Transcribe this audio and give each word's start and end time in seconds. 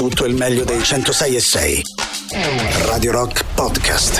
Tutto 0.00 0.24
il 0.24 0.34
meglio 0.34 0.64
dei 0.64 0.82
106 0.82 1.36
e 1.36 1.40
6. 1.40 1.82
Radio 2.86 3.12
Rock 3.12 3.44
Podcast. 3.54 4.18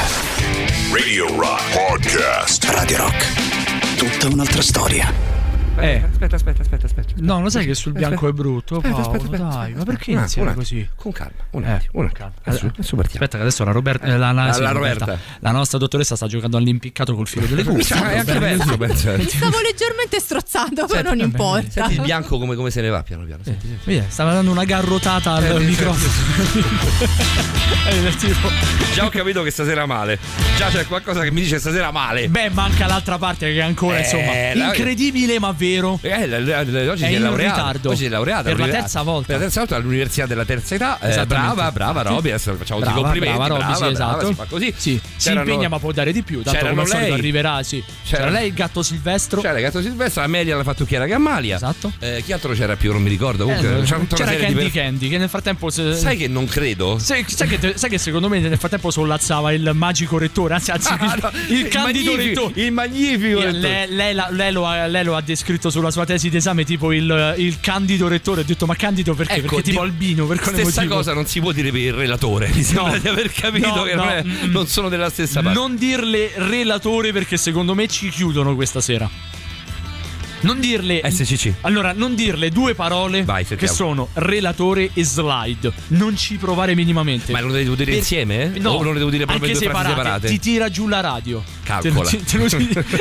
Radio 0.93 1.35
Rock 1.35 1.73
Podcast. 1.73 2.65
Radio 2.65 2.99
Rock. 2.99 3.97
Tutta 3.97 4.27
un'altra 4.27 4.61
storia. 4.61 5.11
Eh. 5.79 6.03
Aspetta, 6.07 6.37
aspetta, 6.37 6.61
aspetta, 6.61 6.85
aspetta. 6.85 7.10
No, 7.17 7.41
lo 7.41 7.51
sai 7.51 7.67
che 7.67 7.75
sul 7.75 7.93
bianco 7.93 8.29
è 8.29 8.33
brutto, 8.33 8.77
Aspetta, 8.77 8.95
Paolo, 8.95 9.07
aspetta, 9.11 9.25
aspetta, 9.25 9.43
dai, 9.45 9.61
aspetta. 9.61 9.79
ma 9.79 9.85
perché 9.85 10.11
Un 10.13 10.19
iniziare 10.19 10.49
attimo, 10.49 10.63
così? 10.63 10.89
Con 10.97 11.13
calma, 11.13 11.33
un 11.51 11.65
Eh, 11.65 11.71
attimo, 11.71 11.91
un 11.93 12.01
con 12.01 12.05
attimo. 12.05 12.13
calma. 12.13 12.33
Adesso, 12.45 12.67
adesso 12.67 12.97
partiamo. 12.97 13.25
Aspetta, 13.25 13.37
che 13.37 13.43
adesso 13.43 13.65
la, 13.65 13.71
Roberta, 13.73 14.07
eh, 14.07 14.17
la, 14.17 14.33
la, 14.33 14.53
sì, 14.53 14.61
La 14.63 14.71
Roberta. 14.73 15.05
Roberta. 15.05 15.25
la 15.41 15.51
nostra 15.51 15.79
dottoressa 15.79 16.17
sta 16.17 16.27
giocando 16.27 16.57
all'impiccato 16.57 17.15
col 17.15 17.27
filo 17.29 17.47
delle 17.47 17.63
cuffie. 17.65 17.83
Cioè, 17.85 18.01
è 18.01 18.19
anche 18.19 18.39
bello. 18.39 18.65
Mi 18.79 18.95
stavo 18.97 19.61
leggermente 19.61 20.21
strozzando, 20.21 20.87
però 20.87 21.11
non 21.11 21.19
importa. 21.21 21.69
Senti 21.71 21.95
il 21.95 22.01
bianco 22.03 22.39
come, 22.39 22.55
come 22.55 22.71
se 22.71 22.81
ne 22.81 22.89
va 22.89 23.03
piano 23.03 23.25
piano. 23.25 23.43
Senti, 23.45 23.67
senti. 23.85 24.05
Stava 24.11 24.33
dando 24.33 24.51
una 24.51 24.65
garrotata 24.65 25.33
al 25.35 25.45
Eh, 25.45 25.59
microfono. 25.61 27.19
Eh, 27.89 28.15
Già 28.95 29.05
ho 29.05 29.09
capito 29.09 29.43
che 29.43 29.51
stasera 29.51 29.87
male. 29.87 30.19
Già 30.57 30.69
c'è 30.69 30.87
qualcosa 30.87 31.23
che 31.23 31.31
mi 31.31 31.41
dice 31.41 31.59
stasera 31.59 31.91
male. 31.91 32.29
Beh, 32.29 32.51
manca 32.51 32.87
l'altra 32.87 33.17
parte 33.19 33.53
che 33.53 33.61
ancora, 33.63 33.97
Eh, 33.99 34.01
insomma, 34.01 34.33
la- 34.55 34.67
incredibile 34.67 35.39
ma 35.39 35.53
vero. 35.57 35.99
Eh, 36.03 36.27
la- 36.27 36.39
la- 36.41 36.63
la- 36.65 36.97
oggi 37.05 37.05
È 37.05 37.09
si 37.09 37.15
è 37.15 37.19
laureata. 37.19 37.89
Oggi 37.89 37.97
si 37.97 38.05
è 38.05 38.09
laureata 38.09 38.43
Per 38.43 38.59
la 38.59 38.69
terza 38.69 39.03
volta. 39.03 39.27
Per 39.27 39.35
la 39.37 39.41
terza 39.43 39.61
volta 39.61 39.77
all'università 39.77 40.27
della 40.27 40.45
terza 40.45 40.75
età. 40.75 40.99
Eh, 41.01 41.27
brava, 41.27 41.71
brava. 41.73 42.03
Roby. 42.03 42.29
Adesso 42.31 42.55
facciamo 42.57 42.81
tutti 42.81 42.91
i 42.91 42.95
Brava, 42.95 43.09
complimenti. 43.11 43.37
brava, 43.39 43.55
Robby, 43.57 43.73
sì, 43.75 43.79
brava, 43.79 43.93
esatto. 43.93 44.27
si 44.27 44.35
fa 44.35 44.45
così. 44.49 44.75
Sì, 44.77 45.01
si 45.17 45.33
impegna 45.33 45.69
ma 45.69 45.79
può 45.79 45.93
dare 45.93 46.13
di 46.13 46.23
più. 46.23 46.43
Tanto 46.43 46.67
come 46.67 46.87
lei- 46.87 47.11
arriverà, 47.13 47.63
sì. 47.63 47.83
C'era, 48.05 48.25
c'era- 48.25 48.31
lei 48.31 48.49
il 48.49 48.55
gatto 48.55 48.83
silvestro. 48.83 49.41
C'era 49.41 49.57
il 49.59 49.65
gatto 49.65 49.81
Silvestre, 49.83 50.23
Amelia 50.23 50.57
la 50.57 50.63
fattucchiera 50.65 51.07
Gammalia. 51.07 51.57
Esatto. 51.57 51.93
Eh, 51.99 52.23
chi 52.25 52.33
altro 52.33 52.53
c'era 52.53 52.77
più? 52.77 52.93
Non 52.93 53.03
mi 53.03 53.09
ricordo. 53.09 53.45
Comunque, 53.45 53.79
Eh, 53.81 53.83
c'era 53.83 54.01
c'era 54.09 54.35
Candy 54.37 54.55
per- 54.55 54.71
Candy 54.71 55.09
che 55.09 55.19
nel 55.19 55.29
frattempo 55.29 55.71
se- 55.71 55.95
Sai 55.95 56.17
che 56.17 56.29
non 56.29 56.47
credo? 56.47 56.99
Sai, 56.99 57.25
sai 57.29 57.49
che, 57.49 57.59
te- 57.59 57.73
sai 57.79 57.91
che 57.91 57.99
secondo 57.99 58.29
me 58.29 58.39
nel 58.41 58.59
frattempo 58.59 58.91
sollazzava 58.91 59.53
il 59.53 59.71
magico 59.75 60.19
rettore, 60.19 60.55
anzi, 60.55 60.71
anzi 60.71 60.89
Ah, 61.01 61.15
il, 61.15 61.21
no, 61.23 61.31
il 61.57 61.69
candido 61.69 62.11
magnifico, 62.13 62.41
rettore. 62.47 62.61
Il 62.67 62.73
magnifico. 62.73 63.41
Lei 63.41 65.05
lo 65.05 65.17
ha 65.17 65.21
descritto 65.21 65.71
sulla 65.71 65.91
sua 65.91 66.05
tesi 66.05 66.29
d'esame 66.31 66.65
tipo 66.65 66.90
il, 66.93 67.35
il 67.39 67.59
candido 67.61 68.09
rettore. 68.09 68.41
Ho 68.43 68.45
detto 68.45 68.67
ma 68.67 68.75
candido 68.75 69.15
perché? 69.15 69.35
Ecco, 69.35 69.57
perché 69.57 69.71
tipo 69.71 69.81
albino, 69.83 70.27
per 70.27 70.39
quale 70.41 70.59
Stessa 70.63 70.81
motivo? 70.81 70.95
cosa 70.97 71.15
non 71.15 71.27
si 71.27 71.41
può 71.41 71.53
dire 71.53 71.71
per 71.71 71.81
il 71.81 71.93
relatore. 71.93 72.51
Mi 72.53 72.63
sembra 72.63 72.93
No. 72.93 72.99
di 72.99 73.09
aver 73.09 73.31
capito 73.33 73.75
No, 73.75 73.83
che 73.83 73.95
no, 73.95 74.05
non, 74.05 74.13
è- 74.13 74.25
mm, 74.25 74.51
non 74.51 74.67
sono 74.67 74.89
della 74.89 75.11
stessa 75.11 75.43
parte. 75.43 75.59
Non 75.59 75.77
dirle 75.77 76.33
relatore 76.37 77.13
perché 77.13 77.37
secondo 77.37 77.75
me 77.75 77.87
ci 77.89 78.09
chiudono 78.09 78.55
questa 78.55 78.81
sera. 78.81 79.09
Non 80.43 80.59
dirle 80.59 81.03
SCC. 81.05 81.53
Allora, 81.63 81.93
non 81.93 82.15
dirle 82.15 82.49
due 82.49 82.75
parole 82.75 83.25
Vai, 83.25 83.45
che 83.45 83.67
sono 83.67 84.09
relatore 84.15 84.91
e 84.95 85.05
slide. 85.05 85.71
Non 85.89 86.17
ci 86.17 86.37
provare 86.37 86.75
minimamente. 86.75 87.31
Ma 87.33 87.43
le 87.43 87.53
devo 87.53 87.75
dire 87.75 87.91
Per- 87.91 87.99
insieme? 88.01 88.47
No, 88.59 88.71
O 88.73 88.83
non 88.83 88.95
le 88.95 88.99
devo 89.01 89.11
dire 89.11 89.27
proprio 89.27 89.53
due 89.53 89.59
frasi 89.61 89.67
separate. 89.67 89.95
separate? 89.95 90.29
Ti 90.29 90.39
tira 90.39 90.71
giù 90.71 90.89
la 90.89 91.01
radio. 91.01 91.43
Calcola. 91.63 92.09
Te- 92.09 92.25
te- 92.25 92.25
te 92.25 92.39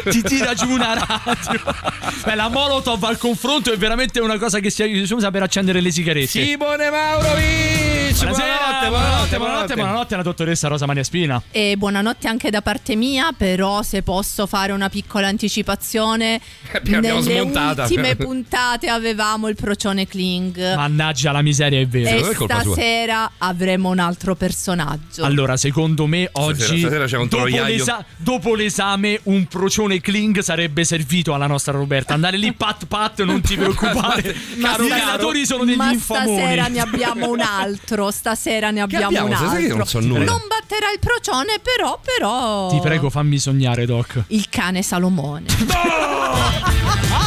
lo- 0.04 0.09
ti 0.12 0.22
tira 0.22 0.54
giù 0.54 0.70
una 0.70 0.94
radio. 0.96 1.62
Beh, 2.26 2.36
la 2.36 2.50
Molotov 2.50 3.02
al 3.06 3.18
confronto 3.18 3.72
è 3.72 3.78
veramente 3.78 4.20
una 4.20 4.38
cosa 4.38 4.59
che 4.59 4.70
si 4.70 4.84
usa 5.09 5.31
per 5.31 5.44
accendere 5.44 5.80
le 5.80 5.92
sigarette. 5.92 6.28
Simone 6.28 6.90
Maurovic! 6.90 7.88
Buonasera, 8.20 8.56
buonanotte, 8.90 8.90
buonanotte, 8.90 9.38
buonanotte, 9.38 9.74
buonanotte 9.76 10.14
alla 10.16 10.24
dottoressa 10.24 10.68
Rosa 10.68 10.86
Maria 10.86 11.03
Spina. 11.03 11.42
E 11.52 11.76
buonanotte 11.78 12.28
anche 12.28 12.50
da 12.50 12.62
parte 12.62 12.96
mia, 12.98 13.30
però 13.38 13.81
se 13.81 14.02
posso 14.02 14.46
fare 14.46 14.74
una 14.74 14.90
piccola 14.90 15.28
anticipazione, 15.28 16.42
L'abbiamo 16.72 17.00
nelle 17.20 17.22
smontata. 17.38 17.81
ultime 17.83 18.16
puntate 18.17 18.88
avevamo 18.89 19.47
il 19.47 19.55
procione 19.55 20.08
Kling 20.08 20.75
Mannaggia 20.75 21.31
la 21.31 21.41
miseria, 21.41 21.80
è 21.80 21.88
vero. 21.88 22.09
e 22.27 22.31
è 22.31 22.33
colpa 22.35 22.61
sua. 22.61 22.73
stasera 22.73 23.31
avremo 23.38 23.89
un 23.89 23.99
altro 23.99 24.35
personaggio. 24.35 25.23
Allora, 25.23 25.57
secondo 25.57 26.05
me 26.05 26.30
oggi, 26.33 26.61
Stasera- 26.61 26.80
stasera 26.80 27.05
c'è 27.05 27.17
un 27.17 27.27
dopo, 27.27 27.44
l'esa- 27.45 28.05
dopo 28.17 28.55
l'esame, 28.55 29.19
un 29.23 29.45
procione 29.45 30.00
Kling 30.02 30.39
sarebbe 30.39 30.84
servito 30.84 31.34
alla 31.34 31.47
nostra 31.47 31.72
Roberta. 31.73 32.13
Andare 32.13 32.38
lì 32.38 32.53
pat 32.53 32.85
pat, 32.85 33.22
non 33.23 33.41
ti 33.41 33.56
preoccupare. 33.57 34.35
Ma 34.57 34.69
Caro, 34.72 34.85
I 34.85 34.89
relatori 34.89 35.45
sono 35.45 35.66
degli 35.66 35.75
Ma 35.75 35.91
infamoni. 35.91 36.38
stasera 36.38 36.68
ne 36.68 36.79
abbiamo 36.79 37.29
un 37.29 37.39
altro, 37.41 38.12
stasera 38.12 38.72
ne 38.72 38.81
abbiamo, 38.81 39.06
abbiamo? 39.06 39.28
un 39.28 39.34
altro. 39.34 39.75
non 39.78 39.85
so 39.88 40.00
nulla. 40.00 40.23
Non 40.25 40.41
batterà 40.47 40.91
il 40.91 41.00
procione, 41.00 41.59
però, 41.62 42.00
però 42.03 42.69
Ti 42.69 42.79
prego, 42.79 43.09
fammi 43.09 43.38
sognare, 43.39 43.85
Doc. 43.85 44.23
il 44.28 44.47
cane 44.50 44.81
Salomone. 44.81 45.45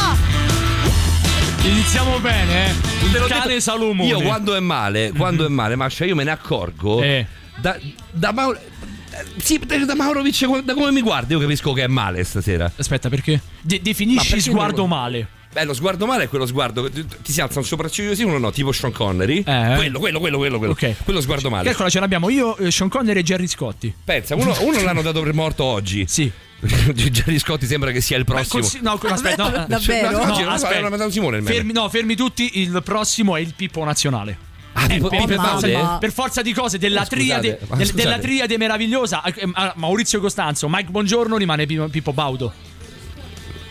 Iniziamo 1.65 2.19
bene, 2.19 2.65
eh. 2.67 2.71
Il 3.05 3.25
cane 3.27 3.47
detto- 3.47 3.59
Salomone. 3.61 4.09
Io 4.09 4.19
quando 4.21 4.53
è 4.55 4.59
male, 4.59 5.11
quando 5.15 5.45
è 5.45 5.49
male, 5.49 5.75
Mascia, 5.75 6.03
io 6.05 6.15
me 6.15 6.23
ne 6.23 6.31
accorgo. 6.31 7.01
Eh. 7.01 7.25
Da, 7.57 7.77
da 8.11 8.31
Mauro. 8.33 8.57
eh, 8.59 9.25
Sì, 9.37 9.59
da 9.59 9.95
Maurovic, 9.95 10.61
da 10.63 10.73
come 10.73 10.91
mi 10.91 11.01
guardi, 11.01 11.33
io 11.33 11.39
capisco 11.39 11.71
che 11.73 11.83
è 11.83 11.87
male 11.87 12.23
stasera. 12.23 12.69
Aspetta, 12.75 13.09
perché? 13.09 13.39
De- 13.61 13.77
Ma 13.77 13.81
definisci 13.83 14.27
perché 14.29 14.41
sguardo 14.43 14.81
non 14.81 14.89
male. 14.89 15.27
Beh, 15.53 15.63
lo 15.65 15.73
sguardo 15.73 16.05
male 16.05 16.23
è 16.23 16.27
quello 16.27 16.45
sguardo. 16.45 16.89
ti- 16.89 17.05
si 17.21 17.39
alza 17.39 17.59
un 17.59 17.65
sopracciglio 17.65 18.15
sì, 18.15 18.23
uno 18.23 18.37
no, 18.39 18.51
tipo 18.51 18.71
Sean 18.71 18.91
Connery. 18.91 19.43
Eh. 19.45 19.73
Quello, 19.75 19.99
quello, 19.99 20.19
quello, 20.19 20.37
quello, 20.37 20.57
quello. 20.57 20.73
Ok. 20.73 20.95
Quello 21.03 21.21
sguardo 21.21 21.49
male. 21.49 21.69
Eccola, 21.69 21.89
ce 21.89 21.99
l'abbiamo 21.99 22.29
io, 22.29 22.57
eh, 22.57 22.71
Sean 22.71 22.89
Connery 22.89 23.19
e 23.19 23.23
Jerry 23.23 23.47
Scotti. 23.47 23.93
Pensa, 24.03 24.35
uno, 24.35 24.55
uno 24.61 24.81
l'hanno 24.81 25.01
dato 25.01 25.21
per 25.21 25.33
morto 25.33 25.63
oggi. 25.63 26.05
Sì. 26.13 26.31
Gerry 26.63 27.39
Scotti 27.39 27.65
sembra 27.65 27.91
che 27.91 27.99
sia 27.99 28.17
il 28.17 28.23
prossimo. 28.23 28.61
Consi- 28.61 28.79
no, 28.83 28.93
aspetta, 28.93 29.49
no. 29.49 29.65
Davvero? 29.67 30.11
No, 30.11 30.31
oggi 30.31 30.41
No, 30.41 30.47
no, 30.47 30.53
aspetta. 30.53 31.09
Simone. 31.09 31.41
Fermi, 31.41 31.73
no, 31.73 31.89
fermi 31.89 32.15
tutti. 32.15 32.61
Il 32.61 32.81
prossimo 32.83 33.35
è 33.35 33.41
il 33.41 33.53
Pippo 33.55 33.83
Nazionale. 33.83 34.37
Ah, 34.73 34.87
Pippo- 34.87 35.07
per, 35.09 35.97
per 35.99 36.11
forza, 36.11 36.41
di 36.41 36.51
cose 36.51 36.79
della, 36.79 37.05
scusate, 37.05 37.15
triade, 37.15 37.59
ma 37.67 37.75
del- 37.75 37.91
della 37.91 38.17
triade 38.17 38.57
meravigliosa 38.57 39.21
eh, 39.23 39.33
eh, 39.37 39.71
Maurizio 39.75 40.19
Costanzo 40.19 40.67
Mike 40.67 40.89
Buongiorno 40.89 41.37
rimane 41.37 41.67
Pippo 41.67 42.11
Baudo 42.11 42.51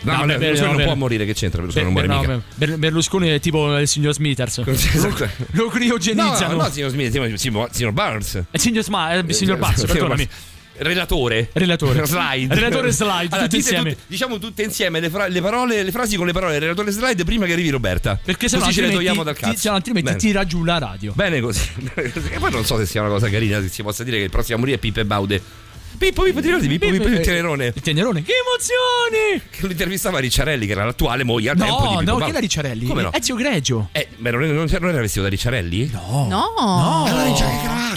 No, 0.03 0.17
No, 0.17 0.25
Berlusconi 0.37 0.71
no, 0.71 0.77
non 0.77 0.85
può 0.85 0.95
morire, 0.95 1.25
che 1.25 1.33
c'entra? 1.33 1.61
Berlusconi 1.61 1.93
Ber- 1.93 2.07
non 2.07 2.15
muore 2.17 2.27
no, 2.27 2.33
mica. 2.37 2.45
Ber- 2.55 2.77
Berlusconi 2.77 3.29
è 3.29 3.39
tipo 3.39 3.77
il 3.77 3.87
signor 3.87 4.13
Smithers 4.13 4.57
lo, 4.63 4.71
Esatto. 4.71 5.29
lo 5.51 5.63
No, 5.63 5.69
criogenizzano 5.69 6.55
no, 6.61 6.69
signor 6.69 6.89
Smith, 6.89 7.11
signor, 7.37 7.69
signor, 7.71 7.91
Barnes. 7.93 8.43
il 8.51 8.59
signor, 8.59 8.83
Sma- 8.83 9.13
eh, 9.13 9.19
il 9.19 9.33
signor 9.33 9.57
Signor 9.73 9.87
perdonami. 9.87 10.27
Relatore. 10.75 11.49
Relatore. 11.53 12.03
Slide. 12.07 12.53
Relatore 12.55 12.91
slide, 12.91 13.27
tutti 13.29 13.41
dite 13.43 13.55
insieme. 13.57 13.89
tutte- 13.91 14.03
diciamo 14.07 14.39
tutte 14.39 14.63
insieme 14.63 14.99
le, 14.99 15.09
fra- 15.11 15.27
le 15.27 15.39
parole, 15.39 15.83
le 15.83 15.91
frasi 15.91 16.15
con 16.17 16.25
le 16.25 16.33
parole 16.33 16.57
relatore 16.57 16.89
slide 16.89 17.23
prima 17.23 17.45
che 17.45 17.53
arrivi 17.53 17.69
Roberta. 17.69 18.19
perché 18.21 18.49
se 18.49 18.57
no 18.57 18.71
ce 18.71 18.81
le 18.81 18.89
togliamo 18.91 19.21
dal 19.23 19.35
ti- 19.35 19.41
cazzo. 19.41 19.69
no 19.69 19.75
altrimenti 19.75 20.07
Bene. 20.09 20.19
tira 20.19 20.45
giù 20.45 20.63
la 20.63 20.79
radio 20.79 21.13
Bene 21.15 21.41
così. 21.41 21.61
e 21.93 22.11
poi 22.39 22.51
non 22.51 22.65
so 22.65 22.77
se 22.77 22.87
sia 22.87 23.01
una 23.01 23.11
cosa 23.11 23.29
carina 23.29 23.61
se 23.61 23.69
si 23.69 23.83
possa 23.83 24.03
dire 24.03 24.17
che 24.17 24.23
il 24.23 24.29
prossimo 24.31 24.55
a 24.57 24.59
morire 24.59 24.77
è 24.77 24.79
Pippo 24.79 24.99
e 24.99 25.05
Baude. 25.05 25.41
Pippo, 26.03 26.23
Pippo, 26.23 26.41
ti 26.41 26.47
ricordi 26.47 26.67
Pippo, 26.67 26.89
Pippo, 26.89 27.07
il 27.07 27.19
tenerone? 27.21 27.71
il 27.73 27.81
tenerone 27.81 28.23
che 28.23 28.33
emozioni 28.33 29.41
Che 29.49 29.61
lo 29.61 29.71
intervistava 29.71 30.19
Ricciarelli, 30.19 30.65
che 30.65 30.73
era 30.73 30.83
l'attuale 30.83 31.23
moglie 31.23 31.51
al 31.51 31.57
tempo 31.57 31.73
di 31.73 31.81
no 31.81 31.87
Pippo 31.99 32.01
no 32.01 32.05
Baude. 32.05 32.23
che 32.25 32.29
era 32.31 32.39
Ricciarelli 32.39 32.85
Come 32.85 33.01
no? 33.03 33.13
Ezio 33.13 33.35
Greggio 33.35 33.87
Eh, 33.93 34.09
ma 34.17 34.29
non, 34.31 34.41
non, 34.41 34.67
non 34.69 34.89
era 34.89 34.99
vestito 34.99 35.23
da 35.23 35.29
Ricciarelli? 35.29 35.89
no 35.93 36.25
No. 36.27 37.03
Allora 37.05 37.25
in 37.25 37.35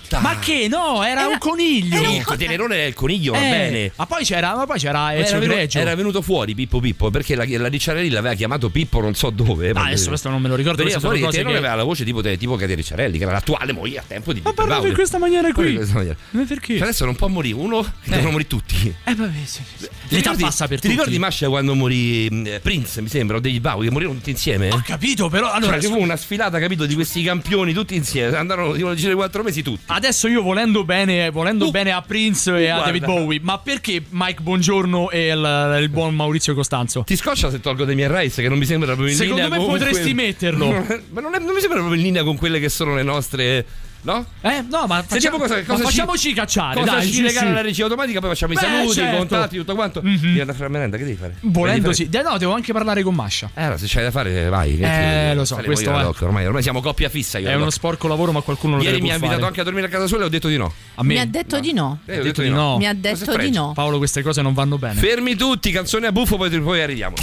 cravatta. 0.06 0.20
ma 0.20 0.38
che 0.38 0.66
no 0.68 1.02
era, 1.04 1.20
Era- 1.22 1.28
un 1.28 1.38
coniglio 1.38 1.96
era 1.96 2.08
un 2.08 2.14
Il 2.16 2.24
tenerone 2.36 2.76
è 2.76 2.84
il 2.86 2.94
coniglio, 2.94 3.32
va 3.32 3.38
Eh, 3.38 3.50
bene. 3.50 3.92
Ma 3.96 4.06
poi 4.06 4.24
c'era, 4.24 4.54
ma 4.54 4.66
poi 4.66 4.78
c'era 4.78 4.98
Ma 4.98 5.14
Ezio 5.16 5.36
Era 5.36 5.38
venuto, 5.46 5.78
era 5.78 5.94
venuto 5.94 6.22
fuori 6.22 6.54
Pippo 6.54 6.80
Pippo 6.80 7.10
perché 7.10 7.34
la, 7.34 7.44
la 7.48 7.68
Ricciarelli 7.68 8.08
l'aveva 8.10 8.34
chiamato 8.34 8.68
Pippo 8.70 9.00
non 9.00 9.14
so 9.14 9.30
dove. 9.30 9.70
Ah, 9.70 9.84
adesso 9.86 10.08
questo 10.08 10.28
non 10.28 10.40
me 10.40 10.48
lo 10.48 10.54
ricordo. 10.54 10.78
Veniva 10.82 11.00
fuori 11.00 11.20
cose 11.20 11.38
tenore 11.38 11.54
che- 11.54 11.58
aveva 11.60 11.74
la 11.74 11.84
voce 11.84 12.04
tipo, 12.04 12.20
tipo 12.22 12.56
Katia 12.56 12.74
Ricciarelli, 12.76 13.16
che 13.18 13.24
era 13.24 13.32
l'attuale 13.32 13.72
moglie 13.72 13.98
a 13.98 14.04
tempo 14.06 14.32
di 14.32 14.40
Ma 14.40 14.50
Pippo 14.50 14.54
parlavo 14.54 14.80
Baude. 14.82 14.88
in 14.88 14.94
questa 14.94 15.18
maniera 15.18 15.52
qui. 15.52 15.74
questa 15.74 15.94
maniera. 15.94 16.16
Ma 16.30 16.42
perché? 16.44 16.74
Cioè, 16.74 16.82
adesso 16.82 17.04
non 17.04 17.16
può 17.16 17.28
morire 17.28 17.54
uno, 17.56 17.82
che 17.82 18.10
devono 18.10 18.30
morire 18.32 18.48
tutti. 18.48 18.94
Eh, 19.04 19.14
vabbè, 19.14 19.32
sì, 19.44 19.60
sì. 19.76 19.84
Ti 19.86 19.88
L'età 20.14 20.16
ricordi- 20.30 20.42
passa 20.42 20.68
per 20.68 20.76
Ti 20.80 20.86
tutti. 20.88 20.96
ricordi 20.98 21.18
Mascia 21.18 21.48
quando 21.48 21.74
morì 21.74 22.28
mh, 22.30 22.58
Prince, 22.62 23.00
mi 23.02 23.08
sembra, 23.08 23.36
o 23.36 23.40
degli 23.40 23.60
Bau, 23.60 23.80
che 23.82 23.90
morirono 23.90 24.18
tutti 24.18 24.30
insieme? 24.30 24.70
Ho 24.70 24.82
capito, 24.84 25.28
però 25.28 25.50
allora 25.50 25.80
Cioè, 25.80 25.90
una 25.96 26.16
sfilata, 26.16 26.58
capito, 26.58 26.86
di 26.86 26.94
questi 26.94 27.22
campioni 27.22 27.72
tutti 27.72 27.94
insieme. 27.94 28.36
Andarono 28.36 28.74
tipo, 28.74 28.88
a 28.90 28.94
girare 28.94 29.14
quattro 29.16 29.42
mesi 29.42 29.62
tutti. 29.62 29.82
Adesso 29.96 30.28
io 30.28 30.42
volendo 30.42 30.84
bene, 30.84 31.30
volendo 31.30 31.68
Uh, 31.68 31.70
bene 31.70 31.90
a 31.90 32.02
Prince 32.02 32.50
e 32.58 32.68
a 32.68 32.74
guarda. 32.76 32.84
David 32.92 33.04
Bowie, 33.06 33.40
ma 33.42 33.56
perché 33.58 34.02
Mike 34.10 34.42
Buongiorno 34.42 35.10
e 35.10 35.28
il, 35.28 35.78
il 35.80 35.88
buon 35.88 36.14
Maurizio 36.14 36.52
Costanzo? 36.54 37.02
Ti 37.06 37.16
scoccia 37.16 37.50
se 37.50 37.60
tolgo 37.60 37.86
dei 37.86 37.94
miei 37.94 38.08
Rice 38.14 38.42
che 38.42 38.48
non 38.50 38.58
mi 38.58 38.66
sembra 38.66 38.88
proprio 38.88 39.08
in 39.08 39.16
Secondo 39.16 39.42
linea 39.42 39.56
me 39.58 39.64
con 39.64 39.72
potresti 39.72 40.12
quelle- 40.12 40.14
metterlo. 40.14 40.66
Ma 41.12 41.20
non, 41.22 41.34
è- 41.34 41.38
non 41.38 41.54
mi 41.54 41.60
sembra 41.60 41.78
proprio 41.78 41.94
in 41.94 42.02
linea 42.02 42.24
con 42.24 42.36
quelle 42.36 42.60
che 42.60 42.68
sono 42.68 42.94
le 42.94 43.02
nostre. 43.02 43.64
No? 44.06 44.24
Eh, 44.40 44.64
no, 44.70 44.86
ma 44.86 45.02
facciamo, 45.02 45.36
cosa, 45.36 45.56
ma 45.56 45.62
cosa 45.64 45.76
ci- 45.78 45.82
facciamoci 45.82 46.32
cacciare, 46.32 46.78
Cosa 46.78 46.92
dai, 46.92 47.06
ci 47.08 47.12
sì, 47.14 47.22
legare 47.22 47.46
sì. 47.46 47.52
alla 47.52 47.60
regia 47.60 47.82
automatica, 47.82 48.20
poi 48.20 48.28
facciamo 48.28 48.52
i 48.52 48.54
Beh, 48.54 48.60
saluti, 48.60 48.92
certo. 48.94 49.14
i 49.14 49.18
contatti, 49.18 49.56
tutto 49.56 49.74
quanto. 49.74 50.00
Mhm. 50.00 50.14
Devi 50.16 50.28
andare 50.40 50.50
a 50.50 50.54
fare 50.54 50.64
la 50.66 50.68
merenda, 50.68 50.96
che 50.96 51.04
devi 51.04 51.16
fare? 51.16 51.34
Volendo 51.40 51.92
sì. 51.92 52.04
fare- 52.08 52.24
Eh, 52.24 52.30
no, 52.30 52.38
devo 52.38 52.54
anche 52.54 52.72
parlare 52.72 53.02
con 53.02 53.14
Mascia. 53.16 53.50
Eh, 53.52 53.62
allora, 53.62 53.78
se 53.78 53.86
c'hai 53.88 54.04
da 54.04 54.10
fare, 54.12 54.48
vai. 54.48 54.78
Eh, 54.78 55.34
lo 55.34 55.44
so, 55.44 55.56
questo 55.56 55.90
la 55.90 56.00
è- 56.00 56.02
doc, 56.04 56.20
ormai, 56.22 56.46
ormai 56.46 56.62
siamo 56.62 56.80
coppia 56.80 57.08
fissa. 57.08 57.38
Io 57.38 57.48
È 57.48 57.50
la 57.50 57.56
uno 57.56 57.70
sporco 57.70 58.06
lavoro, 58.06 58.30
ma 58.30 58.42
qualcuno 58.42 58.76
lo 58.76 58.82
Ieri 58.82 58.94
deve 58.94 59.02
mi 59.06 59.10
ha 59.10 59.14
invitato 59.14 59.38
fare. 59.38 59.48
anche 59.48 59.60
a 59.60 59.64
dormire 59.64 59.86
a 59.86 59.90
casa 59.90 60.06
sola 60.06 60.22
e 60.22 60.26
ho 60.26 60.28
detto 60.28 60.46
di 60.46 60.56
no. 60.56 60.72
A 60.94 61.02
me. 61.02 61.14
Mi 61.14 61.18
ha 61.20 61.26
detto 61.26 61.58
di 61.58 61.72
no. 61.72 61.98
Eh, 62.06 62.20
ho 62.20 62.22
detto 62.22 62.42
di 62.42 62.48
no. 62.50 62.76
Mi 62.78 62.86
ha 62.86 62.94
detto 62.94 63.36
di 63.36 63.50
no. 63.50 63.72
Paolo, 63.74 63.98
queste 63.98 64.22
cose 64.22 64.40
non 64.40 64.54
vanno 64.54 64.78
bene. 64.78 65.00
Fermi 65.00 65.34
tutti, 65.34 65.72
canzone 65.72 66.06
a 66.06 66.12
buffo, 66.12 66.36
poi, 66.36 66.48
poi 66.60 66.80
arriviamo. 66.80 67.16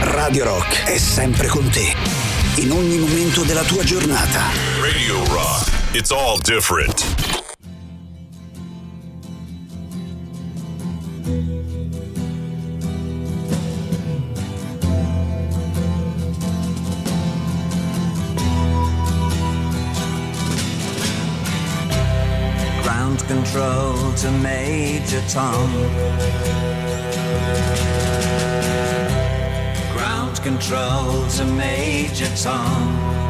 Radio 0.00 0.44
Rock 0.44 0.84
è 0.84 0.98
sempre 0.98 1.46
con 1.48 1.66
te. 1.70 1.94
In 2.56 2.72
ogni 2.72 2.98
momento 2.98 3.42
della 3.42 3.62
tua 3.62 3.82
giornata. 3.84 4.40
Radio 4.82 5.24
Rock. 5.32 5.79
It's 5.92 6.12
all 6.12 6.38
different. 6.38 7.02
Ground 22.84 23.18
control 23.26 24.12
to 24.14 24.30
Major 24.30 25.20
Tom. 25.28 25.72
Ground 29.92 30.40
control 30.40 31.26
to 31.30 31.44
Major 31.46 32.30
Tom. 32.36 33.29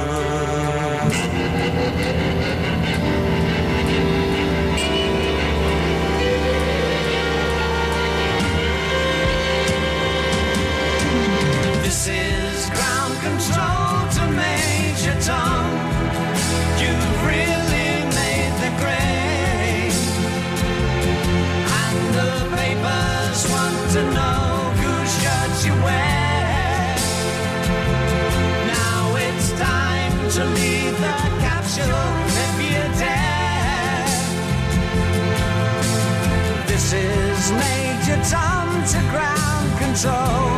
Control. 40.01 40.49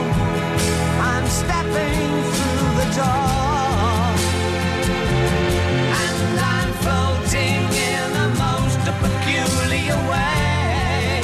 I'm 1.03 1.27
stepping 1.27 1.99
through 2.35 2.69
the 2.79 2.87
door. 2.95 3.33
And 6.03 6.39
I'm 6.53 6.71
floating 6.83 7.61
in 7.91 8.09
a 8.15 8.29
most 8.39 8.79
peculiar 9.03 9.97
way. 10.11 11.21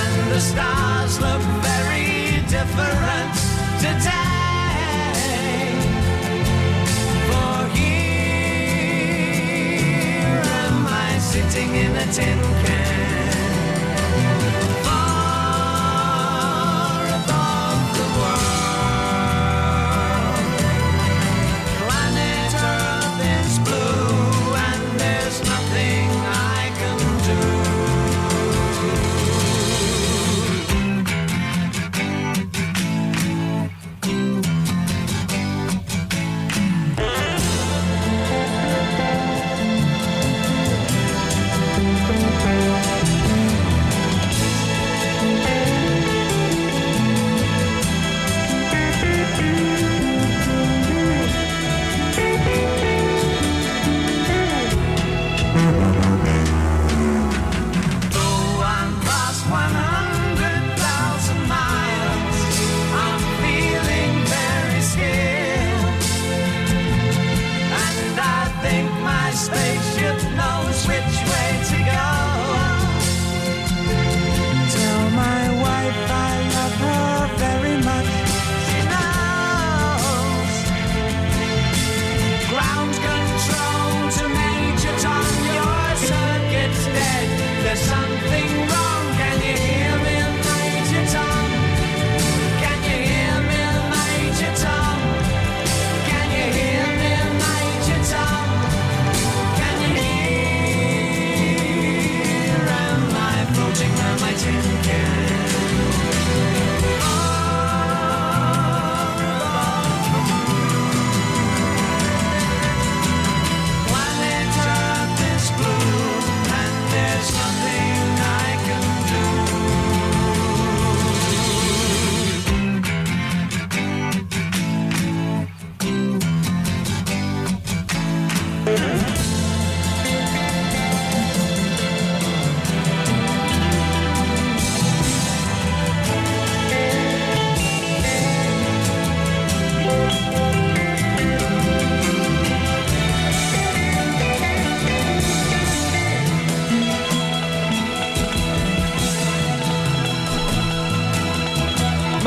And 0.00 0.32
the 0.32 0.40
stars 0.40 1.20
look 1.20 1.42
very 1.62 2.42
different 2.48 3.34
today. 3.80 4.22
Sitting 11.34 11.74
in 11.74 11.96
a 11.96 12.12
tin 12.12 12.38
can. 12.64 12.73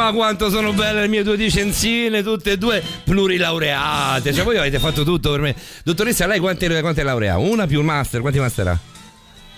Ma 0.07 0.13
quanto 0.13 0.49
sono 0.49 0.71
belle 0.71 1.01
le 1.01 1.07
mie 1.09 1.21
due 1.21 1.35
licenziine, 1.35 2.23
tutte 2.23 2.51
e 2.51 2.57
due 2.57 2.81
plurilaureate. 3.03 4.33
Cioè, 4.33 4.43
voi 4.45 4.57
avete 4.57 4.79
fatto 4.79 5.03
tutto 5.03 5.31
per 5.31 5.41
me. 5.41 5.55
Dottoressa, 5.83 6.25
lei 6.27 6.39
quante, 6.39 6.79
quante 6.79 7.03
laurea? 7.03 7.37
Una 7.37 7.67
più 7.67 7.79
un 7.79 7.85
master? 7.85 8.21
Quanti 8.21 8.39
master 8.39 8.67
ha? 8.67 8.79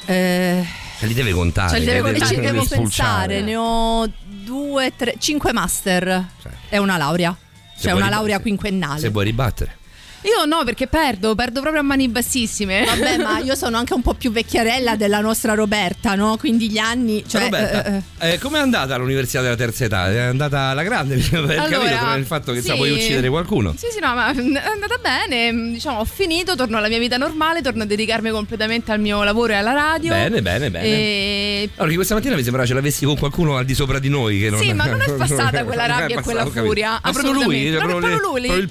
Eh, 0.05 0.65
Ce 0.97 1.05
li 1.05 1.13
deve 1.13 1.31
contare. 1.33 1.77
che 1.79 1.85
devo, 1.85 2.07
deve- 2.07 2.25
ci 2.25 2.35
deve 2.35 2.51
devo 2.51 2.63
spulciare. 2.65 3.35
pensare, 3.35 3.41
ne 3.41 3.55
ho 3.55 4.09
due, 4.43 4.91
tre, 4.95 5.15
cinque 5.19 5.53
master 5.53 6.25
Cioè. 6.41 6.51
e 6.69 6.77
una 6.79 6.97
laurea. 6.97 7.35
Cioè 7.79 7.91
una 7.91 8.09
laurea 8.09 8.39
quinquennale. 8.39 8.99
Se 8.99 9.09
vuoi 9.09 9.25
ribattere. 9.25 9.77
Io 10.23 10.43
no, 10.45 10.63
perché 10.65 10.87
perdo, 10.87 11.33
perdo 11.35 11.61
proprio 11.61 11.81
a 11.81 11.85
mani 11.85 12.09
bassissime. 12.09 12.83
Vabbè, 12.83 13.17
ma 13.17 13.39
io 13.39 13.55
sono 13.55 13.77
anche 13.77 13.93
un 13.93 14.01
po' 14.01 14.13
più 14.13 14.31
vecchiarella 14.31 14.95
della 14.95 15.21
nostra 15.21 15.53
Roberta, 15.53 16.15
no? 16.15 16.35
Quindi 16.37 16.69
gli 16.69 16.77
anni. 16.77 17.23
Cioè, 17.25 17.43
Roberta, 17.43 17.85
eh, 17.85 18.01
eh, 18.19 18.33
eh, 18.33 18.37
com'è 18.39 18.59
andata 18.59 18.95
all'università 18.95 19.41
della 19.41 19.55
terza 19.55 19.85
età? 19.85 20.11
È 20.11 20.17
andata 20.17 20.59
alla 20.59 20.83
grande 20.83 21.15
per 21.29 21.39
Allora, 21.39 21.67
capito 21.67 22.05
per 22.05 22.17
il 22.17 22.25
fatto 22.25 22.51
che 22.51 22.61
sì. 22.61 22.67
sa, 22.67 22.75
vuoi 22.75 22.91
uccidere 22.91 23.29
qualcuno. 23.29 23.73
Sì, 23.77 23.87
sì, 23.91 23.99
no, 23.99 24.13
ma 24.13 24.31
è 24.31 24.35
andata 24.35 24.97
bene. 25.01 25.71
Diciamo, 25.71 25.99
ho 25.99 26.05
finito, 26.05 26.55
torno 26.55 26.77
alla 26.77 26.89
mia 26.89 26.99
vita 26.99 27.15
normale, 27.15 27.61
torno 27.61 27.83
a 27.83 27.85
dedicarmi 27.85 28.29
completamente 28.29 28.91
al 28.91 28.99
mio 28.99 29.23
lavoro 29.23 29.53
e 29.53 29.55
alla 29.55 29.73
radio. 29.73 30.09
Bene, 30.09 30.41
bene, 30.41 30.69
bene. 30.69 30.85
E... 30.85 31.61
Allora, 31.61 31.77
perché 31.77 31.95
questa 31.95 32.13
mattina 32.15 32.35
mi 32.35 32.43
sembrava 32.43 32.67
ce 32.67 32.73
l'avessi 32.73 33.05
con 33.05 33.17
qualcuno 33.17 33.55
al 33.55 33.63
di 33.63 33.73
sopra 33.73 33.99
di 33.99 34.09
noi. 34.09 34.39
Che 34.39 34.49
non 34.49 34.59
Sì, 34.59 34.73
ma 34.73 34.85
non 34.85 35.01
è 35.01 35.11
passata 35.15 35.63
quella 35.63 35.85
rabbia 35.85 36.19
e 36.19 36.21
quella 36.21 36.45
furia, 36.45 36.99
Ma 37.01 37.11
proprio 37.11 37.31
lui, 37.31 37.69
proprio, 37.71 37.97
Proprio 37.99 38.17
lui, 38.17 38.47
proprio 38.47 38.57
il 38.57 38.67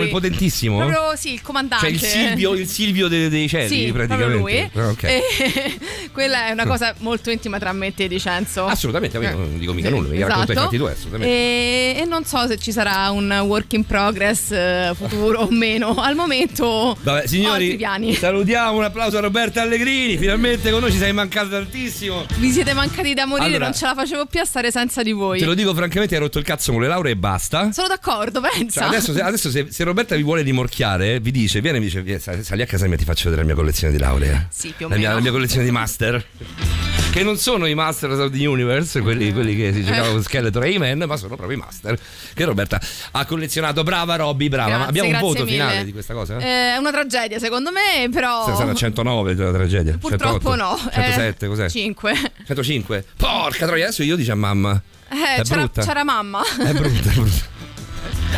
il 0.00 0.08
potentissimo. 0.10 0.49
Proprio 0.50 1.16
sì, 1.16 1.32
il 1.32 1.42
comandante. 1.42 1.86
Cioè 1.86 1.94
il 1.94 2.00
Silvio, 2.00 2.52
il 2.54 2.68
Silvio 2.68 3.08
dei, 3.08 3.28
dei 3.28 3.48
cieli, 3.48 3.68
Sì, 3.68 3.92
praticamente. 3.92 4.36
lui. 4.36 4.70
Ah, 4.74 4.88
ok. 4.88 5.02
E 5.04 5.22
quella 6.12 6.46
è 6.46 6.50
una 6.52 6.66
cosa 6.66 6.94
molto 6.98 7.30
intima 7.30 7.58
tra 7.58 7.72
me 7.72 7.88
e 7.88 7.94
te, 7.94 8.08
di 8.08 8.18
Cenzo. 8.20 8.66
Assolutamente, 8.66 9.18
io 9.18 9.30
non 9.36 9.58
dico 9.58 9.72
mica 9.72 9.90
nulla, 9.90 10.08
mi 10.08 10.16
Esatto. 10.16 10.28
racconto 10.30 10.52
i 10.52 10.54
fatti 10.56 10.76
tuoi, 10.76 10.92
assolutamente. 10.92 11.32
E, 11.34 12.00
e 12.00 12.04
non 12.04 12.24
so 12.24 12.46
se 12.46 12.58
ci 12.58 12.72
sarà 12.72 13.10
un 13.10 13.30
work 13.46 13.72
in 13.74 13.84
progress 13.84 14.50
eh, 14.50 14.92
futuro 14.94 15.40
o 15.40 15.48
meno. 15.50 15.94
Al 16.00 16.14
momento 16.14 16.96
Vabbè, 17.00 17.26
signori, 17.26 17.78
salutiamo 18.14 18.76
un 18.78 18.84
applauso 18.84 19.18
a 19.18 19.20
Roberta 19.20 19.62
Allegrini. 19.62 20.16
Finalmente 20.16 20.70
con 20.70 20.80
noi 20.80 20.90
ci 20.92 20.98
sei 20.98 21.12
mancato 21.12 21.48
tantissimo. 21.50 22.26
Vi 22.36 22.50
siete 22.50 22.72
mancati 22.74 23.14
da 23.14 23.26
morire, 23.26 23.48
Allora- 23.48 23.64
non 23.64 23.74
ce 23.74 23.84
la 23.86 23.94
facevo 23.94 24.26
più 24.26 24.40
a 24.40 24.44
stare 24.44 24.70
senza 24.70 25.02
di 25.02 25.12
voi. 25.12 25.38
Te 25.38 25.44
lo 25.44 25.54
dico 25.54 25.74
francamente, 25.74 26.14
hai 26.14 26.20
rotto 26.20 26.38
il 26.38 26.44
cazzo 26.44 26.72
con 26.72 26.80
le 26.82 26.88
lauree 26.88 27.12
e 27.12 27.16
basta. 27.16 27.70
Sono 27.72 27.88
d'accordo, 27.88 28.40
pensa. 28.40 28.80
Cioè, 28.80 28.88
adesso, 28.88 29.12
se, 29.12 29.20
adesso 29.22 29.50
se, 29.50 29.66
se 29.70 29.84
Roberta 29.84 30.14
vi 30.16 30.22
vuole 30.22 30.39
rimorchiare, 30.42 31.20
vi 31.20 31.30
dice: 31.30 31.60
Vieni, 31.60 31.78
mi 31.78 31.84
dice, 31.86 32.02
"Vieni, 32.02 32.20
sali 32.20 32.62
a 32.62 32.66
casa 32.66 32.86
mia, 32.86 32.96
ti 32.96 33.04
faccio 33.04 33.24
vedere 33.24 33.42
la 33.42 33.46
mia 33.46 33.56
collezione 33.56 33.92
di 33.92 33.98
lauree. 33.98 34.48
Sì, 34.50 34.72
più 34.76 34.86
o 34.86 34.88
la 34.88 34.96
mia, 34.96 35.04
meno. 35.08 35.14
la 35.18 35.22
mia 35.22 35.32
collezione 35.32 35.64
di 35.64 35.70
master. 35.70 36.24
Che 37.10 37.24
non 37.24 37.36
sono 37.38 37.66
i 37.66 37.74
Masters 37.74 38.18
of 38.20 38.30
the 38.30 38.46
Universe, 38.46 39.00
quelli, 39.00 39.32
quelli 39.32 39.56
che 39.56 39.72
si 39.72 39.84
giocavano 39.84 40.12
con 40.12 40.22
Skeletor 40.22 40.62
e 40.64 40.74
He-Man, 40.74 40.98
ma 41.08 41.16
sono 41.16 41.34
proprio 41.34 41.58
i 41.58 41.60
Master. 41.60 41.98
Che 42.32 42.44
Roberta 42.44 42.80
ha 43.10 43.24
collezionato. 43.26 43.82
Brava 43.82 44.14
Robby, 44.14 44.48
brava. 44.48 44.70
ma 44.70 44.76
Grazie, 44.84 45.00
abbiamo 45.00 45.08
un 45.18 45.20
voto 45.20 45.42
mille. 45.44 45.56
finale 45.56 45.84
di 45.84 45.90
questa 45.92 46.14
cosa? 46.14 46.38
Eh, 46.38 46.74
È 46.74 46.76
una 46.76 46.92
tragedia, 46.92 47.40
secondo 47.40 47.70
me, 47.72 48.08
però. 48.10 48.46
Se 48.46 48.54
sarà 48.54 48.72
109 48.74 49.34
la 49.34 49.50
tragedia. 49.50 49.98
Purtroppo 49.98 50.50
108, 50.50 50.54
no. 50.54 50.76
107, 50.92 51.46
cos'è? 51.48 51.68
5. 51.68 52.14
105. 52.46 53.04
Porca 53.16 53.66
troia, 53.66 53.86
adesso 53.86 54.04
io 54.04 54.14
dice 54.14 54.30
a 54.30 54.36
mamma. 54.36 54.80
Eh, 55.10 55.40
È 55.40 55.42
c'era, 55.42 55.56
brutta. 55.62 55.82
c'era 55.84 56.04
mamma. 56.04 56.42
È 56.44 56.72
brutta, 56.72 57.10
è 57.10 57.12
brutta. 57.14 57.58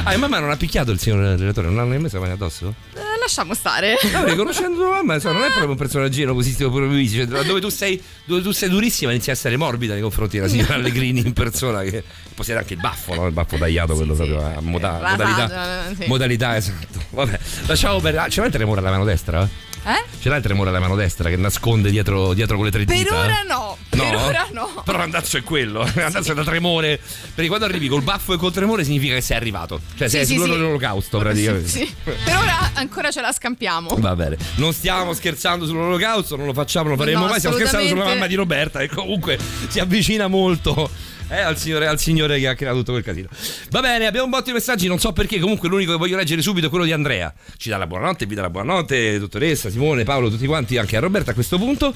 Ah, 0.05 0.13
e 0.15 0.17
mamma 0.17 0.41
non 0.41 0.51
ha 0.51 0.57
picchiato 0.57 0.91
il 0.91 0.99
signor 0.99 1.37
direttore, 1.37 1.69
non 1.69 1.77
l'ha 1.77 1.83
nemmeno 1.83 2.03
messo 2.03 2.17
la 2.17 2.23
mano 2.23 2.35
addosso? 2.35 2.75
Eh, 2.95 3.19
lasciamo 3.21 3.55
stare. 3.55 3.97
No, 4.13 4.25
riconoscendo 4.25 4.77
tua 4.77 4.91
mamma, 4.91 5.15
insomma, 5.15 5.35
non 5.35 5.43
è 5.45 5.49
proprio 5.49 5.71
un 5.71 5.77
personaggino 5.77 6.35
così 6.35 6.57
tipo 6.57 6.71
cioè, 6.73 7.27
dove, 7.27 7.61
tu 7.61 7.69
sei, 7.69 8.03
dove 8.25 8.43
tu 8.43 8.51
sei 8.51 8.69
durissima 8.69 9.13
inizi 9.13 9.31
a 9.31 9.33
essere 9.35 9.57
morbida 9.57 9.93
nei 9.93 10.03
confronti 10.03 10.39
della 10.39 10.49
signora 10.49 10.75
Allegrini 10.75 11.21
in 11.21 11.33
persona 11.33 11.83
che 11.83 12.03
possiede 12.35 12.59
anche 12.61 12.75
il 12.75 12.81
baffo, 12.81 13.15
no? 13.15 13.27
il 13.27 13.33
baffo 13.33 13.57
tagliato, 13.57 13.95
quello 13.95 14.15
sì. 14.15 14.25
proprio 14.27 14.57
a 14.57 14.61
moda- 14.61 14.99
La 15.01 15.11
modalità, 15.11 15.49
saggia, 15.49 15.95
sì. 15.95 16.09
modalità, 16.09 16.57
esatto. 16.57 17.01
Vabbè, 17.11 17.39
lasciamo 17.67 18.01
per... 18.01 18.19
ah, 18.19 18.27
l'hai 18.29 18.47
il 18.47 18.53
tremore 18.53 18.81
alla 18.81 18.91
mano 18.91 19.05
destra? 19.05 19.43
Eh? 19.43 19.72
Ce 20.21 20.29
l'hai 20.29 20.39
il 20.39 20.45
tremore 20.45 20.69
alla 20.71 20.79
mano 20.79 20.95
destra 20.95 21.29
che 21.29 21.37
nasconde 21.37 21.91
dietro, 21.91 22.35
dietro 22.35 22.57
quelle 22.57 22.71
tre 22.71 22.85
Per 22.85 22.97
dita? 22.97 23.19
ora 23.19 23.43
no. 23.47 23.77
No? 23.91 24.05
Per 24.05 24.15
ora 24.17 24.47
no. 24.53 24.83
Però 24.85 24.99
l'andazzo 24.99 25.37
è 25.37 25.43
quello, 25.43 25.89
l'andazzo 25.95 26.33
è 26.33 26.35
da 26.35 26.45
tremore. 26.45 27.01
Perché 27.35 27.49
quando 27.49 27.67
arrivi 27.67 27.89
col 27.89 28.03
baffo 28.03 28.33
e 28.35 28.37
col 28.37 28.53
tremore 28.53 28.85
significa 28.85 29.15
che 29.15 29.21
sei 29.21 29.37
arrivato. 29.37 29.81
Cioè 29.97 30.09
sei 30.09 30.25
Sì, 30.25 30.35
sì, 30.35 30.41
sull'olocausto 30.41 31.19
praticamente. 31.19 31.69
Sì. 31.69 31.93
Per 32.05 32.37
ora 32.37 32.71
ancora 32.75 33.11
ce 33.11 33.21
la 33.21 33.33
scampiamo. 33.33 33.97
Va 33.99 34.15
bene, 34.15 34.37
non 34.57 34.73
stiamo 34.73 35.13
scherzando 35.13 35.67
sull'olocausto, 35.67 36.37
non 36.37 36.47
lo 36.47 36.53
facciamo, 36.53 36.89
non 36.89 36.97
lo 36.97 37.03
faremo 37.03 37.23
No, 37.23 37.27
mai, 37.29 37.39
stiamo 37.39 37.57
scherzando 37.57 37.89
sulla 37.89 38.05
mamma 38.05 38.27
di 38.27 38.35
Roberta 38.35 38.79
che 38.79 38.89
comunque 38.89 39.39
si 39.69 39.81
avvicina 39.81 40.29
molto 40.29 40.89
eh, 41.33 41.41
al, 41.41 41.59
signore, 41.59 41.87
al 41.87 41.99
signore 41.99 42.39
che 42.39 42.49
ha 42.49 42.55
creato 42.55 42.79
tutto 42.79 42.93
quel 42.93 43.03
casino. 43.03 43.29
Va 43.71 43.81
bene, 43.81 44.07
abbiamo 44.07 44.27
un 44.27 44.31
botto 44.31 44.45
di 44.45 44.53
messaggi, 44.53 44.87
non 44.87 44.99
so 44.99 45.13
perché, 45.13 45.39
comunque 45.39 45.69
l'unico 45.69 45.93
che 45.93 45.99
voglio 45.99 46.17
leggere 46.17 46.43
subito 46.43 46.67
è 46.67 46.69
quello 46.69 46.85
di 46.85 46.93
Andrea. 46.93 47.33
Ci 47.57 47.69
dà 47.69 47.77
la 47.77 47.87
buonanotte, 47.87 48.27
vi 48.27 48.35
dà 48.35 48.43
la 48.43 48.51
buonanotte, 48.51 49.19
dottoressa, 49.19 49.71
Simone, 49.71 50.05
Paolo, 50.05 50.29
tutti 50.29 50.47
quanti, 50.47 50.77
anche 50.77 50.97
a 50.97 51.01
Roberta 51.01 51.31
a 51.31 51.35
questo 51.35 51.59
punto. 51.59 51.95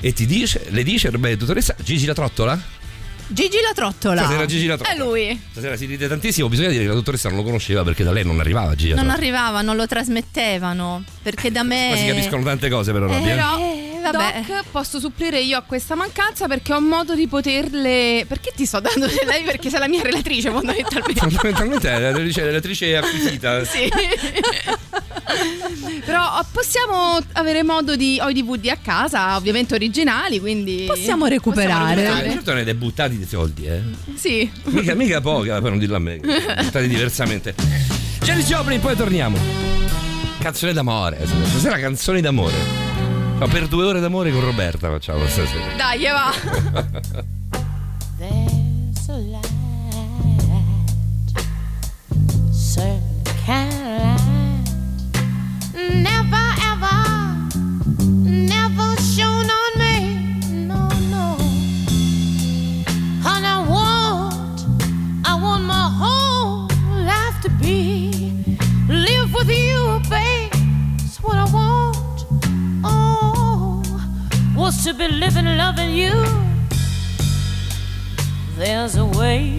E 0.00 0.12
ti 0.12 0.26
dice, 0.26 0.66
le 0.68 0.82
dice, 0.82 1.10
Roberta, 1.10 1.38
dottoressa, 1.38 1.74
Gigi 1.82 2.06
la 2.06 2.14
trottola? 2.14 2.77
Gigi 3.28 3.58
la 3.60 3.72
trottola. 3.74 4.22
Stasera 4.22 4.46
Gigi 4.46 4.66
la 4.66 4.76
trottola. 4.76 4.96
È 4.96 4.98
lui. 4.98 5.40
Stasera 5.50 5.76
si 5.76 5.84
ride 5.86 6.08
tantissimo, 6.08 6.48
bisogna 6.48 6.68
dire 6.70 6.82
che 6.82 6.88
la 6.88 6.94
dottoressa 6.94 7.28
non 7.28 7.38
lo 7.38 7.44
conosceva 7.44 7.82
perché 7.84 8.02
da 8.04 8.12
lei 8.12 8.24
non 8.24 8.40
arrivava 8.40 8.74
Gigi 8.74 8.94
la 8.94 9.02
Non 9.02 9.10
arrivava, 9.10 9.60
non 9.60 9.76
lo 9.76 9.86
trasmettevano. 9.86 11.04
Perché 11.22 11.50
da 11.52 11.62
me. 11.62 11.90
Ma 11.90 11.96
si 11.96 12.06
capiscono 12.06 12.42
tante 12.42 12.68
cose 12.70 12.92
però, 12.92 13.06
Robby. 13.06 13.28
eh. 13.28 13.34
Però, 13.34 13.56
Eh, 13.58 14.00
vabbè. 14.02 14.42
Doc, 14.46 14.64
posso 14.70 14.98
supplire 14.98 15.40
io 15.40 15.58
a 15.58 15.62
questa 15.62 15.94
mancanza 15.94 16.46
perché 16.46 16.72
ho 16.72 16.80
modo 16.80 17.14
di 17.14 17.26
poterle. 17.28 18.24
Perché 18.26 18.52
ti 18.56 18.64
sto 18.64 18.80
dando 18.80 19.06
di 19.06 19.18
lei? 19.26 19.42
Perché 19.44 19.68
sei 19.68 19.78
la 19.80 19.88
mia 19.88 20.02
relatrice, 20.02 20.50
fondamentalmente. 20.50 21.20
Fondamentalmente 21.20 21.88
è 21.90 21.98
l'elettrice, 21.98 22.44
l'elettrice 22.44 22.96
acquisita. 22.96 23.64
Sì. 23.68 23.90
Però 26.04 26.40
possiamo 26.50 27.18
avere 27.32 27.62
modo 27.62 27.96
di. 27.96 28.18
Ho 28.22 28.28
i 28.30 28.32
DVD 28.34 28.68
a 28.68 28.76
casa, 28.80 29.36
ovviamente 29.36 29.74
originali, 29.74 30.40
quindi. 30.40 30.84
Possiamo 30.86 31.26
recuperare. 31.26 32.02
possiamo 32.02 32.18
Ah, 32.20 32.32
certo 32.32 32.54
ne 32.54 32.60
hai 32.62 32.74
buttati 32.74 33.17
dei 33.18 33.26
soldi, 33.26 33.66
eh. 33.66 33.82
Sì. 34.14 34.50
Mica, 34.64 34.94
mica 34.94 35.20
poca, 35.20 35.60
per 35.60 35.70
non 35.70 35.78
dirlo 35.78 35.96
a 35.96 35.98
me. 35.98 36.18
Buttati 36.22 36.88
diversamente. 36.88 37.54
Janis 38.22 38.46
Joplin, 38.46 38.80
poi 38.80 38.96
torniamo. 38.96 39.36
Canzone 40.38 40.72
d'amore. 40.72 41.18
Stasera 41.26 41.78
canzoni 41.78 42.20
d'amore. 42.20 42.86
Ma 43.38 43.46
per 43.46 43.68
due 43.68 43.84
ore 43.84 44.00
d'amore 44.00 44.30
con 44.32 44.40
Roberta 44.40 44.88
facciamo 44.90 45.26
stasera. 45.26 45.74
Dai, 45.76 46.02
va. 46.04 46.32
There's 48.18 49.08
a 49.08 49.16
light, 49.16 49.46
certain 52.52 53.00
kind 53.46 53.72
of 53.72 53.78
light, 54.02 55.94
never 55.94 56.54
ever, 56.72 57.46
never 58.24 58.96
shone 59.00 59.48
on 59.48 59.67
What 71.22 71.36
I 71.36 71.44
want. 71.52 72.24
Oh, 72.84 73.82
was 74.56 74.84
to 74.84 74.94
be 74.94 75.08
living, 75.08 75.46
loving 75.56 75.94
you 75.94 76.38
there's 78.58 78.96
a 78.96 79.04
way. 79.04 79.56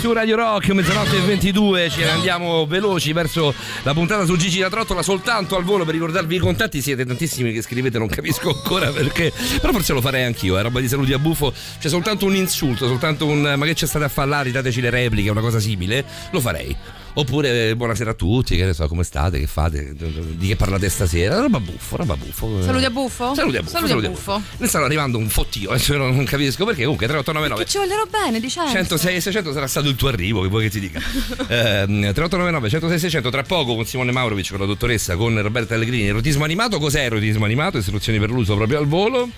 Su 0.00 0.14
Radio 0.14 0.36
Rock, 0.36 0.70
mezzanotte 0.70 1.18
e 1.18 1.20
22, 1.20 1.90
ce 1.90 2.04
ne 2.04 2.10
andiamo 2.10 2.64
veloci 2.64 3.12
verso 3.12 3.52
la 3.82 3.92
puntata 3.92 4.24
su 4.24 4.34
Gigi 4.34 4.58
la 4.58 4.70
Trottola 4.70 5.02
soltanto 5.02 5.56
al 5.56 5.62
volo 5.62 5.84
per 5.84 5.92
ricordarvi 5.92 6.36
i 6.36 6.38
contatti, 6.38 6.80
siete 6.80 7.04
tantissimi 7.04 7.52
che 7.52 7.60
scrivete, 7.60 7.98
non 7.98 8.08
capisco 8.08 8.48
ancora 8.48 8.90
perché, 8.90 9.30
però 9.60 9.74
forse 9.74 9.92
lo 9.92 10.00
farei 10.00 10.24
anch'io, 10.24 10.56
è 10.56 10.62
roba 10.62 10.80
di 10.80 10.88
saluti 10.88 11.12
a 11.12 11.18
buffo, 11.18 11.52
c'è 11.78 11.90
soltanto 11.90 12.24
un 12.24 12.34
insulto, 12.34 12.86
soltanto 12.86 13.26
un 13.26 13.52
ma 13.58 13.66
che 13.66 13.74
c'è 13.74 13.86
state 13.86 14.06
a 14.06 14.08
fallare, 14.08 14.50
dateci 14.50 14.80
le 14.80 14.88
repliche, 14.88 15.28
una 15.28 15.42
cosa 15.42 15.60
simile, 15.60 16.02
lo 16.30 16.40
farei. 16.40 16.74
Oppure 17.12 17.70
eh, 17.70 17.76
buonasera 17.76 18.10
a 18.10 18.14
tutti, 18.14 18.56
che 18.56 18.64
ne 18.64 18.72
so, 18.72 18.86
come 18.86 19.02
state, 19.02 19.40
che 19.40 19.48
fate, 19.48 19.94
di 19.94 20.46
che 20.46 20.54
parlate 20.56 20.88
stasera, 20.88 21.40
roba 21.40 21.58
buffo, 21.58 21.96
roba 21.96 22.16
buffo. 22.16 22.62
Saluti 22.62 22.84
a 22.84 22.90
buffo? 22.90 23.34
Saluti 23.34 23.56
a 23.56 23.60
buffo, 23.60 23.70
Saluti 23.72 23.88
saluti 23.88 24.06
a 24.06 24.10
buffo. 24.10 24.32
buffo. 24.38 24.56
Ne 24.58 24.66
stanno 24.68 24.84
arrivando 24.84 25.18
un 25.18 25.28
fottio, 25.28 25.74
io 25.76 25.96
non 25.96 26.24
capisco 26.24 26.64
perché, 26.64 26.82
comunque 26.82 27.06
3899 27.08 27.64
Che 27.64 27.68
ci 27.68 27.78
vogliono 27.78 28.06
bene, 28.08 28.38
diciamo. 28.38 28.70
106 28.70 29.16
e 29.16 29.20
600 29.20 29.52
sarà 29.52 29.66
stato 29.66 29.88
il 29.88 29.96
tuo 29.96 30.08
arrivo, 30.08 30.42
che 30.42 30.48
vuoi 30.48 30.62
che 30.62 30.70
ti 30.70 30.80
dica? 30.80 31.00
Ehm, 31.50 32.12
3899 32.12 32.68
106 32.68 32.98
600 33.00 33.30
tra 33.30 33.42
poco 33.42 33.74
con 33.74 33.84
Simone 33.84 34.12
Maurovic, 34.12 34.50
con 34.50 34.60
la 34.60 34.66
dottoressa, 34.66 35.16
con 35.16 35.40
Roberta 35.42 35.74
Allegrini. 35.74 36.06
Erotismo 36.08 36.44
animato, 36.44 36.78
cos'è 36.78 37.04
erotismo 37.04 37.44
animato? 37.44 37.78
Istruzioni 37.78 38.20
per 38.20 38.30
l'uso 38.30 38.54
proprio 38.54 38.78
al 38.78 38.86
volo. 38.86 39.28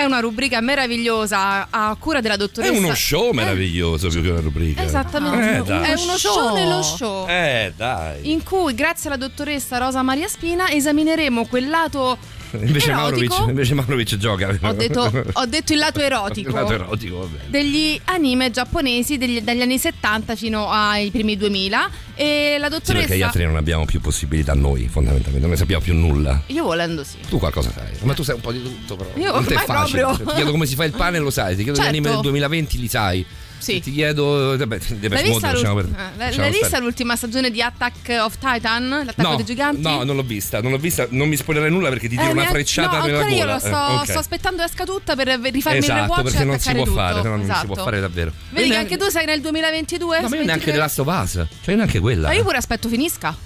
È 0.00 0.04
una 0.04 0.20
rubrica 0.20 0.62
meravigliosa 0.62 1.66
a 1.68 1.94
cura 2.00 2.22
della 2.22 2.36
È 2.36 2.38
dottoressa. 2.38 2.72
uno 2.72 2.94
show 2.94 3.32
meraviglioso 3.32 4.08
più 4.08 4.22
che 4.22 4.30
una 4.30 4.40
rubrica. 4.40 4.82
Esattamente. 4.82 5.58
Eh, 5.58 5.62
dai. 5.62 5.90
è 5.90 6.00
uno 6.00 6.16
show 6.16 6.54
nello 6.54 6.82
show. 6.82 7.28
Eh, 7.28 7.74
dai. 7.76 8.32
In 8.32 8.42
cui, 8.42 8.72
grazie 8.74 9.10
alla 9.10 9.18
dottoressa 9.18 9.76
Rosa 9.76 10.00
Maria 10.00 10.26
Spina, 10.26 10.70
esamineremo 10.70 11.44
quel 11.44 11.68
lato 11.68 12.16
Invece. 12.60 12.92
Maurovic, 12.92 13.32
invece 13.48 13.74
Maurovic 13.74 14.16
gioca. 14.16 14.56
Ho 14.62 14.72
detto, 14.72 15.00
ho 15.32 15.46
detto 15.46 15.72
il 15.72 15.78
lato 15.78 16.00
erotico. 16.02 16.48
Il 16.48 16.54
lato 16.54 16.72
erotico. 16.72 17.28
Degli 17.46 18.00
anime 18.04 18.50
giapponesi 18.50 19.18
degli- 19.18 19.40
dagli 19.40 19.60
anni 19.62 19.78
70 19.78 20.34
fino 20.36 20.68
ai 20.70 21.10
primi 21.10 21.36
2000 21.36 21.90
e 22.14 22.56
la 22.58 22.66
Sì, 22.66 22.70
dottoressa 22.72 22.92
perché 23.06 23.16
gli 23.16 23.22
altri 23.22 23.44
non 23.44 23.56
abbiamo 23.56 23.84
più 23.84 24.00
possibilità 24.00 24.52
noi, 24.54 24.88
fondamentalmente, 24.88 25.40
non 25.40 25.50
ne 25.50 25.56
sappiamo 25.56 25.82
più 25.82 25.94
nulla. 25.94 26.42
io 26.46 26.64
volendo 26.64 27.02
sì 27.04 27.16
Tu 27.28 27.38
qualcosa 27.38 27.70
sai, 27.72 27.86
ma 28.02 28.12
tu 28.14 28.22
sai 28.22 28.34
un 28.34 28.40
po' 28.42 28.52
di 28.52 28.62
tutto 28.62 28.96
però. 28.96 29.10
Io 29.16 29.32
non 29.32 29.44
te 29.44 29.54
è 29.54 29.58
facile. 29.58 30.00
proprio. 30.02 30.26
Ti 30.26 30.34
chiedo 30.34 30.50
come 30.50 30.66
si 30.66 30.74
fa 30.74 30.84
il 30.84 30.92
pane, 30.92 31.18
lo 31.18 31.30
sai. 31.30 31.56
Ti 31.56 31.62
chiedo 31.62 31.76
Certo. 31.78 31.84
gli 31.92 31.94
anime 31.96 32.10
del 32.10 32.20
2020, 32.20 32.78
li 32.78 32.88
sai. 32.88 33.24
Sì. 33.60 33.80
Ti 33.80 33.92
chiedo. 33.92 34.56
Vabbè, 34.56 34.78
Depeche 34.78 35.08
L'hai 35.08 35.28
Mode, 35.30 35.50
vista, 35.52 35.70
l'ul- 35.70 35.84
per- 35.84 36.00
eh, 36.00 36.18
l'hai- 36.18 36.36
l'hai 36.36 36.50
vista 36.50 36.78
l'ultima 36.78 37.14
stagione 37.14 37.50
di 37.50 37.60
Attack 37.62 38.16
of 38.22 38.38
Titan? 38.38 38.88
L'attacco 38.88 39.28
No, 39.28 39.36
dei 39.36 39.44
giganti? 39.44 39.82
no, 39.82 40.02
non 40.02 40.16
l'ho 40.16 40.22
vista, 40.22 40.60
non 40.62 40.70
l'ho 40.70 40.78
vista, 40.78 41.06
non 41.10 41.28
mi 41.28 41.36
spoilerai 41.36 41.70
nulla 41.70 41.88
perché 41.90 42.08
ti 42.08 42.16
tiro 42.16 42.28
Eh, 42.30 42.32
una 42.32 42.46
frecciata 42.46 42.98
no, 42.98 43.04
nella 43.04 43.18
ancora 43.18 43.34
io 43.34 43.40
gola. 43.44 43.52
lo 43.52 43.58
sto, 43.60 43.68
Eh, 43.68 43.94
ok. 43.96 44.08
sto 44.08 44.18
aspettando 44.18 44.62
esca 44.62 44.84
tutta 44.84 45.14
per 45.14 45.28
rifarmi 45.28 45.78
il 45.78 45.84
Esatto, 45.84 46.00
rewatch 46.02 46.22
perché 46.22 46.44
non 46.44 46.58
si 46.58 46.72
può 46.72 46.84
tutto. 46.84 46.96
fare, 46.96 47.22
non 47.22 47.44
si 47.44 47.50
Esatto. 47.50 47.66
può 47.66 47.74
fare 47.84 48.00
davvero. 48.00 48.32
Vedi 48.50 48.70
che 48.70 48.76
anche 48.76 48.96
tu 48.96 49.08
sei 49.08 49.26
nel 49.26 49.40
2022? 49.40 50.20
No, 50.20 50.28
ma 50.28 50.36
io 50.36 50.44
neanche 50.44 50.70
23? 50.70 50.72
The 50.72 50.78
Last 50.78 50.98
of 50.98 51.06
Us. 51.22 51.30
Cioè, 51.32 51.70
io 51.70 51.76
neanche 51.76 51.98
quella. 52.00 52.28
Ma 52.28 52.34
io 52.34 52.42
pure 52.42 52.56
aspetto 52.56 52.88
finisca. 52.88 53.36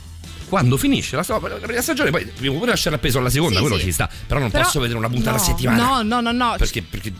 Quando 0.46 0.77
finisce 0.77 1.16
la, 1.16 1.24
la 1.27 1.38
prima 1.40 1.81
stagione, 1.81 2.11
poi 2.11 2.31
devo 2.38 2.59
pure 2.59 2.70
lasciare 2.70 2.94
appeso 2.96 3.18
alla 3.18 3.31
seconda, 3.31 3.57
Sì, 3.57 3.61
quello 3.62 3.77
sì. 3.79 3.85
ci 3.87 3.92
sta. 3.92 4.09
Però 4.27 4.38
non 4.38 4.50
Però- 4.50 4.62
posso 4.62 4.79
vedere 4.79 4.98
una 4.98 5.09
puntata 5.09 5.37
no, 5.37 5.42
a 5.42 5.44
settimana. 5.44 5.83
No, 5.83 6.03
no, 6.03 6.20
no, 6.20 6.31
no. 6.33 6.55
Perché, 6.59 6.83
perché 6.83 7.12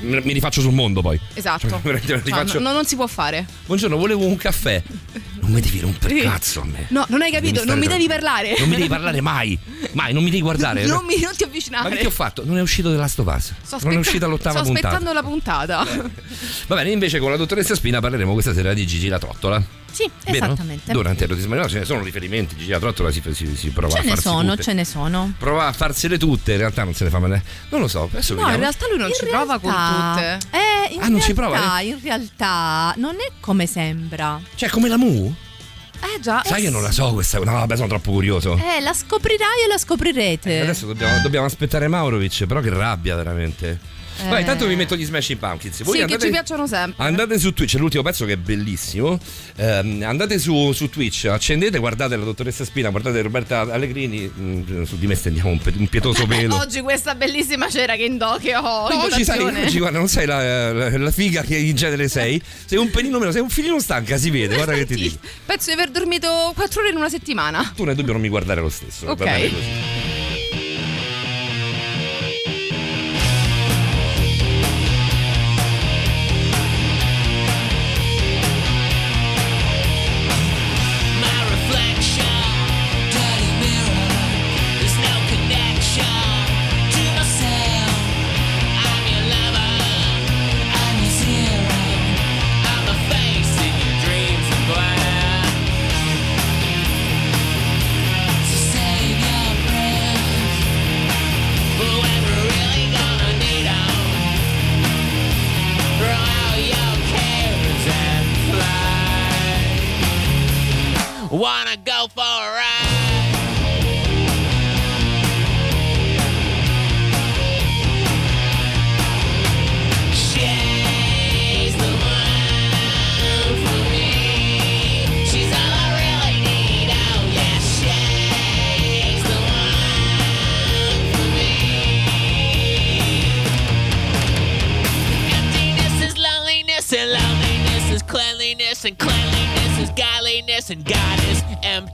mi 0.00 0.32
rifaccio 0.32 0.60
sul 0.60 0.72
mondo 0.72 1.00
poi. 1.02 1.18
Esatto. 1.34 1.68
Cioè, 1.82 1.92
la 1.92 2.16
No, 2.16 2.20
rifaccio- 2.24 2.58
no, 2.60 2.72
non 2.72 2.84
si 2.84 2.96
può 2.96 3.06
fare. 3.06 3.46
Buongiorno, 3.66 3.96
volevo 3.96 4.24
un 4.26 4.36
caffè. 4.36 4.82
Non 5.40 5.50
mi 5.52 5.60
devi 5.60 5.80
rompere 5.80 6.14
Sì. 6.16 6.22
cazzo 6.22 6.60
a 6.62 6.64
me. 6.64 6.86
No, 6.88 7.04
non 7.08 7.22
hai 7.22 7.30
capito, 7.30 7.54
Devi 7.60 7.66
non 7.66 7.78
mi 7.78 7.86
devi 7.86 8.06
parlare. 8.08 8.54
Non 8.58 8.68
mi 8.68 8.76
devi 8.76 8.88
parlare 8.88 9.20
mai. 9.20 9.56
Mai, 9.92 10.12
non 10.12 10.22
mi 10.24 10.30
devi 10.30 10.42
guardare. 10.42 10.84
Non, 10.86 11.04
mi, 11.04 11.18
non 11.20 11.32
ti 11.36 11.44
Ma 11.44 11.48
avvicinare. 11.48 11.90
che 11.90 11.98
ti 12.00 12.06
ho 12.06 12.10
fatto? 12.10 12.44
Non 12.44 12.58
è 12.58 12.60
uscito 12.60 12.90
The 12.90 12.96
Last 12.96 13.18
of 13.20 13.26
Us. 13.34 13.44
Sto 13.44 13.52
non 13.52 13.54
è 13.62 13.76
aspetta- 13.76 13.98
uscita 14.00 14.26
l'ottava 14.26 14.58
Sto 14.58 14.64
puntata. 14.72 14.88
aspettando 14.88 15.12
la 15.12 15.22
puntata. 15.26 15.86
Va 16.66 16.74
bene, 16.74 16.90
invece 16.90 17.18
con 17.20 17.30
la 17.30 17.36
dottoressa 17.36 17.74
Spina 17.74 18.00
parleremo 18.00 18.32
questa 18.32 18.52
sera 18.52 18.74
di 18.74 18.86
Gigi 18.86 19.08
la 19.08 19.18
Trottola. 19.18 19.62
Sì, 19.96 20.10
Vero? 20.30 20.44
esattamente. 20.46 20.92
Durante 20.92 21.24
il 21.24 21.30
Rotismario 21.30 21.66
ce 21.68 21.78
ne 21.78 21.84
sono 21.86 22.02
riferimenti. 22.02 22.54
Gigi 22.56 22.70
la 22.70 22.78
Trottola 22.78 23.10
si, 23.10 23.22
si, 23.32 23.56
si 23.56 23.70
prova 23.70 23.94
Ce 23.94 24.00
a 24.00 24.02
ne 24.02 24.16
sono, 24.16 24.50
tutte. 24.50 24.62
ce 24.62 24.72
ne 24.74 24.84
sono. 24.84 25.32
Prova 25.38 25.68
a 25.68 25.72
farsele 25.72 26.18
tutte, 26.18 26.52
in 26.52 26.58
realtà 26.58 26.84
non 26.84 26.92
se 26.92 27.04
ne 27.04 27.10
fa 27.10 27.18
male. 27.18 27.42
Non 27.70 27.80
lo 27.80 27.88
so, 27.88 28.02
adesso 28.12 28.34
No, 28.34 28.40
in 28.40 28.46
vediamo. 28.46 28.62
realtà 28.62 28.86
lui 28.88 28.98
non 28.98 29.08
In 29.08 29.14
ci 29.14 29.24
prova 29.24 29.58
con 29.58 29.70
realtà- 29.70 30.38
tutte. 30.38 30.56
Eh, 30.58 30.94
in 30.94 31.00
Ah, 31.02 31.08
non 31.08 31.20
ci 31.22 31.32
realtà, 31.32 31.56
prova, 31.58 31.80
in 31.80 31.98
realtà 32.02 32.94
non 32.98 33.14
è 33.14 33.30
come 33.40 33.66
sembra. 33.66 34.38
Cioè, 34.54 34.68
come 34.68 34.88
la 34.88 34.98
Mu? 34.98 35.34
Eh 35.98 36.20
già. 36.20 36.42
Sai 36.44 36.60
che 36.62 36.68
non 36.68 36.82
la 36.82 36.90
so 36.92 37.14
questa. 37.14 37.38
No, 37.38 37.52
vabbè, 37.52 37.74
sono 37.76 37.88
troppo 37.88 38.12
curioso. 38.12 38.54
Eh, 38.58 38.82
la 38.82 38.92
scoprirai 38.92 39.62
e 39.64 39.66
la 39.66 39.78
scoprirete. 39.78 40.60
Adesso 40.60 40.84
dobbiamo, 40.86 41.20
dobbiamo 41.22 41.46
aspettare 41.46 41.88
Maurovic, 41.88 42.44
però 42.44 42.60
che 42.60 42.68
rabbia 42.68 43.16
veramente. 43.16 43.94
Vai, 44.28 44.40
intanto 44.40 44.66
vi 44.66 44.76
metto 44.76 44.96
gli 44.96 45.04
Smashing 45.04 45.38
Pumpkins. 45.38 45.82
Voi 45.82 45.92
Sì, 45.92 45.98
che 45.98 46.02
andate, 46.04 46.24
ci 46.24 46.30
piacciono 46.30 46.66
sempre. 46.66 47.04
andate 47.04 47.38
su 47.38 47.52
Twitch, 47.52 47.72
c'è 47.72 47.78
l'ultimo 47.78 48.02
pezzo 48.02 48.24
che 48.24 48.32
è 48.32 48.36
bellissimo. 48.36 49.18
Ehm, 49.56 50.02
andate 50.04 50.38
su, 50.38 50.72
su 50.72 50.88
Twitch, 50.88 51.26
accendete, 51.26 51.78
guardate 51.78 52.16
la 52.16 52.24
dottoressa 52.24 52.64
Spina, 52.64 52.88
guardate 52.90 53.20
Roberta 53.22 53.60
Allegrini. 53.60 54.30
mm, 54.38 54.82
su 54.84 54.98
di 54.98 55.06
me 55.06 55.14
stendiamo 55.14 55.50
un, 55.50 55.60
un 55.76 55.88
pietoso 55.88 56.22
Eh, 56.24 56.26
pelo. 56.26 56.56
oggi 56.56 56.80
questa 56.80 57.14
bellissima 57.14 57.68
cera 57.68 57.94
che, 57.96 58.04
indo, 58.04 58.36
che 58.40 58.56
ho 58.56 58.88
No, 58.88 58.94
in 58.94 59.00
oggi, 59.00 59.24
sai, 59.24 59.40
oggi 59.42 59.78
guarda, 59.78 59.98
non 59.98 60.08
sei 60.08 60.26
la, 60.26 60.72
la- 60.72 60.98
la 60.98 61.10
figa 61.10 61.42
che 61.42 61.56
in 61.56 61.76
genere 61.76 62.08
sei. 62.08 62.40
Sei 62.64 62.78
un 62.78 62.90
pelino 62.90 63.18
meno, 63.18 63.30
sei 63.32 63.42
un 63.42 63.50
filino 63.50 63.78
stanca, 63.80 64.16
si 64.16 64.30
vede, 64.30 64.54
guarda 64.56 64.72
che 64.72 64.86
ti 64.86 64.94
dico. 64.94 65.18
Penso 65.44 65.66
di 65.66 65.72
aver 65.72 65.90
dormito 65.90 66.52
4 66.54 66.80
ore 66.80 66.90
in 66.90 66.96
una 66.96 67.08
settimana. 67.08 67.72
Tu 67.76 67.84
nel 67.84 67.94
dubbio 67.94 68.12
non 68.12 68.20
mi 68.22 68.28
guardare 68.28 68.60
lo 68.60 68.70
stesso. 68.70 69.06
Ok. 69.06 69.24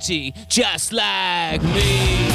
Empty, 0.03 0.35
just 0.49 0.93
like 0.93 1.63
me. 1.63 2.32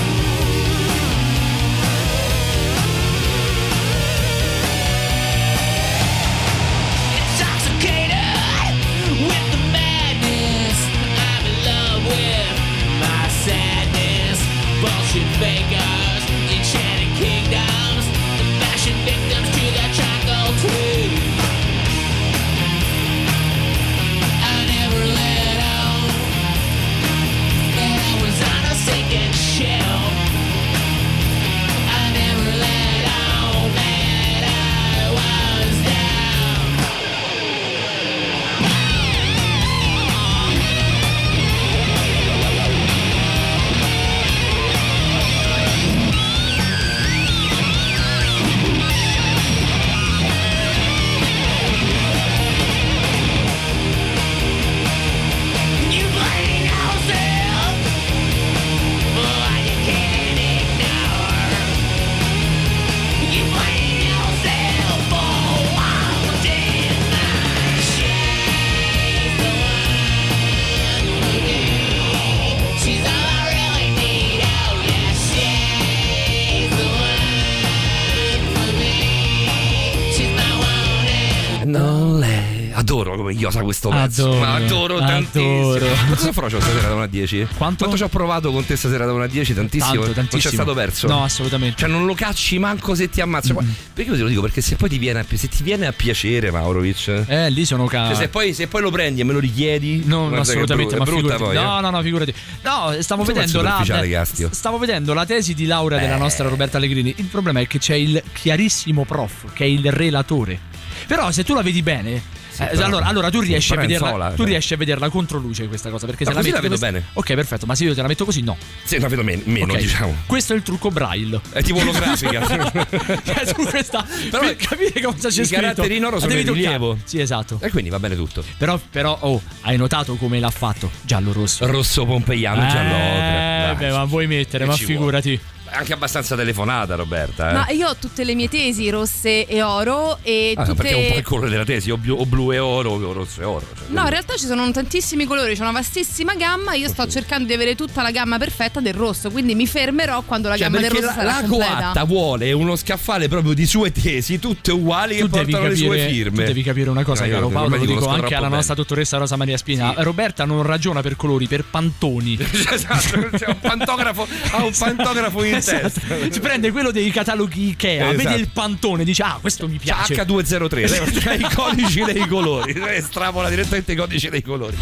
Adoro, 84.23 84.39
Ma 84.39 84.53
adoro 84.56 84.99
tantissimo. 84.99 85.60
adoro. 85.71 85.86
Quanto 85.88 86.15
sono 86.17 86.32
frocio 86.34 86.60
stasera 86.60 86.88
da 86.88 86.93
1 86.95 87.03
a 87.03 87.08
10? 87.08 87.47
Quanto? 87.58 87.95
ci 87.97 88.03
ho 88.03 88.08
provato 88.10 88.51
con 88.51 88.65
te 88.65 88.75
stasera 88.75 89.06
da 89.06 89.13
1 89.13 89.23
a 89.23 89.27
10? 89.27 89.53
Tantissimo. 89.53 89.91
Tanto, 89.91 90.06
Non 90.06 90.13
c'è 90.13 90.21
tantissimo. 90.30 90.53
stato 90.53 90.73
perso. 90.73 91.08
No, 91.08 91.23
assolutamente. 91.23 91.77
Cioè 91.80 91.89
non 91.89 92.06
lo 92.06 92.13
cacci 92.13 92.60
manco 92.60 92.93
se 92.95 93.10
ti 93.10 93.21
ammazza. 93.21 93.53
Perché 93.53 94.10
io 94.12 94.15
te 94.17 94.21
lo 94.23 94.27
dico? 94.30 94.41
Perché 94.41 94.62
se 94.62 94.75
poi 94.75 94.89
ti 94.89 94.97
viene 94.97 95.19
a, 95.19 95.25
se 95.34 95.47
ti 95.47 95.63
viene 95.63 95.88
a 95.88 95.91
piacere, 95.93 96.51
Maurovic. 96.51 97.23
Eh, 97.27 97.49
lì 97.49 97.65
sono 97.65 97.86
ca- 97.86 98.08
Cioè, 98.08 98.15
se, 98.15 98.27
poi, 98.30 98.53
se 98.53 98.67
poi 98.67 98.82
lo 98.82 98.91
prendi 98.91 99.21
e 99.21 99.23
me 99.23 99.34
lo 99.34 99.39
richiedi, 99.39 100.03
No, 100.06 100.30
assolutamente, 100.36 100.95
è 100.95 100.97
ma 100.99 101.03
brutta, 101.06 101.34
è 101.34 101.38
brutta 101.38 101.38
figurati. 101.38 101.43
poi. 101.43 101.53
No, 101.56 101.77
eh. 101.77 101.82
no, 101.82 101.89
no, 101.89 102.01
figurati. 102.01 102.34
No, 102.63 102.95
stavo 103.01 103.21
Insomma, 103.21 103.23
vedendo 103.25 103.62
la 103.62 103.84
Castio. 104.10 104.49
Stavo 104.51 104.77
vedendo 104.77 105.13
la 105.13 105.25
tesi 105.25 105.53
di 105.53 105.65
laurea 105.65 105.99
della 105.99 106.15
Eh. 106.15 106.19
nostra 106.19 106.47
Roberta 106.47 106.77
Allegrini. 106.77 107.13
Il 107.17 107.25
problema 107.25 107.60
è 107.60 107.67
che 107.67 107.80
c'è 107.80 107.95
il 107.95 108.21
chiarissimo 108.34 109.06
prof, 109.06 109.51
che 109.53 109.63
è 109.63 109.67
il 109.67 109.91
relatore. 109.91 110.60
Però 111.08 111.32
se 111.32 111.43
tu 111.43 111.53
la 111.53 111.62
vedi 111.62 111.82
bene 111.82 112.21
Eh, 112.65 112.67
però- 112.67 112.86
allora, 112.86 113.06
allora 113.06 113.30
tu, 113.30 113.41
sì, 113.41 113.48
riesci 113.48 113.74
a 113.74 113.78
vederla, 113.78 114.10
sola, 114.10 114.30
tu 114.32 114.38
cioè. 114.38 114.46
riesci 114.48 114.74
a 114.74 114.78
vederla 114.78 115.10
contro 115.10 115.38
luce 115.39 115.67
questa 115.67 115.89
cosa 115.89 116.06
perché 116.06 116.26
se 116.26 116.32
la 116.32 116.38
metti 116.38 116.50
la 116.52 116.56
vedo 116.60 116.67
questa- 116.70 116.91
bene. 116.91 117.06
Ok, 117.13 117.34
perfetto, 117.34 117.65
ma 117.65 117.76
se 117.76 117.84
io 117.84 117.93
te 117.93 118.02
la 118.02 118.08
metto 118.08 118.26
così 118.26 118.41
no. 118.41 118.58
Sì, 118.84 119.00
la 119.00 119.08
vedo 119.08 119.24
men- 119.24 119.41
meno, 119.46 119.74
Ok. 119.74 119.80
diciamo. 119.80 120.15
Questo 120.26 120.54
è 120.54 120.56
il 120.56 120.62
trucco 120.63 120.89
braille. 120.91 121.39
È 121.52 121.62
tipo 121.62 121.80
olografica. 121.80 122.46
Cioè, 123.28 123.46
su 123.46 123.65
questa 123.67 124.06
Però 124.30 124.43
per 124.43 124.56
capire 124.56 125.02
cosa 125.02 125.30
c'è 125.30 125.41
i 125.41 125.46
scritto. 125.46 125.62
caratteri 125.62 125.96
in 125.98 126.06
oro 126.06 126.20
sono 126.20 126.34
in 126.34 126.46
rilievo. 126.54 126.98
Sì, 127.04 127.20
esatto. 127.20 127.60
e 127.62 127.70
quindi 127.70 127.89
va 127.89 128.00
bene 128.00 128.15
tutto. 128.15 128.43
Però, 128.58 128.80
però, 128.89 129.17
oh, 129.22 129.41
hai 129.62 129.78
notato 129.78 130.15
come 130.15 130.39
l'ha 130.39 130.50
fatto? 130.50 130.89
Giallo 131.02 131.34
rosso. 131.34 131.65
Rosso 131.67 132.06
pompeiano, 132.06 132.62
giallo 132.67 132.89
ocra. 132.93 133.06
Eh, 133.17 133.65
Dai, 133.67 133.76
beh, 133.76 133.91
ma 133.91 134.04
vuoi 134.06 134.28
mettere, 134.28 134.63
che 134.63 134.70
ma 134.70 134.76
ci 134.76 134.86
vuole? 134.96 135.22
Anche 135.69 135.93
abbastanza 135.93 136.36
telefonata, 136.36 136.95
Roberta. 136.95 137.49
Eh? 137.49 137.53
Ma 137.53 137.69
io 137.69 137.89
ho 137.89 137.95
tutte 137.97 138.23
le 138.23 138.34
mie 138.36 138.47
tesi 138.49 138.89
rosse 138.89 139.45
e 139.45 139.62
oro 139.62 140.19
e 140.21 140.53
Ah, 140.56 140.63
tutte... 140.65 140.75
perché 140.82 140.95
è 140.95 141.06
un 141.06 141.12
po' 141.12 141.17
il 141.17 141.23
colore 141.23 141.49
della 141.49 141.65
tesi, 141.65 141.91
o 141.91 141.97
blu, 141.97 142.15
o 142.17 142.25
blu 142.25 142.51
e 142.51 142.60
oro, 142.60 142.91
o 142.91 143.13
rosso 143.13 143.41
e 143.41 143.43
oro. 143.43 143.65
cioè, 143.77 143.86
No, 143.89 144.01
in 144.03 144.10
realtà 144.10 144.36
ci 144.36 144.45
sono 144.45 144.69
tantissimi 144.71 145.25
colori, 145.25 145.56
c'è 145.56 145.62
una 145.62 145.71
vastissima 145.71 146.36
gamma. 146.36 146.73
Io 146.73 146.88
sto 146.88 147.08
cercando 147.08 147.45
di 147.47 147.53
avere 147.53 147.75
tutta 147.75 148.01
la 148.01 148.12
gamma 148.12 148.38
perfetta 148.38 148.80
del 148.80 148.93
rosso, 148.93 149.30
quindi 149.30 149.56
mi 149.56 149.67
fermerò 149.67 150.21
quando 150.23 150.47
la 150.49 150.56
Cioè, 150.58 150.67
gamma 150.69 150.80
del 150.80 150.89
rosso 150.91 151.06
la, 151.06 151.12
sarà 151.13 151.23
la 151.41 151.47
completa. 151.47 151.75
coatta 151.75 152.03
vuole 152.06 152.51
uno 152.53 152.75
scaffale 152.75 153.27
proprio 153.27 153.53
di 153.53 153.65
sue 153.65 153.91
tesi, 153.91 154.39
tutte 154.39 154.71
uguali, 154.71 155.15
che 155.15 155.21
Tu 155.21 155.27
devi, 155.27 155.51
portano 155.51 155.69
le 155.69 155.75
sue 155.75 155.88
capire, 155.97 156.10
firme. 156.12 156.38
tu 156.38 156.47
devi 156.47 156.63
capire 156.63 156.89
una 156.89 157.03
cosa, 157.03 157.21
No, 157.21 157.27
io 157.27 157.34
caro 157.36 157.49
Paolo, 157.49 157.75
lo 157.77 157.86
dico 157.86 158.08
anche 158.08 158.25
alla 158.34 158.39
troppo 158.39 158.56
nostra 158.56 158.73
dottoressa 158.75 159.17
Rosa 159.17 159.36
Maria 159.36 159.58
Spina. 159.58 159.93
Roberta 159.97 160.45
non 160.45 160.63
ragiona 160.63 161.01
per 161.01 161.15
colori, 161.15 161.47
per 161.47 161.63
pantoni. 161.65 162.38
esatto, 162.71 163.30
c'è 163.38 163.47
un 163.47 163.60
pantografo, 163.60 164.27
ha 164.51 164.63
un 164.63 164.71
pantografo 164.77 165.43
in 165.43 165.57
Esatto. 165.58 166.00
Si 166.32 166.39
prende 166.39 166.72
quello 166.72 166.91
dei 166.91 167.10
cataloghi 167.12 167.70
Ikea, 167.70 168.10
Esatto. 168.12 168.30
vede 168.30 168.39
il 168.41 168.50
pantone, 168.52 169.04
dice 169.04 169.24
"Ah, 169.24 169.38
questo 169.39 169.67
mi 169.67 169.78
piace". 169.78 170.15
H203, 170.15 170.89
lei 170.89 171.00
ha 171.26 171.34
i 171.48 171.54
codici 171.54 172.04
dei 172.04 172.28
colori, 172.28 172.74
lei 172.80 172.98
estrapola 172.98 173.50
direttamente 173.50 173.91
i 173.91 173.96
codici 173.96 174.30
dei 174.30 174.41
colori. 174.41 174.78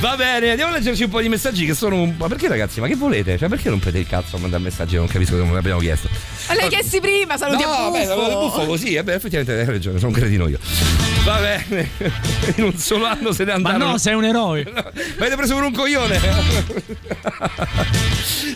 Va 0.00 0.16
bene, 0.16 0.48
andiamo 0.50 0.72
a 0.72 0.76
leggerci 0.76 1.02
un 1.04 1.10
po' 1.10 1.20
di 1.20 1.28
messaggi 1.28 1.66
che 1.66 1.74
sono 1.74 2.00
un... 2.00 2.14
Ma 2.16 2.26
perché 2.26 2.48
ragazzi, 2.48 2.80
ma 2.80 2.86
che 2.86 2.94
volete? 2.96 3.36
Cioè 3.36 3.50
perché 3.50 3.68
rompete 3.68 3.98
il 3.98 4.06
cazzo 4.06 4.36
a 4.36 4.38
mandare 4.38 4.62
messaggi? 4.62 4.96
Non 4.96 5.06
capisco 5.06 5.36
come 5.36 5.58
abbiamo 5.58 5.78
chiesto. 5.78 6.08
Ma 6.48 6.54
l'hai 6.54 6.70
chiesti 6.70 7.00
prima, 7.00 7.36
saluti 7.36 7.62
no, 7.62 7.68
a 7.70 7.90
beh, 7.90 8.06
buffo. 8.06 8.38
buffo 8.38 8.64
così, 8.64 8.94
eh, 8.94 9.04
beh, 9.04 9.12
effettivamente 9.12 9.60
hai 9.60 9.66
ragione, 9.66 9.98
sono 9.98 10.10
un 10.10 10.16
cretino 10.16 10.48
io. 10.48 10.58
Va 11.22 11.38
bene, 11.40 11.90
in 12.56 12.64
un 12.64 12.74
solo 12.78 13.04
anno 13.04 13.32
se 13.32 13.44
ne 13.44 13.50
Ma 13.50 13.56
andarono. 13.56 13.90
no, 13.90 13.98
sei 13.98 14.14
un 14.14 14.24
eroe. 14.24 14.64
No, 14.72 14.82
Mi 14.94 15.02
avete 15.18 15.36
preso 15.36 15.54
per 15.54 15.64
un 15.64 15.72
coglione. 15.72 16.18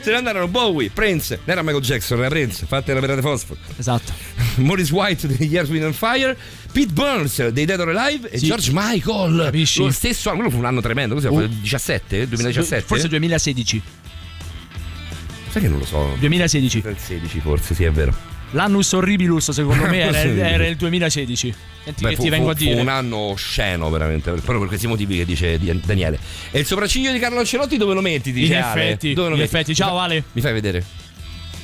se 0.01 0.11
ne 0.11 0.17
andarono 0.17 0.49
Bowie, 0.49 0.91
Prince, 0.91 1.41
non 1.45 1.57
era 1.57 1.63
Michael 1.63 1.83
Jackson, 1.83 2.19
era 2.21 2.29
Prince, 2.29 2.65
fatte 2.67 2.95
la 2.95 3.01
perata 3.01 3.21
fosforo. 3.21 3.61
Esatto. 3.77 4.13
Maurice 4.57 4.93
White 4.95 5.27
degli 5.27 5.53
Years 5.53 5.69
Wind 5.69 5.85
and 5.85 5.95
Fire, 5.95 6.35
Pete 6.75 6.93
Burns 6.93 7.47
dei 7.51 7.65
Dead 7.67 7.79
or 7.79 7.91
Alive 7.97 8.29
e 8.31 8.39
Sì. 8.39 8.47
George 8.47 8.71
Michael. 8.75 9.43
Capisci? 9.45 9.79
Lo 9.79 9.93
stesso 9.93 10.29
anno, 10.31 10.39
quello 10.39 10.53
fu 10.53 10.59
un 10.59 10.65
anno 10.65 10.81
tremendo. 10.81 11.15
Il 11.15 11.49
17? 11.51 12.27
2017? 12.27 12.85
Forse 12.85 13.07
2016. 13.07 13.81
Sai 15.51 15.63
che 15.63 15.69
non 15.69 15.79
lo 15.79 15.85
so. 15.85 16.17
2016. 16.19 16.79
Il 16.85 16.97
16 16.99 17.39
forse, 17.39 17.75
sì, 17.77 17.85
è 17.85 17.93
vero. 17.93 18.13
L'annus 18.51 18.93
horribilus 18.93 19.51
secondo 19.53 19.87
me 19.87 19.99
era, 20.01 20.19
era 20.51 20.67
il 20.67 20.75
2016. 20.75 21.55
Senti 21.85 22.03
Beh, 22.03 22.09
che 22.11 22.17
fu, 22.17 22.23
ti 22.23 22.29
vengo 22.31 22.47
fu- 22.47 22.51
a 22.51 22.55
dire. 22.55 22.75
fu 22.75 22.81
un 22.81 22.89
anno 22.89 23.17
osceno 23.19 23.89
veramente, 23.91 24.31
proprio 24.33 24.59
per 24.59 24.67
questi 24.69 24.89
motivi 24.89 25.17
che 25.19 25.25
dice 25.25 25.59
Di- 25.59 25.81
Daniele. 25.85 26.19
E 26.51 26.59
il 26.59 26.67
sopracciglio 26.67 27.13
di 27.13 27.21
Carlo 27.21 27.39
Ancelotti 27.39 27.77
dove 27.77 27.95
lo 27.95 28.01
metti? 28.01 28.33
Dice 28.33 28.55
in 28.55 28.63
Ale? 28.63 28.83
effetti, 28.83 29.13
Dove 29.15 29.29
lo 29.29 29.35
in 29.35 29.41
metti? 29.43 29.55
effetti. 29.55 29.75
Ciao 29.77 29.99
Ale. 30.01 30.25
Mi 30.33 30.41
fai 30.41 30.53
vedere? 30.53 30.85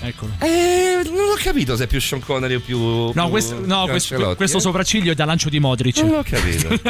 Eccolo. 0.02 0.32
Eh, 0.40 1.02
non 1.04 1.28
ho 1.30 1.36
capito 1.42 1.76
se 1.76 1.84
è 1.84 1.86
più 1.86 2.00
Sean 2.00 2.20
Connery 2.20 2.54
o 2.54 2.60
più. 2.60 2.78
No, 2.78 3.12
più- 3.12 3.28
questo, 3.28 3.60
no, 3.64 3.86
questo, 3.86 4.14
Ancelotti, 4.14 4.36
questo 4.36 4.56
eh? 4.58 4.60
sopracciglio 4.60 5.12
è 5.12 5.14
da 5.14 5.24
lancio 5.24 5.48
di 5.48 5.60
Modric. 5.60 5.98
Non 5.98 6.18
ho 6.18 6.22
capito. 6.22 6.68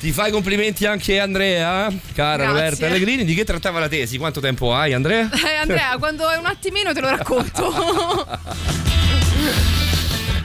Ti 0.00 0.12
fai 0.12 0.30
complimenti 0.30 0.84
anche 0.86 1.18
Andrea, 1.18 1.92
cara 2.14 2.36
Grazie. 2.36 2.52
Roberta 2.52 2.86
Allegrini. 2.86 3.24
Di 3.24 3.34
che 3.34 3.44
trattava 3.44 3.80
la 3.80 3.88
tesi? 3.88 4.18
Quanto 4.18 4.40
tempo 4.40 4.74
hai, 4.74 4.92
Andrea? 4.92 5.30
Eh, 5.30 5.54
Andrea, 5.60 5.96
quando 5.98 6.28
è 6.28 6.36
un 6.36 6.46
attimino 6.46 6.92
te 6.92 7.00
lo 7.00 7.08
racconto. 7.08 8.26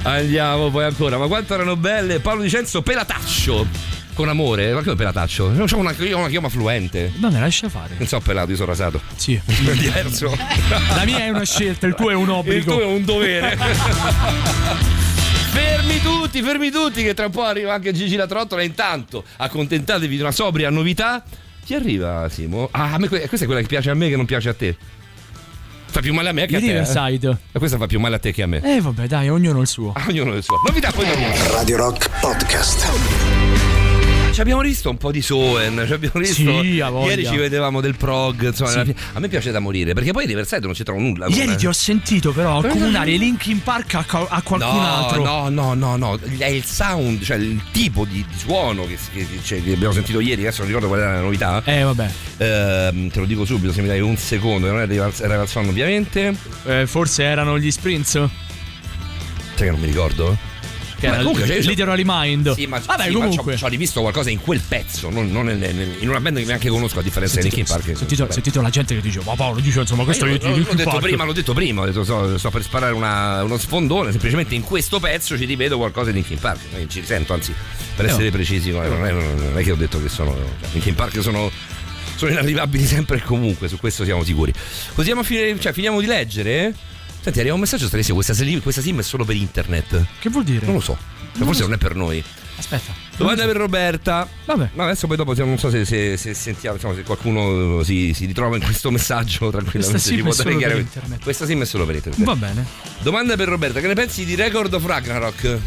Andiamo 0.03 0.69
poi 0.69 0.85
ancora. 0.85 1.17
Ma 1.17 1.27
quanto 1.27 1.53
erano 1.53 1.75
belle 1.75 2.19
Paolo 2.19 2.41
Dicenzo 2.41 2.81
Pelataccio. 2.81 3.67
Con 4.13 4.27
amore, 4.29 4.73
ma 4.73 4.81
come 4.83 4.95
Pelataccio? 4.95 5.45
Una, 5.47 5.93
io 5.97 6.15
ho 6.17 6.19
una 6.19 6.27
chioma 6.29 6.49
fluente. 6.49 7.11
Non 7.15 7.31
ne 7.31 7.39
lascia 7.39 7.69
fare. 7.69 7.95
Non 7.97 8.07
so 8.07 8.19
pelato, 8.19 8.49
io 8.51 8.55
sono 8.55 8.67
rasato. 8.67 9.01
Sì. 9.15 9.33
È 9.43 9.71
diverso. 9.71 10.35
La 10.95 11.05
mia 11.05 11.19
è 11.19 11.29
una 11.29 11.43
scelta, 11.45 11.87
il 11.87 11.95
tuo 11.95 12.09
è 12.11 12.13
un 12.13 12.23
Il 12.23 12.29
obbligo. 12.29 12.73
tuo 12.73 12.81
è 12.81 12.85
un 12.85 13.03
dovere. 13.05 13.57
fermi 15.51 15.99
tutti, 16.01 16.41
fermi 16.41 16.69
tutti, 16.71 17.03
che 17.03 17.13
tra 17.13 17.25
un 17.25 17.31
po' 17.31 17.43
arriva 17.43 17.73
anche 17.73 17.93
Gigi 17.93 18.15
la 18.15 18.27
trottola. 18.27 18.61
Intanto, 18.63 19.23
accontentatevi 19.37 20.15
di 20.15 20.21
una 20.21 20.31
sobria 20.31 20.69
novità. 20.69 21.23
Chi 21.63 21.73
arriva, 21.73 22.27
Simo? 22.29 22.67
Ah, 22.71 22.93
a 22.93 22.97
me 22.97 23.07
que- 23.07 23.19
questa 23.27 23.45
è 23.45 23.45
quella 23.45 23.61
che 23.61 23.67
piace 23.67 23.89
a 23.89 23.93
me 23.93 24.09
che 24.09 24.15
non 24.17 24.25
piace 24.25 24.49
a 24.49 24.53
te. 24.53 24.75
Fa 25.85 25.99
più 26.01 26.13
male 26.13 26.29
a 26.29 26.31
me 26.33 26.45
che 26.47 26.57
a 26.57 26.59
Di 26.59 26.65
te. 26.67 26.71
eh? 26.71 26.79
Riverside. 26.79 27.37
E 27.51 27.59
questa 27.59 27.77
fa 27.77 27.87
più 27.87 27.99
male 27.99 28.15
a 28.15 28.19
te 28.19 28.31
che 28.33 28.43
a 28.43 28.47
me. 28.47 28.61
Eh 28.63 28.81
vabbè, 28.81 29.07
dai, 29.07 29.29
ognuno 29.29 29.61
il 29.61 29.67
suo. 29.67 29.93
Ah, 29.95 30.05
Ognuno 30.07 30.33
il 30.35 30.43
suo. 30.43 30.57
Novità 30.67 30.91
poi 30.91 31.05
dopo. 31.05 31.53
Radio 31.53 31.77
Rock 31.77 32.09
Podcast. 32.19 33.30
Ci 34.31 34.39
abbiamo 34.39 34.61
visto 34.61 34.89
un 34.89 34.95
po' 34.97 35.11
di 35.11 35.21
Soen, 35.21 35.83
ci 35.85 35.91
abbiamo 35.91 36.19
visto. 36.21 36.35
Sì. 36.35 36.75
Ieri 36.75 37.25
ci 37.25 37.35
vedevamo 37.35 37.81
del 37.81 37.95
prog. 37.97 38.45
Insomma, 38.47 38.85
Sì. 38.85 38.95
a 39.13 39.19
me 39.19 39.27
piace 39.27 39.51
da 39.51 39.59
morire 39.59 39.91
perché 39.93 40.13
poi 40.13 40.23
di 40.25 40.31
Riverside 40.31 40.65
non 40.65 40.73
ci 40.73 40.83
trovo 40.83 41.01
nulla. 41.01 41.27
Ieri 41.27 41.41
come- 41.43 41.55
ti 41.57 41.67
ho 41.67 41.73
sentito 41.73 42.31
però 42.31 42.59
accomunare 42.59 43.11
i 43.11 43.17
Linkin 43.17 43.61
Park 43.61 43.93
a, 43.95 44.05
a 44.07 44.41
qualcun 44.41 44.59
No, 44.59 44.81
altro. 44.81 45.23
no, 45.23 45.49
no, 45.49 45.73
no, 45.73 45.95
no, 45.97 46.19
è 46.37 46.45
il 46.45 46.63
sound, 46.63 47.21
cioè 47.23 47.35
il 47.37 47.61
tipo 47.71 48.05
di, 48.05 48.25
di 48.25 48.37
suono 48.37 48.85
che, 48.87 48.97
che- 49.13 49.27
cioè, 49.43 49.61
che 49.61 49.73
abbiamo 49.73 49.93
sentito 49.93 50.21
ieri, 50.21 50.41
adesso 50.43 50.59
non 50.59 50.67
ricordo 50.67 50.87
qual 50.87 51.01
era 51.01 51.13
la 51.15 51.21
novità. 51.21 51.61
Eh 51.65 51.83
vabbè, 51.83 52.09
Ehm, 52.37 53.09
te 53.11 53.19
lo 53.19 53.25
dico 53.25 53.43
subito, 53.43 53.73
se 53.73 53.81
mi 53.81 53.87
dai 53.89 53.99
un 53.99 54.15
secondo, 54.15 54.71
non 54.71 54.79
era 54.79 55.11
era 55.19 55.37
Valson 55.37 55.67
ovviamente. 55.67 56.33
Eh, 56.65 56.87
forse 56.87 57.23
erano 57.23 57.59
gli 57.59 57.69
Sprints. 57.69 58.11
Sai 58.13 58.29
che 59.55 59.71
non 59.71 59.79
mi 59.81 59.87
ricordo? 59.87 60.35
Che 61.01 61.07
era 61.07 61.17
comunque, 61.17 61.47
cioè, 61.47 61.55
io- 61.57 61.67
Literally 61.69 62.03
Mind. 62.05 62.53
Sì, 62.53 62.67
ma, 62.67 62.79
vabbè, 62.79 63.03
sì, 63.05 63.09
ma 63.09 63.13
comunque. 63.25 63.53
c'ho, 63.55 63.59
c'ho 63.59 63.67
rivisto 63.67 64.01
qualcosa 64.01 64.29
in 64.29 64.39
quel 64.39 64.61
pezzo, 64.65 65.09
non, 65.09 65.31
non 65.31 65.45
nel- 65.45 65.57
nel- 65.57 65.95
in 65.99 66.07
una 66.09 66.19
band 66.21 66.37
che 66.37 66.45
neanche 66.45 66.69
conosco 66.69 66.99
a 66.99 67.01
differenza 67.01 67.37
di 67.37 67.41
Linkin 67.43 67.65
Park. 67.65 67.97
sentito, 67.97 68.27
sentito 68.31 68.61
la 68.61 68.69
gente 68.69 68.93
che 68.95 69.01
dice, 69.01 69.19
ma 69.25 69.33
Paolo 69.33 69.59
dice, 69.59 69.79
insomma, 69.81 70.03
questo 70.03 70.25
Io 70.27 70.35
è 70.35 70.37
l'ho, 70.39 70.47
l'ho 70.49 70.55
Linkin 70.55 70.75
detto 70.75 70.99
prima, 70.99 71.23
l'ho 71.23 71.33
detto 71.33 71.53
prima, 71.53 71.81
ho 71.81 71.85
detto, 71.85 72.03
sto, 72.03 72.37
sto 72.37 72.49
per 72.51 72.61
sparare 72.63 72.93
una- 72.93 73.43
uno 73.43 73.57
sfondone, 73.57 74.11
semplicemente 74.11 74.53
in 74.55 74.61
questo 74.61 74.99
pezzo 74.99 75.35
ci 75.37 75.45
rivedo 75.45 75.77
qualcosa 75.77 76.11
di 76.11 76.17
Linkin 76.17 76.37
Park, 76.39 76.59
Eh, 76.75 76.85
ci 76.87 76.99
risento, 76.99 77.33
anzi, 77.33 77.51
per 77.95 78.05
essere 78.05 78.29
precisi, 78.31 78.69
no, 78.71 78.81
non, 78.83 79.05
è, 79.05 79.11
non 79.11 79.53
è 79.57 79.63
che 79.63 79.71
ho 79.71 79.75
detto 79.75 79.99
che 80.01 80.07
sono 80.09 80.33
cioè, 80.35 80.69
Linkin 80.73 80.93
Park 80.95 81.19
sono, 81.21 81.49
sono 82.15 82.29
inarrivabili 82.31 82.85
sempre 82.85 83.17
e 83.17 83.21
comunque, 83.23 83.67
su 83.67 83.77
questo 83.77 84.03
siamo 84.03 84.23
sicuri. 84.23 84.53
Così 84.93 85.09
a 85.09 85.23
fine- 85.23 85.59
cioè, 85.59 85.73
finiamo 85.73 85.99
di 85.99 86.05
leggere? 86.05 86.73
Eh? 87.21 87.23
Senti, 87.23 87.39
arriva 87.39 87.53
un 87.53 87.59
messaggio 87.59 87.85
stranissimo, 87.85 88.15
questa, 88.15 88.33
sim- 88.33 88.61
questa 88.61 88.81
sim 88.81 88.99
è 88.99 89.03
solo 89.03 89.23
per 89.25 89.35
internet. 89.35 90.05
Che 90.19 90.29
vuol 90.29 90.43
dire? 90.43 90.65
Non 90.65 90.75
lo 90.75 90.81
so, 90.81 90.97
Cioè, 91.35 91.43
forse 91.45 91.61
non 91.61 91.73
è 91.73 91.77
per 91.77 91.95
noi. 91.95 92.23
Aspetta. 92.57 92.93
Domanda 93.17 93.45
per 93.45 93.55
Roberta. 93.55 94.27
Vabbè. 94.45 94.69
Ma 94.73 94.83
adesso 94.83 95.07
poi 95.07 95.17
dopo 95.17 95.33
non 95.35 95.57
so 95.57 95.69
se, 95.69 95.85
se- 95.85 96.17
se 96.17 96.33
sentiamo, 96.33 96.75
insomma, 96.75 96.95
se 96.95 97.03
qualcuno 97.03 97.81
si, 97.83 98.13
si 98.13 98.25
ritrova 98.25 98.55
in 98.55 98.63
questo 98.63 98.91
messaggio 98.91 99.49
tranquillamente. 99.51 100.09
Questa 100.09 100.41
sim 100.43 100.49
può 100.51 100.59
dare 100.67 100.79
internet. 100.79 101.23
Questa 101.23 101.45
sim 101.45 101.61
è 101.61 101.65
solo 101.65 101.85
per 101.85 101.95
internet. 101.95 102.23
Va 102.23 102.35
bene. 102.35 102.65
Domanda 103.01 103.35
per 103.35 103.47
Roberta, 103.47 103.79
che 103.79 103.87
ne 103.87 103.93
pensi 103.95 104.25
di 104.25 104.35
Record 104.35 104.73
of 104.73 104.85
Ragnarok? 104.85 105.59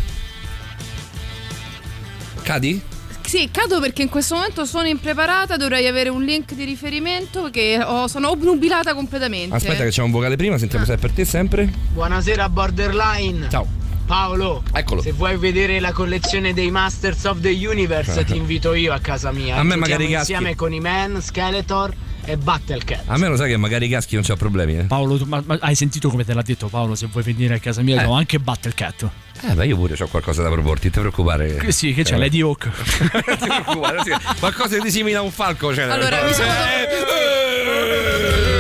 Cadi? 2.42 2.82
Sì, 3.26 3.48
cado 3.50 3.80
perché 3.80 4.02
in 4.02 4.08
questo 4.08 4.34
momento 4.36 4.64
sono 4.64 4.86
impreparata, 4.86 5.56
dovrei 5.56 5.86
avere 5.88 6.08
un 6.10 6.22
link 6.22 6.52
di 6.54 6.64
riferimento 6.64 7.42
perché 7.42 7.82
ho- 7.82 8.06
sono 8.06 8.30
obnubilata 8.30 8.94
completamente. 8.94 9.56
Aspetta 9.56 9.82
che 9.82 9.90
c'è 9.90 10.02
un 10.02 10.10
vocale 10.10 10.36
prima, 10.36 10.58
sentiamo 10.58 10.84
se 10.84 10.94
è 10.94 10.98
per 10.98 11.10
te 11.10 11.24
sempre. 11.24 11.72
Buonasera 11.92 12.48
Borderline. 12.48 13.48
Ciao. 13.50 13.66
Paolo, 14.06 14.62
Eccolo. 14.74 15.00
se 15.00 15.12
vuoi 15.12 15.38
vedere 15.38 15.80
la 15.80 15.92
collezione 15.92 16.52
dei 16.52 16.70
Masters 16.70 17.24
of 17.24 17.40
the 17.40 17.48
Universe 17.66 18.22
ti 18.26 18.36
invito 18.36 18.74
io 18.74 18.92
a 18.92 18.98
casa 18.98 19.32
mia. 19.32 19.56
A 19.56 19.62
me 19.62 19.70
Giochiamo 19.76 19.80
magari 19.80 20.04
caschi. 20.12 20.32
insieme 20.32 20.54
con 20.54 20.74
i 20.74 20.80
Man, 20.80 21.22
Skeletor 21.22 21.94
e 22.26 22.36
Battlecat. 22.36 23.02
A 23.06 23.16
me 23.18 23.28
lo 23.28 23.36
sai 23.36 23.50
che 23.50 23.56
magari 23.56 23.88
Caschi 23.88 24.14
non 24.14 24.24
c'ha 24.24 24.36
problemi, 24.36 24.78
eh? 24.78 24.82
Paolo, 24.84 25.16
tu- 25.18 25.24
ma, 25.26 25.42
ma 25.44 25.58
hai 25.60 25.74
sentito 25.74 26.08
come 26.08 26.24
te 26.24 26.32
l'ha 26.34 26.42
detto 26.42 26.68
Paolo? 26.68 26.94
Se 26.94 27.06
vuoi 27.06 27.22
venire 27.22 27.54
a 27.54 27.58
casa 27.58 27.82
mia, 27.82 28.02
Eh. 28.02 28.04
ho 28.04 28.12
anche 28.14 28.38
Battlecat. 28.38 29.08
Eh, 29.42 29.52
beh, 29.52 29.66
io 29.66 29.76
pure 29.76 29.94
ho 29.98 30.06
qualcosa 30.08 30.42
da 30.42 30.50
proporti, 30.50 30.84
non 30.84 30.92
ti 30.92 31.00
preoccupare. 31.00 31.56
Eh, 31.58 31.72
Sì, 31.72 31.92
che 31.92 32.02
c'è, 32.02 32.14
Eh, 32.14 32.18
Lady 32.18 32.40
Hawk. 32.40 32.64
non 32.64 33.36
ti 33.38 33.46
preoccupare, 33.46 33.98
sì. 34.04 34.12
Qualcosa 34.38 34.78
di 34.78 34.90
simile 34.90 35.16
a 35.16 35.22
un 35.22 35.30
falco 35.30 35.68
c'è. 35.68 35.82
Allora, 35.82 36.22
mi 36.22 36.32
sono- 36.32 36.48
Eh, 36.52 36.88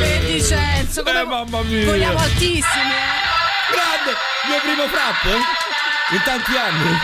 Eh, 0.04 0.20
Vincenzo, 0.26 1.02
come 1.02 1.20
Eh, 1.20 1.24
mamma 1.24 1.62
mia. 1.62 1.84
vogliamo 1.86 2.18
altissimi. 2.18 2.60
eh. 2.62 3.22
Grande! 3.72 4.12
Mio 4.48 4.60
primo 4.60 4.86
frap 4.88 5.24
in 6.12 6.20
tanti 6.24 6.52
anni. 6.56 6.98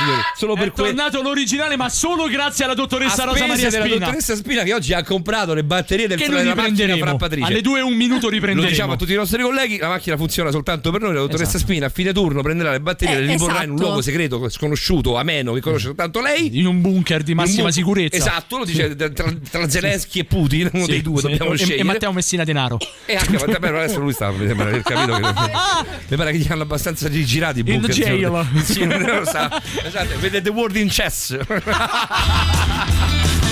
Signori, 0.00 0.20
solo 0.36 0.54
per 0.54 0.68
È 0.68 0.70
questo. 0.70 0.94
tornato 0.94 1.22
l'originale, 1.22 1.76
ma 1.76 1.88
solo 1.88 2.26
grazie 2.28 2.64
alla 2.64 2.74
dottoressa 2.74 3.22
a 3.22 3.26
Rosa 3.26 3.46
Maria 3.46 3.68
della 3.70 3.84
Spina. 3.84 3.98
dottoressa 4.06 4.34
Spina 4.36 4.62
che 4.62 4.74
oggi 4.74 4.92
ha 4.92 5.02
comprato 5.02 5.54
le 5.54 5.64
batterie 5.64 6.06
del 6.08 6.18
Che 6.18 6.28
della 6.28 6.42
noi 6.42 6.54
macchina 6.54 6.96
frappatrice. 6.96 7.46
Alle 7.46 7.60
2 7.60 7.78
e 7.78 7.82
un 7.82 7.94
minuto 7.94 8.26
Lo 8.26 8.30
riprenderemo. 8.32 8.70
diciamo 8.70 8.92
a 8.92 8.96
tutti 8.96 9.12
i 9.12 9.16
nostri 9.16 9.42
colleghi, 9.42 9.78
la 9.78 9.88
macchina 9.88 10.16
funziona 10.16 10.50
soltanto 10.50 10.90
per 10.90 11.00
noi, 11.00 11.12
la 11.14 11.20
dottoressa 11.20 11.56
Esatto. 11.56 11.58
Spina 11.72 11.86
a 11.86 11.88
fine 11.90 12.12
turno 12.12 12.42
prenderà 12.42 12.70
le 12.70 12.80
batterie 12.80 13.14
e 13.14 13.18
Eh, 13.18 13.20
le 13.22 13.32
riporrà 13.32 13.62
in 13.62 13.70
un 13.70 13.74
esatto. 13.74 13.82
luogo 13.82 14.02
segreto, 14.02 14.48
sconosciuto, 14.48 15.16
ameno, 15.16 15.52
che 15.52 15.60
conosce 15.60 15.86
soltanto 15.86 16.20
lei. 16.20 16.58
In 16.58 16.66
un 16.66 16.80
bunker 16.80 17.22
di 17.22 17.34
massima 17.34 17.64
un- 17.66 17.72
sicurezza. 17.72 18.16
Esatto, 18.16 18.58
lo 18.58 18.64
dice 18.64 18.94
tra, 18.96 19.10
tra 19.50 19.68
Zelensky 19.68 20.20
e 20.20 20.24
Putin, 20.24 20.70
uno 20.72 20.84
Sì, 20.84 20.90
dei 20.90 21.02
due 21.02 21.20
sì. 21.20 21.28
dobbiamo 21.28 21.52
E- 21.52 21.56
scegliere. 21.56 21.78
E 21.80 21.82
Matteo 21.84 22.12
Messina 22.12 22.44
Denaro. 22.44 22.78
E 23.06 23.16
anche 23.16 23.32
Matteo, 23.32 23.76
adesso 23.76 24.00
lui 24.00 24.12
sta, 24.12 24.30
mi 24.30 24.46
sembra 24.46 24.68
aver 24.68 24.82
capito 24.82 25.14
che 25.14 25.20
mi 26.08 26.16
pare 26.16 26.32
che 26.32 26.38
gli 26.38 26.46
hanno 26.50 26.62
abbastanza 26.62 27.08
rigirati 27.08 27.60
i 27.60 27.62
bunker. 27.62 27.90
jail. 27.90 28.46
Sì, 28.64 28.84
non 28.84 29.00
lo 29.02 29.24
sa. 29.24 29.60
Esatto, 29.92 30.20
vede 30.20 30.40
The 30.40 30.50
World 30.50 30.76
in 30.76 30.86
Chess. 30.86 31.36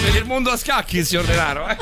vede 0.03 0.19
il 0.19 0.25
mondo 0.25 0.51
a 0.53 0.57
scacchi 0.57 1.05
signor 1.05 1.25
Denaro. 1.25 1.67
eh. 1.67 1.77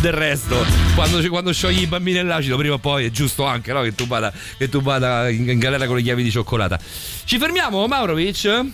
Del 0.00 0.14
resto, 0.14 0.64
quando, 0.94 1.22
quando 1.28 1.52
sciogli 1.52 1.82
i 1.82 1.86
bambini 1.86 2.16
nell'acido, 2.16 2.56
prima 2.56 2.76
o 2.76 2.78
poi 2.78 3.04
è 3.04 3.10
giusto 3.10 3.44
anche 3.44 3.70
no, 3.74 3.82
che, 3.82 3.94
tu 3.94 4.06
vada, 4.06 4.32
che 4.56 4.70
tu 4.70 4.80
vada 4.80 5.28
in, 5.28 5.46
in 5.46 5.58
galera 5.58 5.84
con 5.84 5.96
le 5.96 6.02
chiavi 6.02 6.22
di 6.22 6.30
cioccolata. 6.30 6.78
Ci 7.24 7.36
fermiamo, 7.36 7.86
Maurovic? 7.86 8.64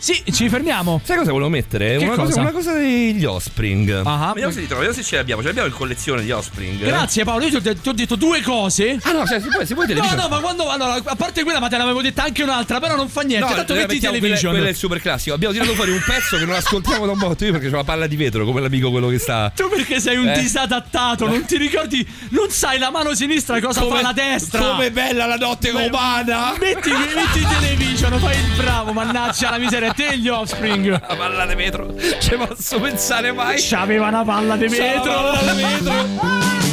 Sì, 0.00 0.22
ci 0.32 0.48
fermiamo. 0.48 1.00
Sai 1.04 1.16
cosa 1.16 1.32
volevo 1.32 1.50
mettere? 1.50 1.96
Una, 1.96 2.14
cosa? 2.14 2.40
una 2.40 2.52
cosa 2.52 2.72
degli 2.72 3.24
Offspring. 3.24 4.02
Ah, 4.04 4.28
vediamo 4.32 4.52
se 4.52 4.60
li 4.60 4.66
trovo, 4.66 4.82
vediamo 4.82 5.02
se 5.02 5.08
ce 5.08 5.16
l'abbiamo. 5.16 5.40
Ce 5.40 5.48
l'abbiamo 5.48 5.68
in 5.68 5.74
collezione 5.74 6.22
di 6.22 6.30
Offspring. 6.30 6.78
Grazie 6.84 7.24
Paolo, 7.24 7.44
io 7.44 7.50
ti 7.50 7.56
ho, 7.56 7.60
de- 7.60 7.80
ti 7.80 7.88
ho 7.88 7.92
detto 7.92 8.14
due 8.14 8.40
cose. 8.40 8.98
Ah 9.02 9.10
no, 9.12 9.26
cioè, 9.26 9.40
se 9.40 9.48
vuoi, 9.48 9.66
se 9.66 9.74
vuoi 9.74 9.86
No, 9.88 9.94
television. 9.94 10.20
no, 10.20 10.28
ma 10.28 10.40
quando. 10.40 10.68
Allora, 10.70 10.94
a 11.02 11.16
parte 11.16 11.42
quella, 11.42 11.58
ma 11.58 11.68
te 11.68 11.76
l'avevo 11.78 12.00
detta 12.00 12.22
anche 12.24 12.42
un'altra, 12.44 12.78
però 12.78 12.94
non 12.94 13.08
fa 13.08 13.22
niente. 13.22 13.48
No, 13.48 13.54
tanto 13.54 13.74
metti 13.74 13.98
television. 13.98 14.20
Quello, 14.38 14.50
quello 14.52 14.66
è 14.66 14.70
il 14.70 14.76
super 14.76 15.00
classico. 15.00 15.34
Abbiamo 15.34 15.52
tirato 15.54 15.74
fuori 15.74 15.90
un 15.90 16.02
pezzo 16.06 16.36
che 16.38 16.44
non 16.44 16.54
ascoltiamo 16.54 17.04
da 17.04 17.12
un 17.12 17.18
botto. 17.18 17.44
Io 17.44 17.52
perché 17.52 17.66
ho 17.66 17.70
la 17.70 17.84
palla 17.84 18.06
di 18.06 18.16
vetro, 18.16 18.44
come 18.44 18.60
l'amico 18.60 18.90
quello 18.92 19.08
che 19.08 19.18
sta. 19.18 19.52
Tu 19.54 19.68
perché 19.68 19.98
sei 20.00 20.16
un 20.16 20.28
Eh. 20.28 20.38
disadattato, 20.40 21.26
non 21.26 21.44
ti 21.44 21.56
ricordi, 21.56 22.06
non 22.30 22.50
sai 22.50 22.78
la 22.78 22.90
mano 22.92 23.14
sinistra 23.14 23.60
cosa 23.60 23.82
fa 23.84 24.00
la 24.00 24.12
destra. 24.12 24.60
Come 24.60 24.92
bella 24.92 25.26
la 25.26 25.36
notte 25.36 25.70
romana! 25.72 26.54
Metti, 26.58 26.90
metti 26.90 27.44
television, 27.46 28.18
fai 28.20 28.36
il 28.38 28.52
bravo, 28.56 28.92
mannaggia 28.92 29.50
la 29.50 29.58
miseria, 29.58 29.87
te 29.94 30.08
e 30.08 30.18
gli 30.18 30.28
offspring. 30.28 30.90
La 31.08 31.16
palla 31.16 31.46
di 31.46 31.54
vetro, 31.54 31.94
ci 32.20 32.36
posso 32.36 32.80
pensare 32.80 33.32
mai? 33.32 33.56
C'aveva 33.58 34.08
una 34.08 34.24
palla 34.24 34.56
di 34.56 34.68
vetro. 34.68 35.12
Palla 35.12 35.52
di 35.52 35.62
vetro. 35.62 35.92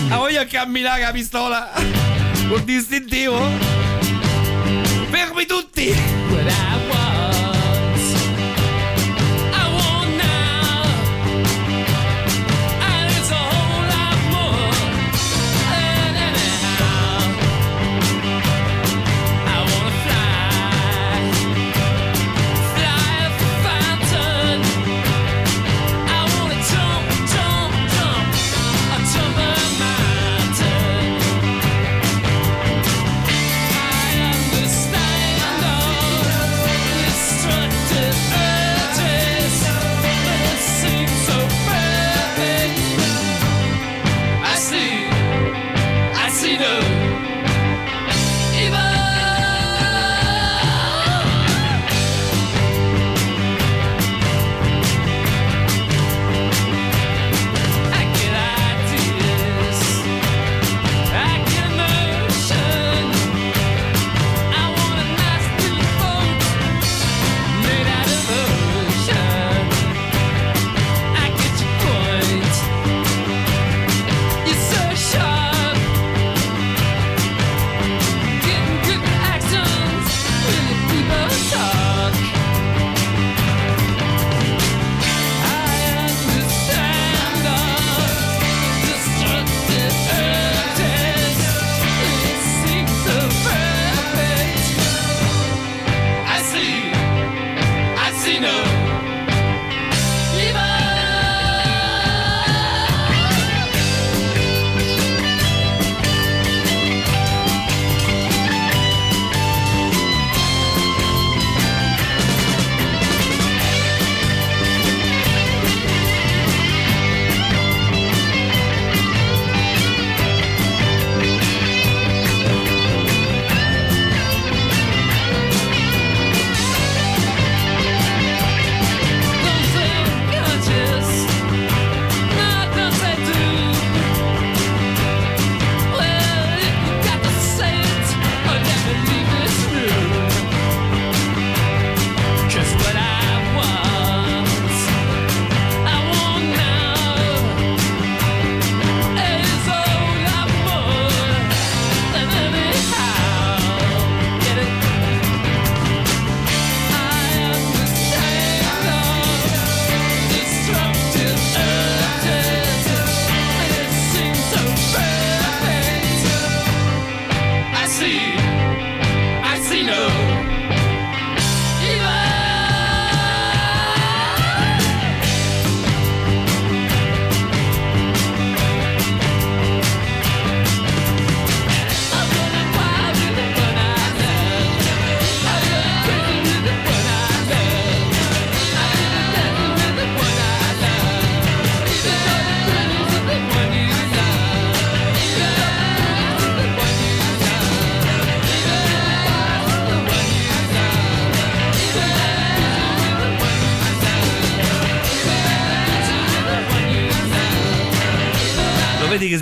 La 0.10 0.18
voglio 0.18 0.46
camminare 0.50 0.98
con 0.98 1.08
la 1.08 1.12
pistola 1.14 1.72
col 2.48 2.62
distintivo. 2.62 3.40
Fermi 5.10 5.46
tutti! 5.46 6.85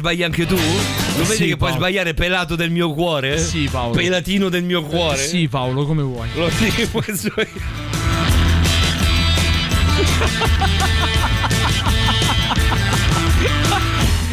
Sbagli 0.04 0.22
anche 0.24 0.46
tu? 0.46 0.56
Lo 0.56 1.24
vedi 1.24 1.36
Sì, 1.36 1.38
che 1.48 1.56
puoi 1.56 1.70
Paolo. 1.70 1.76
sbagliare 1.76 2.14
pelato 2.14 2.56
del 2.58 2.70
mio 2.72 2.92
cuore? 2.92 3.38
Sì, 3.38 3.70
Paolo. 3.72 3.96
Pelatino 3.96 4.50
del 4.50 4.64
mio 4.64 4.84
cuore? 4.84 5.26
Sì, 5.26 5.48
Paolo, 5.48 5.86
come 5.86 6.02
vuoi. 6.04 6.28
Lo 6.36 6.50
io. 7.38 7.48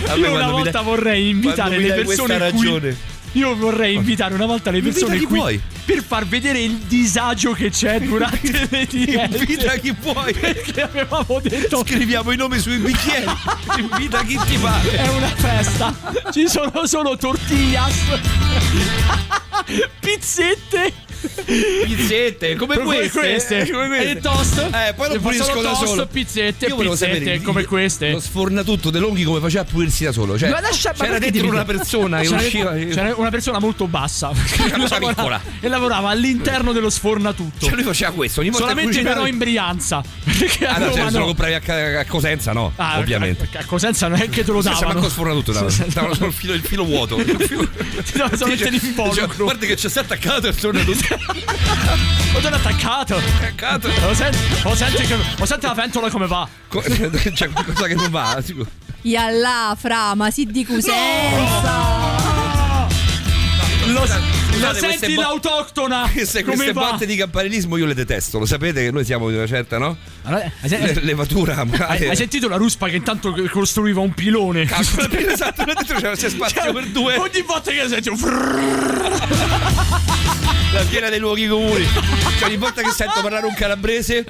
A 0.07 0.17
me 0.17 0.27
Io 0.27 0.35
una 0.35 0.51
volta 0.51 0.71
dai- 0.71 0.85
vorrei 0.85 1.29
invitare 1.29 1.79
le 1.79 1.93
persone 1.93 2.39
ragione. 2.39 2.97
Io 3.33 3.55
vorrei 3.57 3.95
invitare 3.95 4.35
una 4.35 4.47
volta 4.47 4.71
le 4.73 4.79
Invita 4.79 4.99
persone 4.99 5.19
chi 5.19 5.25
qui 5.27 5.37
vuoi. 5.39 5.61
Per 5.91 6.05
far 6.05 6.25
vedere 6.25 6.61
il 6.61 6.77
disagio 6.77 7.51
che 7.53 7.71
c'è 7.71 8.01
durante 8.01 8.69
le 8.71 8.87
dirette. 8.87 9.39
Invita 9.39 9.75
chi 9.75 9.93
vuoi. 10.01 10.33
Perché 10.33 10.83
avevamo 10.83 11.41
detto 11.43 11.83
Scriviamo 11.85 12.31
i 12.31 12.37
nomi 12.37 12.61
sui 12.61 12.79
bicchieri. 12.79 13.27
Invita 13.77 14.23
chi 14.23 14.39
ti 14.47 14.57
pare. 14.59 14.89
è 14.93 15.09
una 15.09 15.35
festa. 15.35 15.93
Ci 16.31 16.49
sono 16.49 16.87
solo 16.87 17.17
tortillas, 17.17 17.95
pizzette 19.99 21.10
Pizzette, 21.85 22.57
come 22.57 22.79
queste. 22.79 23.19
queste. 23.19 23.71
Come 23.71 23.89
queste. 23.89 24.09
E 24.09 24.11
il 24.13 24.21
toast? 24.21 24.59
Eh, 24.59 24.95
poi 24.95 25.09
lo 25.09 25.15
E 25.15 25.19
pulisco 25.19 25.61
da 25.61 25.75
solo. 25.75 26.07
pizzette, 26.07 26.67
Io 26.67 26.77
volevo 26.77 26.95
pizzette, 26.95 27.19
sapere 27.19 27.41
come 27.41 27.61
il- 27.63 27.67
queste. 27.67 28.11
Lo 28.11 28.21
sfornatutto 28.21 28.91
De 28.91 28.99
Longhi 28.99 29.25
come 29.25 29.41
faceva 29.41 29.63
a 29.63 29.65
pulirsi 29.65 30.05
da 30.05 30.13
solo. 30.13 30.39
Cioè, 30.39 30.49
Ma 30.51 30.61
lascia- 30.61 30.95
ma 30.97 31.05
c'era 31.05 31.19
perché 31.19 31.31
dentro 31.33 31.51
una 31.51 31.65
persona 31.65 32.21
che 32.21 32.29
C'era- 32.29 32.41
usciva. 32.41 32.73
C'era 32.75 33.15
una 33.17 33.31
persona 33.31 33.59
molto 33.59 33.87
bassa 33.87 34.31
Lavorava- 34.71 34.99
piccola. 35.09 35.41
e 35.61 35.69
lavorava 35.69 36.09
all'interno 36.11 36.73
dello 36.73 36.91
sfornatutto. 36.91 37.67
Cioè 37.67 37.75
lui 37.75 37.85
faceva 37.85 38.11
questo, 38.13 38.41
ogni 38.41 38.51
volta 38.51 38.67
Solamente 38.67 38.93
cucinava- 38.93 39.17
però 39.17 39.29
in 39.29 39.39
Brianza. 39.39 40.03
Perché 40.41 40.67
Ah, 40.67 40.79
no, 40.79 40.93
cioè, 40.93 41.05
se 41.07 41.11
lo 41.13 41.19
no. 41.19 41.25
compravi 41.27 41.55
a, 41.55 41.99
a 42.01 42.05
Cosenza, 42.07 42.53
no, 42.53 42.73
Ah, 42.77 42.99
ovviamente. 42.99 43.49
A, 43.55 43.59
a 43.61 43.65
Cosenza 43.65 44.09
non 44.09 44.21
è 44.21 44.29
che 44.29 44.45
te 44.45 44.53
lo 44.53 44.63
davano. 44.63 44.87
manco 44.95 45.09
sfornatutto 45.09 45.53
davano. 45.53 45.69
No. 46.21 46.27
il 46.27 46.33
filo, 46.33 46.55
il 46.55 46.63
filo 46.63 46.85
vuoto. 46.85 47.19
Il 47.19 47.25
Ti 47.37 48.17
davano 48.17 48.37
solamente 48.37 48.71
l'involucro. 48.71 49.45
Guarda 49.45 49.67
che 49.67 49.75
c'è 49.75 49.89
sta 49.89 50.01
attaccato 50.01 50.47
e 50.49 50.55
torna 50.55 50.83
tutto 50.83 51.10
Lo 52.33 52.41
sono 52.41 52.57
attaccato. 52.57 53.17
attaccato. 53.17 53.89
Lo 54.01 54.15
senti, 54.15 54.39
lo 54.63 54.75
senti, 54.75 55.03
che- 55.07 55.17
lo 55.37 55.47
senti 55.47 55.67
la 55.67 55.75
ventola 55.75 56.09
come 56.11 56.27
va? 56.27 56.49
Co- 56.69 56.81
C'è 57.35 57.49
qualcosa 57.51 57.87
che 57.87 57.95
non 57.95 58.11
va, 58.11 58.41
sicuro. 58.45 58.69
Yalla, 59.03 59.77
fra, 59.79 60.15
ma 60.15 60.31
si 60.31 60.45
di 60.47 60.65
Cosenza. 60.65 60.99
Lo, 63.87 64.01
lo 64.01 64.07
Scusate, 64.07 64.79
senti 64.79 65.15
bo- 65.15 65.23
l'autochtona? 65.23 66.09
Queste, 66.13 66.43
come 66.45 66.57
queste 66.57 66.73
va? 66.75 66.91
botte 66.91 67.07
di 67.07 67.17
campanilismo 67.17 67.77
io 67.79 67.87
le 67.87 67.95
detesto, 67.95 68.39
lo 68.39 68.45
sapete 68.47 68.83
che 68.85 68.91
noi 68.91 69.05
siamo 69.05 69.29
di 69.31 69.37
una 69.37 69.47
certa, 69.47 69.79
no? 69.79 69.97
Allora, 70.25 70.45
hai, 70.61 70.69
sen- 70.69 70.83
Le- 70.83 71.01
levatura 71.01 71.57
hai- 71.57 71.67
morale. 71.67 72.09
hai 72.11 72.17
sentito 72.17 72.47
la 72.49 72.57
ruspa 72.57 72.89
che 72.89 72.97
intanto 72.97 73.35
costruiva 73.51 74.01
un 74.01 74.13
pilone? 74.13 74.67
Cazzo, 74.67 75.01
esatto, 75.11 75.65
là 75.65 75.73
dentro 75.73 75.97
c'era 75.99 76.15
c'è 76.15 76.29
spazio 76.29 76.61
Cioè, 76.63 76.73
per 76.73 76.87
due. 76.89 77.17
Ogni 77.17 77.43
volta 77.43 77.71
che 77.71 77.89
senti 77.89 78.09
un 78.11 78.17
frrrr, 78.19 79.19
La 80.73 80.85
piena 80.85 81.09
dei 81.09 81.19
luoghi 81.19 81.49
comuni. 81.49 81.85
Cioè, 82.39 82.49
ogni 82.49 82.57
volta 82.57 82.83
che 82.83 82.91
sento 82.91 83.21
parlare 83.21 83.47
un 83.47 83.55
calabrese, 83.55 84.25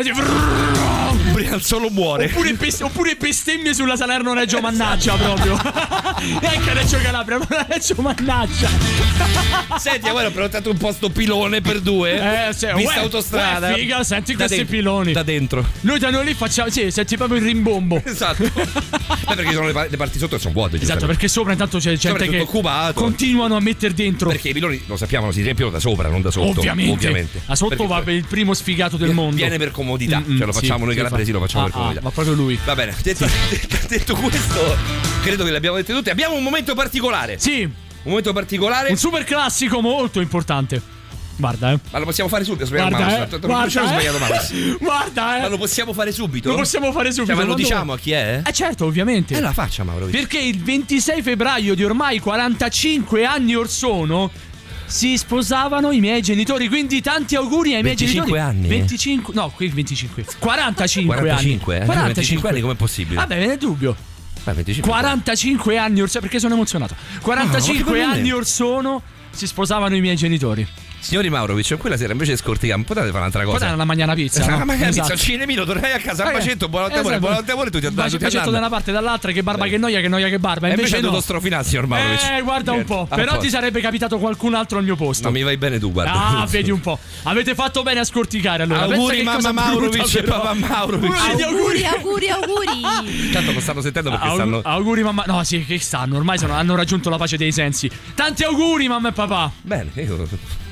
frrrr, 1.51 1.59
Brianzolo 1.61 1.91
muore. 1.91 2.25
oppure, 2.27 2.55
bes- 2.55 2.81
oppure 2.81 3.15
bestemmie 3.17 3.75
sulla 3.75 3.97
Salerno 3.97 4.33
Reggio 4.35 4.61
Mannaggia 4.61 5.15
proprio. 5.17 5.59
Neanche 6.41 6.73
Reggio 6.73 6.99
Calabria, 6.99 7.39
ma 7.39 7.67
Reggio 7.69 7.95
Mannaggia. 7.99 8.69
Senti, 9.79 10.11
guarda, 10.11 10.29
ho 10.29 10.33
prenotato 10.33 10.71
un 10.71 10.77
posto 10.77 11.11
pilone 11.11 11.61
per 11.61 11.81
due. 11.81 12.49
Eh, 12.49 12.53
sì, 12.53 12.67
Vista 12.75 12.95
uè, 12.97 13.03
autostrada. 13.03 13.69
uè, 13.69 13.75
figa, 13.75 14.03
senti 14.05 14.33
Da 14.33 14.39
questi 14.39 14.57
dentro- 14.57 14.77
piloni. 14.77 15.13
Da 15.13 15.23
dentro. 15.23 15.67
Noi 15.81 15.99
da 15.99 16.11
noi 16.11 16.25
lì 16.27 16.35
facciamo, 16.35 16.71
sì, 16.71 16.91
senti 16.91 17.17
proprio 17.17 17.39
il 17.39 17.45
rimbombo. 17.45 18.03
Esatto. 18.05 18.45
Beh, 18.53 19.35
perché 19.37 19.53
sono 19.53 19.67
le, 19.67 19.73
pa- 19.73 19.87
le 19.89 19.97
parti 19.97 20.19
sotto 20.19 20.37
che 20.37 20.43
sono 20.43 20.55
vuote. 20.55 20.77
Esatto, 20.81 21.07
perché 21.07 21.29
sopra 21.29 21.53
intanto 21.53 21.79
c'è 21.79 21.95
gente 21.95 22.29
che 22.29 22.41
occupato. 22.41 23.01
continuano 23.01 23.57
a 23.57 23.61
mettere 23.61 23.95
dentro. 23.95 24.29
Perché 24.29 24.49
i 24.51 24.53
piloni, 24.53 24.83
lo 24.87 24.97
sappiamo, 24.97 25.31
si 25.33 25.43
riempiono 25.43 25.71
da 25.71 25.79
sopra, 25.81 26.09
non 26.09 26.21
da 26.23 26.31
sotto. 26.31 26.59
Ovviamente. 26.61 26.93
Ovviamente. 26.93 27.41
A 27.47 27.55
sotto 27.55 27.71
Perché 27.77 27.87
va 27.87 28.03
per 28.03 28.15
il 28.15 28.25
primo 28.27 28.55
sfigato 28.55 28.97
del 28.97 29.13
mondo. 29.13 29.37
Viene 29.37 29.57
per 29.59 29.71
comodità. 29.71 30.19
Mm, 30.19 30.33
mm, 30.33 30.37
cioè, 30.39 30.47
lo 30.47 30.53
sì, 30.53 30.61
facciamo 30.61 30.85
noi 30.85 30.95
sì, 30.95 31.01
calabresi, 31.01 31.33
fa- 31.33 31.39
lo 31.41 31.47
facciamo 31.47 31.65
Ah, 31.65 31.67
per 31.69 31.75
comodità. 31.75 32.01
ah, 32.01 32.03
ma 32.05 32.11
proprio 32.11 32.35
lui. 32.35 32.59
Va 32.65 32.75
bene, 32.75 32.95
detto, 33.03 33.27
detto 33.89 34.15
questo, 34.15 34.77
credo 35.23 35.45
che 35.45 35.51
le 35.51 35.57
abbiamo 35.57 35.77
dette 35.77 35.93
tutte. 35.93 36.11
Abbiamo 36.11 36.35
un 36.37 36.43
momento 36.43 36.75
particolare. 36.75 37.39
Sì, 37.39 37.63
Un 37.63 37.73
momento 38.05 38.33
particolare. 38.33 38.91
un 38.91 38.97
super 38.97 39.25
classico 39.25 39.81
molto 39.81 40.21
importante. 40.21 40.99
Guarda, 41.37 41.73
eh. 41.73 41.79
Ma 41.91 41.99
lo 41.99 42.05
possiamo 42.05 42.29
fare 42.29 42.45
subito. 42.45 42.67
Guarda, 42.69 42.99
mouse. 42.99 43.15
eh. 43.15 43.19
Non 43.19 43.29
ci 43.71 43.79
ho 43.79 43.83
Guarda, 43.87 44.19
mouse. 44.19 44.55
eh. 44.55 44.77
Guarda, 44.79 45.23
Ma 45.25 45.45
eh. 45.47 45.49
lo 45.49 45.57
possiamo 45.57 45.93
fare 45.95 46.13
subito? 46.13 46.51
Lo 46.51 46.57
possiamo 46.57 46.93
fare 46.93 47.11
subito. 47.13 47.33
Cioè, 47.33 47.43
ma 47.43 47.49
lo 47.49 47.55
diciamo 47.55 47.93
a 47.95 47.99
chi 47.99 48.11
è? 48.13 48.43
Eh 48.45 48.53
certo, 48.53 48.85
ovviamente. 48.85 49.35
Eh, 49.35 49.41
la 49.41 49.55
faccia, 49.55 49.83
Mauro. 49.83 50.05
Perché 50.07 50.39
il 50.39 50.63
26 50.63 51.23
febbraio 51.23 51.75
di 51.75 51.83
ormai 51.83 52.19
45 52.19 53.25
anni 53.25 53.55
or 53.55 53.71
sono 53.71 54.31
si 54.91 55.17
sposavano 55.17 55.93
i 55.93 56.01
miei 56.01 56.21
genitori, 56.21 56.69
quindi 56.69 57.01
tanti 57.01 57.37
auguri 57.37 57.75
ai 57.75 57.83
miei 57.83 57.95
25 57.95 58.27
genitori. 58.27 58.41
anni? 58.41 58.69
25, 58.69 59.35
no, 59.35 59.51
qui 59.51 59.69
25. 59.69 60.25
45, 60.39 61.17
45, 61.17 61.77
eh? 61.77 61.81
anni. 61.81 62.13
25 62.13 62.49
anni 62.49 62.61
com'è 62.61 62.75
possibile? 62.75 63.21
Vabbè, 63.21 63.39
ve 63.39 63.47
ne 63.47 63.57
dubbio. 63.57 63.97
Beh, 64.43 64.53
25. 64.53 64.91
45 64.91 65.79
anni 65.79 66.01
or 66.01 66.09
sono, 66.09 66.23
perché 66.23 66.41
sono 66.41 66.55
emozionato. 66.55 66.97
45 67.21 67.85
come 67.85 67.99
me. 67.99 68.05
anni 68.05 68.33
or 68.33 68.45
sono 68.45 69.01
si 69.31 69.47
sposavano 69.47 69.95
i 69.95 70.01
miei 70.01 70.17
genitori. 70.17 70.67
Signori 71.01 71.31
Maurovic, 71.31 71.77
quella 71.79 71.97
sera 71.97 72.13
invece 72.13 72.33
di 72.33 72.37
scorticare, 72.37 72.83
potete 72.83 73.07
fare 73.07 73.19
un'altra 73.19 73.43
cosa. 73.45 73.57
Poteva 73.57 73.75
una 73.75 73.85
mangiare 73.85 74.11
una 74.13 74.21
pizza. 74.21 74.45
Ma 74.47 74.57
no? 74.59 74.65
magari 74.67 74.91
Esatto. 74.91 75.13
al 75.13 75.19
cinemino, 75.19 75.65
tornerai 75.65 75.93
a 75.93 75.99
casa 75.99 76.25
a 76.25 76.31
Eh, 76.31 76.33
bacetto, 76.35 76.69
buonanotte 76.69 76.99
amore, 76.99 77.15
esatto. 77.15 77.27
buonanotte 77.27 77.53
amore, 77.53 77.71
tutti 77.71 77.91
Baci- 77.91 78.11
tutti 78.11 78.25
bacetto 78.25 78.51
da 78.51 78.59
una 78.59 78.69
parte 78.69 78.91
e 78.91 78.93
dall'altra, 78.93 79.33
che 79.33 79.43
barba 79.43 79.67
che 79.67 79.79
noia, 79.79 80.01
che 80.01 80.09
noia 80.09 80.29
che 80.29 80.39
barba. 80.39 80.67
E 80.67 80.71
invece 80.71 80.89
Invece 80.89 81.01
no. 81.03 81.09
dovuto 81.09 81.23
strofinare, 81.23 81.65
signor 81.65 81.87
Maurovic. 81.87 82.21
Eh, 82.31 82.41
guarda 82.43 82.73
un 82.73 82.85
po'. 82.85 83.07
Però 83.09 83.39
ti 83.39 83.49
sarebbe 83.49 83.81
capitato 83.81 84.19
qualcun 84.19 84.55
altro 84.55 84.79
al 84.79 84.85
mio 84.85 84.97
posto. 84.97 85.27
No, 85.27 85.33
mi 85.33 85.43
vai 85.43 85.57
bene 85.57 85.79
tu, 85.79 85.91
guarda. 85.91 86.39
Ah, 86.41 86.47
vedi 86.47 86.71
un 86.71 86.81
po'. 86.81 86.99
Avete 87.25 87.55
fatto 87.55 87.83
bene 87.83 88.01
a 88.01 88.05
scorticare 88.05 88.63
allora. 88.65 88.83
Auguri, 88.83 89.23
mamma 89.23 89.53
Maurovic 89.53 90.15
e 90.15 90.23
papà 90.23 90.53
Maurovic. 90.55 91.11
Auguri, 91.13 91.85
auguri, 91.87 92.29
auguri. 92.29 93.31
Tanto 93.33 93.53
lo 93.53 93.61
stanno 93.61 93.81
sentendo 93.81 94.11
perché 94.11 94.29
stanno. 94.35 94.61
Auguri 94.63 95.03
mamma. 95.03 95.25
No, 95.27 95.43
sì, 95.45 95.65
che 95.65 95.79
stanno. 95.81 96.17
Ormai 96.17 96.37
sono- 96.39 96.53
hanno 96.55 96.75
raggiunto 96.77 97.09
la 97.11 97.17
pace 97.17 97.37
dei 97.37 97.53
sensi. 97.53 97.91
Tanti 98.15 98.43
auguri, 98.45 98.87
mamma 98.87 99.09
e 99.09 99.13
papà. 99.13 99.51
Bene, 99.63 99.91
io. 99.95 100.29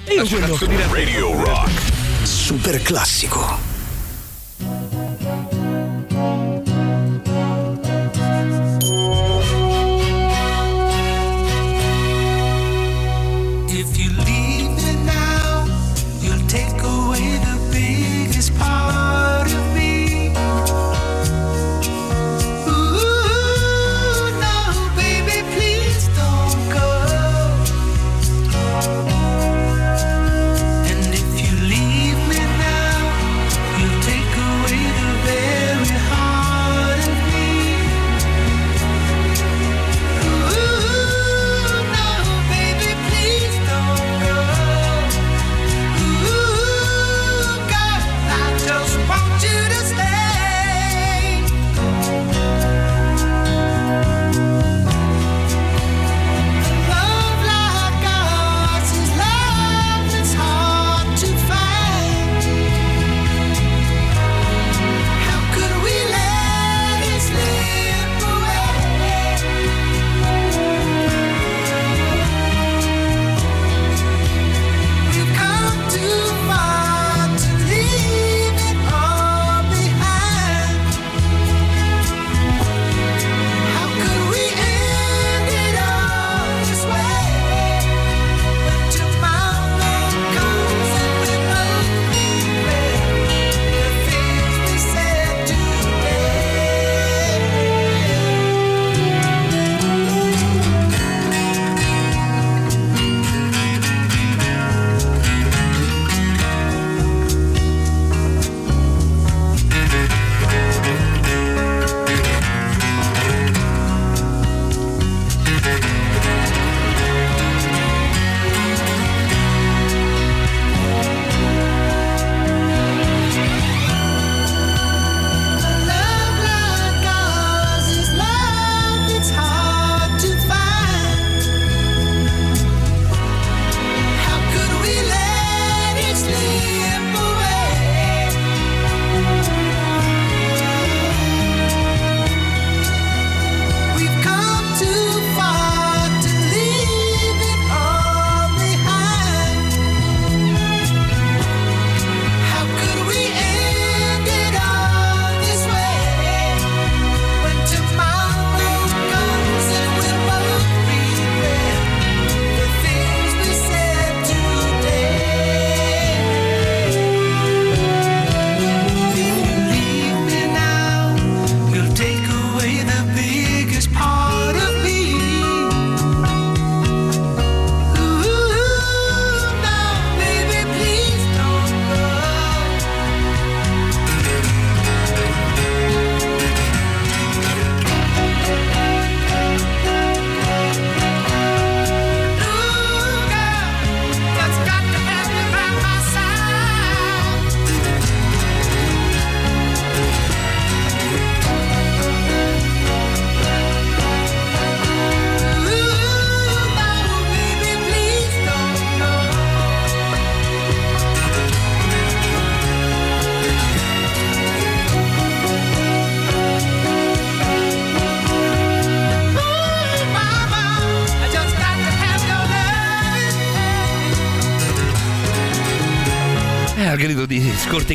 E 0.09 0.14
io 0.14 0.26
quello. 0.26 0.56
Radio 0.90 1.44
Rock. 1.44 1.70
Super 2.22 2.80
classico. 2.80 3.59
If 8.80 9.38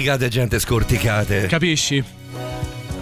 scorticate 0.03 0.27
gente 0.27 0.59
scorticate. 0.59 1.47
Capisci? 1.47 1.95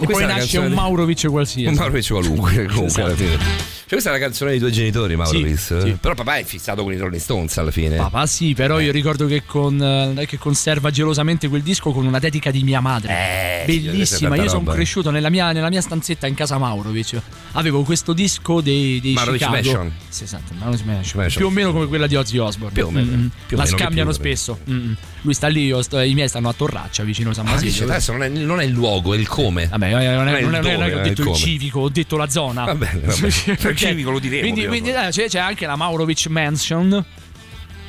E 0.00 0.06
poi 0.06 0.24
nasce 0.24 0.38
canzone 0.38 0.66
un 0.66 0.72
Maurovic 0.72 1.26
qualsiasi. 1.28 1.68
Un 1.68 1.74
Maurovic 1.74 2.06
qualunque 2.08 2.66
comunque 2.66 2.84
Esatto. 2.86 3.06
alla 3.06 3.14
fine. 3.14 3.71
Cioè, 3.92 4.00
questa 4.00 4.08
è 4.16 4.18
la 4.18 4.26
canzone 4.26 4.50
dei 4.52 4.58
tuoi 4.58 4.72
genitori, 4.72 5.16
Maurovic. 5.16 5.58
Sì, 5.58 5.80
sì. 5.80 5.96
Però 6.00 6.14
papà 6.14 6.36
è 6.38 6.44
fissato 6.44 6.82
con 6.82 6.94
i 6.94 6.96
Rolling 6.96 7.20
Stones 7.20 7.58
alla 7.58 7.70
fine. 7.70 7.96
Papà 7.96 8.24
sì, 8.26 8.54
però 8.54 8.80
io 8.80 8.90
ricordo 8.90 9.26
che, 9.26 9.44
con, 9.44 10.14
eh, 10.16 10.24
che 10.24 10.38
conserva 10.38 10.90
gelosamente 10.90 11.46
quel 11.48 11.60
disco 11.60 11.92
con 11.92 12.06
una 12.06 12.18
dedica 12.18 12.50
di 12.50 12.62
mia 12.62 12.80
madre. 12.80 13.12
Eh, 13.12 13.64
Bellissima, 13.66 14.34
io 14.36 14.48
sono 14.48 14.64
cresciuto 14.72 15.10
nella 15.10 15.28
mia, 15.28 15.52
nella 15.52 15.68
mia 15.68 15.82
stanzetta 15.82 16.26
in 16.26 16.32
casa 16.32 16.56
Maurovic. 16.56 17.20
Avevo 17.52 17.82
questo 17.82 18.14
disco 18.14 18.62
dei, 18.62 18.98
dei 19.02 19.12
Maurovic 19.12 19.40
Chicago. 19.42 19.56
Mansion. 19.62 19.92
Sì, 20.08 20.24
esatto, 20.24 20.54
Maurovic 20.54 20.84
Mansion. 20.86 21.20
Mansion. 21.20 21.42
Più 21.42 21.46
o 21.46 21.50
meno 21.50 21.72
come 21.72 21.86
quella 21.86 22.06
di 22.06 22.14
Ozzy 22.16 22.38
Osbourne. 22.38 22.72
Più 22.72 22.86
o 22.86 22.90
meno, 22.90 23.10
Mm-mm. 23.10 23.30
più 23.46 23.56
La 23.58 23.64
meno, 23.64 23.76
scambiano 23.76 24.08
più, 24.10 24.18
spesso. 24.18 24.58
Mm-mm. 24.70 24.96
Lui 25.20 25.34
sta 25.34 25.48
lì, 25.48 25.70
sto- 25.82 26.00
i 26.00 26.14
miei 26.14 26.28
stanno 26.28 26.48
a 26.48 26.54
Torraccia 26.54 27.02
vicino 27.04 27.34
San 27.34 27.46
Ah, 27.46 27.56
dice, 27.56 27.64
Basilio. 27.66 27.90
adesso 27.90 28.12
non 28.12 28.22
è, 28.22 28.28
non 28.28 28.58
è 28.58 28.64
il 28.64 28.72
luogo, 28.72 29.12
è 29.12 29.18
il 29.18 29.28
come. 29.28 29.66
Vabbè, 29.66 29.90
non 29.90 30.00
è, 30.00 30.14
non 30.14 30.28
è- 30.28 30.38
il 30.40 30.44
non 30.46 30.54
è- 30.54 30.60
non 30.62 30.70
è 30.70 30.72
dove, 30.76 30.88
che 30.88 30.94
ho 30.94 30.98
è 30.98 31.02
detto 31.02 31.20
il 31.20 31.26
come. 31.26 31.38
civico, 31.38 31.80
ho 31.80 31.88
detto 31.90 32.16
la 32.16 32.28
zona. 32.30 32.64
Va 32.64 32.74
bene, 32.74 33.00
va 33.04 33.14
bene. 33.20 33.56
Civico 33.88 34.10
lo 34.10 34.18
diremo, 34.18 34.42
Quindi, 34.42 34.66
quindi, 34.66 34.90
eh, 34.90 35.08
c'è, 35.10 35.28
c'è 35.28 35.38
anche 35.38 35.66
la 35.66 35.76
Maurovic 35.76 36.26
Mansion. 36.26 37.04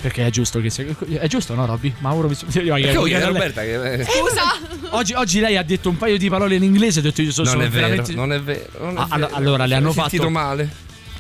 Perché 0.02 0.26
è 0.28 0.30
giusto 0.30 0.60
che 0.60 0.70
sia. 0.70 0.86
È 1.20 1.28
giusto, 1.28 1.56
no, 1.56 1.66
Robby? 1.66 1.94
A 2.02 2.78
lei- 2.78 3.26
Roberta 3.26 3.62
che... 3.62 4.06
Scusa. 4.06 4.42
Oggi, 4.90 5.14
oggi 5.14 5.40
lei 5.40 5.56
ha 5.56 5.64
detto 5.64 5.90
un 5.90 5.96
paio 5.98 6.18
di 6.18 6.28
parole 6.30 6.56
in 6.56 6.64
inglese. 6.64 7.00
Ho 7.00 7.02
detto 7.04 7.22
io 7.22 7.32
sono, 7.32 7.50
Non 7.52 7.56
sono 7.62 7.68
è 7.68 7.70
vero, 7.72 7.88
veramente. 7.88 8.14
non 8.14 8.34
è 8.34 8.42
vero. 8.42 8.70
non 8.80 8.98
è 8.98 9.00
Ah, 9.08 9.16
vero. 9.18 9.30
allora, 9.34 9.66
le 9.66 9.76
hanno 9.76 9.94
fatto- 9.94 10.30
male. 10.30 10.70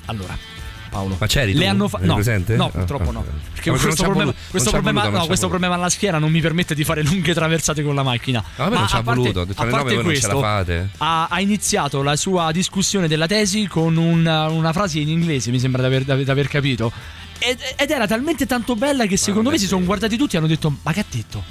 Allora, 0.07 0.37
Paolo. 0.93 1.15
Ma 1.19 1.27
c'eri 1.27 1.53
Le 1.53 1.63
tu? 1.63 1.69
hanno 1.69 1.87
fa- 1.87 1.97
Eri 1.97 2.07
no, 2.07 2.13
presente? 2.13 2.55
no, 2.55 2.65
Ah, 2.65 2.69
purtroppo 2.69 3.09
ah, 3.09 3.11
no. 3.11 3.19
ah. 3.19 3.31
Perché 3.53 3.71
Ma 3.71 3.77
questo 3.77 4.03
problema, 4.03 4.23
voluto, 4.31 4.49
questo, 4.49 4.69
problema, 4.71 5.01
voluto, 5.01 5.19
no, 5.19 5.25
questo 5.25 5.47
problema 5.49 5.75
alla 5.75 5.89
schiena 5.89 6.17
non 6.19 6.31
mi 6.31 6.41
permette 6.41 6.75
di 6.75 6.83
fare 6.83 7.03
lunghe 7.03 7.33
traversate 7.33 7.83
con 7.83 7.95
la 7.95 8.03
macchina. 8.03 8.43
Ma 8.57 8.63
vabbè, 8.65 8.77
non 8.77 8.87
ci 8.87 8.95
ha 8.95 9.01
voluto, 9.01 9.39
ho 9.41 9.45
detto 9.45 9.59
a 9.61 9.63
alle 9.63 9.71
nove 9.71 9.83
parte 9.83 9.95
voi 9.95 10.03
non 10.05 10.21
ce 10.21 10.27
la 10.27 10.33
questo, 10.33 10.47
fate. 10.47 10.89
Ha, 10.97 11.27
ha 11.29 11.41
iniziato 11.41 12.01
la 12.03 12.15
sua 12.15 12.51
discussione 12.51 13.07
della 13.07 13.27
tesi 13.27 13.67
con 13.67 13.97
una, 13.97 14.47
una 14.49 14.71
frase 14.73 14.99
in 14.99 15.09
inglese, 15.09 15.51
mi 15.51 15.59
sembra 15.59 15.87
di 15.87 15.95
aver, 15.95 16.29
aver 16.29 16.47
capito. 16.47 16.91
Ed, 17.39 17.57
ed 17.75 17.89
era 17.89 18.07
talmente 18.07 18.45
tanto 18.45 18.75
bella 18.75 19.05
che 19.05 19.17
secondo 19.17 19.49
me 19.49 19.57
si 19.57 19.65
sono 19.65 19.83
guardati 19.83 20.15
tutti 20.17 20.35
e 20.35 20.37
hanno 20.37 20.47
detto: 20.47 20.77
Ma 20.83 20.93
che 20.93 20.99
ha 21.01 21.05
detto? 21.09 21.43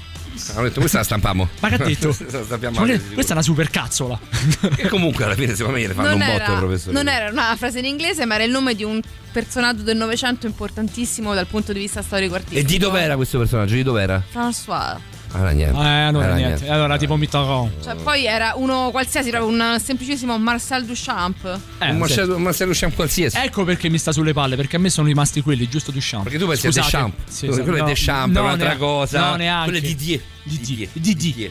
Hanno 0.55 0.63
detto 0.63 0.81
questa 0.81 0.99
la 0.99 1.05
stampamo. 1.05 1.49
Ma 1.61 1.69
che 1.69 1.75
ha 1.75 1.79
detto? 1.79 2.09
Questa 2.17 2.45
stampiamo 2.45 2.79
anche, 2.81 3.01
questa 3.15 3.33
è 3.33 3.35
una 3.35 3.43
super 3.43 3.71
cazzola. 3.71 4.19
E 4.77 4.89
comunque 4.89 5.25
alla 5.25 5.35
fine 5.35 5.55
secondo 5.55 5.73
me 5.77 5.83
gliene 5.83 5.95
fanno 5.95 6.09
Non 6.09 6.21
un 6.21 6.27
botto 6.27 6.43
era, 6.43 6.53
ai 6.53 6.59
professori. 6.59 6.95
non 6.95 7.09
era 7.09 7.31
una 7.31 7.55
frase 7.57 7.79
in 7.81 7.85
inglese, 7.85 8.25
ma 8.27 8.35
era 8.37 8.45
il 8.45 8.51
nome 8.51 8.75
di 8.75 8.85
un 8.85 9.01
personaggio 9.33 9.83
del 9.83 9.97
Novecento 9.97 10.47
importantissimo 10.47 11.35
dal 11.35 11.47
punto 11.47 11.73
di 11.73 11.79
vista 11.81 12.03
storico-artistico. 12.03 12.61
E 12.61 12.65
di 12.65 12.79
dov'era 12.79 13.17
questo 13.17 13.39
personaggio? 13.39 13.75
Di 13.75 13.83
dov'era? 13.83 14.23
François. 14.33 14.99
Ah, 15.35 15.51
niente. 15.51 15.75
Eh, 15.79 16.03
allora 16.03 16.25
Era 16.27 16.35
niente. 16.35 16.69
Allora, 16.69 16.97
tipo 16.99 17.17
Mitterrand. 17.17 17.83
Cioè, 17.83 17.95
poi 17.97 18.27
era 18.27 18.53
uno 18.57 18.91
qualsiasi, 18.91 19.31
proprio 19.31 19.51
un 19.51 19.81
semplicissimo 19.83 20.37
Marcel 20.39 20.85
Duchamp. 20.85 21.45
Eh, 21.79 21.87
un 21.87 21.93
sì. 21.93 21.97
Marcello, 21.99 22.37
un 22.37 22.43
Marcello 22.43 22.73
Champ 22.75 22.95
qualsiasi. 22.95 23.37
Ecco 23.39 23.65
perché 23.65 23.89
mi 23.89 23.97
sta 23.99 24.13
sulle 24.13 24.33
palle, 24.35 24.57
perché 24.57 24.77
a 24.77 24.79
me 24.79 24.91
sono 24.91 25.07
rimasti 25.07 25.41
quelli, 25.41 25.69
giusto 25.69 25.91
Duchamp. 25.91 26.25
Perché 26.25 26.39
tu 26.39 26.47
pensi 26.47 26.67
Scusate. 26.67 26.81
a 26.81 26.83
Deschamps. 26.85 27.33
Sì, 27.33 27.47
quello 27.47 27.55
sì, 27.55 27.63
quello 27.63 27.79
no, 27.79 27.85
è 27.85 27.89
Deschamps, 27.89 28.31
è 28.37 28.39
no, 28.39 28.45
un'altra 28.45 28.69
nea- 28.69 28.77
cosa. 28.77 29.21
No, 29.31 29.35
neanche. 29.37 29.71
Quello 29.71 29.85
è 29.85 29.89
Didier. 29.89 30.21
Didier. 30.43 30.89
Didier. 30.93 31.51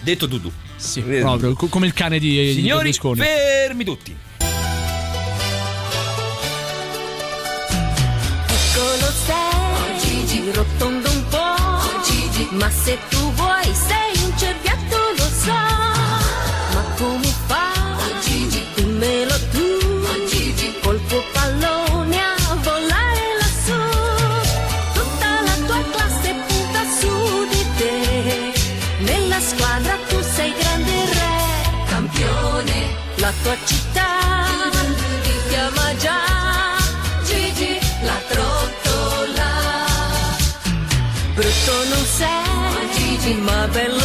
Detto 0.00 0.26
Dudu. 0.26 0.52
Sì, 0.76 1.02
Eh, 1.08 1.18
proprio, 1.20 1.54
co- 1.54 1.66
come 1.66 1.86
il 1.86 1.92
cane 1.92 2.20
di, 2.20 2.52
Signori, 2.54 2.90
Berlusconi. 2.90 3.20
fermi 3.20 3.82
tutti. 3.84 4.16
Eccolo 8.46 9.12
sei, 9.26 9.98
Gigi, 10.26 10.50
rotondo 10.52 11.08
ma 12.50 12.70
se 12.70 12.98
tu 13.10 13.32
vuoi 13.32 13.74
sei 13.74 14.24
un 14.24 14.32
cerbiatto 14.36 14.96
lo 15.16 15.28
so, 15.44 15.52
ma 16.72 16.82
come 16.96 17.32
fa, 17.46 17.72
Gigi, 18.22 18.64
dimmelo 18.74 19.34
tu, 19.50 19.66
col 20.82 21.00
tuo 21.08 21.22
pallone 21.32 22.18
a 22.18 22.54
volare 22.62 23.24
lassù, 23.40 23.80
tutta 24.94 25.40
la 25.44 25.56
tua 25.66 25.82
classe 25.92 26.34
punta 26.46 26.80
su 26.98 27.48
di 27.50 27.66
te, 27.76 28.52
nella 29.00 29.40
squadra 29.40 29.96
tu 30.08 30.16
sei 30.22 30.52
grande 30.58 31.04
re, 31.12 31.86
campione, 31.86 32.86
la 33.16 33.32
tua 33.42 33.56
città 33.64 33.87
Gigi, 43.66 43.97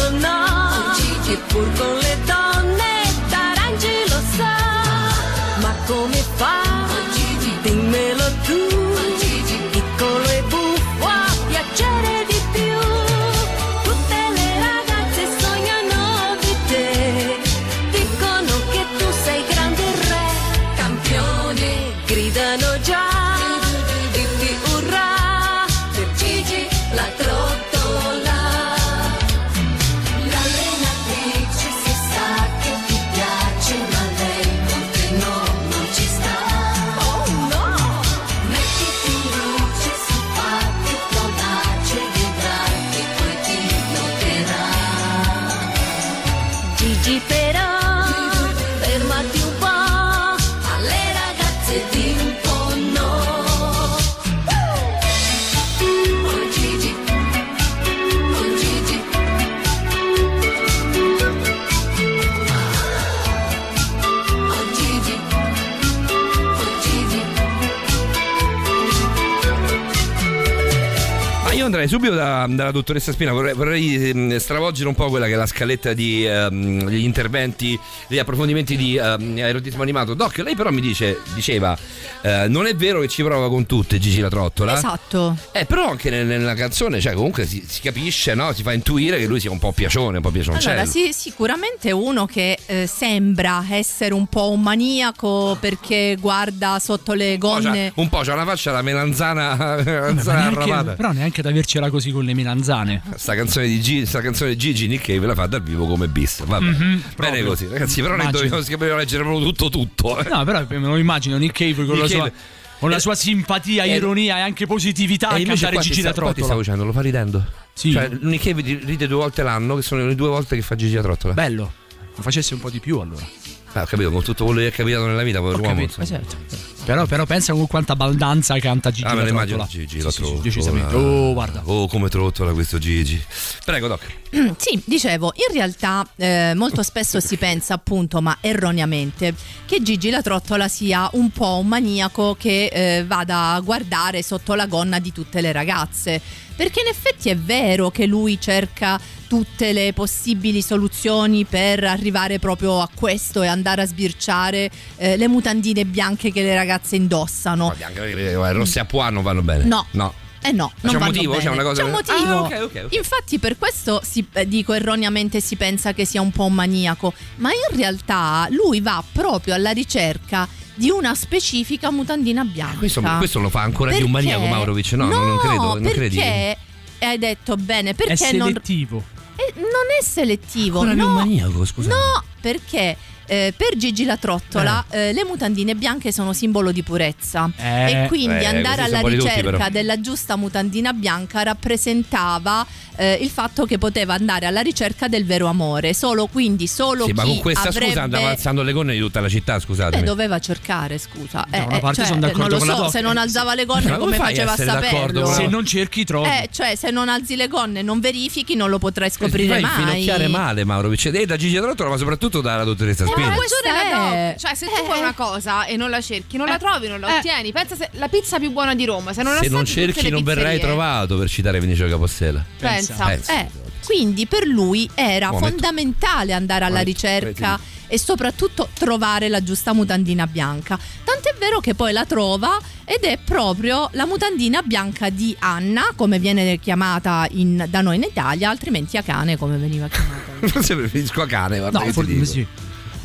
Andrei 71.84 71.88
subito 71.88 72.14
da- 72.14 72.46
dalla 72.48 72.70
dottoressa 72.70 73.12
Spina, 73.12 73.32
vorrei, 73.32 73.52
vorrei, 73.54 74.08
ehm, 74.10 74.36
stravolgere 74.38 74.88
un 74.88 74.94
po' 74.94 75.08
quella 75.10 75.26
che 75.26 75.32
è 75.32 75.36
la 75.36 75.46
scaletta 75.46 75.92
di, 75.92 76.26
ehm, 76.26 76.84
degli 76.84 77.04
interventi, 77.04 77.78
degli 78.08 78.18
approfondimenti 78.18 78.76
di 78.76 78.96
ehm, 78.96 79.36
erotismo 79.38 79.82
animato. 79.82 80.14
Doc, 80.14 80.38
lei 80.38 80.54
però 80.54 80.70
mi 80.70 80.80
dice, 80.80 81.18
diceva, 81.34 81.76
eh, 82.22 82.46
non 82.48 82.66
è 82.66 82.74
vero 82.74 83.00
che 83.00 83.08
ci 83.08 83.22
prova 83.22 83.48
con 83.48 83.66
tutte 83.66 83.98
Gigi 83.98 84.20
la 84.20 84.28
trottola. 84.30 84.76
Esatto. 84.76 85.36
Eh, 85.52 85.66
però 85.66 85.88
anche 85.90 86.08
nel- 86.10 86.26
nella 86.26 86.54
canzone, 86.54 87.00
cioè 87.00 87.12
comunque 87.12 87.44
si, 87.46 87.62
si 87.66 87.80
capisce, 87.82 88.34
no? 88.34 88.52
Si 88.54 88.62
fa 88.62 88.72
intuire 88.72 89.18
che 89.18 89.26
lui 89.26 89.40
sia 89.40 89.50
un 89.50 89.58
po' 89.58 89.72
piacione, 89.72 90.16
un 90.16 90.22
po' 90.22 90.30
piacioncello. 90.30 90.72
Allora, 90.80 90.86
sì, 90.90 91.12
sicuramente 91.12 91.92
uno 91.92 92.24
che 92.26 92.58
eh, 92.66 92.86
sembra 92.86 93.62
essere 93.70 94.14
un 94.14 94.26
po' 94.26 94.50
un 94.50 94.62
maniaco 94.62 95.56
perché 95.60 96.16
guarda 96.18 96.78
sotto 96.80 97.12
le 97.12 97.32
Un 97.32 97.38
po' 97.38 97.48
c'ha- 97.56 97.60
gonne. 97.60 97.92
un 97.96 98.08
po' 98.08 98.20
c'ha 98.24 98.34
la 98.34 98.44
faccia 98.44 98.72
da 98.72 98.80
melanzana, 98.82 99.54
melanzana 99.84 100.38
Neanche- 100.38 100.58
arrabata. 100.60 100.92
però 100.94 101.12
neanche 101.12 101.40
ad 101.40 101.46
avercela 101.78 101.90
così 101.90 102.10
con 102.10 102.24
le 102.24 102.34
melanzane. 102.34 103.02
Sta 103.16 103.34
canzone 103.34 103.66
di 103.66 103.80
Gigi, 103.80 104.06
sta 104.06 104.20
canzone 104.20 104.50
di 104.50 104.56
Gigi 104.56 104.86
Nick 104.86 105.06
Cave 105.06 105.26
la 105.26 105.34
fa 105.34 105.46
dal 105.46 105.62
vivo 105.62 105.86
come 105.86 106.08
bis. 106.08 106.44
Vabbè. 106.44 106.64
Mhm, 106.64 107.02
Bene 107.16 107.42
così, 107.42 107.66
ragazzi. 107.68 108.00
Però 108.00 108.14
noi 108.16 108.26
Immagino. 108.26 108.48
dobbiamo, 108.48 108.64
dobbiamo 108.68 108.96
leggere 108.96 109.22
proprio 109.22 109.44
tutto, 109.46 109.68
tutto. 109.70 110.18
eh. 110.18 110.28
No, 110.28 110.44
però 110.44 110.64
me 110.68 110.78
lo 110.78 110.96
immagino 110.96 111.36
Nick 111.36 111.56
Cave 111.58 111.74
con, 111.86 111.96
Nick 111.98 112.00
la, 112.00 112.06
sua, 112.08 112.18
Cave. 112.18 112.32
con 112.78 112.90
la 112.90 112.96
Eh, 112.96 113.00
sua 113.00 113.14
simpatia, 113.14 113.84
eh, 113.84 113.96
ironia 113.96 114.38
e 114.38 114.40
anche 114.40 114.66
positività 114.66 115.28
a 115.30 115.36
E 115.36 115.40
invece 115.42 115.64
cantare 115.64 115.82
Gigi 115.84 116.02
da 116.02 116.12
qua 116.12 116.32
ti 116.32 116.42
stavo 116.42 116.46
trottola. 116.46 116.58
dicendo, 116.60 116.84
lo 116.84 116.92
fa 116.92 117.00
ridendo. 117.00 117.44
Sì. 117.72 117.92
Cioè, 117.92 118.08
Nick 118.20 118.44
Cave 118.44 118.62
ride 118.84 119.06
due 119.06 119.16
volte 119.18 119.42
l'anno, 119.42 119.76
che 119.76 119.82
sono 119.82 120.06
le 120.06 120.14
due 120.14 120.28
volte 120.28 120.54
che 120.56 120.62
fa 120.62 120.74
Gigi 120.76 120.94
la 120.94 121.02
trottola. 121.02 121.34
Bello. 121.34 121.72
Lo 122.16 122.22
facesse 122.22 122.54
un 122.54 122.60
po' 122.60 122.70
di 122.70 122.78
più 122.78 122.98
allora. 123.00 123.26
Ah, 123.72 123.82
ho 123.82 123.86
capito, 123.86 124.08
con 124.12 124.22
tutto 124.22 124.44
quello 124.44 124.60
che 124.60 124.68
è 124.68 124.70
capitato 124.70 125.04
nella 125.06 125.24
vita, 125.24 125.40
Ho 125.40 125.42
quell'uomo. 125.42 125.74
capito, 125.74 126.00
esatto. 126.00 126.36
Però, 126.84 127.06
però 127.06 127.24
pensa 127.24 127.52
con 127.54 127.66
quanta 127.66 127.96
baldanza 127.96 128.58
canta 128.58 128.90
Gigi 128.90 129.06
Ah, 129.06 129.14
me 129.14 129.16
la 129.16 129.22
lo 129.24 129.28
immagino 129.30 129.56
trottola. 129.58 129.80
Gigi 129.86 129.98
Sì, 129.98 130.04
la 130.04 130.10
sì, 130.10 130.16
sì, 130.16 130.20
trottola. 130.22 130.42
decisamente. 130.42 130.94
Oh, 130.94 131.32
guarda. 131.32 131.62
Oh, 131.64 131.88
come 131.88 132.08
trottola 132.10 132.52
questo 132.52 132.78
Gigi. 132.78 133.22
Prego, 133.64 133.88
Doc. 133.88 134.00
Sì, 134.58 134.82
dicevo, 134.84 135.32
in 135.48 135.54
realtà 135.54 136.06
eh, 136.16 136.52
molto 136.56 136.82
spesso 136.82 137.20
si 137.20 137.36
pensa 137.36 137.74
appunto, 137.74 138.20
ma 138.20 138.36
erroneamente, 138.40 139.32
che 139.64 139.80
Gigi 139.80 140.10
la 140.10 140.20
trottola 140.22 140.68
sia 140.68 141.08
un 141.12 141.30
po' 141.30 141.58
un 141.58 141.68
maniaco 141.68 142.34
che 142.38 142.66
eh, 142.66 143.04
vada 143.06 143.52
a 143.52 143.60
guardare 143.60 144.22
sotto 144.22 144.54
la 144.54 144.66
gonna 144.66 144.98
di 144.98 145.12
tutte 145.12 145.40
le 145.40 145.52
ragazze. 145.52 146.20
perché 146.56 146.80
in 146.80 146.86
effetti 146.88 147.30
è 147.30 147.36
vero 147.36 147.90
che 147.90 148.06
lui 148.06 148.38
cerca 148.40 149.00
tutte 149.26 149.72
le 149.72 149.92
possibili 149.92 150.62
soluzioni 150.62 151.44
per 151.44 151.82
arrivare 151.82 152.38
proprio 152.38 152.80
a 152.80 152.88
questo 152.94 153.42
e 153.42 153.48
andare 153.48 153.82
a 153.82 153.86
sbirciare 153.86 154.70
eh, 154.96 155.16
le 155.16 155.26
mutandine 155.28 155.84
bianche 155.84 156.30
che 156.30 156.42
le 156.42 156.54
ragazze 156.54 156.72
indossano. 156.96 157.66
Ma 157.68 157.74
bianche, 157.74 158.10
eh, 158.32 158.52
rosse 158.52 158.80
a 158.80 158.86
non 159.10 159.22
vanno 159.22 159.42
bene. 159.42 159.64
No. 159.64 159.86
No. 159.92 160.14
Eh 160.46 160.52
no, 160.52 160.70
non 160.82 160.92
C'è 160.92 160.98
un 160.98 161.04
motivo? 161.06 161.30
bene. 161.32 161.44
C'è 161.44 161.50
una 161.50 161.62
cosa- 161.62 161.80
C'è 161.80 161.86
un 161.86 161.92
motivo. 161.94 162.16
Ah, 162.34 162.40
ok, 162.42 162.60
ok, 162.64 162.82
ok. 162.84 162.94
Infatti 162.96 163.38
per 163.38 163.56
questo 163.56 164.02
si- 164.04 164.26
eh, 164.34 164.46
dico 164.46 164.74
erroneamente 164.74 165.40
si 165.40 165.56
pensa 165.56 165.94
che 165.94 166.04
sia 166.04 166.20
un 166.20 166.30
po' 166.32 166.44
un 166.44 166.52
maniaco, 166.52 167.14
ma 167.36 167.48
in 167.50 167.76
realtà 167.76 168.46
lui 168.50 168.82
va 168.82 169.02
proprio 169.10 169.54
alla 169.54 169.70
ricerca 169.70 170.46
di 170.74 170.90
una 170.90 171.14
specifica 171.14 171.90
mutandina 171.90 172.44
bianca. 172.44 172.76
Questo, 172.76 173.00
questo 173.16 173.38
lo 173.38 173.48
fa 173.48 173.62
ancora 173.62 173.90
di 173.92 174.02
un 174.02 174.10
Perché- 174.12 174.28
maniaco 174.28 174.52
Maurovic. 174.52 174.92
No, 174.92 175.06
non- 175.06 175.28
non 175.28 175.38
credo. 175.38 175.78
Non 175.78 175.82
credi. 175.92 176.16
perché 176.16 176.58
hai 177.00 177.18
detto 177.18 177.56
bene, 177.56 177.94
perché 177.94 178.12
È 178.28 178.32
non, 178.32 178.48
selettivo. 178.48 179.02
eh, 179.36 179.52
non 179.56 179.70
è 179.98 180.02
selettivo. 180.04 180.80
Ancora 180.80 180.92
di 180.94 181.00
no, 181.00 181.06
un 181.06 181.14
maniaco, 181.14 181.64
scusate. 181.64 181.94
No, 181.94 182.22
perché 182.42 182.96
eh, 183.26 183.52
per 183.56 183.76
Gigi 183.76 184.04
la 184.04 184.16
trottola 184.16 184.84
eh, 184.90 185.12
le 185.12 185.24
mutandine 185.24 185.74
bianche 185.74 186.12
sono 186.12 186.32
simbolo 186.32 186.72
di 186.72 186.82
purezza 186.82 187.50
Eh, 187.56 188.02
e 188.04 188.06
quindi 188.08 188.42
eh, 188.42 188.46
andare 188.46 188.82
alla 188.82 189.00
ricerca 189.00 189.50
però. 189.50 189.68
della 189.70 190.00
giusta 190.00 190.36
mutandina 190.36 190.92
bianca 190.92 191.42
rappresentava 191.42 192.66
eh, 192.96 193.18
il 193.20 193.28
fatto 193.28 193.66
che 193.66 193.78
poteva 193.78 194.14
andare 194.14 194.46
alla 194.46 194.60
ricerca 194.60 195.08
del 195.08 195.24
vero 195.24 195.46
amore. 195.46 195.94
Solo 195.94 196.26
quindi 196.26 196.66
solo 196.66 197.04
Sì, 197.04 197.10
chi 197.10 197.16
ma 197.16 197.22
con 197.24 197.38
questa 197.40 197.68
avrebbe... 197.68 197.86
scusa 197.86 198.02
andava 198.02 198.28
alzando 198.28 198.62
le 198.62 198.72
gonne 198.72 198.92
di 198.92 198.98
tutta 199.00 199.20
la 199.20 199.28
città, 199.28 199.54
Beh, 199.54 199.60
scusatemi. 199.60 200.02
doveva 200.04 200.38
cercare, 200.38 200.98
scusa. 200.98 201.44
Da 201.48 201.56
Eh, 201.58 201.60
una 201.62 201.76
eh, 201.76 201.80
parte 201.80 201.96
cioè, 201.96 202.06
sono 202.06 202.20
d'accordo 202.20 202.40
non 202.42 202.50
lo 202.50 202.58
con 202.58 202.66
la 202.68 202.76
so, 202.76 202.90
se 202.90 203.00
non 203.00 203.16
alzava 203.16 203.54
le 203.54 203.64
gonne 203.64 203.90
Ma 203.90 203.96
come 203.96 204.16
faceva 204.16 204.52
a 204.52 204.56
saperlo? 204.56 205.26
Se 205.26 205.46
non 205.46 205.64
cerchi, 205.64 206.04
trovi. 206.04 206.28
Eh, 206.28 206.48
cioè, 206.52 206.76
se 206.76 206.90
non 206.90 207.08
alzi 207.08 207.34
le 207.36 207.48
gonne 207.48 207.82
non 207.82 207.98
verifichi, 208.00 208.54
non 208.54 208.70
lo 208.70 208.78
potrai 208.78 209.10
scoprire 209.10 209.60
fai 209.60 209.62
mai. 209.62 210.28
male 210.28 210.64
Maurovic 210.64 211.06
e 211.06 211.26
da 211.26 211.36
Gigi 211.36 211.56
Trottola 211.56 211.90
ma 211.90 211.96
soprattutto 211.96 212.40
dalla 212.40 212.64
dottoressa 212.64 213.04
Eh, 213.14 213.20
Spini 213.20 213.28
ma 213.28 213.34
questo 213.34 213.56
la 213.64 213.82
è- 213.82 214.28
doc. 214.32 214.40
Cioè, 214.40 214.54
se 214.54 214.66
tu 214.66 214.82
eh. 214.82 214.84
vuoi 214.84 214.98
una 214.98 215.12
cosa 215.14 215.64
e 215.64 215.76
non 215.76 215.90
la 215.90 216.00
cerchi, 216.00 216.36
non 216.36 216.46
la 216.46 216.56
Eh. 216.56 216.58
trovi, 216.58 216.88
non 216.88 217.00
la 217.00 217.14
Eh. 217.14 217.18
ottieni. 217.18 217.52
Pensa 217.52 217.76
se 217.76 217.88
la 217.92 218.08
pizza 218.08 218.38
più 218.38 218.50
buona 218.50 218.74
di 218.74 218.84
Roma, 218.84 219.12
se 219.12 219.22
non 219.22 219.34
la 219.34 219.40
se 219.42 219.48
non 219.48 219.64
cerchi 219.64 220.08
non 220.10 220.22
verrai 220.22 220.58
trovato 220.60 221.16
per 221.18 221.28
citare 221.28 221.60
Vinicio 221.60 221.86
Capostela 221.88 222.44
Pensa. 222.58 223.12
Eh, 223.12 223.48
quindi 223.84 224.26
per 224.26 224.46
lui 224.46 224.88
era 224.94 225.30
fondamentale 225.32 226.32
andare 226.32 226.64
alla 226.64 226.80
ricerca 226.80 227.58
e 227.86 227.98
soprattutto 227.98 228.68
trovare 228.72 229.28
la 229.28 229.42
giusta 229.42 229.72
mutandina 229.74 230.26
bianca. 230.26 230.78
Tant'è 231.04 231.34
vero 231.38 231.60
che 231.60 231.74
poi 231.74 231.92
la 231.92 232.04
trova 232.06 232.58
ed 232.84 233.04
è 233.04 233.18
proprio 233.22 233.88
la 233.92 234.06
mutandina 234.06 234.62
bianca 234.62 235.10
di 235.10 235.36
Anna, 235.38 235.88
come 235.94 236.18
viene 236.18 236.58
chiamata 236.58 237.26
in- 237.32 237.66
da 237.68 237.82
noi 237.82 237.96
in 237.96 238.02
Italia, 238.02 238.48
altrimenti 238.50 238.96
Akane 238.96 239.36
come 239.36 239.58
veniva 239.58 239.86
chiamata. 239.88 240.22
forse 240.48 240.74
preferisco 240.76 241.22
a 241.22 241.26
cane 241.26 241.58
guarda 241.58 241.78
No, 241.78 241.84
che 241.84 241.90
ti 241.90 241.94
forse 241.94 242.12
dico. 242.12 242.24
sì. 242.24 242.46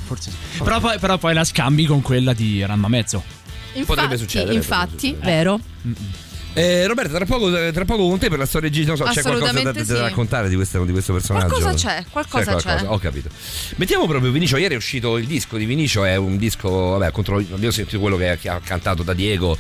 Forse 0.10 0.32
sì. 0.32 0.64
Però 0.64 0.80
poi, 0.80 0.98
però 0.98 1.20
poi 1.20 1.36
la 1.36 1.44
scambi 1.44 1.86
con 1.86 2.02
quella 2.02 2.34
di 2.34 2.66
Ramma 2.66 2.88
Mezzo. 2.88 3.24
Potrebbe 3.86 4.16
Infatti- 4.16 4.18
succedere, 4.18 4.56
Infatti, 4.56 5.14
potrebbe 5.14 5.36
vero? 5.36 5.60
Eh, 6.54 6.88
Roberta, 6.88 7.14
tra 7.14 7.26
poco, 7.26 7.52
tra 7.72 7.86
poco 7.86 8.08
con 8.10 8.18
te 8.18 8.28
per 8.28 8.40
la 8.40 8.48
storia 8.48 8.70
di 8.70 8.76
Gigi, 8.76 8.88
non 8.88 8.98
so, 8.98 9.04
c'è 9.04 9.22
qualcosa 9.22 9.52
da, 9.52 9.60
Assolutamente 9.60 9.94
da 9.94 9.96
sì. 9.98 10.02
raccontare 10.02 10.50
di 10.50 10.56
questo, 10.56 10.84
di 10.84 10.92
questo 10.92 11.14
personaggio? 11.14 11.48
Qualcosa 11.48 11.74
c'è, 11.76 12.06
qualcosa 12.10 12.56
c'è. 12.56 12.84
Ho 12.88 12.98
capito. 12.98 13.30
Mettiamo 13.76 14.08
proprio 14.08 14.32
Vinicio, 14.32 14.58
ieri 14.58 14.74
è 14.74 14.78
uscito 14.78 15.18
il 15.18 15.28
disco 15.28 15.58
di 15.58 15.66
Vinicio, 15.66 16.04
è 16.04 16.16
un 16.16 16.38
disco, 16.38 16.70
vabbè, 16.70 17.12
contro, 17.12 17.38
abbiamo 17.38 17.70
sentito 17.70 18.00
quello 18.00 18.18
che, 18.18 18.40
che 18.42 18.50
ha 18.50 18.60
cantato 18.64 19.04
da 19.04 19.14
Diego. 19.14 19.56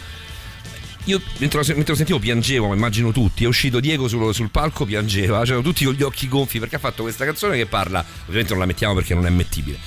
Io 1.06 1.22
mentre 1.38 1.60
lo, 1.60 1.66
mentre 1.68 1.91
lo 1.91 1.95
sentivo 1.95 2.20
piangevo, 2.20 2.68
ma 2.68 2.74
immagino 2.74 3.12
tutti. 3.12 3.43
È 3.43 3.47
uscito 3.47 3.80
Diego 3.80 4.08
sul, 4.08 4.34
sul 4.34 4.50
palco, 4.50 4.86
piangeva, 4.86 5.43
c'erano 5.43 5.62
tutti 5.62 5.86
con 5.86 5.93
gli 5.93 6.04
occhi 6.04 6.28
gonfi 6.28 6.60
perché 6.60 6.76
ha 6.76 6.80
fatto 6.80 7.04
questa 7.04 7.24
canzone 7.24 7.56
che 7.56 7.68
parla, 7.68 8.04
ovviamente 8.24 8.50
non 8.50 8.60
la 8.60 8.66
mettiamo 8.66 8.95
perché 8.95 9.14
non 9.14 9.26
è 9.26 9.30
mettibile, 9.30 9.78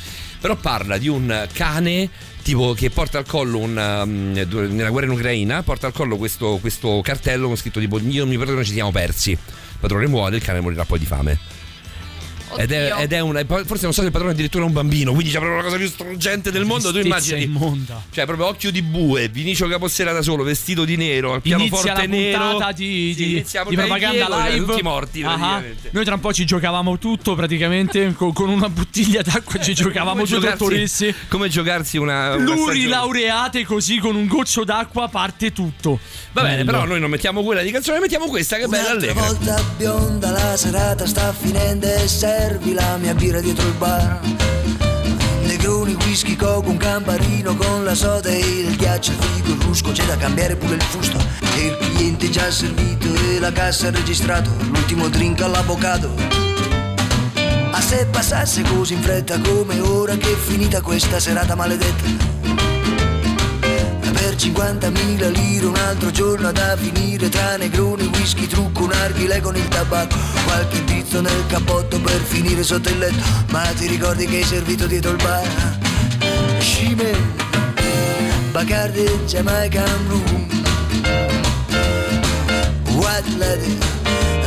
però 0.42 0.56
parla 0.56 0.98
di 0.98 1.06
un 1.06 1.46
cane 1.52 2.10
tipo 2.42 2.72
che 2.72 2.90
porta 2.90 3.18
al 3.18 3.24
collo 3.24 3.58
un, 3.58 3.76
um, 3.76 4.32
nella 4.74 4.90
guerra 4.90 5.06
in 5.06 5.12
Ucraina, 5.12 5.62
porta 5.62 5.86
al 5.86 5.92
collo 5.92 6.16
questo, 6.16 6.58
questo 6.60 7.00
cartello 7.00 7.46
con 7.46 7.54
scritto 7.54 7.78
tipo 7.78 8.00
io 8.00 8.26
mi 8.26 8.36
perdono 8.36 8.64
ci 8.64 8.72
siamo 8.72 8.90
persi. 8.90 9.30
Il 9.30 9.38
padrone 9.78 10.08
muore, 10.08 10.36
il 10.36 10.42
cane 10.42 10.58
morirà 10.58 10.84
poi 10.84 10.98
di 10.98 11.06
fame. 11.06 11.38
Ed 12.56 12.70
è, 12.72 12.94
ed 12.98 13.12
è 13.12 13.20
una. 13.20 13.44
Forse 13.46 13.82
non 13.84 13.92
so 13.92 14.00
se 14.00 14.06
il 14.06 14.12
padrone 14.12 14.32
addirittura 14.32 14.64
è 14.64 14.66
un 14.66 14.72
bambino, 14.72 15.12
quindi 15.12 15.30
c'è 15.32 15.38
proprio 15.38 15.56
la 15.58 15.64
cosa 15.64 15.76
più 15.76 15.88
struggente 15.88 16.50
del 16.50 16.64
mondo. 16.64 16.90
Tu 16.92 16.98
immagini. 16.98 17.42
immonda. 17.44 18.02
Cioè, 18.10 18.24
proprio 18.26 18.46
occhio 18.46 18.70
di 18.70 18.82
bue, 18.82 19.28
Vinicio 19.28 19.66
Capossera 19.68 20.12
da 20.12 20.22
solo, 20.22 20.42
vestito 20.44 20.84
di 20.84 20.96
nero, 20.96 21.32
al 21.32 21.40
Inizia 21.42 21.56
pianoforte 21.68 22.06
nero. 22.06 22.58
di, 22.74 23.14
Sì, 23.16 23.24
di- 23.68 23.74
propaganda 23.76 24.26
Diego, 24.26 24.42
live. 24.50 24.64
Tutti 24.66 24.82
morti, 24.82 25.22
Ah, 25.22 25.28
praticamente. 25.28 25.88
Noi 25.92 26.04
tra 26.04 26.14
un 26.14 26.20
po' 26.20 26.32
ci 26.32 26.44
giocavamo 26.44 26.98
tutto 26.98 27.34
praticamente 27.34 28.12
con, 28.14 28.32
con 28.32 28.48
una 28.48 28.68
bottiglia 28.68 29.22
d'acqua 29.22 29.58
ci 29.60 29.72
giocavamo 29.74 30.10
Come 30.20 30.28
due 30.28 30.38
giocarsi- 30.40 30.58
dottoresse. 30.58 31.14
Come 31.28 31.48
giocarsi 31.48 31.96
una. 31.98 32.34
una 32.34 32.44
Luri 32.44 32.60
stagione. 32.62 32.86
laureate 32.88 33.64
così 33.64 33.98
con 33.98 34.14
un 34.16 34.26
goccio 34.26 34.64
d'acqua 34.64 35.08
parte 35.08 35.52
tutto. 35.52 35.98
Va 36.32 36.42
bene, 36.42 36.56
Bello. 36.64 36.70
però 36.70 36.84
noi 36.86 37.00
non 37.00 37.10
mettiamo 37.10 37.42
quella 37.42 37.62
di 37.62 37.70
canzone, 37.70 37.98
mettiamo 38.00 38.26
questa 38.26 38.56
che 38.56 38.64
è 38.64 38.66
bella 38.66 38.90
allegra. 38.90 39.12
volta 39.20 39.62
bionda 39.76 40.30
la 40.30 40.56
serata 40.56 41.06
sta 41.06 41.32
finendo 41.32 41.86
e 41.86 42.08
servi 42.42 42.72
la 42.72 42.96
mia 42.96 43.14
birra 43.14 43.40
dietro 43.40 43.64
il 43.68 43.74
bar. 43.74 44.18
Negroni, 45.44 45.94
whisky, 46.04 46.34
coco, 46.34 46.70
un 46.70 46.76
camparino 46.76 47.54
con 47.54 47.84
la 47.84 47.94
soda 47.94 48.30
e 48.30 48.38
il 48.38 48.76
ghiaccio, 48.76 49.12
il 49.12 49.16
frigo, 49.18 49.52
il 49.52 49.60
rusco 49.60 49.92
C'è 49.92 50.04
da 50.04 50.16
cambiare 50.16 50.56
pure 50.56 50.74
il 50.74 50.82
fusto. 50.82 51.18
E 51.54 51.66
il 51.66 51.76
cliente 51.76 52.30
già 52.30 52.50
servito 52.50 53.06
e 53.30 53.38
la 53.38 53.52
cassa 53.52 53.90
registrato 53.90 54.50
L'ultimo 54.72 55.08
drink 55.08 55.42
all'avvocato 55.42 56.10
A 57.70 57.80
se 57.80 58.06
passasse 58.06 58.62
così 58.62 58.94
in 58.94 59.02
fretta 59.02 59.38
come 59.38 59.78
ora 59.80 60.16
che 60.16 60.32
è 60.32 60.36
finita 60.36 60.80
questa 60.80 61.20
serata 61.20 61.54
maledetta 61.54 62.61
per 64.22 64.36
50.000 64.36 65.32
lire 65.32 65.66
un 65.66 65.74
altro 65.74 66.12
giorno 66.12 66.52
da 66.52 66.76
finire 66.76 67.28
tra 67.28 67.56
negroni, 67.56 68.06
whisky, 68.14 68.46
trucco, 68.46 68.84
un 68.84 68.92
archile 68.92 69.40
con 69.40 69.56
il 69.56 69.66
tabacco 69.66 70.16
qualche 70.44 70.84
tizio 70.84 71.20
nel 71.20 71.44
cappotto 71.48 71.98
per 71.98 72.20
finire 72.20 72.62
sotto 72.62 72.88
il 72.88 72.98
letto 72.98 73.20
ma 73.50 73.62
ti 73.76 73.88
ricordi 73.88 74.26
che 74.26 74.36
hai 74.36 74.44
servito 74.44 74.86
dietro 74.86 75.10
il 75.10 75.16
bar? 75.16 75.78
Scime 76.60 77.10
Bacardi, 78.52 79.10
Jamaican 79.26 80.06
Room 80.06 80.46
White 82.90 83.36
Lady 83.38 83.76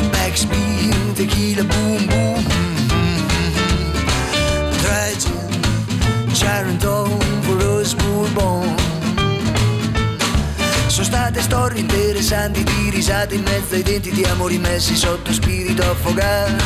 Backspin, 0.09 1.13
Tequila, 1.15 1.63
Boom 1.63 2.05
Boom 2.05 2.45
Tragic 4.77 5.33
Charenton 6.31 7.19
for 7.41 7.61
us 7.61 7.93
sono 10.95 11.07
state 11.07 11.41
storie 11.41 11.81
interessanti 11.81 12.63
di 12.63 12.89
risate 12.89 13.35
in 13.35 13.43
mezzo 13.43 13.75
ai 13.75 13.83
denti 13.83 14.11
di 14.11 14.23
amori 14.23 14.57
messi 14.57 14.95
sotto 14.95 15.33
spirito 15.33 15.81
affogato 15.81 16.63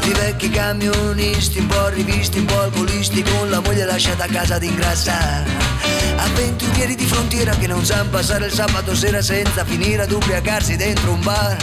di 0.00 0.12
vecchi 0.12 0.48
camionisti 0.48 1.58
un 1.58 1.66
po' 1.66 1.88
rivisti, 1.88 2.38
un 2.38 2.44
po' 2.44 2.60
alcolisti 2.60 3.24
con 3.24 3.50
la 3.50 3.58
moglie 3.58 3.84
lasciata 3.84 4.24
a 4.24 4.28
casa 4.28 4.54
ad 4.54 4.62
ingrassare 4.62 5.50
avventurieri 6.14 6.94
di 6.94 7.04
frontiera 7.04 7.52
che 7.56 7.66
non 7.66 7.84
sanno 7.84 8.10
passare 8.10 8.46
il 8.46 8.52
sabato 8.52 8.94
sera 8.94 9.20
senza 9.20 9.64
finire 9.64 10.02
ad 10.02 10.12
ubriacarsi 10.12 10.76
dentro 10.76 11.10
un 11.10 11.20
bar. 11.22 11.56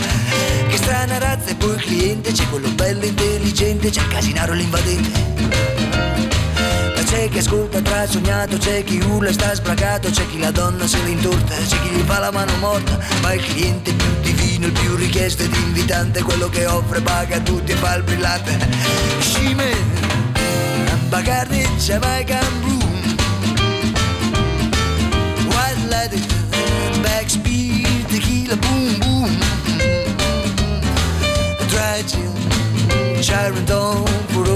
Che 0.67 0.75
strana 0.75 1.17
razza 1.17 1.51
e 1.51 1.55
poi 1.55 1.75
il 1.75 1.81
cliente 1.81 2.33
c'è 2.33 2.43
quello 2.49 2.67
bello 2.71 3.05
intelligente 3.05 3.89
c'è 3.89 4.01
il 4.01 4.07
casinaro 4.09 4.51
l'invadente 4.51 5.90
c'è 7.11 7.27
chi 7.27 7.39
ascolta 7.39 7.81
tra 7.81 8.07
sognato, 8.07 8.57
c'è 8.57 8.85
chi 8.85 8.97
urla 9.01 9.27
e 9.29 9.33
sta 9.33 9.53
sbragato, 9.53 10.09
c'è 10.09 10.25
chi 10.27 10.39
la 10.39 10.49
donna 10.49 10.87
se 10.87 10.97
l'intorta, 11.03 11.55
c'è 11.55 11.77
chi 11.81 11.89
gli 11.89 12.03
fa 12.05 12.19
la 12.19 12.31
mano 12.31 12.55
morta, 12.59 12.97
ma 13.21 13.33
il 13.33 13.43
cliente 13.43 13.91
più 13.91 14.07
divino, 14.21 14.67
il 14.67 14.71
più 14.71 14.95
richiesto 14.95 15.43
ed 15.43 15.53
invitante, 15.53 16.23
quello 16.23 16.47
che 16.47 16.65
offre 16.65 17.01
paga 17.01 17.35
a 17.35 17.39
tutti 17.41 17.73
e 17.73 17.75
fa 17.75 17.95
il 17.95 18.03
brillante. 18.03 18.57
Scime, 19.19 19.75
Bacardi, 21.09 21.67
Jamaican 21.79 22.47
Room, 22.61 23.15
White 25.49 25.87
Lady, 25.89 26.25
Backspeed, 27.01 28.05
Tequila, 28.05 28.55
Boom 28.55 28.97
Boom, 28.99 29.37
Dry 31.67 32.05
Gin, 32.05 32.31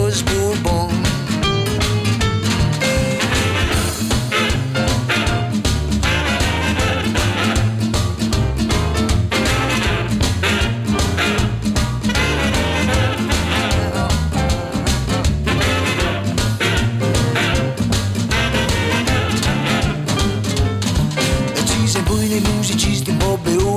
us 0.08 0.24
Bourbon. 0.24 1.15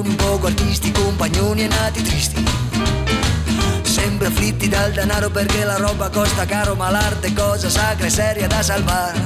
Un 0.07 0.17
poco 0.17 0.47
artisti, 0.47 0.93
compagni 0.93 1.39
coglioni 1.39 1.65
e 1.65 1.69
nati 1.69 2.03
tristi. 2.03 2.45
Sempre 3.83 4.29
afflitti 4.29 4.69
dal 4.69 4.93
denaro 4.93 5.31
perché 5.31 5.65
la 5.65 5.77
roba 5.77 6.09
costa 6.09 6.45
caro 6.45 6.75
Ma 6.75 6.91
l'arte 6.91 7.29
è 7.29 7.33
cosa 7.33 7.69
sacra 7.69 8.07
e 8.07 8.11
seria 8.11 8.47
da 8.47 8.63
salvare. 8.63 9.21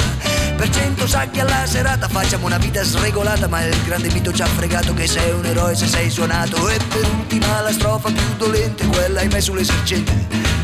Per 0.57 0.70
cento 0.70 1.07
sacchi 1.07 1.41
alla 1.41 1.66
serata 1.66 2.09
facciamo 2.09 2.47
una 2.47 2.59
vita 2.59 2.83
sregolata 2.83 3.49
Ma 3.49 3.64
il 3.64 3.83
grande 3.85 4.11
mito 4.12 4.33
ci 4.33 4.43
ha 4.43 4.47
fregato 4.47 4.95
che 4.95 5.07
sei 5.07 5.33
un 5.33 5.45
eroe 5.45 5.75
se 5.75 5.87
sei 5.87 6.11
suonato. 6.11 6.68
E 6.68 6.79
per 6.89 7.05
ultima 7.18 7.61
la 7.61 7.73
strofa 7.73 8.11
più 8.11 8.37
dolente 8.37 8.87
Quella 8.87 9.20
hai 9.20 9.29
messo 9.29 9.55
l'esercente 9.55 10.61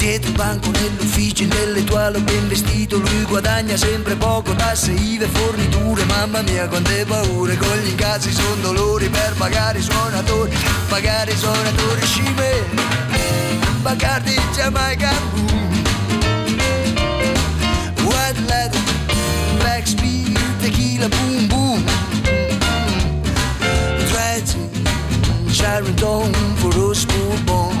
Dietro 0.00 0.30
il 0.30 0.36
banco 0.36 0.70
nell'ufficio 0.70 1.42
intellettuale 1.42 2.20
ben 2.20 2.48
vestito 2.48 2.96
Lui 2.96 3.22
guadagna 3.24 3.76
sempre 3.76 4.16
poco, 4.16 4.54
tasse, 4.54 4.92
IVE, 4.92 5.26
forniture. 5.26 6.02
Mamma 6.06 6.40
mia 6.40 6.66
quante 6.68 7.04
paure, 7.04 7.54
con 7.58 7.76
gli 7.76 7.90
incassi 7.90 8.32
son 8.32 8.62
dolori 8.62 9.10
Per 9.10 9.34
pagare 9.36 9.78
i 9.78 9.82
suonatori, 9.82 10.56
pagare 10.88 11.32
i 11.32 11.36
suonatori 11.36 12.00
Scime, 12.06 12.64
Bacardi, 13.82 14.40
Jamaica 14.54 15.12
Boom. 15.34 15.82
White 18.04 18.40
leather, 18.46 18.80
black 19.58 19.86
speed, 19.86 20.38
tequila, 20.62 21.08
boom 21.08 21.46
boom. 21.46 21.84
Tragic, 24.08 24.56
Sharon 25.50 25.94
Stone 25.94 26.32
for 26.56 26.74
us 26.74 27.04
born 27.44 27.79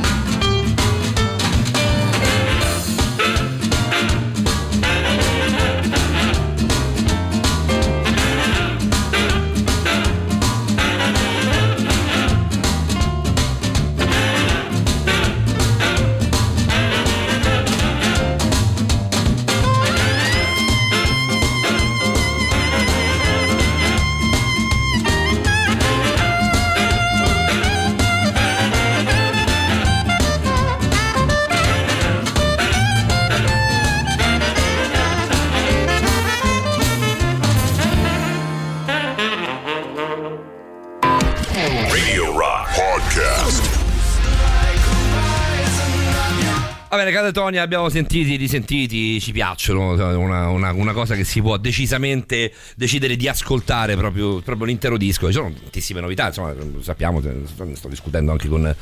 Bene, 47.00 47.12
Catatonia, 47.12 47.62
abbiamo 47.62 47.88
sentiti, 47.88 48.36
risentiti, 48.36 49.18
ci 49.22 49.32
piacciono. 49.32 49.92
Una, 50.18 50.48
una- 50.50 50.72
una 50.72 50.92
cosa 50.92 51.14
che 51.14 51.24
si 51.24 51.40
può 51.40 51.56
decisamente 51.56 52.52
decidere 52.76 53.16
di 53.16 53.26
ascoltare 53.26 53.96
proprio, 53.96 54.40
proprio 54.42 54.66
l'intero 54.66 54.98
disco. 54.98 55.28
Ci 55.28 55.32
sono 55.32 55.50
tantissime 55.50 56.02
novità, 56.02 56.26
insomma, 56.26 56.52
sappiamo, 56.82 57.20
ne 57.20 57.74
sto 57.74 57.88
discutendo 57.88 58.32
anche 58.32 58.48
con, 58.48 58.76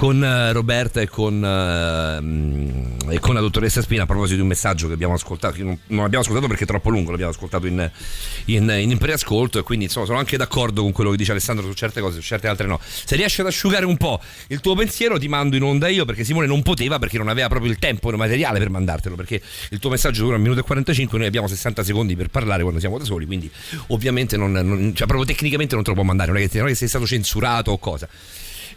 con 0.00 0.24
eh, 0.24 0.52
Roberta 0.52 1.02
e 1.02 1.08
con, 1.08 1.44
eh, 1.44 3.14
e 3.14 3.18
con 3.18 3.34
la 3.34 3.40
dottoressa 3.40 3.82
Spina 3.82 4.04
a 4.04 4.06
proposito 4.06 4.36
di 4.36 4.40
un 4.40 4.46
messaggio 4.46 4.86
che 4.86 4.94
abbiamo 4.94 5.12
ascoltato. 5.12 5.56
Che 5.56 5.62
non, 5.62 5.78
non 5.88 6.04
abbiamo 6.04 6.24
ascoltato 6.24 6.48
perché 6.48 6.64
è 6.64 6.66
troppo 6.66 6.88
lungo, 6.88 7.10
l'abbiamo 7.10 7.32
ascoltato 7.32 7.66
in, 7.66 7.90
in, 8.46 8.74
in 8.78 8.96
preascolto 8.96 9.58
e 9.58 9.62
quindi 9.62 9.84
insomma 9.84 10.06
sono 10.06 10.16
anche 10.16 10.38
d'accordo 10.38 10.80
con 10.80 10.92
quello 10.92 11.10
che 11.10 11.18
dice 11.18 11.32
Alessandro 11.32 11.66
su 11.66 11.74
certe 11.74 12.00
cose, 12.00 12.14
su 12.14 12.22
certe 12.22 12.48
altre 12.48 12.66
no. 12.66 12.80
Se 12.80 13.14
riesci 13.14 13.42
ad 13.42 13.48
asciugare 13.48 13.84
un 13.84 13.98
po' 13.98 14.18
il 14.46 14.60
tuo 14.60 14.74
pensiero 14.74 15.18
ti 15.18 15.28
mando 15.28 15.56
in 15.56 15.64
onda 15.64 15.88
io 15.88 16.06
perché 16.06 16.24
Simone 16.24 16.46
non 16.46 16.62
poteva 16.62 16.98
perché 16.98 17.18
non 17.18 17.28
aveva 17.28 17.48
proprio 17.48 17.70
il 17.70 17.78
tempo 17.78 18.08
e 18.08 18.12
il 18.12 18.16
materiale 18.16 18.58
per 18.58 18.70
mandartelo 18.70 19.16
perché 19.16 19.42
il 19.68 19.78
tuo 19.78 19.90
messaggio 19.90 20.22
dura 20.22 20.36
un 20.36 20.40
minuto 20.42 20.60
e 20.60 20.62
45 20.62 21.18
noi 21.18 21.26
abbiamo 21.26 21.46
60 21.46 21.84
secondi 21.84 22.16
per 22.16 22.28
parlare 22.28 22.62
quando 22.62 22.80
siamo 22.80 22.96
da 22.96 23.04
soli 23.04 23.26
quindi 23.26 23.50
ovviamente 23.88 24.38
non, 24.38 24.52
non- 24.52 24.92
cioè 24.94 25.06
proprio 25.06 25.26
tecnicamente 25.26 25.74
non 25.74 25.84
te 25.84 25.90
lo 25.90 25.96
può 25.96 26.04
mandare 26.04 26.32
non 26.32 26.40
è 26.40 26.48
che, 26.48 26.56
non 26.56 26.68
è 26.68 26.70
che 26.70 26.76
sei 26.76 26.88
stato 26.88 27.04
censurato 27.04 27.72
o 27.72 27.76
cosa 27.76 28.08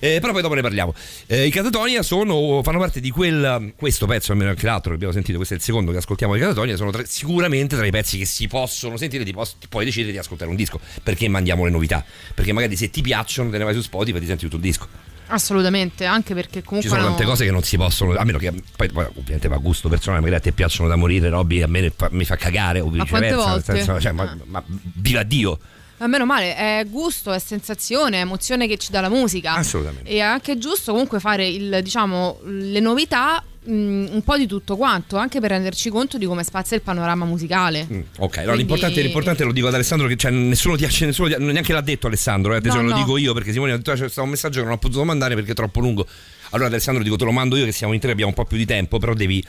eh, 0.04 0.20
però 0.20 0.34
poi 0.34 0.42
dopo 0.42 0.54
ne 0.54 0.62
parliamo. 0.62 0.94
Eh, 1.28 1.46
I 1.46 1.50
Catatonia 1.50 2.04
sono, 2.04 2.62
fanno 2.62 2.78
parte 2.80 3.00
di 3.00 3.10
quel. 3.10 3.72
Questo 3.78 4.06
pezzo, 4.06 4.34
almeno 4.34 4.50
anche 4.50 4.66
l'altro 4.66 4.90
che 4.90 4.96
abbiamo 4.96 5.14
sentito, 5.14 5.38
questo 5.38 5.54
è 5.54 5.58
il 5.58 5.64
secondo 5.64 5.92
che 5.92 5.98
ascoltiamo 5.98 6.34
di 6.34 6.40
Catatonia. 6.42 6.76
Sono 6.76 6.92
tra- 6.92 7.06
sicuramente 7.06 7.76
tra 7.78 7.86
i 7.86 7.92
pezzi 7.92 8.18
che 8.18 8.26
si 8.26 8.48
possono 8.48 8.98
sentire. 8.98 9.24
Ti, 9.24 9.32
pos- 9.32 9.56
ti 9.60 9.68
puoi 9.70 9.86
decidere 9.86 10.12
di 10.12 10.18
ascoltare 10.18 10.50
un 10.50 10.58
disco. 10.58 10.80
Perché 11.02 11.28
mandiamo 11.30 11.64
le 11.64 11.70
novità? 11.72 12.04
Perché 12.34 12.52
magari 12.52 12.76
se 12.76 12.90
ti 12.90 13.02
piacciono, 13.02 13.50
te 13.50 13.58
ne 13.58 13.64
vai 13.64 13.74
su 13.74 13.82
Spotify 13.82 14.18
e 14.18 14.20
ti 14.22 14.26
senti 14.28 14.44
tutto 14.44 14.58
il 14.58 14.62
disco. 14.62 14.88
Assolutamente, 15.28 16.04
anche 16.06 16.34
perché 16.34 16.60
Ci 16.60 16.66
comunque. 16.66 16.90
sono 16.90 17.02
no- 17.04 17.08
tante 17.10 17.24
cose 17.24 17.46
che 17.46 17.52
non 17.52 17.64
si 17.64 17.78
possono. 17.78 18.14
A 18.16 18.24
meno 18.26 18.38
che. 18.38 18.52
Poi, 18.76 18.90
poi 18.92 19.06
ovviamente 19.16 19.48
va 19.48 19.56
a 19.56 19.60
gusto 19.60 19.88
personale, 19.88 20.22
magari 20.22 20.40
a 20.40 20.44
te 20.44 20.52
piacciono 20.52 20.90
da 20.90 20.96
morire, 20.98 21.30
Robby, 21.30 21.62
a 21.62 21.68
me 21.68 21.92
fa- 21.96 22.10
mi 22.12 22.26
fa 22.26 22.36
cagare 22.36 22.82
o 22.82 22.90
Ma 22.90 23.06
quante 23.06 23.28
viceversa. 23.30 23.50
volte? 23.50 23.74
senso, 23.76 24.00
cioè, 24.02 24.12
ma, 24.12 24.38
ma 24.46 24.64
viva 24.68 25.24
Dio! 25.24 25.58
Ma 26.04 26.10
meno 26.10 26.26
male, 26.26 26.54
è 26.54 26.86
gusto, 26.90 27.32
è 27.32 27.40
sensazione, 27.40 28.18
è 28.18 28.22
emozione 28.22 28.68
che 28.68 28.76
ci 28.78 28.92
dà 28.92 29.00
la 29.00 29.08
musica. 29.08 29.54
Assolutamente. 29.54 30.10
E 30.10 30.16
è 30.16 30.20
anche 30.20 30.58
giusto 30.58 30.92
comunque 30.92 31.22
fare 31.22 31.48
il, 31.48 31.80
diciamo, 31.82 32.40
le 32.44 32.82
novità 32.82 33.42
mh, 33.64 33.72
un 33.72 34.22
po' 34.22 34.36
di 34.38 34.46
tutto 34.46 34.76
quanto, 34.76 35.16
anche 35.16 35.40
per 35.40 35.52
renderci 35.52 35.90
conto 35.90 36.18
di 36.18 36.26
come 36.26 36.44
spazia 36.44 36.76
il 36.76 36.82
panorama 36.82 37.24
musicale. 37.24 37.88
Mm, 37.90 38.02
Ok, 38.18 38.36
no, 38.38 38.42
Quindi- 38.44 38.58
l'importante, 38.58 39.02
l'importante 39.02 39.44
lo 39.46 39.54
dico 39.54 39.68
ad 39.68 39.76
Alessandro 39.76 40.08
che 40.08 40.18
cioè, 40.18 40.32
nessuno 40.32 40.76
ti 40.76 40.86
nessuno 41.06 41.30
ti 41.30 41.36
neanche 41.40 41.72
l'ha 41.72 41.80
detto 41.80 42.08
Alessandro, 42.08 42.54
eh, 42.54 42.58
attenzione, 42.58 42.86
No, 42.86 42.92
lo 42.92 42.98
no. 43.00 43.06
dico 43.06 43.18
io 43.18 43.34
perché 43.34 43.54
Simone 43.54 43.72
ha 43.72 43.78
detto 43.78 43.92
"Ah, 43.92 43.96
c'è 43.96 44.10
stato 44.10 44.24
un 44.24 44.30
messaggio 44.32 44.60
che 44.60 44.66
non 44.66 44.74
ho 44.74 44.78
potuto 44.80 45.06
mandare 45.06 45.36
perché 45.36 45.52
è 45.52 45.56
troppo 45.56 45.80
lungo. 45.80 46.06
Allora 46.50 46.68
Alessandro 46.68 47.02
dico 47.02 47.16
te 47.16 47.24
lo 47.24 47.32
mando 47.32 47.56
io 47.56 47.64
che 47.64 47.72
siamo 47.72 47.94
in 47.94 48.02
tre, 48.02 48.12
abbiamo 48.12 48.32
un 48.32 48.36
po' 48.36 48.44
più 48.46 48.58
di 48.58 48.66
tempo, 48.66 48.98
però 49.00 49.14
devi 49.14 49.42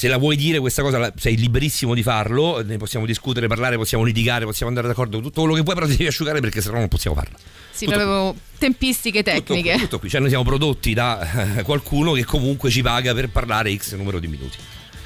se 0.00 0.08
la 0.08 0.16
vuoi 0.16 0.34
dire 0.34 0.58
questa 0.60 0.80
cosa 0.80 1.12
sei 1.18 1.36
liberissimo 1.36 1.92
di 1.92 2.02
farlo, 2.02 2.62
ne 2.64 2.78
possiamo 2.78 3.04
discutere, 3.04 3.48
parlare, 3.48 3.76
possiamo 3.76 4.02
litigare, 4.02 4.46
possiamo 4.46 4.70
andare 4.70 4.88
d'accordo 4.88 5.16
con 5.18 5.26
tutto 5.26 5.42
quello 5.42 5.54
che 5.54 5.60
vuoi, 5.60 5.74
però 5.74 5.86
ti 5.86 5.92
devi 5.94 6.06
asciugare 6.06 6.40
perché 6.40 6.62
sennò 6.62 6.78
non 6.78 6.88
possiamo 6.88 7.14
farlo. 7.14 7.36
Sì, 7.70 7.84
Tutto 7.84 7.98
proprio 7.98 8.34
tempistiche 8.56 9.22
Tutto 9.22 9.52
tecniche. 9.52 9.76
tutto 9.76 9.98
qui, 9.98 10.08
cioè 10.08 10.20
noi 10.20 10.30
siamo 10.30 10.42
prodotti 10.44 10.94
da 10.94 11.58
eh, 11.58 11.62
qualcuno 11.64 12.12
che 12.12 12.24
comunque 12.24 12.70
ci 12.70 12.80
paga 12.80 13.12
per 13.12 13.28
parlare 13.28 13.76
X 13.76 13.94
numero 13.96 14.18
di 14.18 14.26
minuti, 14.26 14.56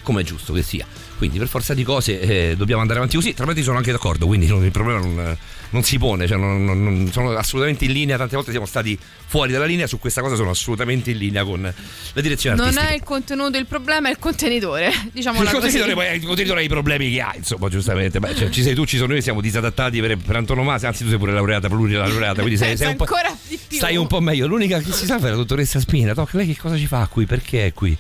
come 0.05 0.21
è 0.21 0.25
giusto 0.25 0.53
che 0.53 0.63
sia. 0.63 0.87
Quindi 1.19 1.39
per 1.39 1.49
forza 1.49 1.75
di 1.75 1.83
cose 1.83 2.21
eh, 2.21 2.55
dobbiamo 2.57 2.81
andare 2.81 3.01
avanti 3.01 3.17
così, 3.17 3.35
tra 3.35 3.47
l'altro 3.47 3.65
sono 3.65 3.79
anche 3.79 3.91
d'accordo, 3.91 4.27
quindi 4.29 4.47
non- 4.47 4.63
il 4.65 4.71
problema 4.71 5.01
non, 5.01 5.37
non 5.75 5.83
si 5.83 5.99
pone, 5.99 6.27
cioè 6.29 6.39
non- 6.39 6.65
non- 6.65 6.83
non- 6.83 7.11
sono 7.13 7.31
assolutamente 7.37 7.85
in 7.85 7.91
linea, 7.93 8.17
tante 8.17 8.37
volte 8.37 8.53
siamo 8.53 8.65
stati 8.65 8.97
fuori 9.27 9.51
dalla 9.53 9.65
linea, 9.65 9.89
su 9.89 9.99
questa 9.99 10.21
cosa 10.21 10.37
sono 10.37 10.51
assolutamente 10.51 11.11
in 11.11 11.19
linea 11.19 11.43
con 11.45 11.61
la 11.63 12.21
direzione 12.21 12.55
Non 12.57 12.67
artistica. 12.67 12.91
è 12.93 12.95
il 12.95 13.03
contenuto 13.03 13.59
il 13.59 13.67
problema, 13.67 14.07
è 14.09 14.13
il 14.13 14.19
contenitore. 14.19 14.93
Diciamola 15.13 15.43
il 15.43 15.57
così. 15.57 15.61
contenitore, 15.79 15.95
poi- 15.95 16.17
il 16.17 16.25
contenitore 16.25 16.61
ha 16.61 16.63
i 16.63 16.69
problemi 16.69 17.11
che 17.13 17.21
ha, 17.21 17.35
insomma, 17.37 17.69
giustamente. 17.69 18.21
Beh, 18.21 18.35
cioè, 18.37 18.49
ci 18.51 18.63
sei 18.63 18.75
tu, 18.75 18.85
ci 18.87 18.97
sono 18.97 19.13
noi, 19.13 19.21
siamo 19.23 19.41
disadattati 19.41 20.01
per, 20.01 20.17
per 20.17 20.37
antonomasia. 20.37 20.89
Anzi, 20.89 21.03
tu 21.03 21.11
sei 21.11 21.19
pure 21.19 21.33
laureata, 21.33 21.69
plurilaureata, 21.69 22.41
quindi 22.41 22.57
sei, 22.57 22.77
sei 22.79 22.89
un 22.91 22.97
po'. 22.97 23.03
ancora 23.05 23.37
di 23.49 23.59
più. 23.67 23.77
Stai 23.77 23.97
un 23.97 24.07
po' 24.07 24.21
meglio. 24.21 24.47
L'unica 24.47 24.79
che 24.79 24.93
si 24.93 25.05
sa 25.07 25.17
è 25.19 25.21
la 25.21 25.31
dottoressa 25.35 25.81
Spina. 25.81 26.15
Doc, 26.15 26.33
lei 26.35 26.47
che 26.47 26.57
cosa 26.57 26.77
ci 26.77 26.87
fa 26.87 27.07
qui? 27.11 27.27
Perché 27.27 27.67
è 27.67 27.73
qui? 27.73 27.97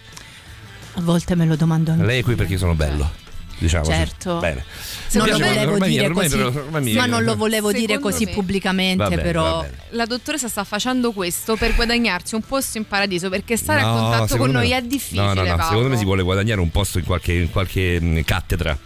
A 0.97 1.01
volte 1.01 1.35
me 1.35 1.45
lo 1.45 1.57
domando 1.57 1.91
anche. 1.91 2.05
Lei 2.05 2.21
è 2.21 2.23
qui 2.23 2.37
perché 2.37 2.57
sono 2.57 2.75
bello. 2.75 3.23
Diciamo. 3.65 3.85
Certo. 3.87 4.39
Bene. 4.41 4.65
Non 5.13 5.25
Mi 5.25 5.31
lo 5.31 5.39
volevo 5.39 5.73
ormai 5.73 5.89
dire 5.91 6.05
ormai 6.07 6.25
così. 6.29 6.37
però- 6.37 6.49
ormai 6.65 6.83
mi- 6.83 6.93
Ma 6.95 7.07
non 7.07 7.25
lo 7.25 7.37
volevo 7.37 7.73
dire 7.73 7.95
Secondo 7.95 8.11
così 8.11 8.25
me- 8.27 8.31
pubblicamente, 8.33 9.09
bene, 9.09 9.23
però. 9.23 9.65
La 9.91 10.05
dottoressa 10.07 10.49
sta 10.49 10.65
facendo 10.65 11.13
questo 11.13 11.57
per 11.57 11.75
guadagnarsi 11.75 12.35
un 12.35 12.43
posto 12.43 12.79
in 12.79 12.87
paradiso 12.87 13.29
perché 13.31 13.57
stare 13.57 13.81
a 13.81 13.85
No, 13.87 13.93
contatto 14.01 14.37
con 14.37 14.51
noi 14.51 14.69
me- 14.71 14.77
è 14.77 14.83
difficile. 14.83 15.21
No, 15.23 15.33
no, 15.35 15.43
no. 15.43 15.47
Paolo. 15.57 15.63
Secondo 15.63 15.89
me 15.89 15.97
si 15.97 16.05
vuole 16.05 16.23
guadagnare 16.23 16.61
un 16.61 16.71
posto 16.71 16.99
in 16.99 17.05
qualche, 17.05 17.33
in 17.33 17.51
qualche 17.51 18.01
mh, 18.01 18.23
cattedra. 18.25 18.77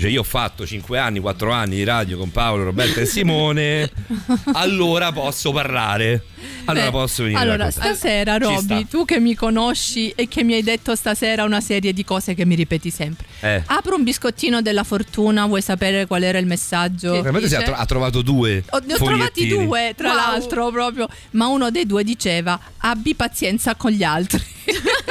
Cioè, 0.00 0.08
io 0.08 0.20
ho 0.20 0.24
fatto 0.24 0.64
5 0.64 0.98
anni, 0.98 1.18
4 1.18 1.52
anni 1.52 1.76
di 1.76 1.84
radio 1.84 2.16
con 2.16 2.30
Paolo, 2.30 2.64
Roberto 2.64 3.00
e 3.00 3.04
Simone. 3.04 3.90
allora 4.54 5.12
posso 5.12 5.52
parlare. 5.52 6.24
Allora 6.64 6.86
Beh, 6.86 6.90
posso 6.90 7.22
venire. 7.24 7.38
Allora, 7.38 7.70
stasera, 7.70 8.38
Robby, 8.38 8.86
tu 8.88 9.04
che 9.04 9.20
mi 9.20 9.34
conosci 9.34 10.10
e 10.16 10.26
che 10.26 10.42
mi 10.42 10.54
hai 10.54 10.62
detto 10.62 10.94
stasera 10.94 11.44
una 11.44 11.60
serie 11.60 11.92
di 11.92 12.02
cose 12.02 12.32
che 12.32 12.46
mi 12.46 12.54
ripeti 12.54 12.90
sempre. 12.90 13.26
Eh. 13.40 13.62
Apro 13.66 13.96
un 13.96 14.02
biscottino 14.02 14.62
della 14.62 14.84
fortuna, 14.84 15.44
vuoi 15.44 15.60
sapere 15.60 16.06
qual 16.06 16.22
era 16.22 16.38
il 16.38 16.46
messaggio? 16.46 17.12
Veramente 17.12 17.48
si 17.48 17.56
ha, 17.56 17.62
tro- 17.62 17.74
ha 17.74 17.84
trovato 17.84 18.22
due. 18.22 18.64
Ho- 18.70 18.80
ne 18.82 18.94
ho 18.94 18.96
trovati 18.96 19.48
due, 19.48 19.92
tra 19.94 20.08
Wow. 20.08 20.16
l'altro, 20.16 20.70
proprio. 20.70 21.08
Ma 21.32 21.48
uno 21.48 21.70
dei 21.70 21.84
due 21.84 22.04
diceva: 22.04 22.58
abbi 22.78 23.14
pazienza 23.14 23.74
con 23.74 23.90
gli 23.90 24.02
altri. 24.02 24.42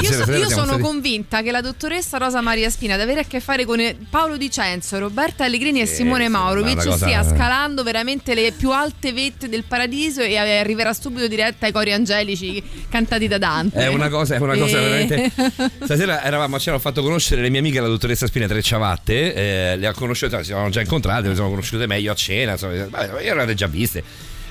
Io, 0.00 0.12
so- 0.12 0.32
io 0.32 0.48
sono 0.48 0.64
stati- 0.64 0.80
convinta 0.82 1.42
che 1.42 1.50
la 1.50 1.60
dottoressa 1.60 2.18
Rosa 2.18 2.40
Maria 2.40 2.70
Spina 2.70 2.94
ad 2.94 3.00
avere 3.00 3.20
a 3.20 3.24
che 3.24 3.40
fare 3.40 3.64
con 3.64 3.78
eh, 3.80 3.96
Paolo 4.08 4.36
Dicenzo, 4.36 4.98
Roberta 4.98 5.44
Allegrini 5.44 5.80
e 5.80 5.86
Sì, 5.86 5.96
Simone 5.96 6.28
Maurovic 6.28 6.76
cosa- 6.76 6.96
stia 6.96 7.22
scalando 7.24 7.82
veramente 7.82 8.34
le 8.34 8.52
più 8.52 8.70
alte 8.70 9.12
vette 9.12 9.48
del 9.48 9.64
paradiso 9.64 10.20
e 10.22 10.36
arriverà 10.36 10.92
subito 10.92 11.26
diretta 11.28 11.66
ai 11.66 11.72
cori 11.72 11.92
angelici 11.92 12.62
cantati 12.88 13.28
da 13.28 13.38
Dante. 13.38 13.78
È 13.78 13.86
una 13.86 14.08
cosa, 14.08 14.34
è 14.34 14.38
una 14.38 14.56
cosa 14.56 14.78
E- 14.78 14.80
veramente. 15.06 15.32
Stasera 15.84 16.22
eravamo, 16.24 16.58
ci 16.58 16.68
hanno 16.68 16.78
fatto 16.78 17.02
conoscere 17.02 17.42
le 17.42 17.50
mie 17.50 17.60
amiche, 17.60 17.80
la 17.80 17.88
dottoressa 17.88 18.26
Spina 18.26 18.46
tre 18.46 18.62
ciabatte. 18.62 19.34
eh, 19.34 19.76
le 19.76 19.88
ho 19.88 19.92
conosciute, 19.92 20.36
ci 20.38 20.44
siamo 20.44 20.68
già 20.70 20.80
incontrate, 20.80 21.28
le 21.28 21.34
siamo 21.34 21.50
conosciute 21.50 21.86
meglio 21.86 22.12
a 22.12 22.14
cena. 22.14 22.52
Insomma, 22.52 22.74
io 22.74 22.90
le 22.90 23.30
avete 23.30 23.54
già 23.54 23.66
viste. 23.66 24.02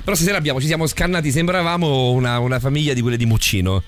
Però 0.04 0.16
stasera 0.16 0.38
abbiamo, 0.38 0.60
ci 0.60 0.66
siamo 0.66 0.88
scannati, 0.88 1.32
sembravamo 1.32 2.12
una, 2.12 2.40
una 2.40 2.60
famiglia 2.60 2.94
di 2.94 3.02
quelle 3.02 3.18
di 3.18 3.26
Muccino. 3.26 3.84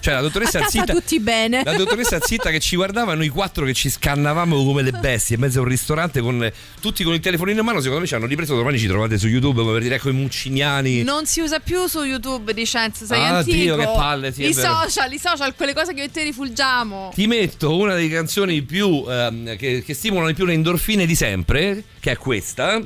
Cioè 0.00 0.12
la 0.12 0.20
A 0.20 0.22
dottoressa 0.22 0.58
casa 0.60 0.70
zitta. 0.70 0.92
tutti 0.92 1.18
bene. 1.18 1.62
La 1.64 1.74
dottoressa 1.74 2.18
zitta 2.20 2.50
che 2.50 2.60
ci 2.60 2.76
guardava, 2.76 3.14
noi 3.14 3.28
quattro 3.28 3.64
che 3.64 3.74
ci 3.74 3.90
scannavamo 3.90 4.64
come 4.64 4.82
le 4.82 4.92
bestie 4.92 5.34
in 5.34 5.40
mezzo 5.42 5.58
a 5.58 5.62
un 5.62 5.68
ristorante 5.68 6.20
con 6.20 6.50
tutti 6.80 7.02
con 7.02 7.14
il 7.14 7.20
telefonino 7.20 7.58
in 7.60 7.64
mano. 7.66 7.78
Secondo 7.80 8.00
me 8.02 8.06
ci 8.06 8.14
hanno 8.14 8.26
ripreso. 8.26 8.54
Domani 8.54 8.78
ci 8.78 8.86
trovate 8.86 9.18
su 9.18 9.26
YouTube 9.26 9.60
come 9.60 9.72
per 9.72 9.82
dire 9.82 9.96
ecco 9.96 10.08
i 10.10 10.12
mucciniani. 10.12 11.02
Non 11.02 11.26
si 11.26 11.40
usa 11.40 11.58
più 11.58 11.86
su 11.86 12.02
YouTube 12.04 12.54
Dicenzo, 12.54 13.04
sei 13.04 13.20
Ah, 13.20 13.38
antico. 13.38 13.56
Dio, 13.56 13.76
che 13.76 13.84
palle, 13.84 14.32
sì, 14.32 14.46
I 14.46 14.54
social, 14.54 15.12
i 15.12 15.18
social, 15.18 15.54
quelle 15.56 15.74
cose 15.74 15.92
che 15.94 16.00
io 16.00 16.06
e 16.06 16.10
te 16.10 16.22
rifulgiamo. 16.22 17.10
Ti 17.14 17.26
metto 17.26 17.76
una 17.76 17.94
delle 17.94 18.08
canzoni 18.08 18.62
più 18.62 19.04
ehm, 19.08 19.56
che, 19.56 19.82
che 19.84 19.94
stimolano 19.94 20.28
di 20.28 20.34
più 20.34 20.44
le 20.44 20.52
endorfine 20.52 21.06
di 21.06 21.14
sempre, 21.16 21.82
che 21.98 22.12
è 22.12 22.16
questa. 22.16 22.80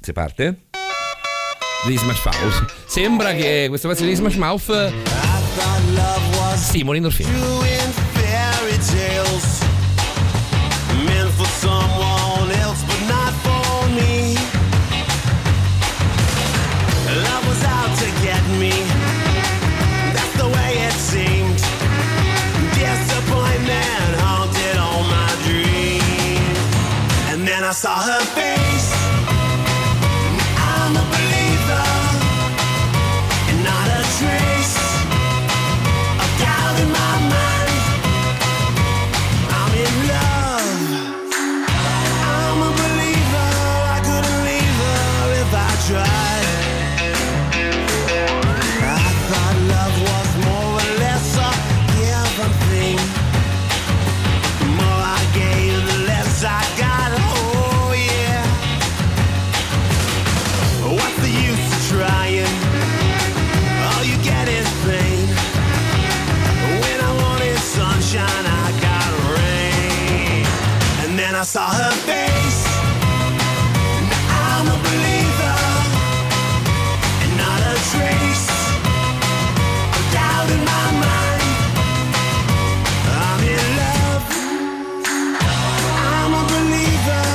Se 0.00 0.12
parte. 0.12 0.60
Di 1.86 1.96
Smash 1.96 2.24
Mouth. 2.24 2.74
Sembra 2.86 3.32
che 3.32 3.66
questo 3.68 3.88
pezzo 3.88 4.04
di 4.04 4.14
Smash 4.14 4.34
Mouth 4.34 4.92
stimoli 6.56 6.98
me. 7.00 7.24
Love 17.22 17.46
was 17.46 17.62
i 27.64 27.72
saw 27.72 28.00
her 28.00 28.20
face 28.34 28.47
saw 71.48 71.70
her 71.70 71.92
face. 72.04 72.64
Now 74.10 74.48
I'm 74.52 74.66
a 74.68 74.78
believer. 74.86 75.58
And 77.22 77.32
not 77.42 77.60
a 77.72 77.76
trace 77.88 78.50
of 79.96 80.04
doubt 80.12 80.48
in 80.56 80.62
my 80.72 80.88
mind. 81.04 81.48
I'm 83.24 83.40
in 83.56 83.66
love. 83.80 84.26
I'm 86.12 86.32
a 86.34 86.44
believer. 86.52 87.27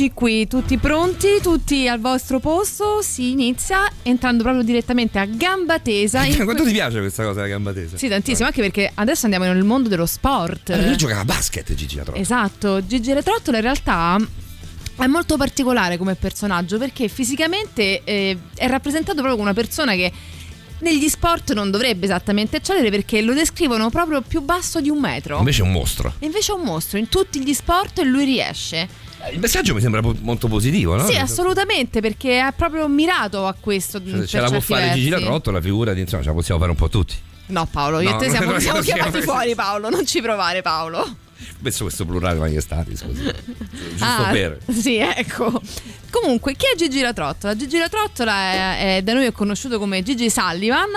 Eccoci 0.00 0.14
qui, 0.14 0.46
tutti 0.46 0.78
pronti, 0.78 1.40
tutti 1.42 1.88
al 1.88 1.98
vostro 1.98 2.38
posto. 2.38 3.02
Si 3.02 3.32
inizia 3.32 3.90
entrando 4.04 4.44
proprio 4.44 4.62
direttamente 4.62 5.18
a 5.18 5.24
gamba 5.24 5.80
tesa. 5.80 6.22
in 6.22 6.44
Quanto 6.44 6.62
ti 6.62 6.70
piace 6.70 7.00
questa 7.00 7.24
cosa 7.24 7.40
della 7.40 7.48
gamba 7.48 7.72
tesa? 7.72 7.96
Sì, 7.96 8.06
tantissimo, 8.06 8.46
anche 8.46 8.60
perché 8.60 8.92
adesso 8.94 9.24
andiamo 9.24 9.46
nel 9.46 9.64
mondo 9.64 9.88
dello 9.88 10.06
sport. 10.06 10.70
Eh, 10.70 10.86
Lui 10.86 10.96
giocava 10.96 11.22
a 11.22 11.24
basket 11.24 11.74
Gigi 11.74 11.96
la 11.96 12.04
trova. 12.04 12.16
Esatto, 12.16 12.86
Gigi 12.86 13.12
Retrottola 13.12 13.56
in 13.56 13.62
realtà 13.64 14.16
è 14.98 15.06
molto 15.06 15.36
particolare 15.36 15.96
come 15.96 16.14
personaggio 16.14 16.78
perché 16.78 17.08
fisicamente 17.08 18.04
eh, 18.04 18.38
è 18.54 18.68
rappresentato 18.68 19.16
proprio 19.16 19.34
come 19.34 19.50
una 19.50 19.60
persona 19.60 19.94
che 19.94 20.12
negli 20.78 21.08
sport 21.08 21.54
non 21.54 21.72
dovrebbe 21.72 22.04
esattamente 22.04 22.58
eccellere 22.58 22.88
perché 22.90 23.20
lo 23.20 23.34
descrivono 23.34 23.90
proprio 23.90 24.20
più 24.22 24.42
basso 24.42 24.80
di 24.80 24.90
un 24.90 25.00
metro. 25.00 25.38
Invece 25.38 25.62
è 25.62 25.64
un 25.64 25.72
mostro. 25.72 26.14
Invece 26.20 26.52
è 26.52 26.54
un 26.54 26.62
mostro 26.62 26.98
in 26.98 27.08
tutti 27.08 27.42
gli 27.42 27.52
sport 27.52 27.98
lui 28.02 28.24
riesce. 28.24 29.06
Eh, 29.24 29.32
Il 29.32 29.38
messaggio 29.40 29.74
mi 29.74 29.80
sembra 29.80 30.00
po- 30.00 30.14
molto 30.20 30.48
positivo, 30.48 30.96
no? 30.96 31.06
Sì, 31.06 31.16
assolutamente, 31.16 32.00
perché 32.00 32.38
è 32.40 32.52
proprio 32.56 32.86
mirato 32.88 33.46
a 33.46 33.54
questo. 33.58 34.00
Cioè, 34.04 34.26
ce 34.26 34.40
la 34.40 34.48
può 34.48 34.60
fare 34.60 34.92
Gigi 34.92 35.08
la 35.08 35.16
versi. 35.16 35.24
Trottola, 35.30 35.60
figura 35.60 35.92
di 35.92 36.00
insomma, 36.00 36.22
ce 36.22 36.28
la 36.28 36.34
possiamo 36.34 36.60
fare 36.60 36.72
un 36.72 36.78
po' 36.78 36.88
tutti. 36.88 37.14
No, 37.46 37.66
Paolo, 37.70 38.00
io 38.00 38.10
No, 38.10 38.16
e 38.16 38.18
te 38.18 38.30
siamo, 38.30 38.58
siamo 38.58 38.80
chiamati 38.80 39.22
fuori, 39.22 39.54
Paolo. 39.54 39.88
Non 39.88 40.04
ci 40.06 40.20
provare, 40.20 40.62
Paolo. 40.62 41.16
Penso 41.62 41.84
questo 41.84 42.04
plurale 42.04 42.38
manifestati, 42.38 42.96
scusi. 42.96 43.22
Giusto 43.90 44.04
Ah, 44.04 44.28
per. 44.30 44.58
Sì, 44.70 44.96
ecco. 44.96 45.60
Comunque, 46.10 46.54
chi 46.54 46.66
è 46.72 46.76
Gigi 46.76 47.00
la 47.00 47.12
Trottola? 47.12 47.56
Gigi 47.56 47.78
la 47.78 47.88
Trottola 47.88 48.32
è, 48.76 48.96
è 48.96 49.02
da 49.02 49.14
noi 49.14 49.26
è 49.26 49.32
conosciuto 49.32 49.78
come 49.78 50.02
Gigi 50.02 50.28
Sullivan, 50.30 50.88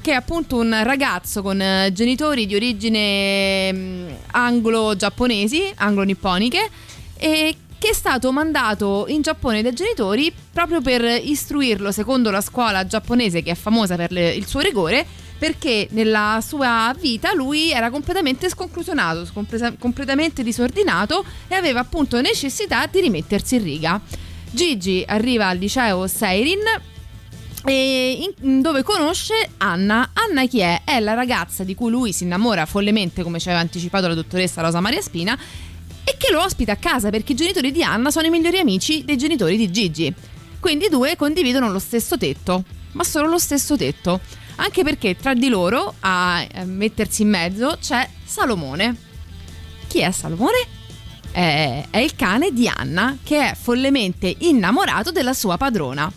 che 0.00 0.12
è 0.12 0.14
appunto 0.14 0.56
un 0.56 0.78
ragazzo 0.82 1.42
con 1.42 1.60
eh, 1.60 1.90
genitori 1.92 2.46
di 2.46 2.54
origine 2.54 3.72
mm, 3.72 4.08
anglo-giapponesi, 4.32 5.72
anglo-nipponiche, 5.74 6.70
e 7.20 7.54
che 7.78 7.90
è 7.90 7.94
stato 7.94 8.32
mandato 8.32 9.04
in 9.08 9.20
Giappone 9.22 9.62
dai 9.62 9.72
genitori 9.74 10.32
proprio 10.52 10.80
per 10.80 11.02
istruirlo 11.02 11.92
secondo 11.92 12.30
la 12.30 12.40
scuola 12.40 12.86
giapponese 12.86 13.42
che 13.42 13.52
è 13.52 13.54
famosa 13.54 13.96
per 13.96 14.10
le- 14.10 14.32
il 14.34 14.46
suo 14.46 14.60
rigore 14.60 15.06
perché 15.38 15.86
nella 15.92 16.42
sua 16.46 16.94
vita 16.98 17.32
lui 17.32 17.70
era 17.70 17.88
completamente 17.90 18.50
sconclusionato, 18.50 19.24
scompresa- 19.24 19.72
completamente 19.78 20.42
disordinato 20.42 21.24
e 21.48 21.54
aveva 21.54 21.80
appunto 21.80 22.20
necessità 22.20 22.84
di 22.84 23.00
rimettersi 23.00 23.54
in 23.56 23.62
riga. 23.62 24.00
Gigi 24.50 25.02
arriva 25.06 25.48
al 25.48 25.56
liceo 25.56 26.06
Seirin 26.06 26.58
in- 27.66 28.60
dove 28.60 28.82
conosce 28.82 29.34
Anna. 29.58 30.10
Anna 30.12 30.46
chi 30.46 30.60
è? 30.60 30.82
È 30.84 31.00
la 31.00 31.14
ragazza 31.14 31.64
di 31.64 31.74
cui 31.74 31.90
lui 31.90 32.12
si 32.12 32.24
innamora 32.24 32.66
follemente, 32.66 33.22
come 33.22 33.38
ci 33.38 33.48
aveva 33.48 33.62
anticipato 33.62 34.08
la 34.08 34.14
dottoressa 34.14 34.60
Rosa 34.60 34.80
Maria 34.80 35.00
Spina, 35.00 35.38
e 36.04 36.16
che 36.16 36.32
lo 36.32 36.42
ospita 36.42 36.72
a 36.72 36.76
casa 36.76 37.10
perché 37.10 37.32
i 37.32 37.36
genitori 37.36 37.72
di 37.72 37.82
Anna 37.82 38.10
sono 38.10 38.26
i 38.26 38.30
migliori 38.30 38.58
amici 38.58 39.04
dei 39.04 39.16
genitori 39.16 39.56
di 39.56 39.70
Gigi. 39.70 40.12
Quindi 40.58 40.86
i 40.86 40.88
due 40.88 41.16
condividono 41.16 41.70
lo 41.70 41.78
stesso 41.78 42.18
tetto, 42.18 42.64
ma 42.92 43.04
solo 43.04 43.28
lo 43.28 43.38
stesso 43.38 43.76
tetto. 43.76 44.20
Anche 44.56 44.82
perché 44.82 45.16
tra 45.16 45.32
di 45.32 45.48
loro, 45.48 45.94
a 46.00 46.42
eh, 46.42 46.64
mettersi 46.64 47.22
in 47.22 47.30
mezzo, 47.30 47.78
c'è 47.80 48.06
Salomone. 48.24 48.94
Chi 49.86 50.00
è 50.00 50.10
Salomone? 50.10 50.66
È, 51.30 51.86
è 51.88 51.98
il 51.98 52.14
cane 52.14 52.52
di 52.52 52.68
Anna, 52.68 53.16
che 53.22 53.50
è 53.50 53.54
follemente 53.58 54.34
innamorato 54.38 55.10
della 55.10 55.32
sua 55.32 55.56
padrona. 55.56 56.12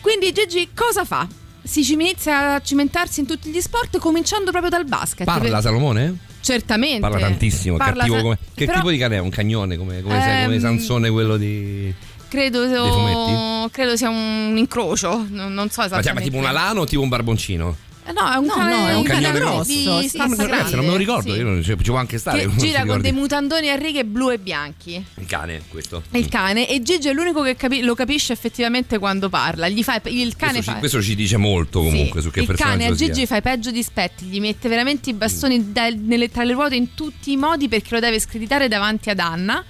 Quindi 0.00 0.32
Gigi 0.32 0.70
cosa 0.74 1.04
fa? 1.04 1.26
Si 1.62 1.92
inizia 1.92 2.54
a 2.54 2.60
cimentarsi 2.60 3.20
in 3.20 3.26
tutti 3.26 3.50
gli 3.50 3.60
sport, 3.60 3.98
cominciando 3.98 4.50
proprio 4.50 4.70
dal 4.70 4.84
basket. 4.84 5.24
Parla 5.24 5.60
Salomone? 5.60 6.25
Certamente. 6.46 7.00
Parla 7.00 7.18
tantissimo, 7.18 7.76
Parla 7.76 7.96
cattivo 8.04 8.16
ta- 8.16 8.22
come... 8.22 8.38
Che 8.54 8.64
però 8.66 8.78
tipo 8.78 8.90
di 8.90 8.98
cane 8.98 9.16
è? 9.16 9.18
Un 9.18 9.30
cagnone 9.30 9.76
come, 9.76 10.00
come, 10.00 10.20
sai, 10.20 10.44
come 10.44 10.54
Ehm, 10.54 10.60
Sansone 10.60 11.10
quello 11.10 11.36
di... 11.36 11.92
Credo, 12.28 13.68
credo 13.70 13.96
sia 13.96 14.08
un 14.10 14.54
incrocio, 14.56 15.26
non, 15.30 15.52
non 15.54 15.70
so 15.70 15.80
Ma 15.80 15.86
esattamente. 15.86 16.00
chiama 16.02 16.20
tipo 16.20 16.36
un 16.36 16.44
alano 16.44 16.82
o 16.82 16.84
tipo 16.84 17.02
un 17.02 17.08
barboncino? 17.08 17.76
Eh, 18.08 18.12
No, 18.12 18.30
è 18.30 18.36
un 18.36 18.44
No, 18.46 18.54
cane, 18.54 18.70
no, 18.76 18.88
è 18.88 18.94
un 18.94 19.02
cagnone 19.02 19.38
grosso. 19.40 19.72
di 19.72 19.82
Sì, 20.02 20.08
sì, 20.08 20.18
Ragazzi, 20.18 20.74
non 20.76 20.84
me 20.84 20.90
lo 20.92 20.96
ricordo, 20.96 21.32
sì. 21.32 21.38
io 21.38 21.44
non, 21.44 21.62
cioè, 21.62 21.76
ci 21.76 21.90
può 21.90 21.96
anche 21.96 22.18
stare. 22.18 22.46
Che 22.46 22.56
gira 22.56 22.84
con 22.84 23.00
dei 23.00 23.12
mutandoni 23.12 23.68
a 23.68 23.74
righe 23.74 24.04
blu 24.04 24.30
e 24.30 24.38
bianchi. 24.38 25.04
Il 25.16 25.26
cane, 25.26 25.62
questo. 25.68 26.02
Il 26.12 26.28
cane 26.28 26.68
e 26.68 26.82
Gigi 26.82 27.08
è 27.08 27.12
l'unico 27.12 27.42
che 27.42 27.56
capi- 27.56 27.82
lo 27.82 27.94
capisce 27.94 28.32
effettivamente 28.32 28.98
quando 28.98 29.28
parla. 29.28 29.68
Gli 29.68 29.82
fa, 29.82 30.00
il 30.04 30.36
cane 30.36 30.52
Questo 30.52 30.62
ci, 30.62 30.70
fa 30.72 30.78
questo 30.78 31.02
ci 31.02 31.14
dice 31.16 31.36
molto 31.36 31.80
comunque 31.82 32.20
Sì, 32.20 32.26
su 32.26 32.32
che 32.32 32.40
il 32.40 32.46
cane 32.46 32.56
personaggio 32.76 32.92
a 32.92 32.96
sia. 32.96 33.06
Gigi 33.08 33.26
fa 33.26 33.36
i 33.36 33.42
peggio 33.42 33.70
dispetti, 33.72 34.24
gli 34.26 34.40
mette 34.40 34.68
veramente 34.68 35.10
i 35.10 35.12
bastoni 35.14 35.72
da- 35.72 35.88
nelle- 35.90 36.30
tra 36.30 36.44
le 36.44 36.52
ruote 36.52 36.76
in 36.76 36.94
tutti 36.94 37.32
i 37.32 37.36
modi 37.36 37.68
perché 37.68 37.88
lo 37.94 38.00
deve 38.00 38.20
screditare 38.20 38.68
davanti 38.68 39.10
ad 39.10 39.18
Anna. 39.18 39.64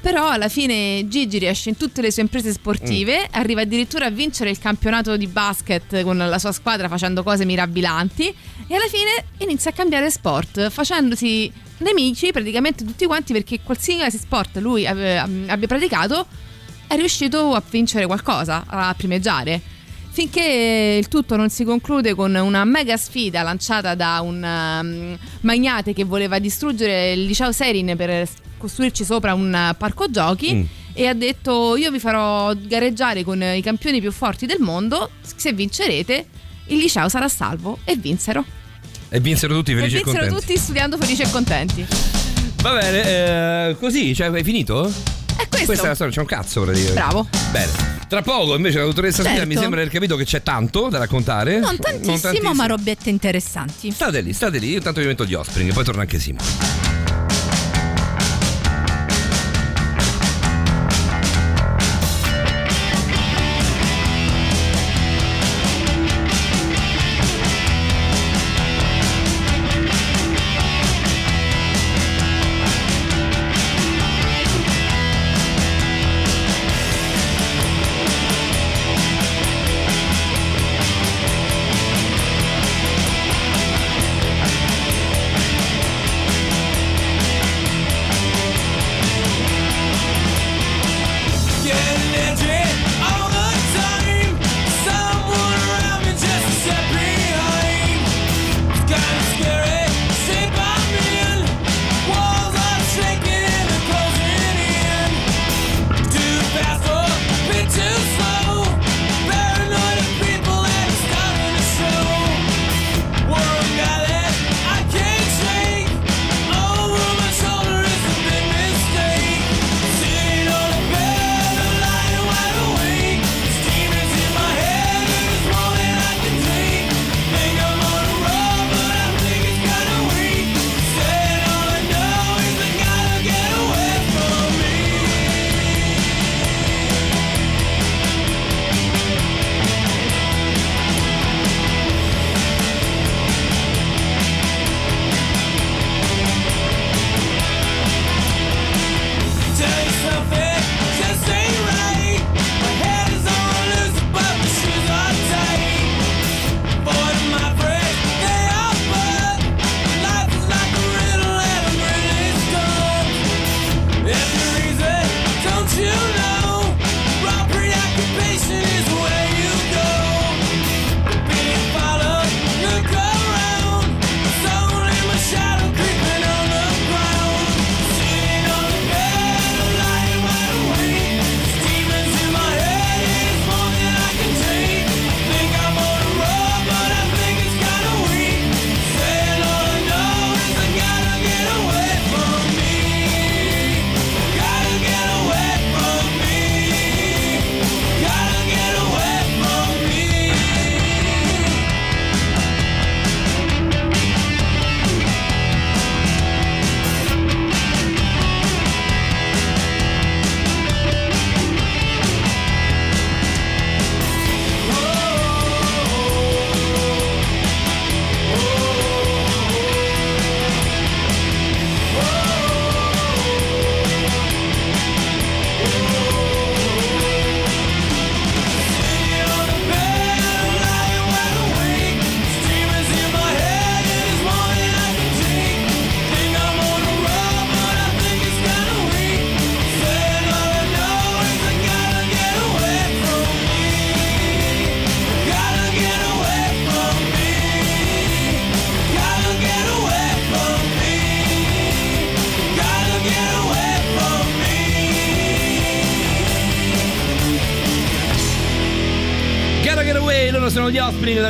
Però 0.00 0.28
alla 0.30 0.48
fine 0.48 1.06
Gigi 1.08 1.38
riesce 1.38 1.68
in 1.68 1.76
tutte 1.76 2.00
le 2.00 2.10
sue 2.10 2.22
imprese 2.22 2.52
sportive, 2.52 3.20
Mm. 3.22 3.24
arriva 3.32 3.60
addirittura 3.60 4.06
a 4.06 4.10
vincere 4.10 4.48
il 4.50 4.58
campionato 4.58 5.16
di 5.16 5.26
basket 5.26 6.02
con 6.02 6.16
la 6.16 6.38
sua 6.38 6.52
squadra 6.52 6.88
facendo 6.88 7.22
cose 7.22 7.44
mirabilanti 7.44 8.26
e 8.66 8.74
alla 8.74 8.88
fine 8.88 9.24
inizia 9.38 9.70
a 9.70 9.74
cambiare 9.74 10.10
sport, 10.10 10.70
facendosi 10.70 11.52
nemici 11.78 12.32
praticamente 12.32 12.84
tutti 12.84 13.04
quanti 13.06 13.32
perché 13.34 13.60
qualsiasi 13.62 14.16
sport 14.18 14.56
lui 14.58 14.86
ave- 14.86 15.18
abbia 15.18 15.66
praticato 15.66 16.26
è 16.86 16.96
riuscito 16.96 17.54
a 17.54 17.62
vincere 17.68 18.06
qualcosa, 18.06 18.64
a 18.66 18.94
primeggiare. 18.96 19.60
Finché 20.12 20.96
il 20.98 21.08
tutto 21.08 21.36
non 21.36 21.50
si 21.50 21.64
conclude 21.64 22.14
con 22.14 22.34
una 22.34 22.64
mega 22.64 22.96
sfida 22.96 23.42
lanciata 23.42 23.94
da 23.94 24.20
un 24.20 24.42
um, 24.42 25.18
magnate 25.42 25.92
che 25.92 26.04
voleva 26.04 26.38
distruggere 26.40 27.12
il 27.12 27.24
liceo 27.24 27.52
Serin 27.52 27.94
per 27.96 28.28
costruirci 28.58 29.04
sopra 29.04 29.34
un 29.34 29.74
parco 29.78 30.10
giochi 30.10 30.52
Mm. 30.54 30.62
e 30.92 31.06
ha 31.06 31.14
detto 31.14 31.76
io 31.76 31.90
vi 31.90 31.98
farò 32.00 32.52
gareggiare 32.54 33.22
con 33.24 33.40
i 33.42 33.62
campioni 33.62 34.00
più 34.00 34.10
forti 34.12 34.44
del 34.46 34.58
mondo, 34.60 35.10
se 35.36 35.52
vincerete 35.52 36.26
il 36.66 36.78
liceo 36.78 37.08
sarà 37.08 37.28
salvo 37.28 37.78
e 37.84 37.96
vinsero. 37.96 38.44
E 39.08 39.20
vinsero 39.20 39.54
tutti 39.54 39.72
E 39.72 39.76
felici 39.76 39.96
e, 39.96 40.02
vinsero 40.04 40.24
contenti. 40.26 40.46
tutti 40.46 40.58
studiando 40.58 40.96
felici 40.98 41.22
e 41.22 41.30
contenti. 41.30 41.86
Va 42.62 42.72
bene, 42.74 43.68
eh, 43.70 43.76
così, 43.78 44.14
cioè 44.14 44.26
hai 44.26 44.44
finito? 44.44 44.92
È 45.42 45.48
questo. 45.48 45.66
Questa 45.66 45.84
è 45.84 45.88
la 45.88 45.94
storia, 45.94 46.12
c'è 46.12 46.20
un 46.20 46.26
cazzo 46.26 46.60
praticamente. 46.62 47.00
Bravo. 47.00 47.28
Bene. 47.50 47.98
Tra 48.08 48.22
poco 48.22 48.56
invece 48.56 48.78
la 48.78 48.84
dottoressa 48.84 49.22
Certo. 49.22 49.46
mi 49.46 49.54
sembra 49.54 49.80
di 49.80 49.86
aver 49.86 49.88
capito 49.88 50.16
che 50.16 50.24
c'è 50.24 50.42
tanto 50.42 50.88
da 50.88 50.98
raccontare. 50.98 51.60
Non 51.60 51.76
tantissimo, 51.78 52.18
tantissimo. 52.18 52.54
ma 52.54 52.66
robette 52.66 53.08
interessanti. 53.08 53.90
State 53.90 54.20
lì, 54.20 54.32
state 54.32 54.58
lì, 54.58 54.70
io 54.70 54.76
intanto 54.78 55.00
vi 55.00 55.06
metto 55.06 55.24
gli 55.24 55.34
Offspring, 55.34 55.72
poi 55.72 55.84
torna 55.84 56.02
anche 56.02 56.18
Simo. 56.18 56.99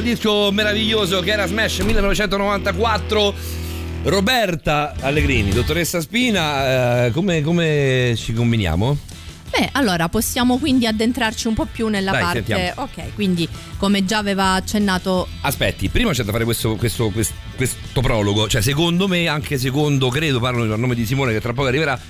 Dal 0.01 0.03
disco 0.03 0.51
meraviglioso 0.51 1.21
che 1.21 1.31
era 1.31 1.47
Smash 1.47 1.81
1994. 1.81 3.35
Roberta 4.05 4.95
Allegrini, 5.01 5.51
dottoressa 5.51 6.01
Spina, 6.01 7.05
eh, 7.07 7.11
come, 7.11 7.43
come 7.43 8.15
ci 8.17 8.33
combiniamo? 8.33 8.97
Beh, 9.51 9.69
allora 9.73 10.09
possiamo 10.09 10.57
quindi 10.57 10.87
addentrarci 10.87 11.49
un 11.49 11.55
po' 11.55 11.67
più 11.71 11.89
nella 11.89 12.13
Dai, 12.13 12.23
parte. 12.23 12.45
sentiamo. 12.47 12.83
Ok, 12.83 13.15
quindi 13.15 13.47
come 13.77 14.07
già 14.07 14.17
aveva 14.17 14.55
accennato 14.55 15.29
Aspetti, 15.43 15.91
prima 15.91 16.13
c'è 16.13 16.23
da 16.23 16.33
fare 16.33 16.45
questo, 16.45 16.77
questo- 16.77 17.11
quest- 17.11 17.35
questo 17.57 18.01
prologo. 18.01 18.49
Cioè, 18.49 18.63
secondo 18.63 19.07
me, 19.07 19.27
anche 19.29 19.59
secondo, 19.59 20.09
credo, 20.09 20.41
parlo 20.41 20.73
a 20.73 20.77
nome 20.77 20.95
di 20.95 21.05
Simone 21.05 21.33
che 21.33 21.41
tra 21.43 21.53
poco 21.53 21.69
arriverà. 21.69 22.01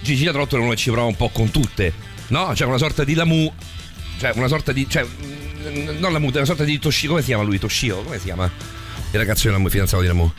Gigi 0.00 0.26
uno 0.26 0.70
che 0.70 0.76
ci 0.76 0.90
prova 0.90 1.06
un 1.06 1.16
po' 1.16 1.28
con 1.28 1.52
tutte, 1.52 1.92
no? 2.28 2.52
Cioè, 2.56 2.66
una 2.66 2.78
sorta 2.78 3.04
di 3.04 3.14
Lamu. 3.14 3.52
Cioè, 4.18 4.32
una 4.34 4.48
sorta 4.48 4.72
di. 4.72 4.88
Cioè, 4.88 5.06
non 5.70 6.12
Lamu, 6.12 6.30
è 6.30 6.36
una 6.36 6.44
sorta 6.44 6.64
di 6.64 6.78
Toshio. 6.78 7.08
Come 7.10 7.20
si 7.20 7.26
chiama 7.28 7.42
lui? 7.42 7.58
Toshio? 7.58 8.02
Come 8.02 8.18
si 8.18 8.24
chiama? 8.24 8.50
Il 9.10 9.18
ragazzo 9.18 9.46
di 9.46 9.52
Lamu, 9.52 9.66
il 9.66 9.70
fidanzato 9.72 10.02
di 10.02 10.08
Lamu. 10.08 10.30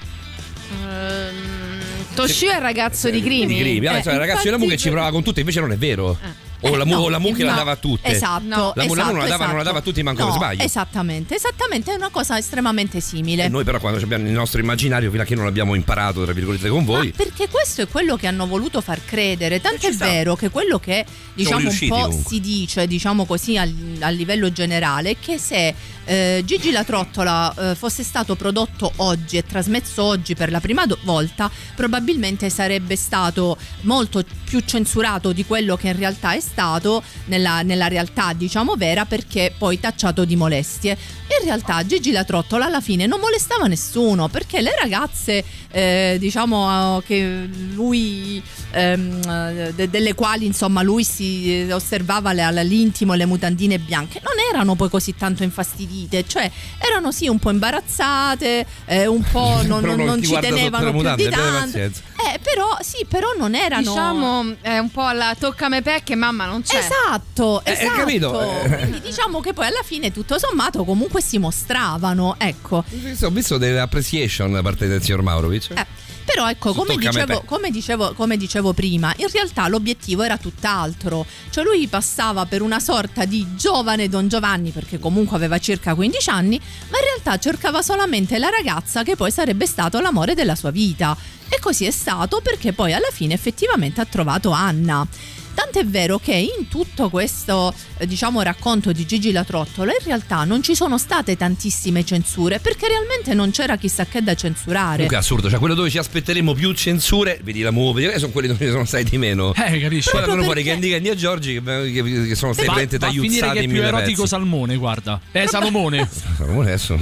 Ehm, 0.87 1.79
Toshio 2.15 2.51
è 2.51 2.55
il 2.55 2.61
ragazzo 2.61 3.09
di 3.09 3.21
Crimi. 3.21 3.47
Di 3.47 3.59
Crimi. 3.59 3.79
Vabbè, 3.85 3.93
Eh, 3.93 3.97
insomma, 3.97 4.15
il 4.15 4.21
ragazzo 4.21 4.43
di 4.43 4.49
Lamu 4.49 4.67
che 4.67 4.77
ci 4.77 4.89
prova 4.89 5.09
con 5.11 5.23
tutte, 5.23 5.39
invece 5.39 5.59
non 5.59 5.71
è 5.71 5.77
vero. 5.77 6.17
O 6.61 6.75
la 6.75 6.83
Mu, 6.85 6.91
no, 6.93 6.99
o 6.99 7.09
la 7.09 7.19
Mu 7.19 7.31
che 7.33 7.43
la 7.43 7.53
dava 7.53 7.71
a 7.71 7.75
tutte. 7.77 8.09
Esatto, 8.09 8.43
No. 8.45 8.73
La 8.75 8.83
Mu- 8.83 8.89
Mu 8.89 8.95
non 8.95 8.97
la 8.97 9.03
dava- 9.03 9.13
non 9.13 9.19
la 9.19 9.25
esatto. 9.27 9.63
dava 9.63 9.77
a 9.79 9.81
tutti, 9.81 10.03
manco 10.03 10.25
no, 10.25 10.31
sbaglio. 10.33 10.63
Esattamente, 10.63 11.35
esattamente, 11.35 11.91
è 11.91 11.95
una 11.95 12.09
cosa 12.09 12.37
estremamente 12.37 12.99
simile. 12.99 13.45
E 13.45 13.49
noi 13.49 13.63
però 13.63 13.79
quando 13.79 13.99
abbiamo 14.01 14.25
il 14.27 14.33
nostro 14.33 14.59
immaginario, 14.59 15.09
fino 15.09 15.23
a 15.23 15.25
che 15.25 15.35
non 15.35 15.45
l'abbiamo 15.45 15.73
imparato, 15.75 16.23
tra 16.23 16.33
virgolette, 16.33 16.67
con 16.69 16.83
voi, 16.83 17.07
Ma 17.07 17.13
perché 17.15 17.47
questo 17.49 17.81
è 17.81 17.87
quello 17.87 18.15
che 18.17 18.27
hanno 18.27 18.45
voluto 18.47 18.81
far 18.81 18.99
credere, 19.05 19.61
tanto 19.61 19.85
Eh, 19.87 19.89
è 19.89 19.93
sta. 19.93 20.05
vero 20.05 20.35
che 20.35 20.49
quello 20.49 20.79
che 20.79 21.05
diciamo 21.33 21.69
un 21.69 21.77
po' 21.87 21.95
comunque. 21.95 22.23
si 22.29 22.39
dice, 22.41 22.87
diciamo 22.87 23.25
così 23.25 23.57
a, 23.57 23.67
a 24.01 24.09
livello 24.09 24.51
generale, 24.51 25.11
è 25.11 25.15
che 25.19 25.37
se 25.37 25.73
eh, 26.09 26.41
Gigi 26.43 26.71
la 26.71 26.83
Trottola 26.83 27.53
eh, 27.53 27.75
fosse 27.75 28.01
stato 28.01 28.35
prodotto 28.35 28.91
oggi 28.97 29.37
e 29.37 29.45
trasmesso 29.45 30.01
oggi 30.03 30.33
per 30.33 30.49
la 30.49 30.59
prima 30.59 30.87
do- 30.87 30.97
volta, 31.03 31.51
probabilmente 31.75 32.49
sarebbe 32.49 32.95
stato 32.95 33.55
molto 33.81 34.23
più 34.43 34.61
censurato 34.65 35.31
di 35.31 35.45
quello 35.45 35.77
che 35.77 35.89
in 35.89 35.97
realtà 35.97 36.33
è 36.33 36.39
stato 36.39 37.03
nella, 37.25 37.61
nella 37.61 37.87
realtà, 37.87 38.33
diciamo 38.33 38.73
vera, 38.75 39.05
perché 39.05 39.53
poi 39.55 39.79
tacciato 39.79 40.25
di 40.25 40.35
molestie. 40.35 40.97
In 41.39 41.45
realtà 41.45 41.85
Gigi 41.85 42.09
la 42.11 42.23
Trottola 42.23 42.65
alla 42.65 42.81
fine 42.81 43.05
non 43.05 43.19
molestava 43.19 43.67
nessuno 43.67 44.29
perché 44.29 44.61
le 44.61 44.75
ragazze, 44.75 45.43
eh, 45.69 46.17
diciamo, 46.19 46.97
eh, 46.97 47.03
che 47.05 47.47
lui, 47.73 48.41
ehm, 48.71 49.21
eh, 49.29 49.73
de- 49.75 49.89
delle 49.91 50.15
quali 50.15 50.47
insomma 50.47 50.81
lui 50.81 51.03
si 51.03 51.67
eh, 51.67 51.71
osservava 51.71 52.33
le- 52.33 52.63
l'intimo, 52.63 53.13
le 53.13 53.25
mutandine 53.27 53.77
bianche, 53.77 54.19
non 54.23 54.33
erano 54.51 54.73
poi 54.73 54.89
così 54.89 55.15
tanto 55.15 55.43
infastidite, 55.43 55.97
cioè 56.27 56.49
erano 56.77 57.11
sì 57.11 57.27
un 57.27 57.39
po' 57.39 57.49
imbarazzate, 57.49 58.65
eh, 58.85 59.05
un 59.07 59.23
po' 59.31 59.61
non, 59.65 59.83
non- 59.83 59.99
non 59.99 60.21
ci 60.23 60.37
tenevano 60.39 60.91
più 60.91 61.15
di 61.15 61.29
tanto. 61.29 61.77
Eh, 61.77 62.39
però 62.41 62.77
sì, 62.81 63.05
però 63.07 63.29
non 63.37 63.55
erano... 63.55 63.81
Diciamo 63.81 64.55
è 64.61 64.77
un 64.77 64.91
po' 64.91 65.05
alla 65.05 65.35
toccame 65.39 65.81
pecche, 65.81 66.15
mamma 66.15 66.45
non 66.45 66.61
c'è. 66.61 66.77
Esatto, 66.79 67.61
Eh, 67.63 67.71
esatto. 67.71 67.97
capito? 67.99 68.41
Eh. 68.41 68.77
Quindi 68.77 69.01
diciamo 69.01 69.39
che 69.39 69.53
poi 69.53 69.67
alla 69.67 69.81
fine 69.83 70.11
tutto 70.11 70.37
sommato 70.37 70.83
comunque 70.83 71.21
si 71.21 71.37
mostravano, 71.37 72.35
ecco. 72.37 72.83
ho 73.21 73.29
visto 73.29 73.57
delle 73.57 73.79
appreciation 73.79 74.51
da 74.51 74.61
parte 74.61 74.87
del 74.87 75.01
signor 75.01 75.21
Maurovic. 75.21 75.69
Eh, 75.71 75.85
però 76.23 76.49
ecco, 76.49 76.73
come 76.73 76.95
dicevo, 76.95 77.41
come, 77.45 77.69
dicevo, 77.71 78.13
come 78.13 78.37
dicevo 78.37 78.73
prima, 78.73 79.13
in 79.17 79.27
realtà 79.31 79.67
l'obiettivo 79.67 80.23
era 80.23 80.37
tutt'altro. 80.37 81.25
Cioè 81.49 81.63
lui 81.63 81.87
passava 81.87 82.45
per 82.45 82.61
una 82.61 82.79
sorta 82.79 83.25
di 83.25 83.55
giovane 83.55 84.09
Don 84.09 84.27
Giovanni, 84.27 84.71
perché 84.71 84.99
comunque 84.99 85.35
aveva 85.35 85.57
circa 85.59 85.95
15 85.95 86.29
anni, 86.29 86.59
ma 86.89 86.97
in 86.97 87.03
realtà 87.03 87.37
cercava 87.37 87.81
solamente 87.81 88.37
la 88.37 88.49
ragazza 88.49 89.03
che 89.03 89.15
poi 89.15 89.31
sarebbe 89.31 89.65
stato 89.65 89.99
l'amore 89.99 90.33
della 90.33 90.55
sua 90.55 90.71
vita. 90.71 91.15
E 91.51 91.59
così 91.59 91.85
è 91.85 91.91
stato 91.91 92.41
perché 92.41 92.73
poi 92.73 92.93
alla 92.93 93.09
fine 93.11 93.33
effettivamente 93.33 94.01
ha 94.01 94.05
trovato 94.05 94.51
Anna. 94.51 95.07
Tant'è 95.53 95.85
vero 95.85 96.19
che 96.19 96.33
in 96.33 96.67
tutto 96.67 97.09
questo 97.09 97.73
eh, 97.97 98.07
diciamo 98.07 98.41
racconto 98.41 98.91
di 98.91 99.05
Gigi 99.05 99.31
la 99.31 99.43
Trottola 99.43 99.91
in 99.91 100.03
realtà 100.05 100.43
non 100.43 100.63
ci 100.63 100.73
sono 100.75 100.97
state 100.97 101.35
tantissime 101.37 102.03
censure 102.05 102.59
perché 102.59 102.87
realmente 102.87 103.33
non 103.33 103.51
c'era 103.51 103.75
chissà 103.77 104.05
che 104.05 104.21
da 104.21 104.35
censurare. 104.35 104.93
Comunque 104.93 105.15
è 105.17 105.19
assurdo, 105.19 105.49
cioè 105.49 105.59
quello 105.59 105.73
dove 105.75 105.89
ci 105.89 105.97
aspetteremo 105.97 106.53
più 106.53 106.71
censure, 106.73 107.39
vedi 107.43 107.61
la 107.61 107.71
movie, 107.71 108.07
vedi, 108.07 108.19
sono 108.19 108.31
quelli 108.31 108.47
dove 108.47 108.65
ci 108.65 108.71
sono 108.71 108.85
stati 108.85 109.03
di 109.03 109.17
meno. 109.17 109.53
Eh, 109.53 109.79
capisci? 109.79 110.09
Poi 110.09 110.21
vengono 110.21 110.43
fuori 110.43 110.63
Candy 110.63 110.91
Candy 110.91 111.09
e 111.09 111.15
Giorgi 111.15 111.61
che, 111.61 111.91
che- 111.91 112.27
che 112.27 112.35
sono 112.35 112.53
stati 112.53 112.67
veramente 112.67 112.97
va 112.97 113.07
a 113.07 113.11
finire 113.11 113.29
tagliuzzati 113.39 113.53
che 113.53 113.59
è 113.59 113.63
in 113.63 113.69
più 113.69 113.77
mille 113.79 113.87
erotico 113.87 114.21
pezzi. 114.21 114.27
Salmone, 114.27 114.75
guarda. 114.77 115.19
Eh, 115.31 115.47
Salomone. 115.47 116.09
Salomone 116.37 116.67
adesso 116.67 116.97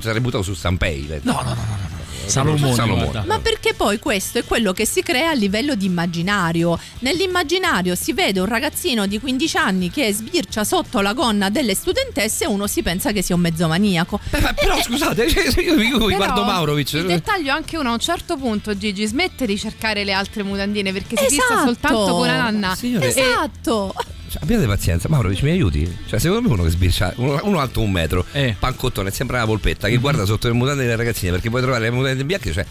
sarei 0.00 0.20
buttato 0.20 0.42
su 0.42 0.54
Sanpei. 0.54 1.20
No, 1.22 1.32
no, 1.32 1.42
no, 1.42 1.54
no, 1.54 1.54
no. 1.54 1.97
Salomone, 2.28 2.74
Salomone. 2.74 3.22
Ma 3.26 3.38
perché 3.38 3.74
poi 3.74 3.98
questo 3.98 4.38
è 4.38 4.44
quello 4.44 4.72
che 4.72 4.86
si 4.86 5.02
crea 5.02 5.30
a 5.30 5.34
livello 5.34 5.74
di 5.74 5.86
immaginario. 5.86 6.78
Nell'immaginario 7.00 7.94
si 7.94 8.12
vede 8.12 8.40
un 8.40 8.46
ragazzino 8.46 9.06
di 9.06 9.18
15 9.18 9.56
anni 9.56 9.90
che 9.90 10.12
sbircia 10.12 10.64
sotto 10.64 11.00
la 11.00 11.12
gonna 11.14 11.48
delle 11.50 11.74
studentesse 11.74 12.44
e 12.44 12.46
uno 12.46 12.66
si 12.66 12.82
pensa 12.82 13.12
che 13.12 13.22
sia 13.22 13.34
un 13.34 13.40
mezzomaniaco. 13.40 14.20
Eh, 14.30 14.40
ma 14.40 14.52
però 14.52 14.80
scusate, 14.80 15.28
cioè, 15.28 15.44
io, 15.64 15.74
io 15.80 15.98
Però 15.98 16.16
guardo 16.16 16.44
Maurovic. 16.44 16.92
Il 16.94 17.06
dettaglio 17.06 17.52
anche 17.52 17.76
uno 17.76 17.90
a 17.90 17.92
un 17.92 17.98
certo 17.98 18.36
punto, 18.36 18.76
Gigi, 18.76 19.06
smette 19.06 19.46
di 19.46 19.58
cercare 19.58 20.04
le 20.04 20.12
altre 20.12 20.42
mutandine 20.42 20.92
perché 20.92 21.16
si 21.16 21.24
fissa 21.28 21.44
Esatto. 21.44 21.64
soltanto 21.66 22.12
con 22.14 22.28
Anna. 22.28 22.74
Signore, 22.74 23.06
E- 23.06 23.20
Esatto. 23.20 23.94
Cioè, 24.28 24.42
abbiate 24.42 24.66
pazienza, 24.66 25.08
Maurovic 25.08 25.42
mi 25.42 25.50
aiuti? 25.50 25.98
Cioè, 26.06 26.18
secondo 26.18 26.46
me 26.46 26.54
uno 26.54 26.62
che 26.64 26.70
sbircia, 26.70 27.14
uno, 27.16 27.40
uno 27.44 27.58
alto 27.60 27.80
un 27.80 27.90
metro, 27.90 28.24
Eh. 28.32 28.54
pancottone, 28.58 29.10
sembra 29.10 29.38
una 29.38 29.46
polpetta, 29.46 29.88
che 29.88 29.96
guarda 29.96 30.24
sotto 30.26 30.48
le 30.48 30.54
mutande 30.54 30.82
delle 30.82 30.96
ragazzine 30.96 31.32
perché 31.32 31.48
puoi 31.48 31.62
trovare 31.62 31.84
le 31.84 31.90
mutande 31.90 32.24
bianche, 32.24 32.52
cioè. 32.52 32.66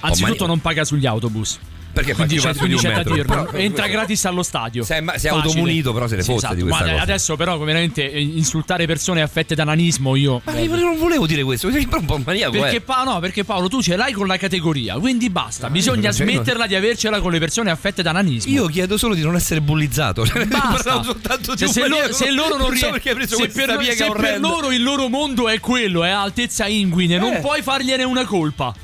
Anzitutto 0.00 0.44
oh, 0.44 0.46
non 0.46 0.60
paga 0.60 0.84
sugli 0.84 1.06
autobus. 1.06 1.58
Perché 1.92 2.14
fa 2.14 2.24
Quindi 2.24 2.46
alto 2.46 2.58
quindi 2.60 2.76
di 2.78 2.86
un 2.86 2.92
metro. 2.94 3.14
dirlo. 3.14 3.44
Però- 3.44 3.58
Entra 3.58 3.86
gratis 3.86 4.24
allo 4.24 4.42
stadio. 4.42 4.82
Se 4.82 4.96
è, 4.96 5.00
ma- 5.00 5.18
se 5.18 5.28
è 5.28 5.30
automunito, 5.32 5.92
però 5.92 6.06
se 6.08 6.16
ne 6.16 6.22
Sì, 6.22 6.32
esatto. 6.32 6.54
di 6.54 6.62
questa 6.62 6.84
Ma 6.84 6.90
cosa. 6.90 7.02
adesso, 7.02 7.36
però, 7.36 7.58
veramente 7.58 8.10
eh, 8.10 8.20
insultare 8.20 8.86
persone 8.86 9.20
affette 9.20 9.54
da 9.54 9.64
nanismo, 9.64 10.16
io. 10.16 10.40
Ma 10.44 10.58
io 10.58 10.74
non 10.76 10.96
volevo 10.98 11.26
dire 11.26 11.42
questo, 11.42 11.68
un 11.68 12.04
po' 12.06 12.18
maniaco. 12.24 12.52
Perché, 12.52 12.76
eh. 12.76 12.80
Pa- 12.80 13.02
no, 13.04 13.18
perché 13.20 13.44
Paolo, 13.44 13.68
tu 13.68 13.82
ce 13.82 13.96
l'hai 13.96 14.12
con 14.12 14.26
la 14.26 14.36
categoria, 14.38 14.94
quindi 14.98 15.28
basta. 15.28 15.68
Bisogna 15.68 16.10
perché 16.10 16.22
io- 16.24 16.30
smetterla 16.32 16.66
di 16.66 16.74
avercela 16.74 17.20
con 17.20 17.30
le 17.30 17.38
persone 17.38 17.70
affette 17.70 18.02
da 18.02 18.12
nanismo. 18.12 18.50
Io 18.52 18.66
chiedo 18.66 18.96
solo 18.96 19.14
di 19.14 19.20
non 19.22 19.34
essere 19.36 19.60
bullizzato. 19.60 20.24
Cioè, 20.32 20.46
Basta. 20.46 21.02
soltanto 21.04 21.52
di 21.54 21.58
Se, 21.58 21.64
un 21.66 21.72
se 21.72 21.80
loro, 21.80 21.90
maniaco. 21.96 22.12
se 22.14 22.30
loro 22.30 22.56
non 22.56 22.66
so 22.68 22.70
ries- 22.72 22.88
perché 22.90 23.08
hai 23.10 23.14
preso 23.14 23.36
se 23.36 23.48
per, 23.48 23.78
se 23.84 24.10
per 24.16 24.40
loro 24.40 24.72
il 24.72 24.82
loro 24.82 25.08
mondo 25.08 25.48
è 25.48 25.60
quello, 25.60 26.04
è 26.04 26.08
altezza 26.10 26.66
inguine, 26.66 27.18
non 27.18 27.34
Eh. 27.34 27.40
puoi 27.40 27.60
fargliene 27.62 28.02
una 28.04 28.24
colpa. 28.24 28.74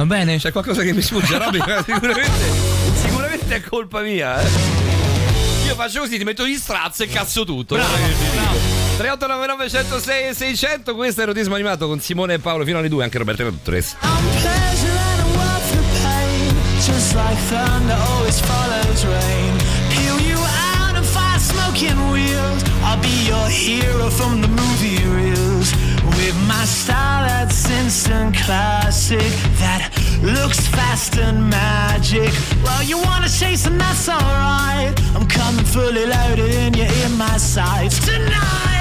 Va 0.00 0.06
bene? 0.06 0.38
C'è 0.38 0.50
qualcosa 0.50 0.80
che 0.80 0.94
mi 0.94 1.02
sfugge, 1.02 1.36
Robby? 1.36 1.58
sicuramente, 1.84 2.50
sicuramente 2.94 3.56
è 3.56 3.60
colpa 3.60 4.00
mia. 4.00 4.40
eh. 4.40 4.48
Io 5.66 5.74
faccio 5.74 6.00
così, 6.00 6.16
ti 6.16 6.24
metto 6.24 6.46
gli 6.46 6.56
strazzi 6.56 7.02
e 7.02 7.08
cazzo 7.08 7.44
tutto. 7.44 7.74
Bravo, 7.74 7.92
bravo. 7.92 8.06
dico. 8.08 8.96
3899 8.96 9.68
106 9.68 10.28
e 10.28 10.32
600 10.32 10.94
questo 10.94 11.20
è 11.20 11.24
erotismo 11.24 11.54
animato 11.54 11.86
con 11.86 12.00
Simone 12.00 12.32
e 12.32 12.38
Paolo 12.38 12.64
fino 12.64 12.78
alle 12.78 12.88
2 12.88 13.04
anche 13.04 13.18
Roberto 13.18 13.42
e 13.42 13.52
pain. 13.52 13.60
Just 16.82 17.14
like 17.14 17.36
thunder 17.50 17.94
always 18.08 18.40
follows 18.40 19.04
rain. 19.04 19.58
Peel 19.90 20.18
you 20.26 20.38
out 20.80 20.96
of 20.96 21.04
fire 21.04 21.38
smoking 21.38 22.10
wheels. 22.10 22.62
I'll 22.84 22.98
be 23.02 23.26
your 23.28 23.48
hero 23.50 24.08
from 24.08 24.40
the 24.40 24.48
movie 24.48 24.96
reels. 25.04 25.29
With 26.06 26.36
my 26.46 26.64
style 26.64 27.26
that's 27.26 27.70
instant 27.70 28.36
classic. 28.36 29.32
That 29.58 29.90
looks 30.22 30.66
fast 30.68 31.16
and 31.18 31.48
magic. 31.50 32.32
Well, 32.62 32.82
you 32.82 32.98
wanna 32.98 33.28
chase 33.28 33.66
and 33.66 33.80
that's 33.80 34.08
alright. 34.08 34.92
I'm 35.14 35.26
coming 35.28 35.64
fully 35.64 36.06
loaded 36.06 36.54
and 36.54 36.76
you're 36.76 36.94
in 37.04 37.16
my 37.16 37.36
sights 37.36 38.04
tonight. 38.04 38.79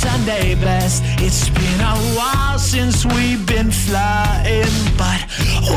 Sunday 0.00 0.54
best. 0.54 1.02
It's 1.18 1.50
been 1.50 1.80
a 1.80 1.94
while 2.16 2.58
since 2.58 3.04
we've 3.04 3.44
been 3.44 3.70
flying, 3.70 4.64
but 4.96 5.20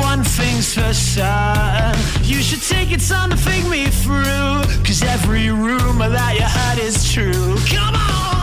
one 0.01 0.23
thing's 0.23 0.73
for 0.73 0.93
certain. 0.93 1.99
You 2.23 2.41
should 2.41 2.61
take 2.61 2.89
your 2.89 2.99
time 2.99 3.31
to 3.31 3.35
think 3.35 3.67
me 3.67 3.87
through, 3.87 4.63
cause 4.85 5.03
every 5.03 5.49
rumor 5.49 6.07
that 6.07 6.35
you 6.35 6.47
heard 6.57 6.79
is 6.79 7.11
true. 7.11 7.57
Come 7.67 7.95
on! 7.95 8.42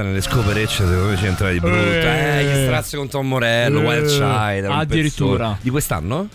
Questa 0.00 0.02
nelle 0.02 0.20
scoperecce 0.22 0.86
secondo 0.86 1.08
me 1.10 1.16
c'entra 1.16 1.50
di 1.50 1.60
brutto. 1.60 1.78
Eh. 1.78 2.38
Eh, 2.38 2.44
gli 2.44 2.64
strazzi 2.64 2.96
con 2.96 3.08
Tom 3.08 3.28
Morello, 3.28 3.80
Eh. 3.80 3.84
Wild 3.84 4.06
Child. 4.06 4.64
Addirittura. 4.70 5.58
Di 5.60 5.68
quest'anno? 5.70 6.28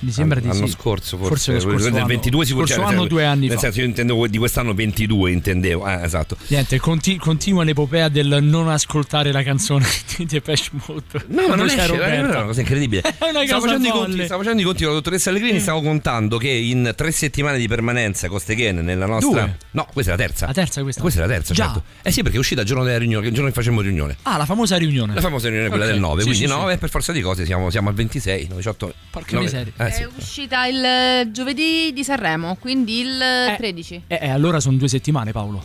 Mi 0.00 0.10
sembra 0.10 0.40
di 0.40 0.46
L'anno 0.46 0.66
sì. 0.66 0.72
scorso, 0.72 1.16
forse. 1.16 1.28
Forse 1.28 1.52
lo 1.52 1.60
scorso 1.60 1.84
del 1.90 1.94
anno. 1.96 2.06
22 2.06 2.44
sicuro. 2.44 2.66
Scorso 2.66 2.82
anno, 2.84 3.06
due 3.06 3.24
anni 3.24 3.46
Nel 3.46 3.54
fa. 3.56 3.62
senso, 3.62 3.80
io 3.80 3.86
intendevo 3.86 4.26
di 4.26 4.38
quest'anno 4.38 4.74
22, 4.74 5.30
intendevo. 5.30 5.86
Eh, 5.88 6.00
esatto. 6.04 6.36
Niente, 6.48 6.78
conti- 6.78 7.16
continua 7.16 7.64
l'epopea 7.64 8.08
del 8.08 8.38
non 8.42 8.68
ascoltare 8.68 9.32
la 9.32 9.42
canzone 9.42 9.86
di 10.16 10.26
Depeche 10.26 10.70
Mode. 10.86 11.24
No, 11.28 11.48
ma 11.48 11.54
non 11.56 11.66
esce, 11.66 11.86
Roberta. 11.86 12.14
è 12.14 12.20
una 12.36 12.44
cosa 12.44 12.60
incredibile. 12.60 13.02
È 13.36 13.44
stavo, 13.46 13.60
facendo 13.66 13.88
i 13.88 13.90
conti, 13.90 14.24
stavo 14.24 14.40
facendo 14.42 14.62
i 14.62 14.64
conti 14.64 14.78
con 14.82 14.88
la 14.92 14.98
dottoressa 14.98 15.30
Allegrini, 15.30 15.60
stavo 15.60 15.80
contando 15.82 16.38
che 16.38 16.48
in 16.48 16.92
tre 16.96 17.10
settimane 17.12 17.58
di 17.58 17.68
permanenza 17.68 18.28
con 18.28 18.38
Steghen 18.40 18.76
nella 18.78 19.06
nostra... 19.06 19.42
Due. 19.42 19.56
No, 19.72 19.86
questa 19.92 20.14
è 20.14 20.16
la 20.16 20.22
terza. 20.24 20.46
La 20.46 20.52
terza 20.52 20.82
questa? 20.82 21.00
Questa 21.00 21.22
è 21.22 21.26
la 21.26 21.32
terza, 21.32 21.54
Già. 21.54 21.64
certo. 21.64 21.82
Eh 22.02 22.10
sì, 22.10 22.22
perché 22.22 22.36
è 22.36 22.40
uscita 22.40 22.60
il 22.62 22.66
giorno 22.66 22.82
della 22.84 22.98
riunione, 22.98 23.26
il 23.26 23.32
giorno 23.32 23.48
che 23.48 23.54
facevamo 23.54 23.80
riunione. 23.82 24.16
Ah, 24.22 24.36
la 24.36 24.44
famosa 24.46 24.76
riunione. 24.76 25.14
La 25.14 25.20
famosa 25.20 25.46
riunione, 25.48 25.68
quella 25.68 25.84
Ok. 25.84 25.90
del 25.90 26.00
9, 26.00 26.20
Sì, 26.22 26.26
quindi 26.28 26.46
sì, 26.46 26.52
9 26.52 26.72
sì. 26.72 26.78
per 26.78 26.88
forza 26.90 27.12
di 27.12 27.20
cose 27.20 27.44
siamo, 27.44 27.70
siamo 27.70 27.88
al 27.88 27.94
26, 27.94 28.48
18. 28.54 28.94
Porca 29.10 29.32
nove- 29.32 29.44
miseria. 29.44 29.72
Eh, 29.76 29.85
sì. 29.90 30.02
È 30.02 30.08
uscita 30.16 30.66
il 30.66 30.84
eh, 30.84 31.28
giovedì 31.32 31.92
di 31.92 32.04
Sanremo, 32.04 32.56
quindi 32.56 33.00
il 33.00 33.20
eh, 33.20 33.54
13. 33.56 34.02
Eh, 34.06 34.18
eh, 34.22 34.28
allora 34.30 34.60
sono 34.60 34.76
due 34.76 34.88
settimane, 34.88 35.32
Paolo. 35.32 35.62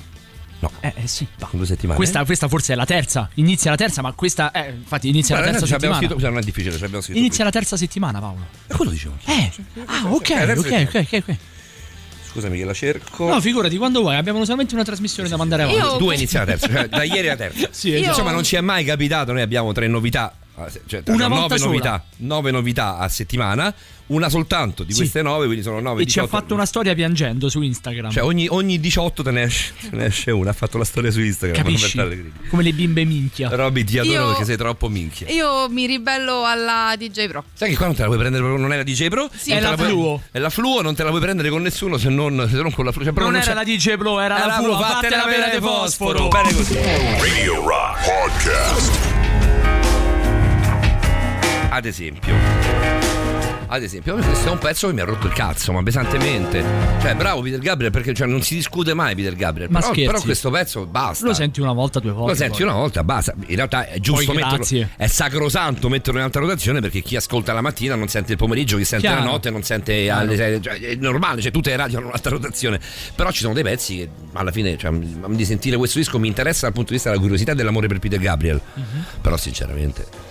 No. 0.59 0.71
Eh, 0.79 0.93
eh 0.95 1.07
sì. 1.07 1.25
va. 1.39 1.49
Due 1.51 1.65
settimane. 1.65 1.97
Questa, 1.97 2.23
questa 2.23 2.47
forse 2.47 2.73
è 2.73 2.75
la 2.75 2.85
terza. 2.85 3.29
Inizia 3.35 3.71
la 3.71 3.77
terza, 3.77 4.01
ma 4.01 4.11
questa. 4.13 4.51
Eh, 4.51 4.69
infatti, 4.69 5.09
inizia 5.09 5.35
Guarda, 5.35 5.53
la 5.53 5.57
terza 5.59 5.73
settimana. 5.73 6.05
scritto, 6.07 6.29
non 6.29 6.37
è 6.37 6.41
difficile, 6.41 6.77
ci 6.77 6.83
abbiamo 6.83 7.01
scritto. 7.01 7.17
Inizia 7.17 7.43
la 7.43 7.49
terza 7.49 7.77
settimana, 7.77 8.19
Paolo. 8.19 8.45
E 8.67 8.75
quello 8.75 8.91
dicevo. 8.91 9.15
Eh. 9.25 9.51
Ah, 9.85 10.03
ok, 10.11 10.29
Eh, 10.29 10.51
ok, 10.51 10.87
ok, 10.87 11.05
ok. 11.11 11.23
ok. 11.27 11.35
Scusami 12.31 12.59
che 12.59 12.63
la 12.63 12.73
cerco. 12.73 13.27
No, 13.27 13.41
figurati, 13.41 13.75
quando 13.77 14.01
vuoi. 14.01 14.15
Abbiamo 14.15 14.43
solamente 14.45 14.73
una 14.73 14.83
trasmissione 14.83 15.27
da 15.27 15.35
mandare 15.35 15.63
avanti. 15.63 15.79
Io- 15.81 15.97
Due 15.97 16.15
inizia 16.15 16.39
la 16.39 16.45
terza, 16.45 16.67
cioè 16.67 16.87
da 16.87 17.03
ieri 17.03 17.27
la 17.27 17.35
terza. 17.35 17.67
Sì, 17.73 17.89
Io- 17.89 17.95
esatto. 17.95 18.09
Insomma, 18.11 18.31
non 18.31 18.43
ci 18.43 18.55
è 18.55 18.61
mai 18.61 18.85
capitato. 18.85 19.33
Noi 19.33 19.41
abbiamo 19.41 19.71
tre 19.73 19.87
novità. 19.87 20.33
Cioè, 20.85 21.01
Una 21.07 21.27
nove 21.27 21.57
novità, 21.57 22.03
nove 22.17 22.51
novità 22.51 22.97
a 22.97 23.07
settimana, 23.09 23.73
una 24.13 24.29
soltanto 24.29 24.83
di 24.83 24.91
Sì. 24.93 24.99
queste 24.99 25.21
nove, 25.21 25.45
quindi 25.45 25.63
sono 25.63 25.79
nove 25.79 26.03
E 26.03 26.05
ci 26.05 26.19
ha 26.19 26.23
18. 26.23 26.27
fatto 26.41 26.53
una 26.53 26.65
storia 26.65 26.93
piangendo 26.95 27.49
su 27.49 27.61
Instagram. 27.61 28.11
Cioè, 28.11 28.23
ogni, 28.23 28.47
ogni 28.49 28.79
18 28.79 29.23
te 29.23 29.31
ne, 29.31 29.43
esce, 29.43 29.73
te 29.89 29.95
ne 29.95 30.05
esce 30.05 30.31
una. 30.31 30.49
Ha 30.51 30.53
fatto 30.53 30.77
la 30.77 30.83
storia 30.85 31.11
su 31.11 31.21
Instagram. 31.21 31.61
Capisci? 31.63 31.97
Come 32.49 32.63
le 32.63 32.73
bimbe 32.73 33.03
minchia. 33.05 33.49
Robby, 33.49 33.83
ti 33.83 33.97
adoro 33.97 34.13
Io- 34.21 34.27
perché 34.29 34.45
sei 34.45 34.57
troppo 34.57 34.87
minchia. 34.89 35.27
Io 35.29 35.67
mi 35.69 35.85
ribello 35.85 36.45
alla 36.45 36.93
DJ 36.97 37.27
Pro. 37.27 37.43
Sai 37.53 37.69
che 37.69 37.75
qua 37.77 37.85
non 37.87 37.95
te 37.95 38.01
la 38.01 38.07
puoi 38.07 38.19
prendere 38.19 38.43
proprio, 38.43 38.61
non 38.65 38.73
è 38.73 38.77
la 38.77 38.83
DJ 38.83 39.07
Pro? 39.07 39.29
Sì. 39.35 39.49
non 39.49 39.57
È 39.59 39.61
la 39.61 39.75
puoi- 39.75 39.87
Fluo. 39.87 40.21
È 40.31 40.39
la 40.39 40.49
Fluo, 40.49 40.81
non 40.81 40.95
te 40.95 41.03
la 41.03 41.09
puoi 41.09 41.21
prendere 41.21 41.49
con 41.49 41.61
nessuno 41.61 41.97
se 41.97 42.09
non, 42.09 42.47
se 42.49 42.61
non 42.61 42.71
con 42.71 42.85
la 42.85 42.91
Fluo. 42.91 43.03
Cioè, 43.05 43.13
proprio 43.13 43.25
Non 43.33 43.35
era 43.41 43.45
c'è- 43.45 43.53
la 43.53 43.63
DJ 43.63 43.97
Pro, 43.97 44.19
era 44.19 44.37
Era 44.37 44.45
la 44.45 44.53
Fluo. 44.61 44.77
Vattene 44.77 45.15
la 45.15 45.23
pena 45.23 45.47
di 45.47 45.59
fosforo. 45.61 46.27
Bene 46.27 46.53
così. 46.53 46.75
Radio 46.75 47.65
Rock 47.67 48.05
Podcast. 48.05 48.99
Ad 51.69 51.85
esempio. 51.85 53.10
Ad 53.73 53.83
esempio, 53.83 54.15
questo 54.15 54.49
è 54.49 54.51
un 54.51 54.57
pezzo 54.57 54.87
che 54.87 54.93
mi 54.93 54.99
ha 54.99 55.05
rotto 55.05 55.27
il 55.27 55.33
cazzo, 55.33 55.71
ma 55.71 55.81
pesantemente. 55.81 56.61
Cioè, 56.99 57.15
bravo 57.15 57.39
Peter 57.39 57.59
Gabriel, 57.59 57.89
perché 57.89 58.13
cioè, 58.13 58.27
non 58.27 58.41
si 58.41 58.55
discute 58.55 58.93
mai 58.93 59.15
Peter 59.15 59.33
Gabriel. 59.33 59.69
Ma 59.71 59.79
però, 59.79 59.93
però 59.93 60.19
questo 60.19 60.49
pezzo 60.49 60.85
basta. 60.85 61.25
Lo 61.25 61.33
senti 61.33 61.61
una 61.61 61.71
volta, 61.71 62.01
due 62.01 62.11
volte. 62.11 62.31
Lo 62.31 62.37
senti 62.37 62.57
poi. 62.57 62.67
una 62.67 62.75
volta, 62.75 63.01
basta. 63.05 63.33
In 63.45 63.55
realtà 63.55 63.87
è 63.87 63.97
giusto 63.99 64.33
Poi 64.33 64.43
metterlo. 64.43 64.89
È 64.97 65.07
sacrosanto 65.07 65.87
metterlo 65.87 66.19
in 66.19 66.25
alta 66.25 66.39
rotazione 66.39 66.81
perché 66.81 66.99
chi 66.99 67.15
ascolta 67.15 67.53
la 67.53 67.61
mattina 67.61 67.95
non 67.95 68.09
sente 68.09 68.33
il 68.33 68.37
pomeriggio, 68.37 68.75
chi 68.75 68.83
sente 68.83 69.07
Chiaro. 69.07 69.23
la 69.23 69.29
notte 69.31 69.49
non 69.49 69.63
sente 69.63 70.09
alle. 70.09 70.35
Cioè, 70.35 70.77
è 70.77 70.95
normale, 70.95 71.41
cioè 71.41 71.51
tutte 71.51 71.69
le 71.69 71.77
radio 71.77 71.99
hanno 71.99 72.07
un'alta 72.07 72.29
rotazione. 72.29 72.77
Però 73.15 73.31
ci 73.31 73.39
sono 73.39 73.53
dei 73.53 73.63
pezzi 73.63 73.95
che 73.95 74.09
alla 74.33 74.51
fine, 74.51 74.77
cioè, 74.77 74.91
di 74.91 75.45
sentire 75.45 75.77
questo 75.77 75.97
disco 75.97 76.19
mi 76.19 76.27
interessa 76.27 76.65
dal 76.65 76.73
punto 76.73 76.89
di 76.89 76.95
vista 76.95 77.07
della 77.07 77.21
curiosità 77.21 77.53
e 77.53 77.55
dell'amore 77.55 77.87
per 77.87 77.99
Peter 77.99 78.19
Gabriel. 78.19 78.59
Mhm. 78.73 79.05
Però 79.21 79.37
sinceramente. 79.37 80.30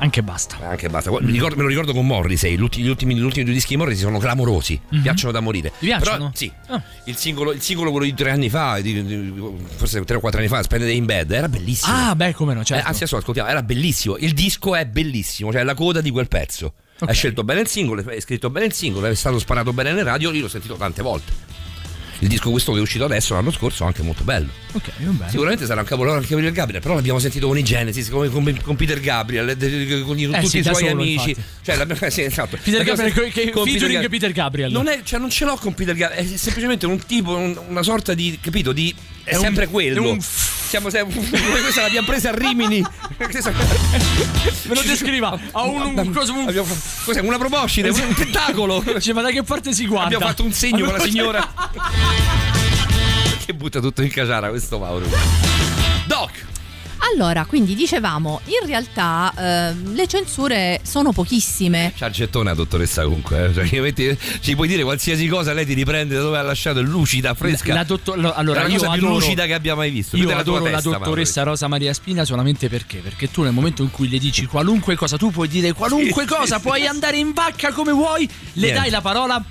Anche 0.00 0.22
basta. 0.22 0.56
Anche 0.62 0.88
basta. 0.88 1.10
Ricordo- 1.20 1.56
me 1.56 1.62
lo 1.62 1.68
ricordo 1.68 1.92
con 1.92 2.06
Morrissey. 2.06 2.56
Gli 2.56 2.60
ultimi, 2.60 2.84
gli 2.84 2.88
ultimi, 2.88 3.14
gli 3.16 3.20
ultimi 3.20 3.44
due 3.44 3.54
dischi 3.54 3.70
di 3.70 3.76
Morrissey 3.76 4.04
sono 4.04 4.18
clamorosi. 4.18 4.80
Mi 4.90 5.00
piacciono 5.00 5.32
da 5.32 5.40
morire. 5.40 5.72
Ti 5.78 5.86
piacciono? 5.86 6.16
Però, 6.16 6.30
sì. 6.34 6.52
Ah. 6.68 6.80
Il, 7.04 7.16
singolo, 7.16 7.52
il 7.52 7.60
singolo, 7.60 7.90
quello 7.90 8.06
di 8.06 8.14
tre 8.14 8.30
anni 8.30 8.48
fa, 8.48 8.80
di- 8.80 9.04
di- 9.04 9.54
forse 9.76 10.04
tre 10.04 10.16
o 10.16 10.20
quattro 10.20 10.38
anni 10.40 10.48
fa, 10.48 10.62
Spended 10.62 10.88
in 10.90 11.04
Bed, 11.04 11.30
era 11.32 11.48
bellissimo. 11.48 11.92
Ah, 11.92 12.14
beh, 12.14 12.32
come 12.34 12.54
no, 12.54 12.60
Eh, 12.60 12.64
certo. 12.64 12.86
anzi, 12.86 13.02
adesso 13.02 13.16
ascoltiamo, 13.16 13.48
era 13.48 13.62
bellissimo. 13.62 14.16
Il 14.18 14.34
disco 14.34 14.74
è 14.76 14.86
bellissimo, 14.86 15.50
cioè 15.52 15.64
la 15.64 15.74
coda 15.74 16.00
di 16.00 16.10
quel 16.10 16.28
pezzo. 16.28 16.74
Ok. 17.00 17.08
Hai 17.08 17.14
scelto 17.14 17.44
bene 17.44 17.60
il 17.60 17.68
singolo, 17.68 18.02
hai 18.08 18.20
scritto 18.20 18.50
bene 18.50 18.66
il 18.66 18.72
singolo, 18.72 19.06
è 19.06 19.14
stato 19.14 19.38
sparato 19.38 19.72
bene 19.72 19.90
nelle 19.90 20.02
radio, 20.04 20.32
io 20.32 20.42
l'ho 20.42 20.48
sentito 20.48 20.74
tante 20.74 21.02
volte. 21.02 21.32
Il 22.20 22.26
disco 22.28 22.50
questo 22.50 22.72
che 22.72 22.78
è 22.78 22.80
uscito 22.80 23.04
adesso 23.04 23.34
l'anno 23.34 23.52
scorso 23.52 23.84
è 23.84 23.86
anche 23.86 24.02
molto 24.02 24.24
bello. 24.24 24.48
Ok, 24.72 24.90
va 25.04 25.10
bene. 25.12 25.30
Sicuramente 25.30 25.66
sarà 25.66 25.80
un 25.82 25.86
capolavoro 25.86 26.20
anche 26.20 26.34
per 26.34 26.42
il 26.44 26.50
Gabriel, 26.52 26.82
però 26.82 26.94
l'abbiamo 26.94 27.20
sentito 27.20 27.46
con 27.46 27.56
i 27.56 27.62
Genesis, 27.62 28.08
con, 28.08 28.28
con- 28.30 28.60
con 28.62 28.74
Peter 28.76 28.98
Gabriel, 28.98 29.48
eh, 29.50 30.02
con 30.02 30.18
Eh 30.18 30.24
tutti 30.26 30.46
sì, 30.48 30.58
i 30.58 30.62
suoi 30.62 30.74
solo, 30.74 30.90
amici. 30.90 31.28
infatti. 31.30 31.46
Cioè, 31.62 31.76
l'abbiamo- 31.76 32.10
sì, 32.10 32.22
esatto. 32.22 32.58
Peter 32.60 32.82
Gabriel, 32.82 33.12
sentito 33.12 33.40
che- 33.40 33.50
con 33.50 33.64
featuring 33.66 34.00
Gab- 34.00 34.10
Peter 34.10 34.32
Gabriel. 34.32 34.72
Non, 34.72 34.88
è, 34.88 35.00
cioè, 35.04 35.20
non 35.20 35.30
ce 35.30 35.44
l'ho 35.44 35.56
con 35.56 35.74
Peter 35.74 35.94
Gabriel, 35.94 36.24
è 36.24 36.36
semplicemente 36.36 36.86
un 36.86 36.98
tipo, 37.06 37.36
un- 37.36 37.56
una 37.68 37.82
sorta 37.84 38.14
di, 38.14 38.36
capito, 38.40 38.72
di... 38.72 38.92
È, 39.28 39.36
sempre 39.36 39.66
quello. 39.68 40.10
un 40.10 40.20
Siamo 40.20 40.90
sempre. 40.90 41.18
Questa 41.62 41.80
l'abbiamo 41.82 42.06
presa 42.06 42.28
a 42.28 42.34
Rimini. 42.34 42.84
Me 43.16 44.74
lo 44.74 44.82
descriva. 44.82 45.38
Ha 45.52 45.62
un, 45.62 45.96
un 45.96 46.12
coso. 46.12 46.34
un- 46.34 46.46
Abbiamo- 46.48 46.76
Cos'è? 47.04 47.20
Una 47.20 47.38
proboscide, 47.38 47.88
un 47.88 48.14
tentacolo. 48.14 48.84
Cioè, 49.00 49.14
ma 49.14 49.22
da 49.22 49.30
che 49.30 49.42
parte 49.42 49.72
si 49.72 49.86
guarda? 49.86 50.06
Abbiamo 50.06 50.26
fatto 50.26 50.44
un 50.44 50.52
segno 50.52 50.84
con 50.84 50.94
la 50.94 51.00
signora. 51.00 51.48
che 53.46 53.54
butta 53.54 53.80
tutto 53.80 54.02
in 54.02 54.10
caciara 54.10 54.50
questo 54.50 54.78
Mauro. 54.78 55.06
Doc! 56.06 56.44
Allora, 57.14 57.44
quindi 57.46 57.74
dicevamo, 57.74 58.40
in 58.44 58.66
realtà 58.66 59.32
ehm, 59.36 59.94
le 59.94 60.06
censure 60.06 60.80
sono 60.82 61.12
pochissime. 61.12 61.92
C'ha 61.96 62.06
il 62.06 62.12
gettone 62.12 62.50
la 62.50 62.54
dottoressa 62.54 63.02
comunque. 63.04 63.46
eh. 63.46 63.54
Cioè, 63.54 63.80
metti- 63.80 64.16
ci 64.40 64.54
puoi 64.54 64.68
dire 64.68 64.82
qualsiasi 64.82 65.26
cosa, 65.26 65.52
lei 65.52 65.64
ti 65.66 65.74
riprende 65.74 66.14
da 66.16 66.20
dove 66.22 66.38
ha 66.38 66.42
lasciato, 66.42 66.80
è 66.80 66.82
lucida, 66.82 67.34
fresca. 67.34 67.72
La 67.74 67.84
dottor- 67.84 68.18
lo- 68.18 68.32
allora, 68.34 68.62
la 68.62 68.68
io 68.68 68.74
cosa 68.78 68.90
più 68.92 69.06
adoro- 69.06 69.14
lucida 69.18 69.46
che 69.46 69.54
abbia 69.54 69.74
mai 69.74 69.90
visto. 69.90 70.16
Io 70.16 70.34
adoro 70.36 70.64
la 70.64 70.70
testa, 70.72 70.90
dottoressa 70.90 71.42
Rosa 71.44 71.66
Maria 71.68 71.92
Spina 71.94 72.24
solamente 72.24 72.68
perché? 72.68 72.98
Perché 72.98 73.30
tu 73.30 73.42
nel 73.42 73.52
momento 73.52 73.82
in 73.82 73.90
cui 73.90 74.08
le 74.08 74.18
dici 74.18 74.46
qualunque 74.46 74.94
cosa, 74.96 75.16
tu 75.16 75.30
puoi 75.30 75.48
dire 75.48 75.72
qualunque 75.72 76.22
Sì, 76.28 76.34
cosa, 76.34 76.56
sì, 76.56 76.62
puoi 76.62 76.80
sì. 76.82 76.86
andare 76.86 77.16
in 77.16 77.32
vacca 77.32 77.72
come 77.72 77.92
vuoi, 77.92 78.26
le 78.54 78.60
Niente. 78.62 78.80
dai 78.80 78.90
la 78.90 79.00
parola. 79.00 79.42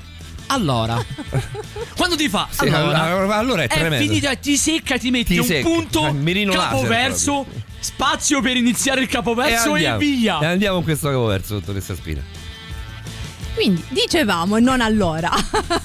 Allora, 0.47 1.03
quando 1.97 2.15
ti 2.15 2.29
fa 2.29 2.47
Sì, 2.49 2.67
allora, 2.67 3.01
allora- 3.03 3.35
allora 3.37 3.63
è 3.63 3.67
tremendo. 3.67 4.05
finita, 4.05 4.33
ti 4.35 4.55
secca, 4.57 4.97
ti 4.97 5.09
metti 5.11 5.33
Ti 5.33 5.39
un 5.39 5.45
secca. 5.45 5.67
punto, 5.67 6.13
Mirino 6.13 6.53
laser 6.53 6.69
capoverso, 6.69 7.45
spazio 7.79 8.41
per 8.41 8.55
iniziare 8.55 9.01
il 9.01 9.07
capoverso 9.07 9.71
e, 9.75 9.85
andiamo. 9.85 9.97
via. 9.99 10.39
E 10.39 10.45
andiamo 10.45 10.75
con 10.75 10.83
questo 10.85 11.09
capoverso, 11.09 11.55
dottoressa 11.55 11.95
Spina. 11.95 12.21
Quindi 13.55 13.83
dicevamo 13.89 14.55
e 14.57 14.59
non 14.61 14.81
allora. 14.81 15.29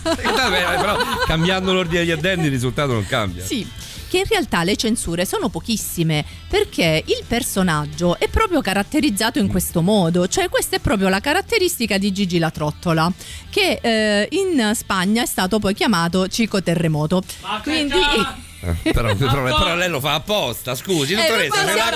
Vabbè, 0.03 0.77
però 0.77 0.97
cambiando 1.27 1.73
l'ordine 1.73 2.01
degli 2.01 2.11
addendi 2.11 2.45
il 2.47 2.51
risultato 2.53 2.93
non 2.93 3.07
cambia. 3.07 3.45
Sì, 3.45 3.67
che 4.13 4.19
in 4.19 4.25
realtà 4.29 4.63
le 4.63 4.77
censure 4.77 5.25
sono 5.25 5.49
pochissime 5.49 6.23
perché 6.47 7.03
il 7.07 7.23
personaggio 7.27 8.19
è 8.19 8.29
proprio 8.29 8.61
caratterizzato 8.61 9.39
in 9.39 9.49
questo 9.49 9.81
modo, 9.81 10.29
cioè 10.29 10.51
questa 10.51 10.77
è 10.77 10.81
proprio 10.81 11.09
la 11.09 11.19
caratteristica 11.21 11.97
di 11.97 12.13
Gigi 12.13 12.39
la 12.39 12.51
Trottola, 12.51 13.11
che 13.49 13.79
eh, 13.81 14.29
in 14.33 14.73
Spagna 14.75 15.23
è 15.23 15.27
stato 15.27 15.59
poi 15.59 15.73
chiamato 15.73 16.29
Cico 16.29 16.63
Terremoto. 16.63 17.23
Quindi 17.63 17.95
Eh, 18.85 18.93
però, 18.93 19.15
però- 19.17 19.43
però 19.59 19.75
lei 19.77 19.89
lo 19.89 19.99
fa 19.99 20.13
apposta, 20.15 20.75
scusi, 20.75 21.15
Eh, 21.15 21.17
dottoressa. 21.17 21.65
ma 21.65 21.71
ce 21.71 21.75
l'ha- 21.75 21.91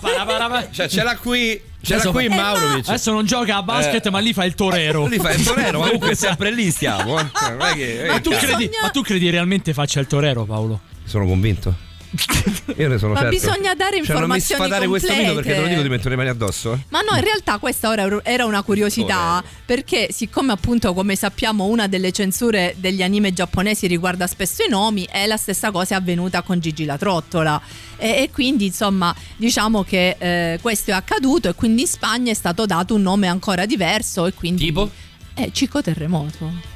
Cioè, 0.00 0.70
Cioè, 0.72 0.88
ce 0.88 1.02
l'ha 1.04 1.16
qui. 1.16 1.60
Ce 1.80 1.92
l'ha 1.94 2.00
Adesso- 2.00 2.12
qui 2.12 2.24
Eh, 2.24 2.28
Maurovic. 2.28 2.88
Adesso 2.88 3.12
non 3.12 3.24
gioca 3.26 3.56
a 3.56 3.62
basket, 3.62 4.04
Eh. 4.06 4.10
ma 4.10 4.18
lì 4.18 4.32
fa 4.32 4.44
il 4.44 4.54
torero. 4.56 5.06
Lì 5.06 5.18
fa 5.18 5.30
il 5.30 5.42
torero, 5.44 5.78
ma 5.78 5.84
comunque 5.86 6.14
sempre 6.16 6.50
lì 6.52 6.70
stiamo. 6.72 7.18
eh. 7.20 7.26
Non 7.50 7.60
è 7.62 7.74
che- 7.74 8.04
Ma 8.08 8.16
eh, 8.16 8.20
tu, 8.20 8.30
credi, 8.30 8.68
ma 8.82 8.90
tu 8.90 9.02
credi 9.02 9.30
realmente 9.30 9.72
faccia 9.72 10.00
il 10.00 10.06
torero, 10.08 10.44
Paolo? 10.44 10.80
Sono 11.06 11.26
convinto. 11.26 11.84
Io 12.76 12.88
ne 12.88 12.98
sono 12.98 13.12
Ma 13.12 13.20
certo. 13.20 13.34
bisogna 13.34 13.74
dare 13.74 14.02
Cioè, 14.02 14.18
non 14.18 14.28
mi 14.28 14.36
informazioni 14.36 14.62
sfatare 14.62 14.86
questo 14.86 15.12
mito 15.12 15.32
complete. 15.34 15.48
perché 15.48 15.54
te 15.54 15.60
lo 15.60 15.68
dico 15.68 15.82
ti 15.82 15.88
metto 15.88 16.08
le 16.08 16.16
mani 16.16 16.28
addosso. 16.28 16.80
Ma 16.88 17.00
no, 17.00 17.16
in 17.16 17.24
realtà 17.24 17.58
questa 17.58 17.88
ora 17.88 18.20
era 18.22 18.44
una 18.44 18.62
curiosità 18.62 19.42
perché 19.64 20.08
siccome 20.12 20.52
appunto 20.52 20.94
come 20.94 21.16
sappiamo 21.16 21.64
una 21.64 21.86
delle 21.86 22.12
censure 22.12 22.74
degli 22.78 23.02
anime 23.02 23.32
giapponesi 23.32 23.86
riguarda 23.86 24.26
spesso 24.26 24.62
i 24.64 24.68
nomi 24.68 25.06
e 25.10 25.26
la 25.26 25.36
stessa 25.36 25.70
cosa 25.70 25.94
è 25.94 25.98
avvenuta 25.98 26.42
con 26.42 26.58
Gigi 26.60 26.84
la 26.84 26.96
Trottola 26.96 27.60
e, 27.96 28.22
e 28.22 28.30
quindi 28.32 28.66
insomma 28.66 29.14
diciamo 29.36 29.82
che 29.82 30.16
eh, 30.18 30.58
questo 30.60 30.92
è 30.92 30.94
accaduto 30.94 31.48
e 31.48 31.54
quindi 31.54 31.82
in 31.82 31.88
Spagna 31.88 32.30
è 32.30 32.34
stato 32.34 32.66
dato 32.66 32.94
un 32.94 33.02
nome 33.02 33.26
ancora 33.26 33.66
diverso 33.66 34.26
e 34.26 34.32
quindi... 34.32 34.64
Tipo? 34.64 34.90
Eh, 35.34 35.50
Cico 35.52 35.82
Terremoto. 35.82 36.74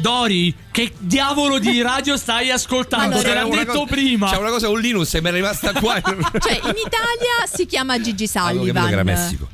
Dori, 0.00 0.54
che 0.70 0.92
diavolo 0.98 1.58
di 1.58 1.82
radio 1.82 2.16
stai 2.16 2.50
ascoltando? 2.50 3.16
Allora, 3.16 3.28
Te 3.28 3.34
l'ha 3.34 3.44
Una 3.46 3.56
detto 3.64 3.72
cosa- 3.80 3.84
prima. 3.92 4.30
C'è 4.30 4.36
una 4.38 4.50
cosa 4.50 4.66
con 4.68 4.80
Linus 4.80 5.14
e 5.14 5.20
mi 5.20 5.28
è 5.28 5.32
rimasta 5.32 5.72
qua. 5.72 6.00
Cioè 6.00 6.12
in 6.12 6.74
Italia 6.76 7.46
si 7.52 7.66
chiama 7.66 8.00
Gigi 8.00 8.26
capito 8.26 8.62
che 8.64 8.70
era 8.70 8.80
Sullivan. 8.88 9.04
Messico. 9.04 9.48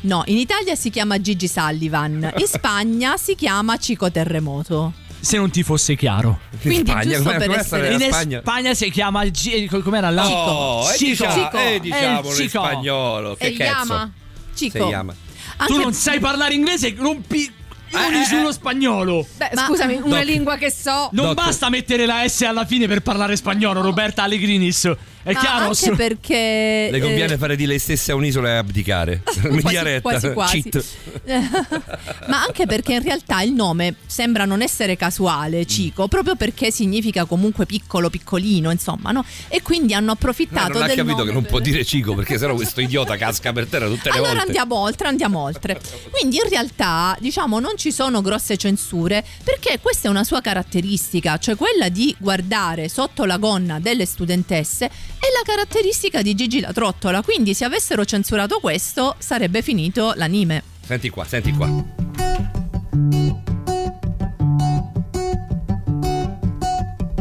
No, 0.00 0.22
in 0.26 0.38
Italia 0.38 0.74
si 0.74 0.90
chiama 0.90 1.20
Gigi 1.20 1.46
Sullivan, 1.46 2.32
in 2.36 2.46
Spagna 2.46 3.16
si 3.16 3.34
chiama 3.36 3.76
Cico 3.76 4.10
Terremoto. 4.10 4.92
Se 5.20 5.36
non 5.36 5.50
ti 5.50 5.62
fosse 5.62 5.94
chiaro. 5.94 6.40
Quindi 6.60 6.90
Spagna, 6.90 7.02
giusto 7.16 7.22
come- 7.30 7.36
per 7.46 7.50
essere 7.58 7.94
In 7.94 8.00
in 8.00 8.06
Spagna? 8.08 8.40
Spagna 8.40 8.74
si 8.74 8.90
chiama 8.90 9.24
G- 9.26 9.82
com'era 9.82 10.10
là? 10.10 10.28
Oh, 10.28 10.84
Cico. 10.94 11.04
diciamo, 11.26 11.32
Cico. 11.44 11.56
e 11.58 11.74
Eh, 11.74 11.80
diciamolo 11.80 12.28
in 12.28 12.34
Cico. 12.34 12.48
spagnolo. 12.48 13.34
Che 13.36 13.46
E 13.46 13.52
cazzo? 13.52 13.84
chiama 13.84 14.12
Cico. 14.56 14.78
Si 14.78 14.84
chiama. 14.88 15.14
Anche- 15.58 15.72
Tu 15.72 15.80
non 15.80 15.92
sai 15.92 16.18
parlare 16.18 16.54
inglese, 16.54 16.92
rompi 16.98 17.52
Eh, 17.92 18.20
eh, 18.20 18.24
sullo 18.24 18.48
eh. 18.48 18.52
spagnolo. 18.52 19.26
Beh, 19.36 19.50
Ma- 19.54 19.66
scusami, 19.66 20.00
una 20.02 20.16
Doc. 20.16 20.24
lingua 20.24 20.56
che 20.56 20.70
so. 20.70 21.08
Non 21.12 21.26
Doc. 21.26 21.34
basta 21.34 21.68
mettere 21.68 22.06
la 22.06 22.26
S 22.26 22.42
alla 22.42 22.64
fine 22.64 22.86
per 22.86 23.00
parlare 23.00 23.36
spagnolo, 23.36 23.80
Roberta 23.80 24.22
Allegrinis. 24.22 24.90
È 25.24 25.32
ma 25.32 25.40
chiaro? 25.40 25.64
anche 25.66 25.92
perché 25.92 26.88
Le 26.90 27.00
conviene 27.00 27.34
eh, 27.34 27.38
fare 27.38 27.54
di 27.56 27.66
lei 27.66 27.78
stessa 27.78 28.14
un'isola 28.14 28.48
e 28.48 28.56
abdicare. 28.56 29.22
quasi, 29.24 29.60
Diaretta. 29.68 30.00
quasi, 30.00 30.32
quasi. 30.32 30.62
Cheat. 30.62 30.84
ma 32.28 32.42
anche 32.42 32.66
perché 32.66 32.94
in 32.94 33.02
realtà 33.02 33.42
il 33.42 33.52
nome 33.52 33.96
sembra 34.06 34.44
non 34.44 34.62
essere 34.62 34.96
casuale 34.96 35.64
Cico 35.66 36.08
proprio 36.08 36.34
perché 36.34 36.70
significa 36.70 37.24
comunque 37.24 37.66
piccolo 37.66 38.10
piccolino 38.10 38.70
insomma 38.70 39.10
no 39.12 39.24
e 39.48 39.62
quindi 39.62 39.94
hanno 39.94 40.06
No, 40.06 40.12
approfittato 40.12 40.72
non 40.74 40.82
ha 40.82 40.86
capito 40.88 41.04
nome 41.18 41.24
che 41.26 41.32
non 41.32 41.42
per- 41.42 41.50
può 41.50 41.60
dire 41.60 41.84
Cico 41.84 42.14
perché 42.14 42.36
sennò 42.38 42.54
questo 42.54 42.80
idiota 42.80 43.16
casca 43.16 43.52
per 43.52 43.66
terra 43.66 43.86
tutte 43.86 44.10
le 44.10 44.16
allora 44.16 44.30
volte. 44.32 44.46
andiamo 44.46 44.76
oltre, 44.76 45.08
andiamo 45.08 45.38
oltre. 45.40 45.80
Quindi 46.10 46.36
in 46.36 46.48
realtà, 46.48 47.16
diciamo, 47.20 47.58
non 47.60 47.76
ci 47.76 47.92
sono 47.92 48.20
grosse 48.20 48.56
censure 48.56 49.24
perché 49.44 49.78
questa 49.80 50.08
è 50.08 50.10
una 50.10 50.24
sua 50.24 50.40
caratteristica, 50.40 51.38
cioè 51.38 51.56
quella 51.56 51.88
di 51.88 52.14
guardare 52.18 52.88
sotto 52.88 53.24
la 53.24 53.36
gonna 53.38 53.78
delle 53.78 54.04
studentesse 54.06 54.90
è 55.22 55.26
la 55.26 55.42
caratteristica 55.44 56.20
di 56.20 56.34
Gigi 56.34 56.58
la 56.58 56.72
Trottola. 56.72 57.22
Quindi 57.22 57.54
se 57.54 57.64
avessero 57.64 58.04
censurato 58.04 58.58
questo 58.58 59.14
sarebbe 59.18 59.62
finito 59.62 60.14
l'anime. 60.16 60.64
Senti 60.84 61.10
qua, 61.10 61.24
senti 61.24 61.52
qua. 61.52 61.70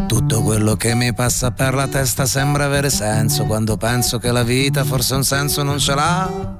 Tutto 0.08 0.42
quello 0.42 0.76
che 0.76 0.96
mi 0.96 1.14
passa 1.14 1.52
per 1.52 1.76
la 1.76 1.88
testa 1.88 2.26
sembra 2.26 2.66
avere 2.66 2.90
senso 2.90 3.46
quando 3.46 3.78
penso 3.78 4.18
che 4.18 4.32
la 4.32 4.44
vita 4.44 4.84
forse 4.84 5.14
un 5.14 5.24
senso 5.24 5.62
non 5.62 5.78
ce 5.78 5.94
l'ha. 5.94 6.58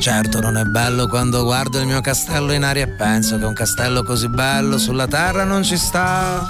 Certo 0.00 0.40
non 0.40 0.56
è 0.56 0.64
bello 0.64 1.06
quando 1.06 1.44
guardo 1.44 1.78
il 1.78 1.86
mio 1.86 2.00
castello 2.00 2.52
in 2.52 2.64
aria 2.64 2.84
e 2.84 2.88
penso 2.88 3.38
che 3.38 3.44
un 3.44 3.54
castello 3.54 4.02
così 4.02 4.28
bello 4.28 4.78
sulla 4.78 5.06
terra 5.06 5.44
non 5.44 5.62
ci 5.62 5.76
sta. 5.76 6.44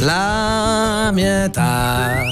La 0.00 1.10
mia 1.12 1.44
età 1.44 2.22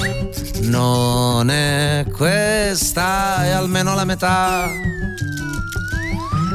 non 0.62 1.50
è 1.50 2.06
questa, 2.12 3.44
è 3.44 3.50
almeno 3.50 3.94
la 3.94 4.04
metà. 4.04 4.68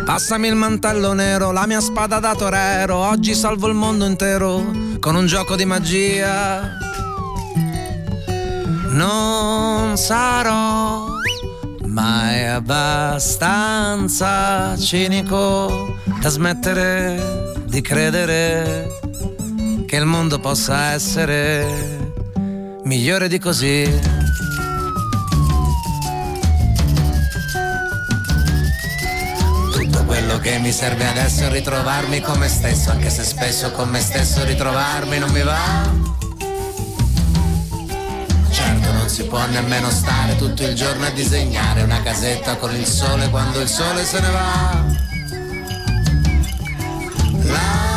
Passami 0.05 0.47
il 0.47 0.55
mantello 0.55 1.13
nero, 1.13 1.51
la 1.51 1.65
mia 1.67 1.79
spada 1.81 2.19
da 2.19 2.33
torero. 2.35 2.95
Oggi 2.95 3.33
salvo 3.33 3.67
il 3.67 3.73
mondo 3.73 4.05
intero 4.05 4.63
con 4.99 5.15
un 5.15 5.25
gioco 5.25 5.55
di 5.55 5.65
magia. 5.65 6.77
Non 8.89 9.97
sarò 9.97 11.07
mai 11.85 12.47
abbastanza 12.47 13.57
cinico 14.77 15.97
da 16.21 16.29
smettere 16.29 17.53
di 17.65 17.81
credere 17.81 18.87
che 19.91 19.97
il 19.97 20.05
mondo 20.05 20.39
possa 20.39 20.93
essere 20.93 22.13
migliore 22.85 23.27
di 23.27 23.37
così. 23.39 23.99
Quello 30.05 30.39
che 30.39 30.59
mi 30.59 30.71
serve 30.71 31.05
adesso 31.05 31.43
è 31.43 31.51
ritrovarmi 31.51 32.21
con 32.21 32.39
me 32.39 32.47
stesso, 32.47 32.89
anche 32.89 33.09
se 33.09 33.23
spesso 33.23 33.71
con 33.71 33.89
me 33.89 33.99
stesso 33.99 34.45
ritrovarmi 34.45 35.19
non 35.19 35.29
mi 35.31 35.41
va. 35.41 35.91
Certo 38.49 38.91
non 38.93 39.09
si 39.09 39.25
può 39.25 39.45
nemmeno 39.47 39.89
stare 39.89 40.37
tutto 40.37 40.63
il 40.63 40.73
giorno 40.73 41.05
a 41.05 41.09
disegnare 41.09 41.81
una 41.81 42.01
casetta 42.01 42.55
con 42.55 42.73
il 42.73 42.85
sole 42.85 43.29
quando 43.29 43.59
il 43.59 43.67
sole 43.67 44.05
se 44.05 44.19
ne 44.21 44.29
va. 44.29 44.85
La 47.41 47.91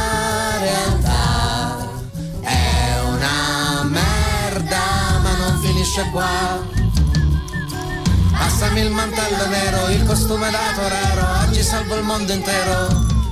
finisce 5.95 6.11
qua. 6.11 6.61
Passami 8.33 8.81
il 8.81 8.91
mantello 8.91 9.47
nero, 9.47 9.89
il 9.91 10.05
costume 10.05 10.51
da 10.51 10.59
torero, 10.75 11.47
oggi 11.47 11.63
salvo 11.63 11.95
il 11.95 12.03
mondo 12.03 12.33
intero 12.33 12.89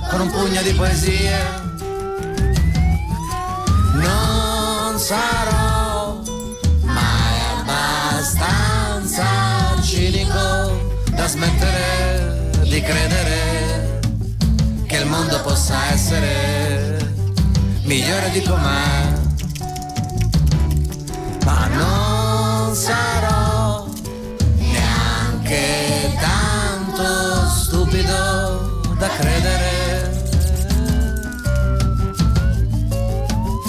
con 0.09 0.21
un 0.21 0.31
pugno 0.31 0.61
di 0.61 0.71
poesie. 0.73 1.61
Non 3.93 4.97
sarò 4.97 6.21
mai 6.83 7.39
abbastanza 7.59 9.25
cinico 9.81 10.91
da 11.11 11.27
smettere 11.27 12.49
di 12.63 12.81
credere 12.81 13.99
che 14.87 14.97
il 14.97 15.07
mondo 15.07 15.41
possa 15.41 15.91
essere 15.91 17.11
migliore 17.83 18.29
di 18.31 18.41
com'è. 18.41 19.21
ma 21.45 21.67
non 21.67 22.22
sarò 22.73 23.87
neanche 24.57 26.11
tanto 26.19 27.47
stupido 27.49 28.81
da 28.97 29.07
credere. 29.09 30.21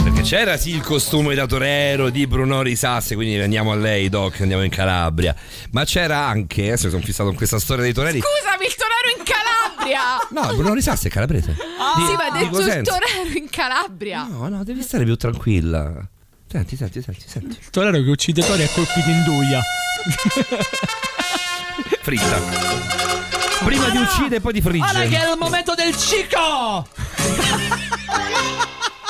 Perché 0.02 0.22
c'era 0.22 0.56
sì 0.56 0.70
il 0.70 0.80
costume 0.80 1.34
da 1.34 1.46
torero 1.46 2.08
di 2.08 2.26
Bruno 2.26 2.62
Risasse, 2.62 3.14
quindi 3.14 3.38
andiamo 3.38 3.72
a 3.72 3.76
lei, 3.76 4.08
Doc, 4.08 4.40
andiamo 4.40 4.62
in 4.62 4.70
Calabria. 4.70 5.34
Ma 5.72 5.84
c'era 5.84 6.26
anche, 6.26 6.62
adesso 6.62 6.88
sono 6.88 7.02
fissato 7.02 7.28
con 7.28 7.36
questa 7.36 7.58
storia 7.58 7.84
dei 7.84 7.92
toreri. 7.92 8.20
Scusami, 8.20 8.64
il 8.64 8.74
torero 8.74 9.18
in 9.18 9.24
Calabria! 9.24 10.00
No, 10.30 10.56
Bruno 10.56 10.72
Risasse 10.72 11.08
è 11.08 11.10
calabrese. 11.10 11.52
Di- 11.52 12.04
sì, 12.06 12.12
ma 12.14 12.24
hai 12.24 12.44
detto 12.44 12.58
il 12.58 12.82
torero 12.82 13.36
in 13.36 13.50
Calabria. 13.50 14.26
No, 14.26 14.48
no, 14.48 14.64
devi 14.64 14.80
stare 14.80 15.04
più 15.04 15.16
tranquilla. 15.16 16.08
Senti, 16.54 16.76
senti, 16.76 17.02
senti, 17.02 17.24
senti. 17.26 17.58
Il 17.60 17.70
torero 17.70 18.00
che 18.00 18.08
uccide 18.10 18.46
tori 18.46 18.62
a 18.62 18.68
colpi 18.68 19.02
di 19.02 19.10
induia. 19.10 19.60
Fritta. 22.00 22.40
Prima 23.64 23.88
di 23.88 23.96
uccidere 23.96 24.36
e 24.36 24.40
poi 24.40 24.52
di 24.52 24.62
Ora 24.64 24.70
che 24.70 24.86
friggere. 24.86 25.26
è 25.26 25.30
il 25.32 25.36
momento 25.36 25.74
del 25.74 25.96
cico! 25.96 26.86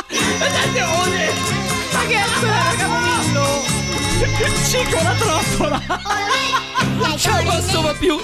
Vedete, 0.09 0.83
ole! 0.83 1.33
Ma 1.93 2.07
che 2.07 2.15
è 2.15 2.25
il 2.25 2.33
torero 2.41 2.77
capomillo? 2.79 3.63
Il 4.47 4.65
cico 4.67 5.03
la 5.03 5.15
trottola! 5.19 5.83
Non 6.97 7.19
ce 7.19 7.29
la 7.29 7.43
posso 7.43 7.95
più. 7.99 8.17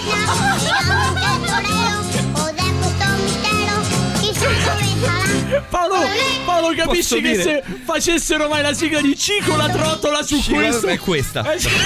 Paolo, 5.68 5.94
Paolo 6.44 6.74
capisci 6.76 7.20
che 7.20 7.40
se 7.40 7.62
facessero 7.84 8.48
mai 8.48 8.62
la 8.62 8.72
sigla 8.72 9.00
di 9.00 9.16
Cico 9.16 9.56
la 9.56 9.68
trottola 9.68 10.22
su 10.22 10.40
Sì, 10.40 10.52
questo 10.52 10.86
È 10.86 10.98
questa. 10.98 11.52
Eh. 11.52 11.58
Cico 11.58 11.78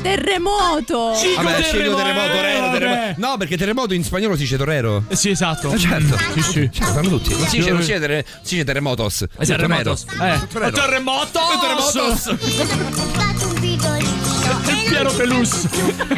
terremoto. 0.00 1.14
Cico 1.16 1.42
Vabbè, 1.42 1.62
terremoto, 1.70 2.02
terremoto, 2.02 2.26
eh, 2.26 2.30
torero, 2.36 2.70
terremoto. 2.70 3.14
No, 3.18 3.36
perché 3.36 3.56
terremoto 3.56 3.94
in 3.94 4.04
spagnolo 4.04 4.34
si 4.34 4.42
dice 4.42 4.56
torero. 4.56 5.04
Eh, 5.08 5.16
Sì, 5.16 5.30
esatto. 5.30 5.72
Eh, 5.72 5.78
certo. 5.78 6.16
Sì, 6.34 6.42
sì. 6.42 6.70
Certo, 6.72 6.92
fanno 6.92 7.08
tutti. 7.08 7.30
Non 7.36 7.46
si 7.48 7.56
dice, 7.58 7.70
non 7.70 7.80
si 7.82 7.86
dice, 7.88 8.00
terre- 8.00 8.24
si 8.42 8.54
dice 8.54 8.64
terremotos. 8.64 9.22
Eh, 9.22 9.46
Terremotos. 9.46 10.04
Eh, 10.20 10.40
Torero. 10.50 10.76
terremotos. 10.76 11.42
Terremotos. 11.60 13.36
Il 14.66 14.84
Piero 14.88 15.12
Pelus. 15.12 15.68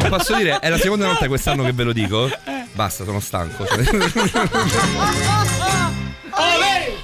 Posso 0.09 0.36
dire, 0.36 0.59
è 0.59 0.69
la 0.69 0.78
seconda 0.78 1.07
volta 1.07 1.28
quest'anno 1.28 1.65
che 1.65 1.73
ve 1.73 1.85
lo 1.85 1.93
dico. 1.93 2.28
Basta, 2.73 3.05
sono 3.05 3.20
stanco. 3.20 3.65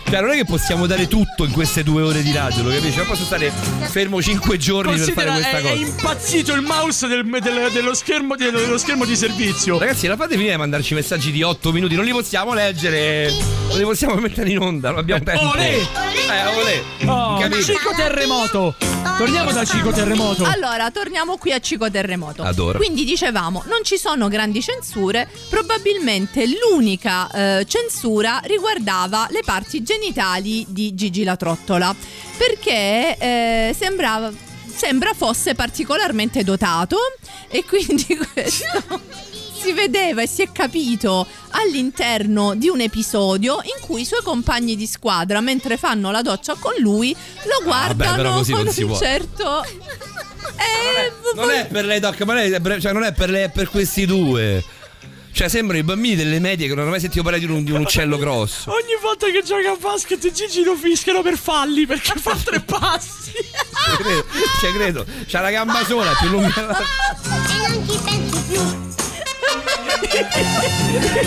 Cioè, 0.09 0.21
non 0.21 0.31
è 0.31 0.37
che 0.37 0.45
possiamo 0.45 0.87
dare 0.87 1.09
tutto 1.09 1.45
in 1.45 1.51
queste 1.51 1.83
due 1.83 2.01
ore 2.03 2.23
di 2.23 2.33
radio, 2.33 2.63
lo 2.63 2.71
capisci? 2.71 2.97
Non 2.99 3.07
posso 3.07 3.25
stare 3.25 3.51
fermo 3.91 4.23
cinque 4.23 4.57
giorni 4.57 4.93
per 4.97 5.13
fare 5.13 5.27
Considera, 5.29 5.33
questa 5.33 5.59
è, 5.59 5.61
cosa. 5.63 5.73
è 5.75 5.77
impazzito 5.77 6.53
il 6.55 6.61
mouse 6.63 7.07
del- 7.09 7.29
del- 7.43 7.71
dello, 7.73 7.93
schermo, 7.93 8.37
dello, 8.37 8.61
dello 8.61 8.79
schermo 8.79 9.05
di 9.05 9.17
servizio. 9.17 9.79
Ragazzi, 9.79 10.07
la 10.07 10.17
fate 10.17 10.35
finire 10.37 10.53
di 10.53 10.59
mandarci 10.59 10.95
messaggi 10.95 11.33
di 11.33 11.43
8 11.43 11.73
minuti, 11.73 11.97
non 11.97 12.05
li 12.05 12.13
possiamo 12.13 12.55
leggere, 12.55 13.33
non 13.69 13.79
li 13.79 13.85
possiamo 13.85 14.15
mettere 14.15 14.49
in 14.49 14.61
onda, 14.61 14.91
non 14.91 14.99
abbiamo 15.01 15.25
tempo. 15.25 15.49
Olè! 15.49 15.75
Eh, 15.75 16.47
olè! 16.57 16.83
Oh, 17.07 17.39
Capito? 17.39 17.63
Cico 17.63 17.91
terremoto. 17.97 18.75
Torniamo 19.19 19.51
da 19.53 19.65
Cico 19.65 19.93
terremoto. 19.93 20.45
Allora, 20.45 20.91
torniamo 20.91 21.37
qui 21.37 21.51
a 21.53 21.59
Cico 21.59 21.91
Terremoto. 21.91 22.43
Adoro. 22.43 22.77
Quindi 22.79 23.05
dicevamo, 23.05 23.63
non 23.67 23.79
ci 23.83 23.97
sono 23.97 24.29
grandi 24.29 24.61
censure, 24.61 25.29
probabilmente 25.49 26.45
l'unica 26.47 27.31
eh, 27.31 27.65
censura 27.67 28.41
riguardava 28.45 29.26
le 29.31 29.41
parti 29.45 29.83
genitali 29.83 30.65
di 30.69 30.95
Gigi 30.95 31.25
la 31.25 31.37
Trottola, 31.37 31.95
perché 32.37 33.17
eh, 33.19 33.75
sembrava 33.77 34.33
sembra 34.77 35.15
fosse 35.15 35.55
particolarmente 35.55 36.45
dotato 36.45 36.99
e 37.49 37.65
quindi 37.65 38.19
questo 38.33 39.01
si 39.59 39.73
vedeva 39.73 40.21
e 40.23 40.29
si 40.29 40.43
è 40.43 40.53
capito 40.53 41.27
all'interno 41.53 42.55
di 42.55 42.69
un 42.69 42.81
episodio 42.81 43.61
in 43.63 43.85
cui 43.85 44.03
i 44.03 44.05
suoi 44.05 44.23
compagni 44.23 44.77
di 44.77 44.87
squadra, 44.87 45.41
mentre 45.41 45.77
fanno 45.77 46.11
la 46.11 46.21
doccia 46.23 46.55
con 46.59 46.75
lui, 46.79 47.17
lo 47.45 47.65
guardano 47.65 48.35
Ah, 48.35 48.37
così 48.37 48.53
con 48.53 48.65
non 48.65 48.75
un 48.77 48.97
certo. 48.97 49.65
Eh, 49.65 51.35
Non 51.35 51.51
è 51.51 51.67
per 51.67 51.85
lei, 51.85 51.99
Doc, 51.99 52.21
ma 52.23 52.35
lei, 52.35 52.81
cioè, 52.81 52.93
non 52.93 53.03
è 53.03 53.13
per 53.13 53.31
lei, 53.31 53.45
è 53.45 53.51
per 53.51 53.69
questi 53.69 54.07
due. 54.07 54.63
Cioè, 55.37 55.49
sembrano 55.49 55.79
i 55.79 55.85
bambini 55.85 56.17
delle 56.17 56.41
medie 56.41 56.67
che 56.67 56.73
non 56.73 56.85
hanno 56.85 56.93
mai 56.93 57.01
sentito 57.01 57.23
parlare 57.23 57.45
di 57.45 57.53
un, 57.53 57.63
di 57.63 57.71
un 57.71 57.83
uccello 57.83 58.17
grosso. 58.17 58.73
Ogni 58.73 58.97
volta 59.03 59.27
che 59.31 59.43
gioca 59.43 59.73
a 59.73 59.77
basket 59.79 60.33
Gigi 60.33 60.65
lo 60.65 60.75
fischiano 60.75 61.21
per 61.21 61.37
falli 61.37 61.85
perché 61.85 62.19
fa 62.19 62.35
tre 62.43 62.61
passi. 62.61 63.33
Ci 63.33 63.97
credo, 64.03 64.25
ci 64.61 64.73
credo. 64.73 65.05
C'ha 65.27 65.41
la 65.43 65.51
gamba 65.51 65.85
sola, 65.85 66.15
più 66.19 66.31
lunga. 66.31 66.79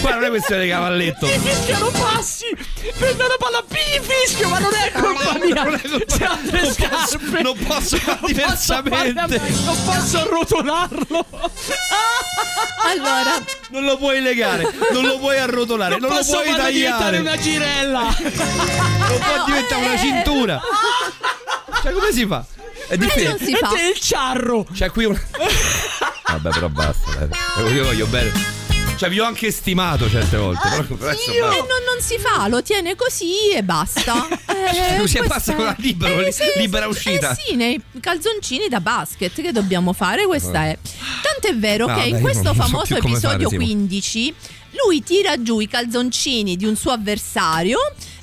Qua 0.02 0.12
non 0.14 0.24
è 0.24 0.30
questione 0.30 0.64
di 0.64 0.70
cavalletto. 0.70 1.26
Mi 1.26 1.40
fischiano 1.40 1.90
passi. 1.90 2.46
Prende 2.98 3.24
la 3.24 3.36
palla, 3.38 3.64
pi 3.68 3.78
fischio, 4.02 4.48
ma 4.50 4.60
non 4.60 4.72
è 4.74 4.92
colpa 4.92 5.38
mia. 5.44 5.64
non 5.64 5.74
è 5.76 5.82
colpa 5.82 6.38
le 6.44 6.62
Non 6.62 6.74
scarpe. 6.74 6.88
posso- 6.90 7.42
non 7.42 7.58
posso 7.66 7.98
fare 7.98 8.18
Non 8.22 8.32
diversamente. 8.32 9.42
Non 9.66 9.84
posso 9.86 10.18
arrotolarlo. 10.20 11.26
allora, 12.86 13.44
Non 13.70 13.84
lo 13.84 13.98
puoi 13.98 14.22
legare, 14.22 14.68
non 14.92 15.06
lo 15.06 15.18
puoi 15.20 15.38
arrotolare, 15.38 15.98
non, 16.00 16.10
lo 16.10 16.16
posso 16.16 16.34
puoi 16.40 16.46
farlo 16.52 16.70
diventare 16.70 17.18
tagliare. 17.18 17.18
una 17.20 17.38
girella. 17.38 18.00
Non 18.02 19.20
può 19.20 19.46
diventare 19.46 19.86
una 19.86 19.98
cintura. 19.98 20.62
Cioè, 21.82 21.92
come 21.92 22.12
si 22.12 22.26
fa? 22.26 22.44
È 22.90 22.96
non 22.98 23.08
difficile. 23.08 23.38
si 23.40 23.52
E 23.54 23.58
fa. 23.58 23.68
te 23.70 23.82
il 23.96 24.00
ciarro. 24.00 24.66
C'è 24.74 24.90
qui 24.90 25.06
un. 25.06 25.14
Vabbè, 26.28 26.50
però 26.50 26.70
basta. 26.70 27.26
dai. 27.26 27.74
Io 27.74 27.84
voglio 27.86 28.06
bene. 28.08 28.58
Cioè, 28.98 29.08
vi 29.10 29.20
ho 29.22 29.24
anche 29.26 29.50
stimato 29.52 30.10
certe 30.10 30.36
volte. 30.36 30.68
Però 30.68 31.10
adesso 31.10 31.32
E 31.32 31.40
basta. 31.40 31.56
non, 31.58 31.68
non 31.88 32.02
si 32.02 32.18
fa, 32.20 32.48
lo 32.50 32.62
tiene 32.62 32.96
così 32.96 33.50
e 33.54 33.64
basta. 33.64 34.28
Eh, 34.60 34.98
Così 35.00 35.18
e 35.18 35.20
questa 35.24 35.36
basta, 35.36 35.52
è- 35.54 35.56
con 35.56 35.66
la 35.66 35.76
libero, 35.80 36.20
li- 36.20 36.32
libera 36.58 36.88
uscita. 36.88 37.32
Eh 37.32 37.36
sì, 37.48 37.56
nei 37.56 37.82
calzoncini 38.02 38.68
da 38.68 38.80
basket 38.82 39.34
che 39.42 39.52
dobbiamo 39.54 39.94
fare, 39.94 40.26
questa 40.26 40.66
è. 40.66 40.78
Tant'è 41.24 41.58
vero 41.58 41.88
No, 41.88 41.94
che 41.96 42.00
dai, 42.02 42.10
in 42.10 42.16
io 42.18 42.22
questo 42.22 42.44
non 42.44 42.56
so 42.56 42.62
famoso 42.62 42.96
come 43.00 43.14
episodio 43.14 43.50
fare, 43.50 43.62
Simo. 43.62 43.64
15 43.78 44.36
lui 44.84 45.02
tira 45.02 45.42
giù 45.42 45.60
i 45.60 45.68
calzoncini 45.68 46.56
di 46.56 46.66
un 46.66 46.76
suo 46.76 46.92
avversario 46.92 47.78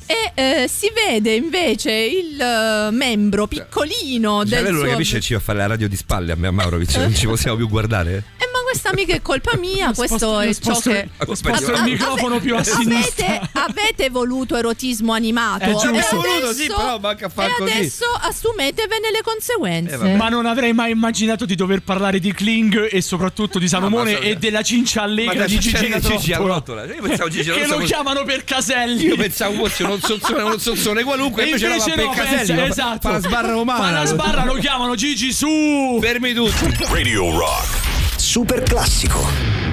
e 0.07 0.33
eh, 0.35 0.69
si 0.69 0.91
vede 0.95 1.35
invece 1.35 1.93
il 1.93 2.41
eh, 2.41 2.91
membro 2.93 3.47
piccolino 3.47 4.47
Cioè, 4.47 4.63
del 4.63 4.75
suo 4.75 4.85
capisce 4.85 5.15
che 5.17 5.21
ci 5.21 5.35
fa 5.35 5.41
fare 5.41 5.59
la 5.59 5.67
radio 5.67 5.89
di 5.89 5.97
spalle 5.97 6.33
a 6.33 6.37
me 6.37 6.47
a 6.47 6.51
Maurovic, 6.53 6.95
non 6.97 7.15
ci 7.15 7.27
possiamo 7.27 7.57
più 7.57 7.69
guardare. 7.69 8.23
Eh, 8.67 8.71
questa 8.73 8.93
mica 8.93 9.15
è 9.15 9.23
colpa 9.23 9.57
mia, 9.57 9.93
questo 9.93 10.19
Sposto- 10.19 10.41
è 10.41 10.47
ciò 10.55 10.61
sposto- 10.75 10.91
che 10.91 11.09
sposto 11.37 11.73
il 11.73 11.83
microfono 11.83 12.41
più 12.41 12.57
a 12.57 12.63
sinistra. 12.65 13.49
Avete, 13.53 14.11
voluto 14.11 14.57
erotismo 14.57 15.13
animato. 15.13 15.65
È 15.65 15.71
giusto. 15.71 15.85
e 15.87 15.99
Abbiamo 15.99 16.21
voluto, 16.21 16.29
adesso- 16.49 16.53
sì, 16.53 16.67
però 16.67 16.99
manca 16.99 17.27
a 17.27 17.29
far 17.29 17.49
e 17.49 17.55
così. 17.57 17.73
adesso 17.73 18.05
assumetevene 18.21 19.11
le 19.11 19.21
conseguenze. 19.23 19.95
Eh. 20.13 20.17
Ma 20.17 20.29
non 20.29 20.47
avrei 20.47 20.73
mai 20.73 20.91
immaginato 20.91 21.45
di 21.45 21.55
dover 21.55 21.83
parlare 21.83 22.19
di 22.19 22.33
Kling 22.33 22.89
e 22.91 23.01
soprattutto 23.01 23.59
di 23.59 23.69
Salomone 23.69 24.15
so- 24.15 24.21
e 24.21 24.37
della 24.37 24.63
cincia 24.63 25.03
allegra 25.03 25.47
di 25.47 25.59
Gigi 25.59 25.99
Gigi. 26.01 26.33
Trottola. 26.33 26.85
Io 26.85 27.03
pensavo 27.03 27.29
Gigi 27.29 27.51
Che 27.51 27.67
lo 27.67 27.79
chiamano 27.79 28.25
per 28.25 28.45
caselli. 28.45 29.05
Io 29.07 29.17
pensavo 29.17 29.55
fosse 29.67 29.85
un 29.85 30.59
sozzone 30.59 31.03
qualunque, 31.05 31.43
E 31.43 31.47
invece, 31.47 31.67
invece 31.67 31.93
era 31.93 32.03
no, 32.03 32.11
Peccaselli. 32.11 32.55
pensa, 32.61 32.65
fa- 32.65 32.67
esatto. 32.73 32.99
Fa 33.01 33.11
la 33.13 33.19
sbarra 33.21 33.51
romana. 33.53 33.83
Fa 33.85 33.91
la 33.91 34.05
sbarra 34.05 34.45
lo 34.45 34.55
chiamano 34.55 34.95
Gigi 34.95 35.33
su. 35.33 35.99
Fermi 36.01 36.33
tutti. 36.35 36.75
Radio 36.89 37.31
Rock. 37.39 37.96
Super 38.37 38.65
classico. 38.65 39.66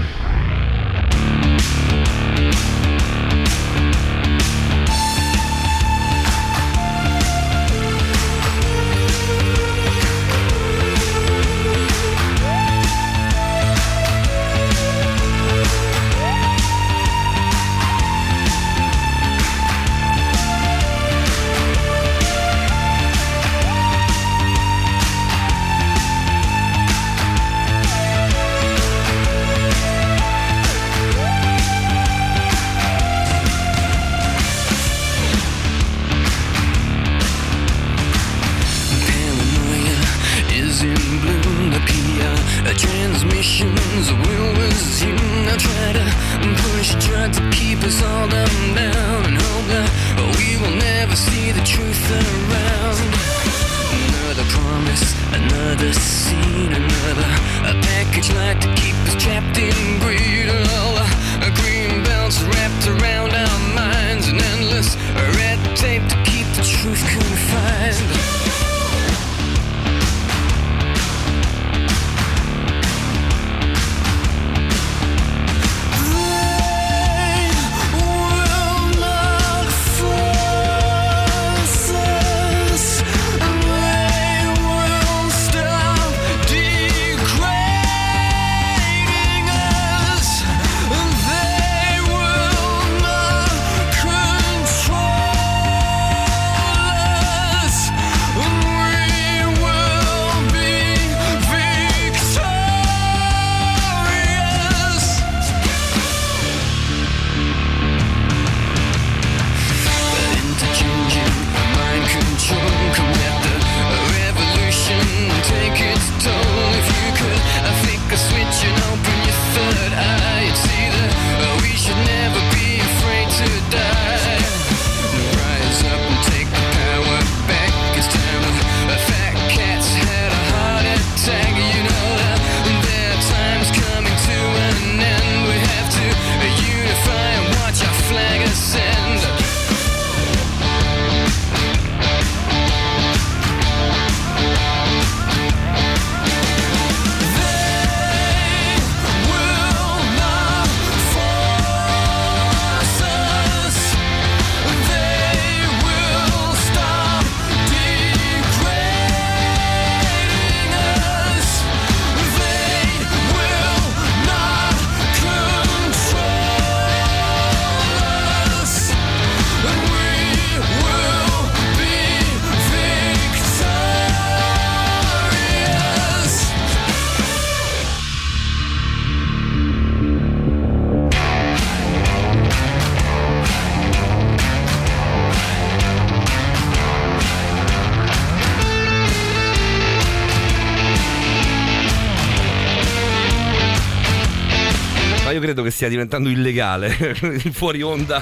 Credo 195.44 195.62
che 195.62 195.72
stia 195.72 195.90
diventando 195.90 196.30
illegale 196.30 196.96
il 197.22 197.52
fuori 197.54 197.82
onda. 197.82 198.22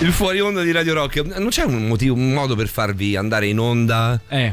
Il 0.00 0.12
fuori 0.12 0.40
onda 0.40 0.62
di 0.62 0.70
Radio 0.70 0.94
Rock. 0.94 1.22
Non 1.38 1.48
c'è 1.48 1.64
un 1.64 1.86
motivo, 1.86 2.14
un 2.14 2.32
modo 2.32 2.54
per 2.54 2.68
farvi 2.68 3.16
andare 3.16 3.46
in 3.46 3.58
onda 3.58 4.20
Eh. 4.28 4.52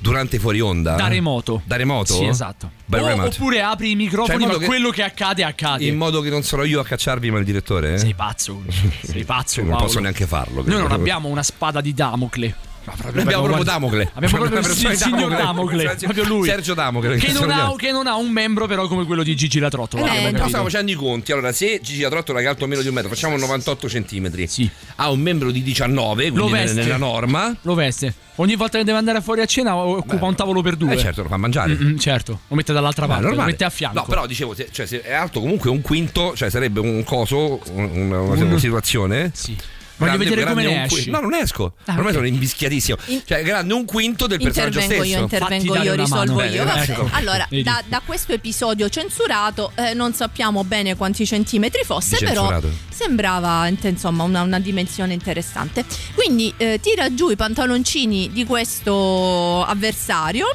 durante 0.00 0.38
fuori 0.38 0.60
onda? 0.60 0.94
Da 0.94 1.08
remoto. 1.08 1.62
Da 1.64 1.76
remoto? 1.76 2.14
Sì, 2.14 2.24
esatto. 2.24 2.70
O- 2.90 3.22
oppure 3.24 3.60
apri 3.62 3.90
i 3.90 3.96
microfoni, 3.96 4.44
Cioè, 4.44 4.52
ma 4.52 4.58
che- 4.58 4.64
quello 4.64 4.90
che 4.90 5.02
accade, 5.02 5.42
accade. 5.44 5.84
In 5.84 5.96
modo 5.96 6.20
che 6.20 6.30
non 6.30 6.42
sarò 6.42 6.64
io 6.64 6.80
a 6.80 6.84
cacciarvi, 6.84 7.30
ma 7.30 7.38
il 7.38 7.44
direttore? 7.44 7.94
eh? 7.94 7.98
Sei 7.98 8.14
pazzo. 8.14 8.62
Sei 9.02 9.24
pazzo. 9.24 9.60
Non 9.60 9.70
Paolo. 9.70 9.84
posso 9.86 10.00
neanche 10.00 10.26
farlo. 10.26 10.62
Noi 10.64 10.78
non 10.80 10.92
abbiamo 10.92 11.28
una 11.28 11.42
spada 11.42 11.80
di 11.80 11.92
Damocle. 11.92 12.54
Abbiamo 12.94 13.42
proprio 13.44 13.64
Damocle. 13.64 14.10
Abbiamo 14.14 14.36
proprio 14.36 14.58
il, 14.60 14.96
signor 14.96 15.34
Damocle. 15.34 15.96
Proprio 15.96 16.24
lui. 16.24 16.46
Sergio 16.48 16.74
Damocle, 16.74 17.16
Che 17.16 17.26
che 17.26 17.32
non, 17.32 17.46
lo 17.46 17.52
ha, 17.52 17.74
che 17.76 17.90
non 17.90 18.06
ha 18.06 18.14
un 18.16 18.30
membro, 18.30 18.66
però, 18.66 18.86
come 18.86 19.04
quello 19.04 19.22
di 19.22 19.34
Gigi 19.34 19.58
La 19.58 19.68
Trottola. 19.70 20.04
Eh, 20.14 20.22
capito. 20.24 20.44
stiamo 20.46 20.64
facendo 20.64 20.92
i 20.92 20.94
conti. 20.94 21.32
Allora, 21.32 21.52
se 21.52 21.80
Gigi 21.82 22.02
La 22.02 22.08
Trottola 22.10 22.38
che 22.40 22.44
è 22.46 22.48
alto 22.48 22.66
meno 22.66 22.82
di 22.82 22.88
un 22.88 22.94
metro, 22.94 23.08
facciamo 23.10 23.36
98 23.36 23.88
centimetri. 23.88 24.46
Sì. 24.46 24.68
Ha 24.96 25.10
un 25.10 25.20
membro 25.20 25.50
di 25.50 25.62
19, 25.62 26.26
Lo 26.28 26.32
quindi 26.32 26.52
veste. 26.52 26.80
nella 26.82 26.96
norma. 26.96 27.54
Lo 27.62 27.74
veste. 27.74 28.14
Ogni 28.38 28.54
volta 28.54 28.76
che 28.78 28.84
deve 28.84 28.98
andare 28.98 29.22
fuori 29.22 29.40
a 29.40 29.46
cena 29.46 29.74
occupa 29.76 30.26
un 30.26 30.34
tavolo 30.34 30.60
per 30.60 30.76
due. 30.76 30.92
Eh 30.94 30.98
certo, 30.98 31.22
lo 31.22 31.28
fa 31.28 31.38
mangiare. 31.38 31.74
Mm, 31.74 31.96
certo, 31.96 32.40
lo 32.48 32.54
mette 32.56 32.72
dall'altra 32.74 33.06
parte, 33.06 33.22
lo 33.22 33.28
normale. 33.28 33.50
mette 33.52 33.64
a 33.64 33.70
fianco. 33.70 33.98
No, 34.00 34.04
però 34.04 34.26
dicevo, 34.26 34.54
se, 34.54 34.68
cioè, 34.70 34.84
se 34.86 35.00
è 35.00 35.14
alto 35.14 35.40
comunque 35.40 35.70
un 35.70 35.80
quinto, 35.80 36.34
cioè 36.36 36.50
sarebbe 36.50 36.80
un 36.80 37.02
coso, 37.02 37.60
un- 37.72 37.90
una, 37.94 38.20
una 38.20 38.44
Un- 38.44 38.58
situazione. 38.60 39.30
Sì. 39.34 39.56
Voglio 39.96 40.18
vedere 40.18 40.44
come 40.44 40.62
ne 40.62 40.68
un 40.68 40.74
esci. 40.82 41.10
No, 41.10 41.20
non 41.20 41.34
esco. 41.34 41.74
Ah, 41.86 41.92
Ormai 41.92 42.08
ok. 42.08 42.12
sono 42.14 42.26
invischiatissimo. 42.26 42.98
Cioè, 43.24 43.42
grande 43.42 43.72
un 43.72 43.84
quinto 43.84 44.26
del 44.26 44.40
personaggio 44.40 44.80
stesso. 44.80 45.02
io, 45.04 45.20
intervengo 45.20 45.74
Fatti 45.74 45.86
io, 45.86 45.94
risolvo 45.94 46.34
mano. 46.34 46.50
io. 46.50 46.64
Bene, 46.64 46.64
Vabbè, 46.64 46.90
ecco. 46.90 47.08
Allora, 47.12 47.48
da, 47.62 47.82
da 47.86 48.02
questo 48.04 48.32
episodio 48.32 48.88
censurato 48.88 49.72
eh, 49.74 49.94
non 49.94 50.12
sappiamo 50.12 50.64
bene 50.64 50.96
quanti 50.96 51.24
centimetri 51.26 51.82
fosse, 51.84 52.18
però 52.18 52.60
sembrava 52.88 53.68
insomma 53.68 54.22
una, 54.24 54.42
una 54.42 54.58
dimensione 54.58 55.12
interessante. 55.12 55.84
Quindi 56.14 56.52
eh, 56.56 56.78
tira 56.82 57.14
giù 57.14 57.30
i 57.30 57.36
pantaloncini 57.36 58.30
di 58.32 58.44
questo 58.44 59.64
avversario. 59.64 60.46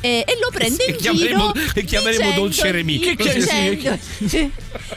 E, 0.00 0.24
e 0.26 0.38
lo 0.40 0.50
prende 0.52 0.84
in 0.86 0.96
chiameremo- 0.96 1.52
giro 1.52 1.66
che 1.74 1.84
chiameremo 1.84 2.32
Dolce. 2.32 2.70
Che 2.72 3.16
dicendo- 3.16 3.98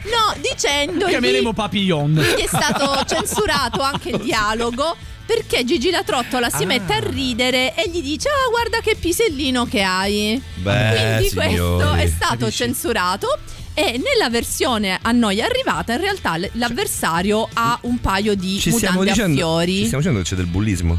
no 0.04 0.34
dicendogli 0.40 1.10
Chiameremo 1.10 1.52
Papillon. 1.52 2.14
che 2.36 2.44
è 2.44 2.46
stato 2.46 3.02
censurato 3.08 3.80
anche 3.80 4.10
il 4.10 4.18
dialogo 4.20 4.96
perché 5.24 5.64
Gigi 5.64 5.90
la 5.90 6.02
Trottola 6.02 6.50
si 6.50 6.64
Ah. 6.64 6.66
mette 6.66 6.92
a 6.94 6.98
ridere 7.00 7.74
e 7.74 7.88
gli 7.88 8.02
dice 8.02 8.28
ah 8.28 8.48
guarda 8.50 8.80
che 8.80 8.96
pisellino 8.96 9.66
che 9.66 9.82
hai 9.82 10.40
Beh, 10.56 10.92
quindi 11.18 11.34
questo 11.34 11.48
signori. 11.78 12.00
è 12.02 12.06
stato 12.08 12.36
capisci? 12.38 12.56
censurato 12.64 13.38
e 13.74 13.92
nella 14.04 14.28
versione 14.28 14.98
a 15.00 15.12
noi 15.12 15.40
arrivata 15.40 15.94
in 15.94 16.00
realtà 16.00 16.36
l'avversario 16.52 17.48
ha 17.54 17.78
un 17.82 17.98
paio 18.00 18.34
di 18.34 18.58
Ci 18.58 18.70
mutande 18.70 19.10
a 19.10 19.12
dicendo, 19.14 19.32
ci 19.32 19.38
fiori 19.38 19.76
stiamo 19.84 19.98
dicendo 20.02 20.18
che 20.18 20.24
c'è 20.28 20.36
del 20.36 20.46
bullismo. 20.46 20.98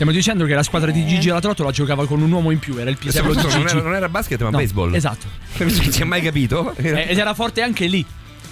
Stiamo 0.00 0.16
dicendo 0.16 0.46
che 0.46 0.54
la 0.54 0.62
squadra 0.62 0.90
di 0.90 1.06
Gigi 1.06 1.28
La 1.28 1.40
Trottola 1.42 1.70
giocava 1.72 2.06
con 2.06 2.22
un 2.22 2.32
uomo 2.32 2.50
in 2.52 2.58
più, 2.58 2.78
era 2.78 2.88
il 2.88 2.96
pisello 2.96 3.34
di 3.34 3.40
soprattutto 3.40 3.58
non 3.58 3.66
Gigi. 3.66 3.76
era, 3.76 3.84
non 3.86 3.94
era 3.96 4.08
basket, 4.08 4.40
ma 4.40 4.48
No, 4.48 4.56
baseball. 4.56 4.94
Esatto. 4.94 5.26
Non 5.60 5.68
si 5.70 6.00
è 6.00 6.04
mai 6.04 6.22
capito? 6.22 6.72
Eh, 6.76 7.08
Ed 7.10 7.18
era 7.18 7.34
forte 7.34 7.60
anche 7.60 7.84
lì, 7.86 8.02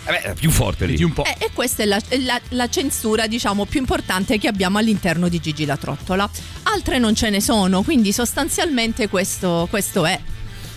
Eh 0.04 0.10
beh, 0.10 0.20
era 0.24 0.34
più 0.34 0.50
forte 0.50 0.84
lì. 0.84 0.96
di 0.96 1.04
un 1.04 1.14
po'. 1.14 1.24
Eh, 1.24 1.36
e 1.38 1.50
questa 1.54 1.84
è 1.84 1.86
la, 1.86 1.98
la- 2.26 2.38
la 2.50 2.68
censura, 2.68 3.26
diciamo, 3.26 3.64
più 3.64 3.80
importante 3.80 4.36
che 4.36 4.46
abbiamo 4.46 4.76
all'interno 4.76 5.28
di 5.30 5.40
Gigi 5.40 5.64
la 5.64 5.78
Trottola. 5.78 6.28
Altre 6.64 6.98
non 6.98 7.14
ce 7.14 7.30
ne 7.30 7.40
sono, 7.40 7.80
quindi 7.82 8.12
sostanzialmente 8.12 9.08
questo, 9.08 9.66
questo 9.70 10.04
è. 10.04 10.20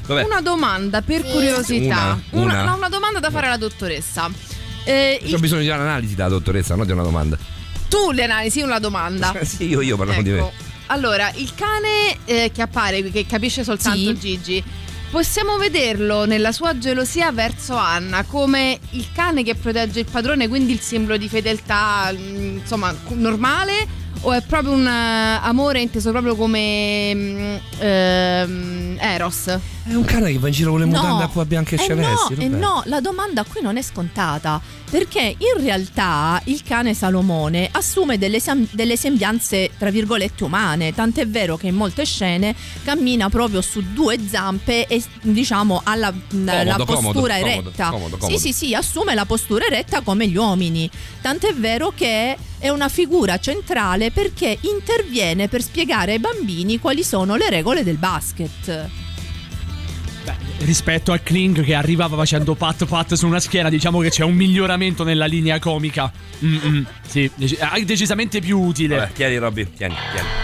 Vabbè. 0.06 0.24
Una 0.24 0.40
domanda 0.40 1.02
per 1.02 1.24
curiosità. 1.26 2.18
Una, 2.30 2.44
una. 2.46 2.64
no, 2.64 2.76
una 2.78 2.88
domanda 2.88 3.20
da 3.20 3.30
fare 3.30 3.48
alla 3.48 3.58
dottoressa. 3.58 4.30
Eh, 4.86 5.20
Ho 5.22 5.28
il- 5.28 5.38
bisogno 5.42 5.64
di 5.64 5.68
un'analisi 5.68 6.16
dalla 6.16 6.30
dottoressa, 6.30 6.76
non 6.76 6.86
di 6.86 6.94
una 6.94 7.04
domanda. 7.04 7.38
Tu 7.92 8.12
le 8.12 8.24
analisi, 8.24 8.62
una 8.62 8.80
domanda. 8.80 9.34
sì, 9.44 9.68
io, 9.68 9.82
io 9.82 9.98
parlo 9.98 10.22
di 10.22 10.30
me. 10.30 10.38
Ecco. 10.38 10.52
Allora, 10.88 11.30
il 11.36 11.54
cane 11.54 12.18
eh, 12.24 12.52
che 12.54 12.62
appare, 12.62 13.04
che 13.12 13.26
capisce 13.26 13.66
soltanto 13.66 13.98
Sì. 13.98 14.18
Gigi, 14.18 14.64
possiamo 15.10 15.58
vederlo 15.58 16.26
nella 16.26 16.54
sua 16.54 16.78
gelosia 16.78 17.32
verso 17.34 17.76
Anna 17.76 18.24
come 18.24 18.80
il 18.92 19.08
cane 19.14 19.44
che 19.44 19.56
protegge 19.56 20.00
il 20.00 20.08
padrone, 20.10 20.48
quindi 20.48 20.72
il 20.72 20.80
simbolo 20.80 21.18
di 21.18 21.28
fedeltà, 21.28 22.12
mm, 22.14 22.58
insomma, 22.60 22.96
normale? 23.10 24.00
O 24.22 24.34
è 24.34 24.42
proprio 24.42 24.74
un 24.74 24.86
eh, 24.86 25.40
amore 25.42 25.82
inteso 25.82 26.12
proprio 26.12 26.36
come 26.36 27.14
mm, 27.16 27.56
ehm, 27.80 28.98
Eros? 29.00 29.48
È 29.84 29.94
un 29.94 30.06
cane 30.06 30.32
che 30.32 30.38
va 30.38 30.48
in 30.48 30.54
giro 30.54 30.72
con 30.72 30.80
le 30.80 30.86
mutande 30.86 31.24
acqua 31.24 31.44
bianca 31.44 31.76
e 31.76 31.84
eh 31.84 31.94
no, 31.96 32.30
eh 32.38 32.48
no, 32.48 32.84
la 32.86 33.00
domanda 33.00 33.44
qui 33.44 33.62
non 33.62 33.78
è 33.78 33.82
scontata 33.82 34.62
perché 34.90 35.36
in 35.38 35.64
realtà 35.64 36.40
il 36.46 36.62
cane 36.64 36.94
Salomone 36.94 37.68
assume 37.72 38.20
delle, 38.20 38.40
sem- 38.40 38.68
delle 38.72 38.96
sembianze 38.96 39.72
tra 39.78 39.90
virgolette 39.90 40.44
umane, 40.44 40.94
tant'è 40.94 41.28
vero 41.28 41.58
che 41.58 41.68
in 41.68 41.76
molte 41.76 42.06
scene 42.06 42.54
cammina 42.84 43.30
proprio 43.30 43.62
su 43.62 43.82
due 43.94 44.20
zampe 44.28 44.86
e 44.86 45.02
diciamo 45.22 45.82
ha 45.84 45.96
la, 45.96 46.14
la 46.30 46.76
Comodo, 46.82 46.86
postura 46.86 47.40
comodo, 47.40 47.52
eretta. 47.52 47.90
comodo, 47.90 48.18
comodo. 48.18 48.38
Sì, 48.38 48.54
sì, 48.54 48.54
sì, 48.54 48.76
assume 48.76 49.16
la 49.16 49.26
postura 49.26 49.66
eretta 49.66 50.02
come 50.02 50.28
gli 50.28 50.38
uomini. 50.38 50.90
Tant'è 51.22 51.54
vero 51.54 51.92
che 51.96 52.38
è 52.62 52.70
una 52.70 52.90
figura 52.90 53.40
centrale 53.40 54.12
perché 54.12 54.58
interviene 54.62 55.48
per 55.48 55.64
spiegare 55.64 56.14
ai 56.14 56.20
bambini 56.20 56.80
quali 56.80 57.04
sono 57.04 57.36
le 57.36 57.50
regole 57.50 57.84
del 57.84 57.98
basket. 57.98 58.90
Rispetto 60.60 61.12
a 61.12 61.18
Kling 61.18 61.64
che 61.64 61.74
arrivava 61.74 62.16
facendo 62.16 62.54
pat 62.54 62.86
pat 62.86 63.16
su 63.16 63.26
una 63.26 63.40
schiena, 63.40 63.68
diciamo 63.68 64.00
che 64.00 64.12
c'è 64.12 64.24
un 64.24 64.36
miglioramento 64.36 65.04
nella 65.04 65.26
linea 65.26 65.58
comica. 65.58 66.12
Mm-mm, 66.46 66.86
sì, 67.08 67.30
dec- 67.34 67.58
ah, 67.60 67.80
decisamente 67.80 68.40
più 68.40 68.60
utile. 68.60 68.96
Vabbè, 68.96 69.12
tieni 69.14 69.38
Robby, 69.38 69.68
tieni, 69.76 69.96
tieni. 70.14 70.41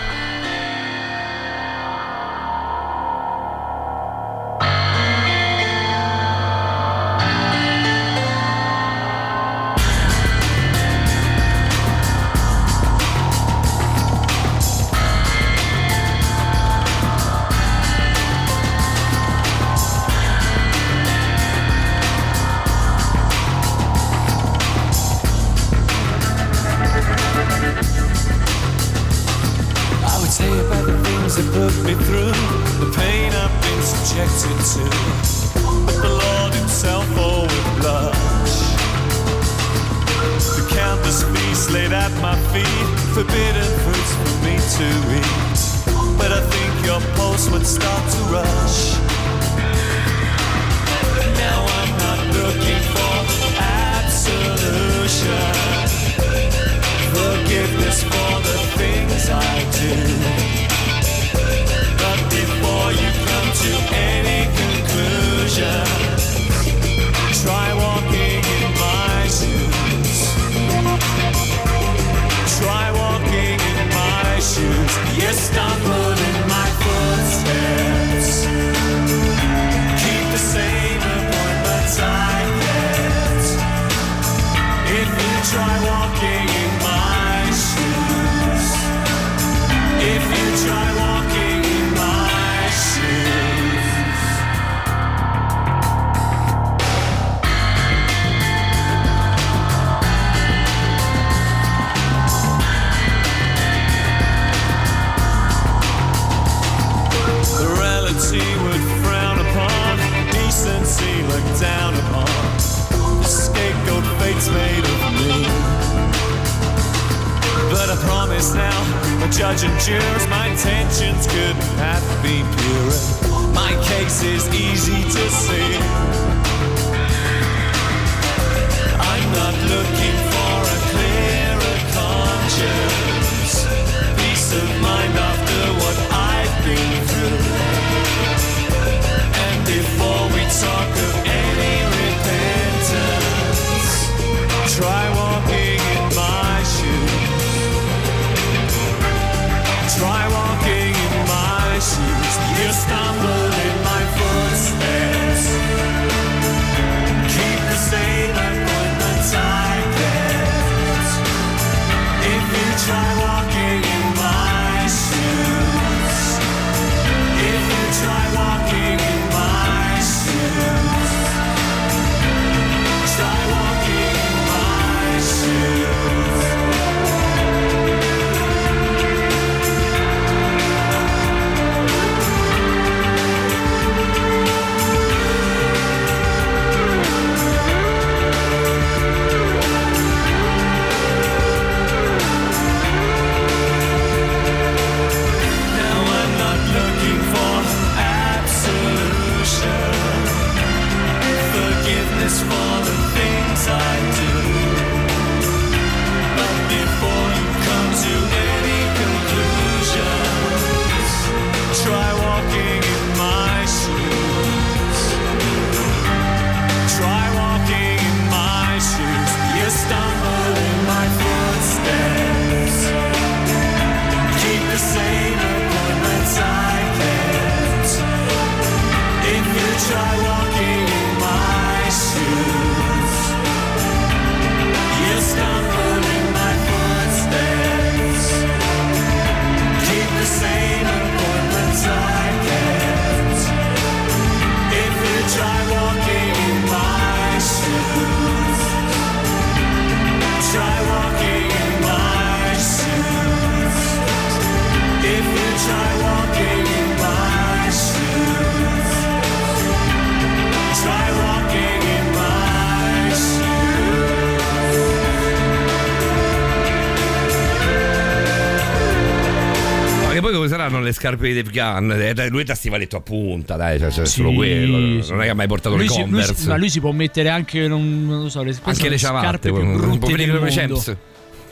Scarpe 270.97 271.27
di 271.31 271.41
Dave 271.41 271.51
Gunn? 271.51 271.91
Eh, 271.91 272.27
lui 272.29 272.43
da 272.43 272.55
stivaletto 272.55 272.97
a 272.97 273.01
punta, 273.01 273.55
dai, 273.55 273.79
cioè, 273.79 273.91
cioè, 273.91 274.05
Sì, 274.05 274.15
solo 274.15 274.33
quello. 274.33 275.01
sì. 275.01 275.11
Non 275.11 275.21
è 275.21 275.23
che 275.25 275.29
ha 275.29 275.33
mai 275.35 275.47
portato 275.47 275.75
Lui 275.75 275.85
le 275.85 275.89
si, 275.91 275.99
lui 276.01 276.09
Converse. 276.09 276.35
si- 276.35 276.47
ma 276.47 276.57
lui 276.57 276.69
si 276.69 276.79
può 276.79 276.91
mettere 276.91 277.29
anche, 277.29 277.67
non, 277.67 278.05
non 278.05 278.23
lo 278.23 278.29
so, 278.29 278.43
le, 278.43 278.55
anche 278.63 278.89
le 278.89 278.97
scarpe 278.97 279.21
ciabatte, 279.21 279.51
più 279.51 279.61
un 279.61 279.77
brutte 279.77 280.15
del 280.15 280.31
mondo. 280.33 280.49
Champs. 280.49 280.95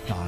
No, 0.07 0.25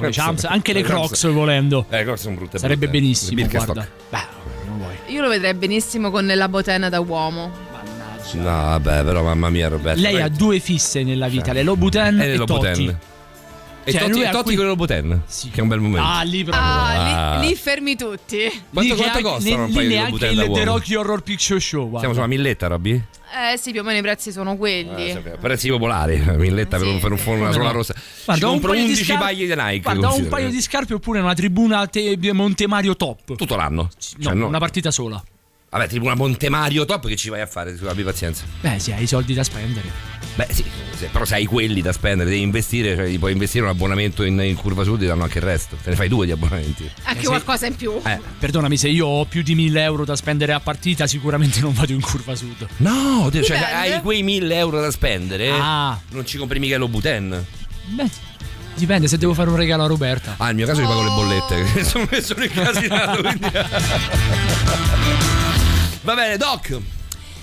le, 0.00 0.10
Champs, 0.10 0.44
anche 0.44 0.72
le 0.72 0.82
Crocs 0.82 1.30
volendo. 1.30 1.86
Eh, 1.90 2.02
Crocs 2.04 2.20
sono 2.20 2.36
brutte. 2.36 2.58
Sarebbe 2.58 2.86
brutte. 2.86 3.00
benissimo, 3.00 3.46
guarda. 3.48 3.88
Beh, 4.10 4.18
non 4.66 4.78
vuoi. 4.78 4.94
Io 5.08 5.22
lo 5.22 5.28
vedrei 5.28 5.54
benissimo 5.54 6.10
con 6.10 6.26
la 6.26 6.48
botena 6.48 6.88
da 6.88 7.00
uomo. 7.00 7.50
No, 8.32 8.42
vabbè, 8.44 9.04
però 9.04 9.22
mamma 9.22 9.50
mia, 9.50 9.68
Roberto. 9.68 10.00
Lei 10.00 10.20
ha 10.20 10.28
due 10.28 10.58
fisse 10.58 11.02
nella 11.04 11.28
vita, 11.28 11.52
le 11.52 11.62
Louboutin 11.62 12.20
E 12.20 12.24
e, 12.24 12.28
le 12.28 12.36
Louboutin. 12.36 12.72
Totti. 12.86 12.96
E 13.88 13.92
Cioè, 13.92 14.00
Totti, 14.10 14.20
Totti 14.30 14.42
qui- 14.42 14.54
con 14.56 14.64
le 14.64 14.70
Louboutin. 14.70 15.22
Che 15.52 15.58
è 15.58 15.60
un 15.60 15.68
bel 15.68 15.78
momento. 15.78 16.04
Ah, 16.08 16.22
lì 16.22 16.42
proprio. 16.42 16.64
Ah, 16.64 17.34
Ah. 17.34 17.38
Lì, 17.40 17.48
lì 17.48 17.54
fermi 17.54 17.94
tutti. 17.94 18.38
Quanto, 18.72 18.94
Lì 18.94 19.00
quanto 19.00 19.20
costano 19.20 19.64
un 19.64 19.72
paio 19.72 19.88
di 19.88 19.94
neanche 19.94 20.10
Louboutin 20.10 20.30
il 20.30 20.48
da 20.48 20.52
The? 20.58 20.64
Rocky 20.64 20.94
Horror 20.96 21.22
Picture 21.22 21.60
Show. 21.60 21.80
guarda. 21.82 21.98
Siamo 22.00 22.14
sulla 22.14 22.26
milletta, 22.26 22.66
Robby? 22.66 23.00
Eh 23.52 23.56
sì, 23.58 23.70
più 23.70 23.80
o 23.80 23.84
meno 23.84 23.98
i 23.98 24.02
prezzi 24.02 24.32
sono 24.32 24.56
quelli. 24.56 25.16
Prezzi 25.40 25.68
popolari, 25.68 26.16
milletta 26.36 26.78
per, 26.78 26.86
un, 26.88 26.98
per 26.98 27.12
un 27.12 27.18
forno, 27.18 27.42
una 27.42 27.52
sola 27.52 27.70
rossa. 27.70 27.92
Ci 27.94 28.00
Guarda, 28.24 28.46
un 28.46 28.52
compro 28.52 28.70
paio 28.70 28.82
di 28.82 28.88
11 28.88 29.04
scarpe- 29.04 29.24
paglie 29.24 29.46
di 29.46 29.54
Nike. 29.54 29.80
Guarda, 29.80 30.10
un 30.10 30.28
paio 30.28 30.48
di 30.50 30.60
scarpe 30.60 30.94
oppure 30.94 31.20
una 31.20 31.34
tribuna 31.34 31.86
te- 31.86 32.18
Montemario 32.32 32.96
top. 32.96 33.36
Tutto 33.36 33.54
l'anno? 33.56 33.82
No, 33.82 34.22
Cioè, 34.22 34.34
no. 34.34 34.46
una 34.48 34.58
partita 34.58 34.90
sola. 34.90 35.22
Vabbè, 35.68 35.88
tipo 35.88 36.04
una 36.06 36.14
Montemario 36.14 36.84
top 36.86 37.06
che 37.08 37.16
ci 37.16 37.28
vai 37.28 37.40
a 37.42 37.46
fare, 37.46 37.76
abbi 37.86 38.02
pazienza. 38.02 38.44
Beh, 38.60 38.78
sì, 38.78 38.92
hai 38.92 39.02
i 39.02 39.06
soldi 39.06 39.34
da 39.34 39.42
spendere. 39.44 39.90
Beh, 40.36 40.48
sì, 40.50 40.64
se- 40.94 41.08
però 41.10 41.24
se 41.24 41.36
hai 41.36 41.46
quelli 41.46 41.80
da 41.80 41.92
spendere, 41.92 42.28
devi 42.28 42.42
investire, 42.42 42.94
cioè 42.94 43.18
puoi 43.18 43.32
investire 43.32 43.64
un 43.64 43.70
abbonamento 43.70 44.22
in, 44.22 44.38
in 44.40 44.54
curva 44.54 44.84
sud, 44.84 44.98
ti 45.00 45.06
danno 45.06 45.22
anche 45.22 45.38
il 45.38 45.44
resto. 45.44 45.76
Te 45.82 45.90
ne 45.90 45.96
fai 45.96 46.08
due 46.08 46.26
di 46.26 46.32
abbonamenti. 46.32 46.88
Anche 47.04 47.22
Eh, 47.24 47.26
qualcosa 47.26 47.66
in 47.66 47.74
più. 47.74 47.98
Eh. 48.04 48.20
Perdonami, 48.38 48.76
se 48.76 48.88
io 48.88 49.06
ho 49.06 49.24
più 49.24 49.42
di 49.42 49.54
1000 49.54 49.82
euro 49.82 50.04
da 50.04 50.14
spendere 50.14 50.52
a 50.52 50.60
partita, 50.60 51.06
sicuramente 51.06 51.60
non 51.60 51.72
vado 51.72 51.92
in 51.92 52.02
curva 52.02 52.34
sud. 52.34 52.66
No, 52.78 53.28
te- 53.32 53.42
cioè, 53.42 53.56
Dipende. 53.58 53.94
hai 53.94 54.00
quei 54.02 54.22
1000 54.22 54.54
euro 54.56 54.80
da 54.80 54.90
spendere. 54.90 55.50
Ah. 55.50 55.98
Non 56.10 56.26
ci 56.26 56.36
compri 56.36 56.58
mica 56.58 56.76
lo 56.76 56.88
Buten. 56.88 57.44
Beh, 57.86 58.10
dipende 58.74 59.08
se 59.08 59.16
devo 59.16 59.32
fare 59.32 59.48
un 59.48 59.56
regalo 59.56 59.84
a 59.84 59.86
Roberta. 59.86 60.34
Ah, 60.36 60.46
nel 60.46 60.56
mio 60.56 60.66
caso 60.66 60.82
io 60.82 60.86
pago 60.86 61.02
le 61.02 61.08
bollette. 61.08 61.64
che 61.72 61.84
sono, 61.84 62.06
sono 62.20 62.44
incasinato. 62.44 63.22
quindi- 63.22 63.50
Va 66.02 66.14
bene, 66.14 66.36
Doc. 66.36 66.78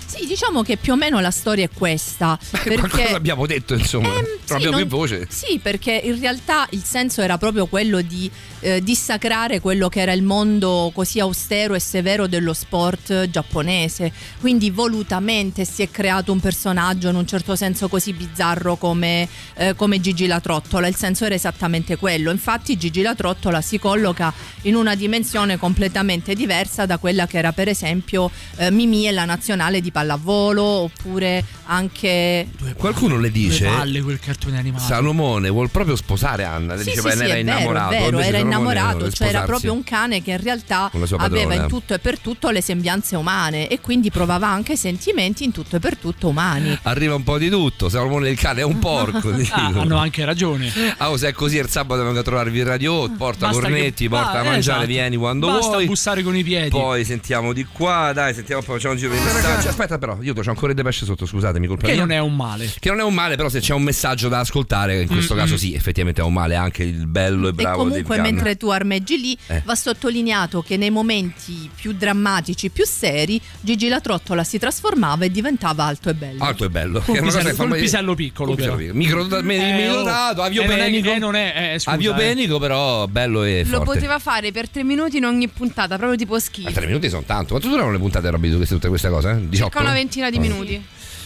Sì, 0.06 0.26
diciamo 0.26 0.62
che 0.62 0.76
più 0.76 0.92
o 0.92 0.96
meno 0.96 1.20
la 1.20 1.30
storia 1.30 1.64
è 1.64 1.70
questa. 1.72 2.38
Qualcosa 2.50 2.80
Perché 2.80 3.14
abbiamo 3.14 3.46
detto, 3.46 3.74
insomma. 3.74 4.08
Ehm, 4.08 4.24
sì, 4.44 4.52
abbiamo 4.52 4.76
non- 4.78 4.86
più 4.86 4.96
voce. 4.96 5.26
Sì, 5.30 5.58
perché 5.60 5.92
in 6.04 6.18
realtà 6.20 6.66
il 6.70 6.82
senso 6.84 7.22
era 7.22 7.38
proprio 7.38 7.66
quello 7.66 8.00
di 8.00 8.30
eh, 8.60 8.82
dissacrare 8.82 9.60
quello 9.60 9.88
che 9.88 10.00
era 10.00 10.12
il 10.12 10.22
mondo 10.22 10.90
così 10.94 11.20
austero 11.20 11.74
e 11.74 11.80
severo 11.80 12.26
dello 12.26 12.52
sport 12.52 13.28
giapponese. 13.28 14.12
Quindi 14.40 14.70
volutamente 14.70 15.64
si 15.64 15.82
è 15.82 15.90
creato 15.90 16.32
un 16.32 16.40
personaggio 16.40 17.08
in 17.08 17.16
un 17.16 17.26
certo 17.26 17.56
senso 17.56 17.88
così 17.88 18.12
bizzarro 18.12 18.76
come, 18.76 19.28
eh, 19.54 19.74
come 19.74 20.00
Gigi 20.00 20.26
La 20.26 20.40
Trottola. 20.40 20.86
Il 20.86 20.96
senso 20.96 21.24
era 21.24 21.34
esattamente 21.34 21.96
quello. 21.96 22.30
Infatti 22.30 22.76
Gigi 22.76 23.02
La 23.02 23.14
Trottola 23.14 23.60
si 23.60 23.78
colloca 23.78 24.32
in 24.62 24.74
una 24.74 24.94
dimensione 24.94 25.58
completamente 25.58 26.34
diversa 26.34 26.86
da 26.86 26.98
quella 26.98 27.26
che 27.26 27.38
era 27.38 27.52
per 27.52 27.68
esempio 27.68 28.30
eh, 28.56 28.70
Mimì 28.70 29.06
e 29.06 29.12
la 29.12 29.24
nazionale 29.24 29.80
di 29.80 29.90
pallavolo 29.94 30.62
oppure 30.62 31.44
anche 31.66 32.48
Qualcuno 32.76 33.14
le 33.16 33.30
Due 33.30 33.40
dice. 33.40 33.66
palle 33.66 34.02
quel 34.02 34.18
cartone 34.18 34.58
animato. 34.58 34.82
Salomone 34.84 35.48
vuol 35.50 35.70
proprio 35.70 35.94
sposare 35.94 36.42
Anna. 36.42 36.74
Le 36.74 36.82
Sì, 36.82 36.90
diceva 36.90 37.10
sì, 37.10 37.18
sì, 37.18 37.22
era 37.22 37.34
è 37.34 37.44
vero, 37.44 37.56
innamorato. 37.58 37.90
vero, 37.90 38.04
era 38.18 38.22
Salomone 38.24 38.38
innamorato, 38.40 39.10
cioè 39.12 39.28
era 39.28 39.42
proprio 39.42 39.72
un 39.72 39.84
cane 39.84 40.20
che 40.22 40.32
in 40.32 40.42
realtà 40.42 40.90
aveva 41.18 41.54
in 41.54 41.66
tutto 41.68 41.94
e 41.94 41.98
per 42.00 42.18
tutto 42.18 42.50
le 42.50 42.60
sembianze 42.60 43.14
umane 43.14 43.68
e 43.68 43.80
quindi 43.80 44.10
provava 44.10 44.48
anche 44.48 44.76
sentimenti 44.76 45.44
in 45.44 45.52
tutto 45.52 45.76
e 45.76 45.78
per 45.78 45.96
tutto 45.96 46.28
umani. 46.28 46.76
Arriva 46.82 47.14
un 47.14 47.22
po' 47.22 47.38
di 47.38 47.48
tutto. 47.48 47.88
Salomone 47.88 48.28
il 48.30 48.38
cane 48.38 48.60
è 48.60 48.64
un 48.64 48.78
porco. 48.80 49.32
Ah, 49.54 49.66
hanno 49.66 49.98
anche 49.98 50.24
ragione. 50.24 50.72
Ah, 50.96 51.10
oh, 51.10 51.16
se 51.16 51.28
è 51.28 51.32
così 51.32 51.58
il 51.58 51.68
sabato 51.68 52.02
vengo 52.02 52.18
a 52.18 52.22
trovarvi 52.22 52.58
il 52.58 52.64
radio, 52.66 53.08
porta 53.10 53.46
Basta 53.46 53.60
cornetti, 53.62 54.04
che- 54.04 54.08
porta 54.08 54.30
Ah, 54.30 54.40
a 54.40 54.42
mangiare, 54.44 54.58
esatto. 54.58 54.86
vieni 54.86 55.16
quando 55.16 55.46
Basta 55.48 55.68
vuoi. 55.68 55.86
bussare 55.86 56.22
con 56.24 56.34
i 56.34 56.42
piedi. 56.42 56.70
Poi 56.70 57.04
sentiamo 57.04 57.52
di 57.52 57.64
qua, 57.64 58.10
dai, 58.12 58.34
sentiamo 58.34 58.62
poi 58.62 58.76
facciamo 58.76 58.94
un 58.94 58.98
giro 59.00 59.12
di 59.14 59.20
messaggi. 59.20 59.68
Aspetta 59.68 59.83
però, 59.98 60.18
io 60.20 60.32
c'ho 60.34 60.42
ancora 60.50 60.72
il 60.72 60.76
Depeche 60.76 61.04
sotto, 61.04 61.26
scusatemi, 61.26 61.66
colpa 61.66 61.86
Che 61.86 61.92
mia. 61.92 62.00
non 62.02 62.10
è 62.10 62.18
un 62.18 62.34
male. 62.34 62.72
Che 62.78 62.88
non 62.88 63.00
è 63.00 63.02
un 63.02 63.14
male, 63.14 63.36
però 63.36 63.48
se 63.48 63.60
c'è 63.60 63.74
un 63.74 63.82
messaggio 63.82 64.28
da 64.28 64.40
ascoltare, 64.40 65.02
in 65.02 65.08
questo 65.08 65.34
Mm, 65.34 65.38
caso 65.38 65.56
sì, 65.56 65.74
effettivamente 65.74 66.20
è 66.20 66.24
un 66.24 66.32
male 66.32 66.54
anche 66.56 66.82
il 66.84 67.06
bello 67.06 67.46
e 67.46 67.50
E 67.50 67.52
bravo 67.52 67.78
comunque 67.84 68.02
Dave 68.16 68.28
Gunn. 68.28 68.34
mentre 68.34 68.56
tu 68.56 68.68
armeggi 68.70 69.18
lì 69.20 69.36
Eh. 69.46 69.62
va 69.64 69.74
sottolineato 69.74 70.62
che 70.62 70.76
nei 70.76 70.90
momenti 70.90 71.70
più 71.74 71.92
drammatici, 71.92 72.70
più 72.70 72.84
seri, 72.86 73.40
Gigi 73.60 73.88
la 73.88 74.00
trottola 74.00 74.44
si 74.44 74.58
trasformava 74.58 75.24
e 75.24 75.30
diventava 75.30 75.84
alto 75.84 76.08
e 76.10 76.14
bello. 76.14 76.42
Alto 76.44 76.64
e 76.64 76.70
bello. 76.70 77.00
Col 77.00 77.14
Che 77.14 77.20
è 77.20 77.22
una 77.22 77.30
cosa 77.32 77.38
pisello, 77.38 77.48
che 77.56 77.62
fa 77.62 77.68
col 77.68 77.78
pisello 77.80 78.14
piccolo, 78.14 78.48
Col 78.54 78.56
piccolo. 78.56 78.94
Micro, 78.94 79.20
Eh, 79.28 79.36
oh. 79.36 79.42
microdotato, 79.42 80.32
Eh, 80.32 80.34
non 80.34 80.44
è- 80.44 80.46
aviopenico. 80.46 81.12
eh, 81.12 81.18
non 81.18 81.34
è- 81.36 81.72
eh, 81.74 81.78
scusa, 81.78 81.90
aviopenico, 81.96 82.58
però 82.58 83.06
bello 83.06 83.42
e 83.44 83.62
Lo 83.64 83.76
forte. 83.78 83.84
poteva 83.94 84.18
fare 84.18 84.52
per 84.52 84.68
tre 84.68 84.84
minuti 84.84 85.16
in 85.18 85.24
ogni 85.24 85.48
puntata, 85.48 85.96
proprio 85.96 86.16
tipo 86.18 86.34
Ma 86.34 86.40
schifo. 86.40 86.70
tre 86.72 86.86
minuti 86.86 87.08
sono 87.08 87.22
tanto. 87.24 87.48
Quanto 87.50 87.68
durano 87.68 87.90
le 87.90 87.98
puntate, 87.98 88.30
Robby, 88.30 88.54
queste, 88.54 88.74
tutte 88.74 88.88
queste 88.88 89.08
cose? 89.08 89.30
Eh? 89.30 89.48
18? 89.48 89.73
Circa 89.74 89.80
una 89.80 89.92
ventina 89.92 90.30
di 90.30 90.38
minuti. 90.38 90.84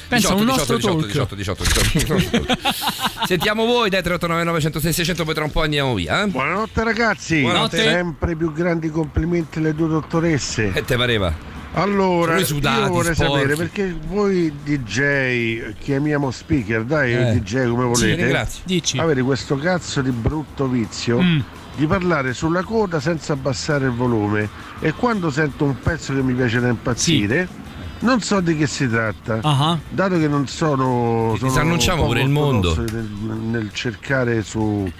Pensa 0.08 0.28
a 0.28 0.34
un 0.34 0.46
18, 0.46 0.56
nostro 0.56 0.76
18, 0.76 0.96
talk. 0.96 1.34
18, 1.34 1.64
18, 1.64 1.64
18. 2.16 2.56
Sentiamo 3.26 3.66
voi, 3.66 3.90
dai 3.90 4.00
3899 4.02 4.60
106 4.62 4.92
600, 4.94 5.24
poi 5.26 5.34
tra 5.34 5.44
un 5.44 5.50
po' 5.50 5.60
andiamo 5.62 5.92
via. 5.92 6.22
Eh? 6.22 6.28
Buonanotte 6.28 6.82
ragazzi, 6.82 7.40
Buonanotte. 7.42 7.82
sempre 7.82 8.34
più 8.36 8.50
grandi 8.54 8.88
complimenti 8.90 9.58
alle 9.58 9.74
due 9.74 9.88
dottoresse. 9.88 10.70
Che 10.72 10.82
te 10.82 10.96
pareva? 10.96 11.30
Allora, 11.74 12.42
sudati, 12.42 12.80
io 12.80 12.88
vorrei 12.88 13.14
sporchi. 13.14 13.32
sapere 13.34 13.54
perché 13.56 13.94
voi 14.06 14.50
DJ, 14.64 15.74
chiamiamo 15.78 16.30
speaker, 16.30 16.84
dai, 16.84 17.12
Eh. 17.12 17.40
DJ 17.40 17.68
come 17.68 17.94
Sì, 17.94 18.14
volete. 18.14 18.48
Dici. 18.64 18.98
avete 18.98 19.20
questo 19.20 19.56
cazzo 19.58 20.00
di 20.00 20.10
brutto 20.10 20.66
vizio 20.68 21.20
Mm. 21.20 21.40
di 21.76 21.86
parlare 21.86 22.32
sulla 22.32 22.62
coda 22.62 22.98
senza 22.98 23.34
abbassare 23.34 23.84
il 23.84 23.92
volume 23.92 24.48
e 24.80 24.92
quando 24.92 25.30
sento 25.30 25.64
un 25.64 25.78
pezzo 25.78 26.14
che 26.14 26.22
mi 26.22 26.32
piace 26.32 26.58
da 26.60 26.68
impazzire, 26.68 27.46
non 28.00 28.20
so 28.20 28.40
di 28.40 28.56
che 28.56 28.66
si 28.66 28.88
tratta. 28.88 29.38
Ah, 29.42 29.78
Dato 29.88 30.18
che 30.18 30.28
non 30.28 30.46
sono, 30.46 31.34
sono 31.36 31.48
disannunciamo 31.48 32.04
pure 32.06 32.22
il 32.22 32.28
mondo. 32.28 32.74
Nel, 32.76 33.04
nel 33.04 33.70
cercare 33.72 34.42
su, 34.42 34.90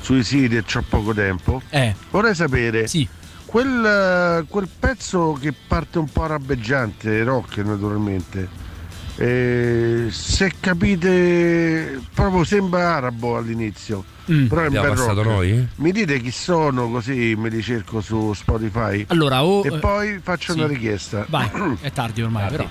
sui 0.00 0.22
siti 0.22 0.56
e 0.56 0.62
c'ho 0.64 0.82
poco 0.88 1.12
tempo, 1.12 1.60
Eh, 1.70 1.94
vorrei 2.10 2.34
sapere 2.34 2.86
sì. 2.86 3.06
quel, 3.44 4.44
quel 4.48 4.68
pezzo 4.78 5.36
che 5.40 5.52
parte 5.66 5.98
un 5.98 6.08
po' 6.10 6.22
arabeggiante, 6.24 7.22
rock 7.22 7.58
naturalmente. 7.58 8.48
eh, 9.16 10.06
se 10.10 10.52
capite, 10.60 12.00
proprio 12.14 12.44
sembra 12.44 12.94
arabo 12.96 13.36
all'inizio, 13.36 14.04
Mm. 14.30 14.46
però 14.46 14.62
è 14.62 14.66
un 14.68 14.72
passato 14.74 15.22
rock. 15.22 15.26
noi? 15.26 15.68
Mi 15.76 15.92
dite 15.92 16.20
chi 16.20 16.30
sono 16.30 16.90
così 16.90 17.34
me 17.36 17.48
li 17.48 17.62
cerco 17.62 18.00
su 18.00 18.32
Spotify 18.34 19.04
Allora, 19.08 19.42
o 19.44 19.64
e 19.64 19.78
poi 19.78 20.20
faccio 20.22 20.52
sì. 20.52 20.58
una 20.58 20.66
richiesta. 20.68 21.24
Vai, 21.28 21.48
è 21.80 21.90
tardi 21.92 22.22
ormai, 22.22 22.50
però. 22.50 22.68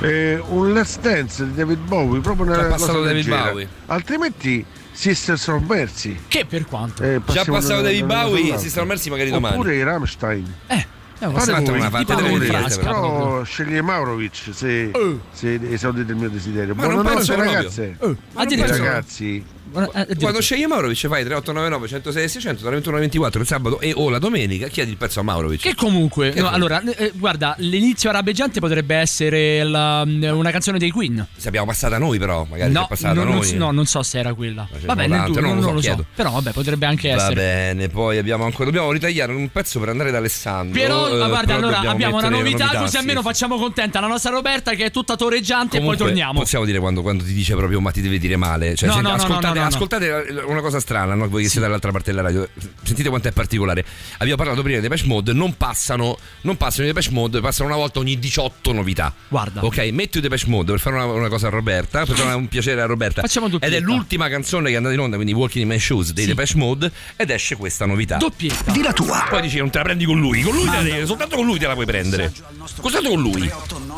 Eh, 0.00 0.42
un 0.48 0.72
Let's 0.72 0.98
Dance 1.00 1.44
di 1.46 1.54
David 1.54 1.78
Bowie, 1.78 2.20
proprio 2.20 2.46
una 2.46 2.56
cosa 2.56 2.68
passato 2.68 3.00
David 3.02 3.24
leggera. 3.26 3.50
Bowie. 3.50 3.68
Altrimenti 3.86 4.64
Sister 4.92 5.38
Sono 5.38 5.64
Mercy. 5.66 6.16
Che 6.28 6.44
per 6.46 6.66
quanto? 6.66 7.02
Eh, 7.02 7.20
Già 7.26 7.44
passato 7.44 7.76
da- 7.76 7.82
David 7.82 8.04
da- 8.06 8.14
Bowie, 8.22 8.32
dall'altro. 8.42 8.58
si 8.58 8.68
stanno 8.70 8.86
messi 8.86 9.10
magari 9.10 9.30
domani. 9.30 9.54
Oppure 9.56 9.74
i 9.76 9.82
Rammstein. 9.82 10.54
Eh, 10.66 10.86
Fate 11.18 11.34
Aspetta 11.34 11.60
voi, 11.70 11.80
una, 11.80 11.88
fate 11.88 12.04
fate 12.12 12.22
delle 12.28 12.44
frasca, 12.44 12.82
però 12.84 13.42
sceglie 13.42 13.80
Maurovic 13.80 14.48
se, 14.52 14.90
Eh. 14.90 15.18
se 15.32 15.58
esaudite 15.70 16.12
il 16.12 16.18
mio 16.18 16.28
desiderio. 16.28 16.74
Ma 16.74 16.82
non 16.88 17.00
Buonanotte 17.00 17.36
ragazze. 17.36 17.84
Eh, 17.84 17.96
non 18.00 18.16
addirittura. 18.34 18.68
penso- 18.74 18.84
Ragazzi, 18.84 19.44
Buona- 19.84 20.06
eh. 20.06 20.16
Quando 20.16 20.40
scegli 20.40 20.64
Maurovic 20.64 20.98
fai 21.06 21.24
3899 21.24 21.88
106 21.88 22.28
600 22.28 22.62
dalle 22.62 22.74
21 22.76 22.94
alle 22.96 23.04
24 23.04 23.40
il 23.40 23.46
sabato 23.46 23.80
e 23.80 23.92
o 23.94 24.08
la 24.08 24.18
domenica 24.18 24.68
chiedi 24.68 24.90
il 24.92 24.96
pezzo 24.96 25.20
a 25.20 25.22
Maurovic. 25.22 25.60
Che 25.60 25.74
comunque, 25.74 26.30
Che 26.30 26.40
no, 26.40 26.48
allora, 26.50 26.82
eh, 26.96 27.12
guarda, 27.14 27.54
l'inizio 27.58 28.08
arabeggiante 28.10 28.60
potrebbe 28.60 28.94
essere 28.96 29.62
la- 29.64 30.02
una 30.06 30.50
canzone 30.50 30.78
dei 30.78 30.90
Queen. 30.90 31.26
Se 31.36 31.48
abbiamo 31.48 31.66
passata 31.66 31.98
noi 31.98 32.18
però, 32.18 32.46
magari 32.48 32.72
No, 32.72 32.84
è 32.84 32.88
passata 32.88 33.14
non, 33.14 33.24
non 33.26 33.34
noi. 33.36 33.46
so- 33.46 33.56
no, 33.56 33.70
non 33.70 33.86
so 33.86 34.02
se 34.02 34.18
era 34.18 34.32
quella. 34.34 34.62
Ma 34.62 34.68
ce 34.78 34.80
ne 34.80 34.86
Vabbè, 34.86 35.02
sono 35.02 35.14
nel 35.14 35.24
tante, 35.24 35.40
dubbio, 35.40 35.40
non 35.54 35.58
non, 35.64 35.74
lo 35.74 35.80
so, 35.82 35.88
lo 35.90 35.96
so. 35.96 36.04
Però 36.14 36.30
vabbè, 36.30 36.52
potrebbe 36.52 36.86
anche 36.86 37.08
Va 37.10 37.16
essere. 37.16 37.34
bene, 37.34 37.88
poi 37.88 38.18
abbiamo 38.18 38.44
ancora 38.44 38.64
dobbiamo 38.64 38.90
ritagliare 38.92 39.32
un 39.32 39.48
pezzo 39.50 39.78
per 39.80 39.90
andare 39.90 40.10
da 40.10 40.18
Alessandro. 40.18 40.80
Però, 40.80 41.08
eh, 41.08 41.16
guarda, 41.16 41.40
però 41.54 41.58
allora 41.58 41.78
abbiamo 41.90 42.16
una 42.16 42.28
mettere 42.30 42.42
novità, 42.50 42.78
così 42.78 42.90
sì, 42.90 42.96
almeno 42.96 43.22
facciamo 43.22 43.56
contenta 43.56 44.00
la 44.00 44.06
nostra 44.06 44.30
Roberta 44.30 44.72
che 44.72 44.86
è 44.86 44.90
tutta 44.90 45.16
toreggiante 45.16 45.76
Comunque, 45.78 45.94
e 45.94 45.98
poi 45.98 46.06
torniamo. 46.06 46.38
Possiamo 46.40 46.64
dire 46.64 46.78
quando, 46.78 47.02
quando 47.02 47.24
ti 47.24 47.32
dice 47.32 47.54
proprio 47.54 47.80
ma 47.80 47.90
ti 47.90 48.00
deve 48.00 48.18
dire 48.18 48.36
male. 48.36 48.74
Cioè, 48.74 48.88
No, 48.88 48.94
se 48.94 49.00
no, 49.00 49.10
ascoltate 49.12 49.54
no, 49.58 49.60
no, 49.60 49.65
no. 49.68 49.74
ascoltate 49.74 50.42
una 50.46 50.60
cosa 50.60 50.80
strana, 50.80 51.14
no? 51.14 51.28
voi 51.28 51.42
che 51.42 51.48
siete 51.48 51.66
dall'altra 51.66 51.90
parte 51.92 52.10
della 52.10 52.22
radio, 52.22 52.48
sentite 52.82 53.08
quanto 53.08 53.28
è 53.28 53.32
particolare. 53.32 53.84
Abbiamo 54.18 54.36
parlato 54.36 54.62
prima 54.62 54.76
di 54.76 54.82
Depeche 54.82 55.06
Mode, 55.06 55.32
non 55.32 55.56
passano, 55.56 56.16
non 56.42 56.56
passano 56.56 56.84
i 56.84 56.86
Depeche 56.88 57.10
Mode, 57.12 57.40
passano 57.40 57.68
una 57.68 57.76
volta 57.78 57.98
ogni 57.98 58.18
18 58.18 58.72
novità. 58.72 59.14
Guarda. 59.28 59.64
Ok, 59.64 59.78
metti 59.92 60.18
i 60.18 60.20
Depeche 60.20 60.46
Mode 60.48 60.72
per 60.72 60.80
fare 60.80 60.96
una, 60.96 61.04
una 61.06 61.28
cosa 61.28 61.46
a 61.48 61.50
Roberta, 61.50 62.04
per 62.04 62.16
fare 62.16 62.34
un 62.34 62.48
piacere 62.48 62.80
a 62.80 62.86
Roberta. 62.86 63.20
Facciamo 63.22 63.46
Ed 63.46 63.52
doppietta. 63.52 63.76
è 63.76 63.80
l'ultima 63.80 64.28
canzone 64.28 64.66
che 64.68 64.74
è 64.74 64.76
andata 64.76 64.94
in 64.94 65.00
onda, 65.00 65.16
quindi 65.16 65.32
Walking 65.34 65.64
in 65.64 65.70
My 65.70 65.78
Shoes 65.78 66.12
dei 66.12 66.24
Sì. 66.24 66.30
Depeche 66.30 66.56
Mode, 66.56 66.90
ed 67.16 67.30
esce 67.30 67.56
questa 67.56 67.86
novità. 67.86 68.16
Doppietta. 68.16 68.72
Di 68.72 68.82
la 68.82 68.92
tua. 68.92 69.26
Poi 69.28 69.42
dici 69.42 69.58
non 69.58 69.70
te 69.70 69.78
la 69.78 69.84
prendi 69.84 70.04
con 70.04 70.18
lui, 70.20 70.42
con 70.42 70.54
lui 70.54 70.68
te 70.68 70.98
la- 71.00 71.06
soltanto 71.06 71.36
con 71.36 71.46
lui 71.46 71.58
te 71.58 71.66
la 71.66 71.74
puoi 71.74 71.86
prendere. 71.86 72.32
Soltanto 72.64 73.08
con 73.08 73.20
lui. 73.20 73.48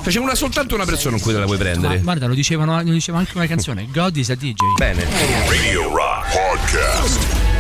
Cioè 0.03 0.13
c'è 0.13 0.19
una, 0.19 0.35
soltanto 0.35 0.75
una 0.75 0.85
persona 0.85 1.15
con 1.17 1.21
cui 1.23 1.33
te 1.33 1.39
la 1.39 1.45
puoi 1.47 1.57
Ma 1.59 1.63
prendere. 1.65 1.99
guarda, 1.99 2.27
lo 2.27 2.35
dicevano, 2.35 2.83
lo 2.83 2.93
diceva 2.93 3.19
anche 3.19 3.33
una 3.35 3.47
canzone. 3.47 3.89
God 3.93 4.17
is 4.17 4.31
a 4.31 4.35
DJ. 4.35 4.55
Bene. 4.77 5.48
Radio 5.51 5.89
Rock 5.95 6.25
Podcast. 6.27 7.58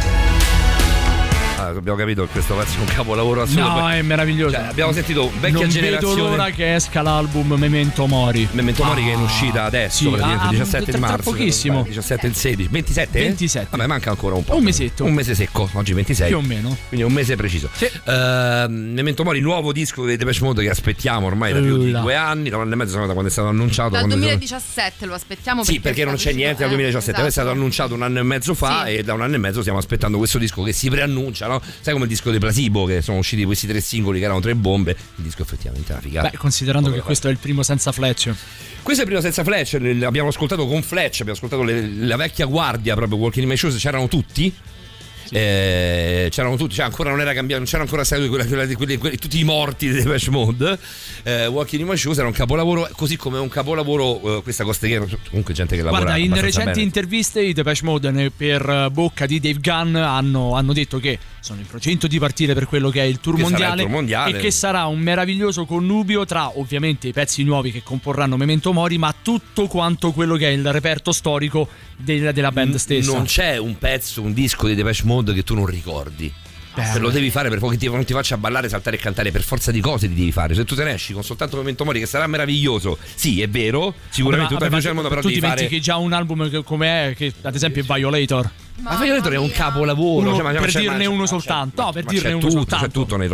Ah, 1.58 1.68
abbiamo 1.68 1.98
capito 1.98 2.22
che 2.24 2.28
questo 2.30 2.54
pezzo 2.54 2.76
è 2.78 2.80
un 2.80 2.86
capolavoro 2.86 3.42
assoluto. 3.42 3.80
No, 3.80 3.90
è 3.90 4.00
meraviglioso. 4.02 4.54
Cioè, 4.54 4.66
abbiamo 4.66 4.92
sentito 4.92 5.30
vecchia 5.40 5.58
non 5.60 5.68
generazione. 5.68 6.14
vedo 6.14 6.28
l'ora 6.28 6.50
che 6.50 6.74
esca 6.76 7.02
l'album 7.02 7.54
Memento 7.54 8.06
Mori. 8.06 8.46
Memento 8.52 8.84
Mori 8.84 9.02
che 9.02 9.10
è 9.10 9.14
in 9.14 9.20
Ah, 9.20 9.24
uscita 9.24 9.64
adesso, 9.64 9.96
sì, 9.96 10.06
praticamente, 10.08 10.44
ah, 10.44 10.50
17 10.50 10.84
di 10.84 10.90
tra- 10.90 10.98
tra 11.00 11.08
marzo. 11.08 11.30
pochissimo. 11.30 11.82
17 11.82 12.26
il 12.28 12.34
16. 12.36 12.68
27? 12.70 13.18
27. 13.20 13.66
Vabbè, 13.70 13.86
manca 13.88 14.10
ancora 14.10 14.36
un 14.36 14.44
po'. 14.44 14.56
Un 14.56 14.62
mesetto. 14.62 15.04
Un 15.04 15.12
mese 15.14 15.34
secco, 15.34 15.68
oggi 15.72 15.92
26. 15.94 16.28
Più 16.28 16.36
o 16.36 16.40
meno. 16.42 16.76
Quindi 16.88 17.04
un 17.04 17.12
mese 17.12 17.34
preciso. 17.34 17.68
Eh, 17.78 18.66
Memento 18.68 19.24
Mori, 19.24 19.40
nuovo 19.40 19.72
disco 19.72 20.04
dei 20.04 20.16
Depeche 20.16 20.44
Mode 20.44 20.62
che 20.62 20.70
aspettiamo 20.70 21.26
ormai 21.26 21.52
da 21.52 21.58
più 21.60 21.76
di 21.78 21.90
due 21.90 22.14
anni, 22.14 22.50
da 22.50 22.56
un 22.56 22.62
anno 22.62 22.72
e 22.74 22.76
mezzo 22.76 22.98
da 22.98 23.06
quando 23.12 23.26
è 23.28 23.30
stato 23.30 23.48
annunciato. 23.48 23.90
Dal 23.90 24.00
quando 24.06 24.14
sono- 24.14 24.26
2017 24.28 25.06
lo 25.06 25.14
aspettiamo 25.14 25.64
Sì, 25.64 25.80
perché 25.80 26.04
non 26.04 26.14
c'è 26.14 26.32
niente 26.32 26.60
dal 26.60 26.68
2017, 26.68 27.26
è 27.26 27.30
stato 27.30 27.50
annunciato 27.50 27.94
un 27.94 28.02
anno 28.02 28.20
e 28.20 28.22
mezzo 28.22 28.54
fa 28.54 28.84
Sì. 28.86 28.96
e 28.96 29.02
da 29.02 29.14
un 29.14 29.22
anno 29.22 29.34
e 29.34 29.38
mezzo 29.38 29.60
stiamo 29.60 29.78
aspettando 29.78 30.18
questo 30.18 30.38
disco 30.38 30.62
che 30.62 30.72
si 30.72 30.88
preannuncia, 30.88 31.46
no? 31.48 31.62
Sai 31.80 31.92
come 31.92 32.04
il 32.04 32.10
disco 32.10 32.30
dei 32.30 32.38
Placebo 32.38 32.84
che 32.84 33.02
sono 33.02 33.18
usciti 33.18 33.44
questi 33.44 33.66
tre 33.66 33.80
singoli 33.80 34.18
che 34.18 34.24
erano 34.26 34.40
tre 34.40 34.54
bombe, 34.54 34.96
il 35.16 35.24
disco 35.24 35.42
effettivamente 35.42 35.88
è 35.90 35.92
una 35.92 36.00
figata. 36.02 36.28
Beh, 36.30 36.36
considerando 36.36 36.90
che 36.92 37.00
questo 37.00 37.28
è 37.28 37.30
il 37.30 37.38
primo 37.38 37.62
senza 37.62 37.92
Fletch. 37.92 38.32
questo 38.82 39.02
è 39.02 39.06
il 39.06 39.10
primo 39.10 39.20
senza 39.22 39.42
Fletch, 39.44 39.78
l'abbiamo 39.98 40.28
ascoltato 40.28 40.66
con 40.66 40.82
Fletch, 40.82 41.20
abbiamo 41.20 41.32
ascoltato 41.32 41.62
le- 41.62 42.06
la 42.06 42.16
vecchia 42.16 42.46
guardia 42.46 42.94
proprio 42.94 43.18
Walking 43.18 43.44
in 43.44 43.50
My 43.50 43.56
Shoes, 43.56 43.76
c'erano 43.78 44.08
tutti. 44.08 44.52
Eh, 45.30 46.28
c'erano 46.30 46.56
tutti, 46.56 46.74
cioè 46.76 46.86
ancora 46.86 47.10
non 47.10 47.20
era 47.20 47.34
cambiato, 47.34 47.60
non 47.60 47.70
c'era 47.70 47.82
ancora 47.82 48.02
stato 48.02 48.26
quella, 48.28 48.46
quella, 48.46 48.66
quelli- 48.74 48.96
quelli- 48.96 49.18
tutti 49.18 49.38
i 49.38 49.44
morti 49.44 49.88
di 49.88 50.02
Depeche 50.02 50.30
Mode. 50.30 50.78
Eh, 51.22 51.46
Walking 51.46 51.82
in 51.82 51.88
My 51.88 51.96
Shoes 51.98 52.16
era 52.16 52.26
un 52.26 52.32
capolavoro, 52.32 52.88
così 52.96 53.16
come 53.16 53.38
un 53.38 53.48
capolavoro 53.48 54.38
eh, 54.38 54.42
questa 54.42 54.64
costiera, 54.64 55.04
comunque 55.28 55.52
gente 55.52 55.76
che 55.76 55.82
lavora 55.82 56.02
Guarda, 56.04 56.18
in 56.18 56.40
recenti 56.40 56.70
bene. 56.70 56.82
interviste 56.82 57.42
i 57.42 57.52
Depeche 57.52 57.84
Mode 57.84 58.30
per 58.34 58.68
eh, 58.68 58.90
bocca 58.90 59.26
di 59.26 59.38
Dave 59.38 59.58
Gunn 59.60 59.96
hanno, 59.96 60.54
hanno 60.54 60.72
detto 60.72 60.98
che 60.98 61.18
sono 61.40 61.60
in 61.60 61.66
procinto 61.66 62.06
di 62.06 62.18
partire 62.18 62.54
per 62.54 62.66
quello 62.66 62.90
che 62.90 63.00
è 63.00 63.04
il 63.04 63.20
tour, 63.20 63.36
Che 63.36 63.42
sarà 63.42 63.48
il 63.48 63.58
mondiale, 63.58 63.82
tour 63.82 63.90
mondiale. 63.92 64.38
e 64.38 64.40
che 64.40 64.50
sarà 64.50 64.86
un 64.86 64.98
meraviglioso 64.98 65.64
connubio 65.64 66.24
tra 66.24 66.58
ovviamente 66.58 67.08
i 67.08 67.12
pezzi 67.12 67.42
nuovi 67.44 67.70
che 67.72 67.82
comporranno 67.82 68.36
Memento 68.36 68.72
Mori, 68.72 68.98
ma 68.98 69.14
tutto 69.22 69.66
quanto 69.66 70.12
quello 70.12 70.36
che 70.36 70.48
è 70.48 70.52
il 70.52 70.70
reperto 70.72 71.12
storico 71.12 71.68
del- 71.96 72.32
della 72.32 72.52
band 72.52 72.74
stessa. 72.76 73.12
Non 73.12 73.24
c'è 73.24 73.56
un 73.56 73.78
pezzo, 73.78 74.20
un 74.22 74.32
disco 74.32 74.66
di 74.66 74.74
Depeche 74.74 75.02
Mode 75.04 75.32
che 75.34 75.42
tu 75.44 75.54
non 75.54 75.66
ricordi. 75.66 76.32
Se 76.84 76.98
lo 76.98 77.10
devi 77.10 77.30
fare 77.30 77.48
per 77.48 77.58
poco 77.58 77.72
che 77.72 77.78
ti, 77.78 77.88
non 77.88 78.04
ti 78.04 78.12
faccia 78.12 78.36
ballare, 78.36 78.68
saltare 78.68 78.96
e 78.96 78.98
cantare, 78.98 79.30
per 79.30 79.42
forza 79.42 79.70
di 79.70 79.80
cose 79.80 80.08
ti 80.08 80.14
devi 80.14 80.32
fare. 80.32 80.54
Se 80.54 80.64
tu 80.64 80.74
te 80.74 80.84
ne 80.84 80.92
esci 80.92 81.12
con 81.12 81.22
soltanto 81.24 81.56
Memento 81.56 81.84
Mori, 81.84 82.00
che 82.00 82.06
sarà 82.06 82.26
meraviglioso, 82.26 82.98
sì, 83.14 83.40
è 83.42 83.48
vero, 83.48 83.94
sicuramente 84.10 84.54
Vabbè, 84.54 84.66
tutto 84.66 84.82
ma- 84.82 84.88
il 84.88 84.94
mondo, 84.94 85.08
però 85.08 85.20
tu 85.20 85.28
devi 85.28 85.40
fare. 85.40 85.54
dimentichi 85.54 85.80
già 85.82 85.96
un 85.96 86.12
album 86.12 86.48
che- 86.50 86.62
come 86.62 87.10
è, 87.10 87.14
che 87.14 87.32
ad 87.42 87.54
esempio 87.54 87.82
è 87.82 87.84
Violator. 87.84 88.50
Ma 88.80 88.94
Violator 88.96 89.32
è 89.32 89.36
un 89.38 89.50
capolavoro. 89.50 90.26
Uno- 90.28 90.34
cioè, 90.36 90.44
ma- 90.44 90.52
per 90.60 90.72
dirne 90.72 91.04
ma- 91.08 91.10
uno 91.12 91.26
soltanto. 91.26 91.82
No, 91.82 91.90
per 91.92 92.04
dirne 92.04 92.30
uno 92.30 92.38
tutto, 92.40 92.52
soltanto. 92.52 92.86
C'è 92.86 92.90
tutto 92.92 93.16
nei 93.16 93.26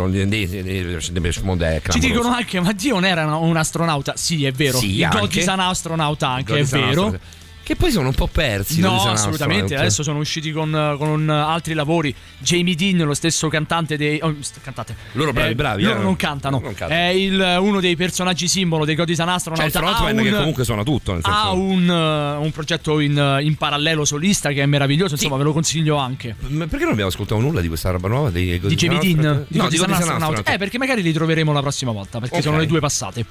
Depeche 1.11 1.41
Mode 1.43 1.67
è 1.67 1.75
Ci 1.75 1.81
clamoroso. 1.81 2.07
dicono 2.13 2.33
anche, 2.35 2.59
ma 2.61 2.71
Dio 2.73 2.93
non 2.95 3.05
era 3.05 3.35
un 3.35 3.55
astronauta? 3.55 4.13
Sì, 4.15 4.43
è 4.45 4.51
vero. 4.51 4.79
Sì, 4.79 4.95
il 5.01 5.07
God 5.07 5.21
anche. 5.21 5.39
is 5.39 5.47
an 5.47 5.59
astronauta 5.59 6.29
anche, 6.29 6.57
è 6.57 6.63
vero. 6.63 7.19
Che 7.65 7.75
poi 7.75 7.89
sono 7.89 8.09
un 8.09 8.13
po' 8.13 8.27
persi. 8.27 8.79
No, 8.79 8.91
assolutamente. 9.09 9.63
astronaut. 9.63 9.71
Adesso 9.79 10.03
sono 10.03 10.19
usciti 10.19 10.51
con, 10.51 10.95
con 10.99 11.27
altri 11.31 11.73
lavori. 11.73 12.13
Jamie 12.37 12.75
Dean, 12.75 12.97
lo 12.97 13.15
stesso 13.15 13.47
cantante 13.47 13.97
dei. 13.97 14.19
oh, 14.21 14.35
cantate. 14.61 14.95
Loro 15.13 15.33
bravi, 15.33 15.55
bravi, 15.55 15.81
Loro 15.81 15.99
eh. 15.99 16.03
non 16.03 16.15
cantano. 16.15 16.59
Non 16.59 16.75
cantano. 16.75 16.99
È 17.01 17.07
il- 17.07 17.57
uno 17.59 17.79
dei 17.79 17.95
personaggi 17.95 18.47
simbolo 18.47 18.85
dei 18.85 18.93
God 18.93 19.09
is 19.09 19.19
an 19.19 19.25
C'è 19.29 19.33
Astronaut. 19.33 19.65
il 19.65 19.71
frontman 19.71 20.23
che 20.23 20.31
comunque 20.31 20.63
suona 20.63 20.83
tutto. 20.83 21.17
Ha 21.19 21.51
un, 21.53 21.89
un 21.89 22.51
progetto 22.51 22.99
in, 22.99 23.39
in 23.41 23.55
parallelo 23.55 24.05
solista 24.05 24.51
che 24.51 24.61
è 24.61 24.65
meraviglioso. 24.67 25.15
Insomma, 25.15 25.37
ve 25.37 25.43
lo 25.43 25.53
consiglio 25.53 25.95
anche. 25.97 26.35
Ma 26.49 26.67
perché 26.67 26.83
non 26.83 26.91
abbiamo 26.93 27.09
ascoltato 27.09 27.41
nulla 27.41 27.61
di 27.61 27.67
questa 27.67 27.89
roba 27.89 28.07
nuova? 28.07 28.29
Dei 28.29 28.59
God 28.59 28.69
Di 28.69 28.75
Jamie 28.75 28.99
Dean, 28.99 29.45
di 29.47 29.57
No, 29.57 29.63
God 29.63 29.69
di 29.71 29.75
is 29.75 29.81
God 29.81 29.89
an 29.89 29.95
is 29.95 29.95
an 29.95 30.01
Astronaut. 30.01 30.21
Astronaut. 30.21 30.49
Eh, 30.49 30.57
perché 30.59 30.77
magari 30.77 31.01
li 31.01 31.11
troveremo 31.13 31.51
la 31.51 31.61
prossima 31.61 31.91
volta. 31.91 32.19
Perché 32.19 32.35
Ok. 32.35 32.41
sono 32.43 32.57
le 32.59 32.67
due 32.67 32.79
passate. 32.79 33.25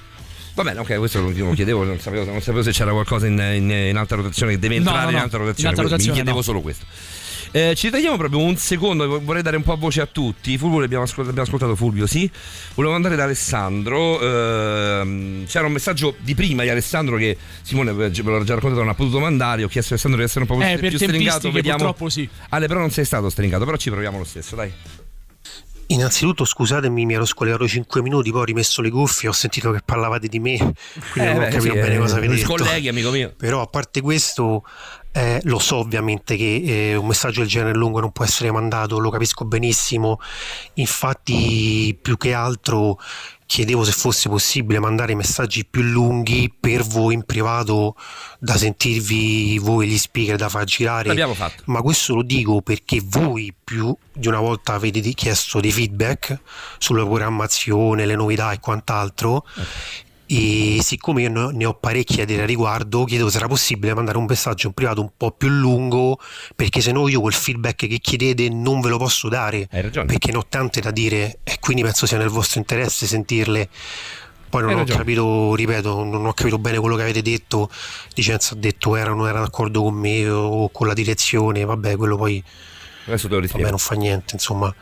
Va 0.55 0.63
bene, 0.63 0.79
ok, 0.79 0.97
questo 0.97 1.21
lo 1.21 1.51
chiedevo, 1.51 1.83
non 1.83 1.99
sapevo, 1.99 2.23
non 2.23 2.39
sapevo 2.41 2.63
se 2.63 2.71
c'era 2.71 2.91
qualcosa 2.91 3.27
in, 3.27 3.37
in- 3.55 3.69
in 3.69 3.97
alta 3.97 4.15
rotazione 4.15 4.53
che 4.53 4.59
deve 4.59 4.75
No, 4.79 4.85
entrare 4.85 5.03
no, 5.03 5.09
in 5.09 5.15
no, 5.17 5.21
alta 5.23 5.35
in 5.35 5.41
rotazione. 5.43 5.69
alta 5.69 5.81
mi 5.81 5.87
rotazione 5.89 6.15
chiedevo 6.15 6.37
no. 6.37 6.43
solo 6.43 6.61
questo. 6.61 6.85
Eh, 7.51 7.73
ci 7.75 7.89
tagliamo 7.89 8.17
proprio 8.17 8.39
un 8.39 8.55
secondo, 8.57 9.21
vorrei 9.21 9.41
dare 9.41 9.55
un 9.57 9.63
po' 9.63 9.75
voce 9.77 9.99
a 10.01 10.05
tutti. 10.05 10.57
Fulvio 10.57 10.83
abbiamo, 10.83 11.03
ascol- 11.03 11.25
abbiamo 11.27 11.43
ascoltato 11.43 11.75
Fulvio, 11.75 12.05
sì. 12.07 12.29
Volevo 12.73 12.95
andare 12.95 13.15
da 13.17 13.23
Alessandro. 13.23 14.19
ehm, 14.21 15.45
c'era 15.45 15.65
un 15.65 15.73
messaggio 15.73 16.15
di 16.19 16.35
prima 16.35 16.63
di 16.63 16.69
Alessandro 16.69 17.17
che 17.17 17.37
Simone 17.61 17.93
ve 17.93 18.07
l'ho 18.13 18.43
già 18.43 18.53
raccontato, 18.55 18.81
non 18.81 18.89
ha 18.89 18.95
potuto 18.95 19.19
mandare. 19.19 19.63
Ho 19.63 19.67
chiesto 19.67 19.93
a 19.93 19.97
Alessandro 19.97 20.19
di 20.21 20.25
essere 20.25 20.41
un 20.41 20.47
po' 20.57 20.61
Eh, 20.63 20.77
più 20.77 20.89
per 20.89 20.97
stringato. 20.99 21.51
Vediamo. 21.51 21.77
purtroppo 21.77 22.09
sì. 22.09 22.27
Ale, 22.49 22.67
però 22.67 22.79
non 22.79 22.91
sei 22.91 23.05
stato 23.05 23.29
stringato, 23.29 23.63
però 23.65 23.77
ci 23.77 23.89
proviamo 23.89 24.17
lo 24.17 24.23
stesso, 24.25 24.55
dai. 24.55 24.71
Innanzitutto 25.87 26.45
scusatemi, 26.45 27.05
mi 27.05 27.13
ero 27.13 27.25
scolerato 27.25 27.67
5 27.67 28.01
minuti, 28.01 28.31
poi 28.31 28.41
ho 28.41 28.45
rimesso 28.45 28.81
le 28.81 28.89
cuffie, 28.89 29.29
ho 29.29 29.33
sentito 29.33 29.71
che 29.71 29.81
parlavate 29.85 30.27
di 30.27 30.39
me, 30.39 30.57
quindi 31.11 31.33
non 31.33 31.43
ho 31.43 31.47
capito 31.47 31.61
sì, 31.61 31.79
bene 31.79 31.95
eh, 31.95 31.97
cosa 31.97 32.17
avete 32.17 32.35
detto. 32.35 32.47
colleghi, 32.47 32.87
amico 32.87 33.11
mio. 33.11 33.33
Però 33.37 33.61
a 33.61 33.67
parte 33.67 34.01
questo, 34.01 34.63
eh, 35.11 35.39
lo 35.43 35.59
so 35.59 35.77
ovviamente 35.77 36.35
che 36.35 36.63
eh, 36.65 36.95
un 36.95 37.05
messaggio 37.05 37.41
del 37.41 37.49
genere 37.49 37.77
lungo 37.77 37.99
non 37.99 38.11
può 38.11 38.25
essere 38.25 38.51
mandato, 38.51 38.97
lo 38.97 39.11
capisco 39.11 39.45
benissimo, 39.45 40.19
infatti 40.73 41.97
più 42.01 42.17
che 42.17 42.33
altro 42.33 42.97
chiedevo 43.45 43.83
se 43.83 43.91
fosse 43.91 44.27
possibile 44.29 44.79
mandare 44.79 45.13
messaggi 45.15 45.65
più 45.65 45.81
lunghi 45.81 46.51
per 46.59 46.83
voi 46.83 47.13
in 47.13 47.23
privato 47.23 47.95
da 48.39 48.57
sentirvi 48.57 49.59
voi 49.59 49.87
gli 49.87 49.97
speaker 49.97 50.35
da 50.35 50.49
far 50.49 50.63
girare 50.63 51.09
L'abbiamo 51.09 51.33
fatto. 51.33 51.63
ma 51.65 51.81
questo 51.81 52.15
lo 52.15 52.23
dico 52.23 52.61
perché 52.61 53.01
voi 53.03 53.53
più 53.63 53.95
di 54.11 54.27
una 54.27 54.39
volta 54.39 54.73
avete 54.73 55.01
chiesto 55.13 55.59
dei 55.59 55.71
feedback 55.71 56.39
sulla 56.77 57.03
programmazione, 57.03 58.05
le 58.05 58.15
novità 58.15 58.51
e 58.51 58.59
quant'altro. 58.59 59.45
E 60.37 60.81
siccome 60.81 61.21
io 61.21 61.51
ne- 61.51 61.65
ho 61.65 61.73
parecchi 61.75 62.19
a 62.21 62.25
dire 62.25 62.43
a 62.43 62.45
riguardo, 62.45 63.03
chiedo 63.05 63.29
se 63.29 63.37
era 63.37 63.47
possibile 63.47 63.93
mandare 63.93 64.17
un 64.17 64.25
messaggio 64.25 64.67
in 64.67 64.73
privato 64.73 65.01
un 65.01 65.09
po' 65.15 65.31
più 65.31 65.47
lungo, 65.47 66.19
perché 66.55 66.81
se 66.81 66.91
no 66.91 67.07
io 67.07 67.21
quel 67.21 67.33
feedback 67.33 67.87
che 67.87 67.99
chiedete 67.99 68.49
non 68.49 68.81
ve 68.81 68.89
lo 68.89 68.97
posso 68.97 69.29
dare, 69.29 69.67
Hai 69.71 69.81
ragione. 69.81 70.07
perché 70.07 70.31
ne 70.31 70.37
ho 70.37 70.45
tante 70.47 70.81
da 70.81 70.91
dire 70.91 71.39
e 71.43 71.57
quindi 71.59 71.83
penso 71.83 72.05
sia 72.05 72.17
nel 72.17 72.29
vostro 72.29 72.59
interesse 72.59 73.05
sentirle. 73.07 73.69
Poi 74.49 74.61
non 74.61 74.69
Hai 74.71 74.75
ho 74.75 74.79
ragione. 74.79 74.99
capito, 74.99 75.55
ripeto, 75.55 76.03
non 76.03 76.25
ho 76.25 76.33
capito 76.33 76.57
bene 76.59 76.79
quello 76.79 76.95
che 76.95 77.01
avete 77.01 77.21
detto. 77.21 77.69
Licenza 78.13 78.53
ha 78.55 78.57
detto 78.57 78.95
era 78.95 79.11
o 79.11 79.15
non 79.15 79.27
era 79.27 79.39
d'accordo 79.39 79.81
con 79.83 79.93
me 79.95 80.29
o 80.29 80.69
con 80.69 80.87
la 80.87 80.93
direzione, 80.93 81.65
vabbè, 81.65 81.95
quello 81.97 82.15
poi 82.17 82.41
Adesso 83.07 83.27
te 83.27 83.35
lo 83.35 83.47
vabbè, 83.51 83.69
non 83.69 83.77
fa 83.77 83.95
niente, 83.95 84.33
insomma. 84.33 84.73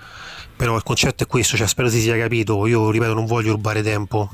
Però 0.56 0.76
il 0.76 0.84
concetto 0.84 1.24
è 1.24 1.28
questo, 1.28 1.58
cioè 1.58 1.68
spero 1.68 1.90
si 1.90 2.00
sia 2.00 2.16
capito. 2.18 2.66
Io 2.68 2.90
ripeto, 2.90 3.14
non 3.14 3.26
voglio 3.26 3.52
rubare 3.52 3.82
tempo. 3.82 4.30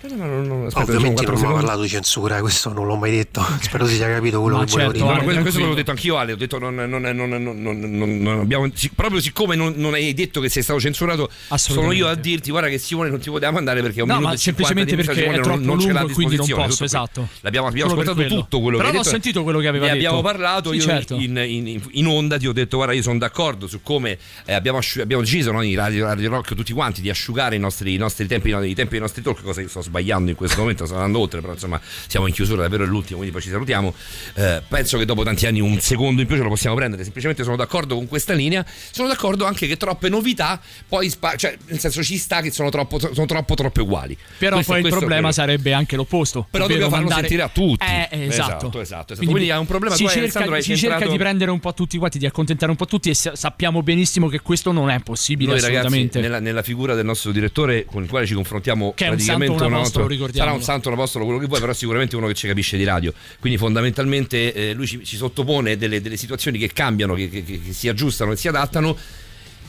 No, 0.00 0.14
no, 0.26 0.42
no, 0.44 0.66
aspetta, 0.66 0.84
Ovviamente 0.84 1.16
sono 1.24 1.30
non 1.30 1.38
secondi. 1.38 1.54
parlato 1.64 1.82
di 1.82 1.88
censura, 1.88 2.38
questo 2.40 2.72
non 2.72 2.86
l'ho 2.86 2.94
mai 2.94 3.10
detto. 3.10 3.44
Spero 3.60 3.84
si 3.84 3.96
sia 3.96 4.06
capito 4.08 4.40
quello 4.40 4.58
Ma 4.58 4.64
che 4.64 4.70
volevo 4.70 4.92
certo, 4.92 4.92
dire. 4.92 5.04
No, 5.04 5.06
ma 5.10 5.14
Ale, 5.16 5.24
questo, 5.24 5.42
questo 5.42 5.60
ve 5.60 5.66
l'ho 5.66 5.74
detto 5.74 5.90
anch'io 5.90 6.16
Ale, 6.18 6.32
ho 6.32 6.36
detto 6.36 6.58
non, 6.60 6.74
non, 6.76 6.88
non, 6.88 7.16
non, 7.16 7.42
non- 7.42 7.60
non- 7.60 8.18
non 8.20 8.38
abbiamo, 8.38 8.70
proprio 8.94 9.20
siccome 9.20 9.56
non, 9.56 9.72
non 9.76 9.94
hai 9.94 10.14
detto 10.14 10.40
che 10.40 10.48
sei 10.48 10.62
stato 10.62 10.78
censurato, 10.78 11.28
sono 11.56 11.90
io 11.90 12.06
a 12.06 12.14
dirti 12.14 12.50
guarda 12.52 12.68
che 12.68 12.78
Simone 12.78 13.10
non 13.10 13.18
ti 13.18 13.28
poteva 13.28 13.50
mandare 13.50 13.82
perché 13.82 13.98
è 13.98 14.02
un 14.02 14.08
No, 14.08 14.14
minuto 14.14 14.30
ma 14.30 14.36
e 14.36 14.38
50 14.40 14.66
semplicemente 14.74 14.96
di 14.96 15.02
perché 15.02 15.20
Simone 15.20 15.34
è 15.34 15.40
non- 15.40 15.48
troppo 15.48 15.64
non 15.66 15.80
ce 15.80 15.92
l'ha 15.92 15.98
a 15.98 16.02
lungo 16.02 16.10
e 16.10 16.14
quindi 16.14 16.36
non 16.36 16.46
disposizione, 16.46 16.68
posso, 16.68 16.84
esatto. 16.84 17.28
L'abbiamo, 17.40 17.66
abbiamo 17.66 17.88
Solo 17.90 18.00
ascoltato 18.02 18.26
quello. 18.28 18.40
tutto 18.42 18.60
quello 18.60 18.76
Però 18.78 18.90
che 18.90 18.96
hai 18.96 19.02
detto. 19.02 19.12
sentito 19.14 19.42
quello 19.42 19.58
che 19.58 19.66
aveva 19.66 19.86
Ne 19.86 19.92
detto. 19.94 20.06
abbiamo 20.06 20.22
parlato, 20.22 20.70
Sì, 20.70 20.76
io 20.76 20.82
certo. 20.82 21.14
in, 21.16 21.36
in- 21.44 21.66
in- 21.66 21.82
in 21.90 22.06
onda 22.06 22.38
ti 22.38 22.46
ho 22.46 22.52
detto 22.52 22.76
guarda 22.76 22.94
io 22.94 23.02
sono 23.02 23.18
d'accordo 23.18 23.66
su 23.66 23.82
come 23.82 24.16
eh, 24.44 24.52
abbiamo, 24.54 24.78
abbiamo 25.00 25.22
deciso 25.24 25.50
noi 25.50 25.74
Radio, 25.74 26.04
Radio 26.06 26.30
Rock 26.30 26.54
tutti 26.54 26.72
quanti 26.72 27.00
di 27.00 27.10
asciugare 27.10 27.56
i 27.56 27.58
nostri, 27.58 27.94
i 27.94 27.96
nostri 27.96 28.28
tempi, 28.28 28.50
i 28.50 28.74
tempi 28.74 28.92
dei 28.92 29.00
nostri 29.00 29.22
talk, 29.22 29.42
cosa 29.42 29.60
che 29.60 29.66
sto 29.68 29.82
sbagliando 29.88 30.30
in 30.30 30.36
questo 30.36 30.60
momento, 30.60 30.84
sto 30.86 30.94
andando 30.94 31.18
oltre, 31.18 31.40
però 31.40 31.52
insomma 31.54 31.80
siamo 32.06 32.26
in 32.26 32.32
chiusura, 32.32 32.62
davvero 32.62 32.84
è 32.84 32.86
l'ultimo, 32.86 33.16
quindi 33.18 33.32
poi 33.32 33.42
ci 33.42 33.50
salutiamo. 33.50 33.92
Eh, 34.34 34.62
penso 34.68 34.98
che 34.98 35.04
dopo 35.04 35.24
tanti 35.24 35.46
anni 35.46 35.60
un 35.60 35.80
secondo 35.80 36.20
in 36.20 36.26
più 36.26 36.36
ce 36.36 36.42
lo 36.42 36.48
possiamo 36.48 36.76
prendere, 36.76 37.02
semplicemente 37.02 37.42
sono 37.42 37.56
d'accordo 37.56 37.94
con 37.96 38.06
questa 38.06 38.32
linea, 38.34 38.64
sono 38.90 39.08
d'accordo 39.08 39.44
anche 39.44 39.66
che 39.66 39.76
troppe 39.76 40.08
novità 40.08 40.60
poi, 40.88 41.08
spa- 41.10 41.36
cioè 41.36 41.56
nel 41.66 41.78
senso 41.78 42.02
ci 42.02 42.16
sta 42.18 42.40
che 42.40 42.50
sono 42.50 42.70
troppo, 42.70 42.98
sono 42.98 43.26
troppo, 43.26 43.54
troppe 43.54 43.80
uguali. 43.80 44.16
Però 44.38 44.54
Questo- 44.54 44.72
poi 44.72 44.80
il 44.82 44.86
questo 44.88 45.04
è 45.04 45.06
problema 45.08 45.32
sarebbe 45.32 45.72
anche 45.72 45.96
l'opposto. 45.96 46.46
Però 46.50 46.66
dobbiamo 46.66 46.90
farlo 46.90 47.06
mandare- 47.08 47.28
sentire 47.28 47.42
a 47.42 47.48
tutti. 47.52 47.84
Eh, 47.84 48.08
eh, 48.10 48.26
esatto. 48.26 48.66
Esatto, 48.68 48.80
esatto, 48.80 49.12
esatto. 49.14 49.28
Quindi 49.30 49.50
hai 49.50 49.58
un 49.58 49.66
problema, 49.66 49.94
si 49.94 50.04
tu 50.04 50.10
cerca, 50.10 50.60
si 50.60 50.76
cerca 50.76 51.06
di 51.06 51.16
prendere 51.16 51.50
un 51.50 51.60
po' 51.60 51.72
tutti 51.74 51.96
quanti, 51.98 52.18
di 52.18 52.26
accontentare 52.26 52.70
un 52.70 52.76
po' 52.76 52.86
tutti 52.86 53.10
e 53.10 53.14
sa- 53.14 53.34
sappiamo 53.34 53.82
benissimo 53.82 54.28
che 54.28 54.40
questo 54.40 54.72
non 54.72 54.90
è 54.90 55.00
possibile 55.00 55.52
Noi 55.52 55.60
ragazzi, 55.60 55.78
assolutamente. 55.78 56.20
nella, 56.20 56.38
nella 56.40 56.62
figura 56.62 56.94
del 56.94 57.04
nostro 57.04 57.30
direttore 57.32 57.84
con 57.84 58.02
il 58.02 58.08
quale 58.08 58.26
ci 58.26 58.34
confrontiamo 58.34 58.92
Che 58.94 59.04
è 59.04 59.08
praticamente 59.08 59.62
un 59.62 59.72
una 59.72 59.77
apostolo, 59.78 60.06
ricordiamolo. 60.06 60.44
sarà 60.50 60.52
un 60.58 60.64
santo, 60.64 60.88
un 60.88 60.94
apostolo, 60.94 61.24
quello 61.24 61.40
che 61.40 61.46
vuoi, 61.46 61.60
però 61.60 61.72
sicuramente 61.72 62.16
uno 62.16 62.26
che 62.26 62.34
ci 62.34 62.46
capisce 62.46 62.76
di 62.76 62.84
radio. 62.84 63.12
Quindi 63.40 63.58
fondamentalmente 63.58 64.52
eh, 64.52 64.72
lui 64.74 64.86
ci, 64.86 65.04
ci 65.04 65.16
sottopone 65.16 65.76
delle, 65.76 66.00
delle 66.00 66.16
situazioni 66.16 66.58
che 66.58 66.72
cambiano, 66.72 67.14
che, 67.14 67.28
che- 67.28 67.44
che- 67.44 67.60
si 67.72 67.88
aggiustano, 67.88 68.30
che 68.32 68.36
si 68.36 68.48
adattano. 68.48 68.96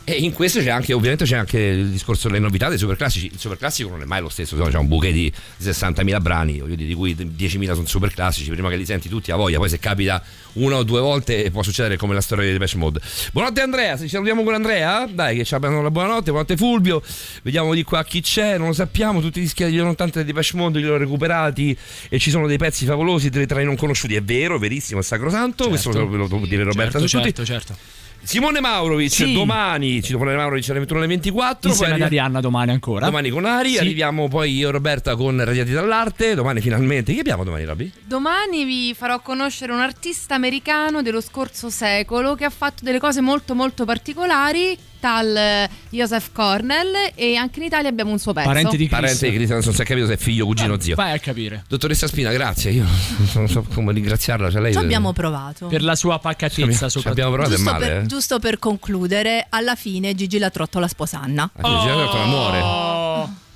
E 0.09 0.15
in 0.15 0.33
questo 0.33 0.59
c'è 0.59 0.69
anche, 0.69 0.91
ovviamente, 0.93 1.23
c'è 1.23 1.35
anche 1.35 1.59
il 1.59 1.89
discorso 1.89 2.29
delle 2.29 2.39
novità 2.39 2.67
dei 2.67 2.79
superclassici. 2.79 3.27
Il 3.27 3.39
superclassico 3.39 3.89
non 3.89 4.01
è 4.01 4.05
mai 4.05 4.21
lo 4.21 4.29
stesso, 4.29 4.55
insomma, 4.55 4.71
c'è 4.71 4.79
un 4.79 4.87
bouquet 4.87 5.13
di 5.13 5.31
60.000 5.61 6.19
brani, 6.19 6.63
dire, 6.65 6.75
di 6.75 6.95
cui 6.95 7.15
10.000 7.15 7.73
sono 7.73 7.85
superclassici. 7.85 8.49
Prima 8.49 8.69
che 8.69 8.75
li 8.75 8.85
senti 8.85 9.07
tutti 9.07 9.29
a 9.29 9.35
voglia, 9.35 9.59
poi 9.59 9.69
se 9.69 9.77
capita 9.77 10.23
una 10.53 10.77
o 10.77 10.83
due 10.83 10.99
volte 10.99 11.51
può 11.51 11.61
succedere 11.61 11.95
come 11.95 12.15
la 12.15 12.21
storia 12.21 12.43
di 12.45 12.53
Depeche 12.53 12.77
Mode. 12.77 12.99
Buonanotte 13.31 13.61
Andrea, 13.61 13.97
se 13.97 14.03
ci 14.03 14.09
salutiamo 14.09 14.43
con 14.43 14.55
Andrea, 14.55 15.05
dai 15.05 15.37
che 15.37 15.45
ci 15.45 15.53
abbiamo 15.53 15.83
la 15.83 15.91
buonanotte, 15.91 16.31
buonanotte 16.31 16.57
Fulvio, 16.57 17.03
vediamo 17.43 17.75
di 17.75 17.83
qua 17.83 18.03
chi 18.03 18.21
c'è, 18.21 18.57
non 18.57 18.67
lo 18.67 18.73
sappiamo, 18.73 19.21
tutti 19.21 19.37
i 19.37 19.43
dischi 19.43 19.63
di 19.65 19.75
Nonostante 19.75 20.21
di 20.21 20.25
Depeche 20.25 20.57
Mode 20.57 20.79
li 20.79 20.87
ho 20.87 20.97
recuperati 20.97 21.77
e 22.09 22.17
ci 22.17 22.31
sono 22.31 22.47
dei 22.47 22.57
pezzi 22.57 22.85
favolosi 22.85 23.29
tra, 23.29 23.61
i 23.61 23.65
non 23.65 23.75
conosciuti, 23.75 24.15
è 24.15 24.23
vero, 24.23 24.57
verissimo, 24.57 25.01
è 25.01 25.03
sacrosanto, 25.03 25.67
questo 25.69 25.91
ve 25.91 26.17
lo 26.17 26.27
devo 26.27 26.45
dire 26.47 26.63
Roberta 26.63 26.99
certo, 26.99 27.07
su 27.07 27.17
tutti. 27.17 27.33
certo, 27.33 27.45
certo. 27.45 27.99
Simone 28.21 28.59
Maurovic 28.59 29.11
Sì. 29.11 29.33
domani 29.33 30.01
ci 30.01 30.09
Simone 30.09 30.35
Maurovic 30.35 30.69
alle 30.69 30.81
21.24 30.85 31.67
Insieme 31.67 31.93
ad 31.95 32.01
Arianna 32.01 32.39
domani 32.41 32.71
ancora. 32.71 33.05
domani 33.05 33.29
con 33.29 33.45
Ari 33.45 33.71
Sì. 33.71 33.77
arriviamo 33.79 34.27
poi 34.27 34.53
io 34.55 34.67
e 34.69 34.71
Roberta 34.71 35.15
con 35.15 35.43
Radiati 35.43 35.71
dall'arte 35.71 36.35
domani 36.35 36.61
finalmente 36.61 37.13
che 37.13 37.21
abbiamo 37.21 37.43
domani 37.43 37.65
Robby? 37.65 37.91
Domani 38.05 38.65
vi 38.65 38.93
farò 38.95 39.19
conoscere 39.21 39.71
un 39.71 39.79
artista 39.79 40.35
americano 40.35 41.01
dello 41.01 41.21
scorso 41.21 41.69
secolo 41.69 42.35
che 42.35 42.45
ha 42.45 42.49
fatto 42.51 42.83
delle 42.83 42.99
cose 42.99 43.21
molto 43.21 43.55
molto 43.55 43.85
particolari, 43.85 44.77
tal 44.99 45.35
eh, 45.35 45.69
Joseph 45.89 46.31
Cornell 46.31 47.11
e 47.15 47.35
anche 47.35 47.59
in 47.59 47.65
Italia 47.65 47.89
abbiamo 47.89 48.11
un 48.11 48.19
suo 48.19 48.33
pezzo. 48.33 48.47
Parente 48.47 48.71
di 48.77 48.87
Chris. 48.87 48.99
parente 48.99 49.29
di 49.29 49.35
Cristian 49.35 49.61
non 49.63 49.73
si 49.73 49.81
è 49.81 49.85
capito 49.85 50.07
se 50.07 50.13
è 50.13 50.17
figlio 50.17 50.45
cugino 50.45 50.79
zio 50.79 50.95
Vai 50.95 51.13
a 51.13 51.19
capire. 51.19 51.63
dottoressa 51.67 52.07
Spina 52.07 52.31
grazie 52.31 52.71
io 52.71 52.85
non 53.33 53.47
so 53.47 53.65
come 53.73 53.93
ringraziarla 53.93 54.49
cioè 54.51 54.61
lei 54.61 54.73
Ci 54.73 54.79
abbiamo 54.79 55.13
provato. 55.13 55.67
Per 55.67 55.81
la 55.83 55.95
sua 55.95 56.19
pacatezza 56.19 56.89
ci 56.89 57.07
abbiamo 57.07 57.31
provato 57.31 57.53
è 57.53 57.57
Giusto 57.57 57.71
male 57.71 57.87
per, 57.87 57.97
eh? 57.97 58.05
giusto 58.05 58.39
per 58.39 58.59
concludere, 58.59 59.45
alla 59.49 59.75
fine 59.75 60.13
Gigi 60.15 60.37
la 60.37 60.49
trottola 60.49 60.87
sposa 60.87 61.19
Anna. 61.19 61.49
Ah, 61.55 61.67
Gigi 61.67 61.87
Lattola 61.87 62.25
muore 62.25 62.59
Oh, 62.61 62.98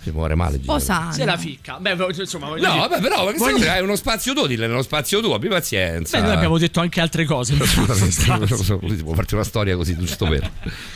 si 0.03 0.11
muore 0.11 0.35
male 0.35 0.53
Gigi 0.53 0.63
Sposa 0.65 0.99
Anna. 1.01 1.11
se 1.13 1.25
la 1.25 1.37
ficca. 1.37 1.77
Beh, 1.79 1.95
insomma, 2.19 2.47
no 2.47 2.55
dire- 2.55 2.67
vabbè 2.67 2.99
però 3.01 3.23
perché 3.25 3.37
voglio- 3.39 3.69
hai 3.71 3.81
uno 3.81 3.95
spazio 3.95 4.33
tuo 4.33 4.47
dillo 4.47 4.67
nello 4.67 4.81
spazio 4.81 5.21
tuo 5.21 5.33
abbi 5.35 5.47
pazienza 5.47 6.17
Beh, 6.19 6.25
noi 6.25 6.35
abbiamo 6.35 6.57
detto 6.57 6.79
anche 6.81 6.99
altre 7.01 7.25
cose. 7.25 7.55
Così 7.57 9.03
può 9.03 9.13
farti 9.13 9.33
una 9.35 9.43
storia 9.43 9.75
così 9.75 9.95
giusto 9.97 10.25
per 10.27 10.49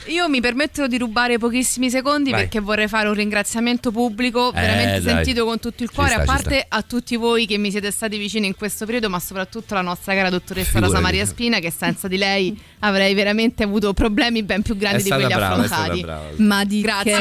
Io 0.08 0.28
mi 0.30 0.42
permetto 0.42 0.88
di 0.88 0.98
rubare 0.98 1.38
pochissimi 1.38 1.90
secondi 1.90 2.32
Vai. 2.32 2.42
perché 2.42 2.60
vorrei 2.60 2.88
fare 2.88 3.08
un 3.08 3.14
ringraziamento 3.14 3.92
pubblico 3.92 4.50
Eh, 4.50 4.60
veramente 4.60 5.02
dai. 5.02 5.14
sentito 5.16 5.46
con 5.46 5.60
tutto 5.60 5.84
il 5.84 5.92
cuore, 5.92 6.12
sta, 6.12 6.22
a 6.22 6.26
parte 6.26 6.66
a 6.68 6.82
tutti 6.82 7.16
voi 7.16 7.46
che 7.46 7.58
mi 7.58 7.72
siete 7.72 7.92
stati 7.92 8.18
vicini 8.18 8.48
in 8.48 8.56
questo 8.56 8.86
periodo, 8.86 9.10
ma 9.10 9.20
soprattutto 9.20 9.74
la 9.74 9.82
nostra 9.82 10.14
cara 10.14 10.30
dottoressa 10.30 10.66
Figurati. 10.72 10.92
Rosa 10.92 11.02
Maria 11.04 11.26
Spina 11.26 11.60
che 11.60 11.72
senza 11.72 12.08
di 12.08 12.18
lei 12.18 12.60
avrei 12.80 13.14
veramente 13.14 13.64
avuto 13.64 13.94
problemi 13.94 14.44
ben 14.44 14.62
più 14.62 14.76
grandi 14.76 15.00
È 15.00 15.04
di 15.04 15.10
quelli 15.10 15.26
brava, 15.28 15.56
affrontati. 15.64 16.06
Ma 16.38 16.64
di 16.66 16.82
Grazie. 16.82 17.12
che... 17.14 17.20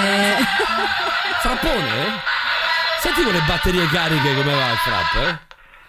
Frappone? 1.42 1.75
Senti 3.00 3.22
con 3.22 3.32
le 3.32 3.42
batterie 3.46 3.86
cariche 3.88 4.34
come 4.34 4.54
va 4.54 4.70
il 4.72 4.76
frapp, 4.78 5.14
eh? 5.28 5.38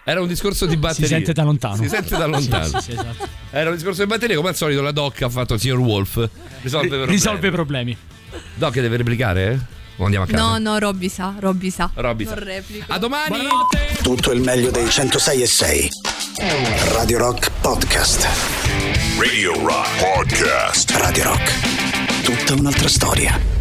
Era 0.04 0.20
un 0.22 0.28
discorso 0.28 0.64
di 0.66 0.76
batterie. 0.76 1.06
sente 1.08 1.32
da 1.32 1.42
lontano. 1.42 1.76
Si 1.76 1.88
sente 1.88 2.16
da 2.16 2.26
lontano. 2.26 2.64
Sì, 2.64 2.78
sì, 2.80 2.92
esatto. 2.92 3.28
Era 3.50 3.68
un 3.68 3.76
discorso 3.76 4.02
di 4.02 4.08
batterie, 4.08 4.36
come 4.36 4.48
al 4.48 4.56
solito 4.56 4.80
la 4.80 4.90
Doc 4.92 5.20
ha 5.22 5.28
fatto 5.28 5.54
il 5.54 5.60
signor 5.60 5.78
Wolf. 5.78 6.28
Risolve 6.62 6.86
problemi. 6.88 7.12
Risolve 7.12 7.50
problemi. 7.50 7.96
Doc 8.54 8.74
deve 8.74 8.96
replicare? 8.96 9.52
eh? 9.52 9.76
O 10.00 10.04
andiamo 10.04 10.24
a 10.24 10.28
casa? 10.28 10.42
No, 10.42 10.58
no, 10.58 10.78
Robby 10.78 11.08
sa, 11.08 11.34
Robby 11.38 11.70
sa. 11.70 11.90
Robby 11.92 12.24
sa. 12.24 12.34
Non 12.34 12.44
replico. 12.44 12.84
A 12.92 12.98
domani! 12.98 13.46
Tutto 14.00 14.32
il 14.32 14.40
meglio 14.40 14.70
dei 14.70 14.88
106 14.88 15.42
e 15.42 15.46
6. 15.46 15.88
Radio 16.92 17.18
Rock 17.18 17.50
Podcast. 17.60 18.26
Radio 19.18 19.58
Rock 19.66 19.88
Podcast. 20.14 20.90
Radio 20.92 21.24
Rock. 21.24 22.22
Tutta 22.22 22.54
un'altra 22.54 22.88
storia. 22.88 23.57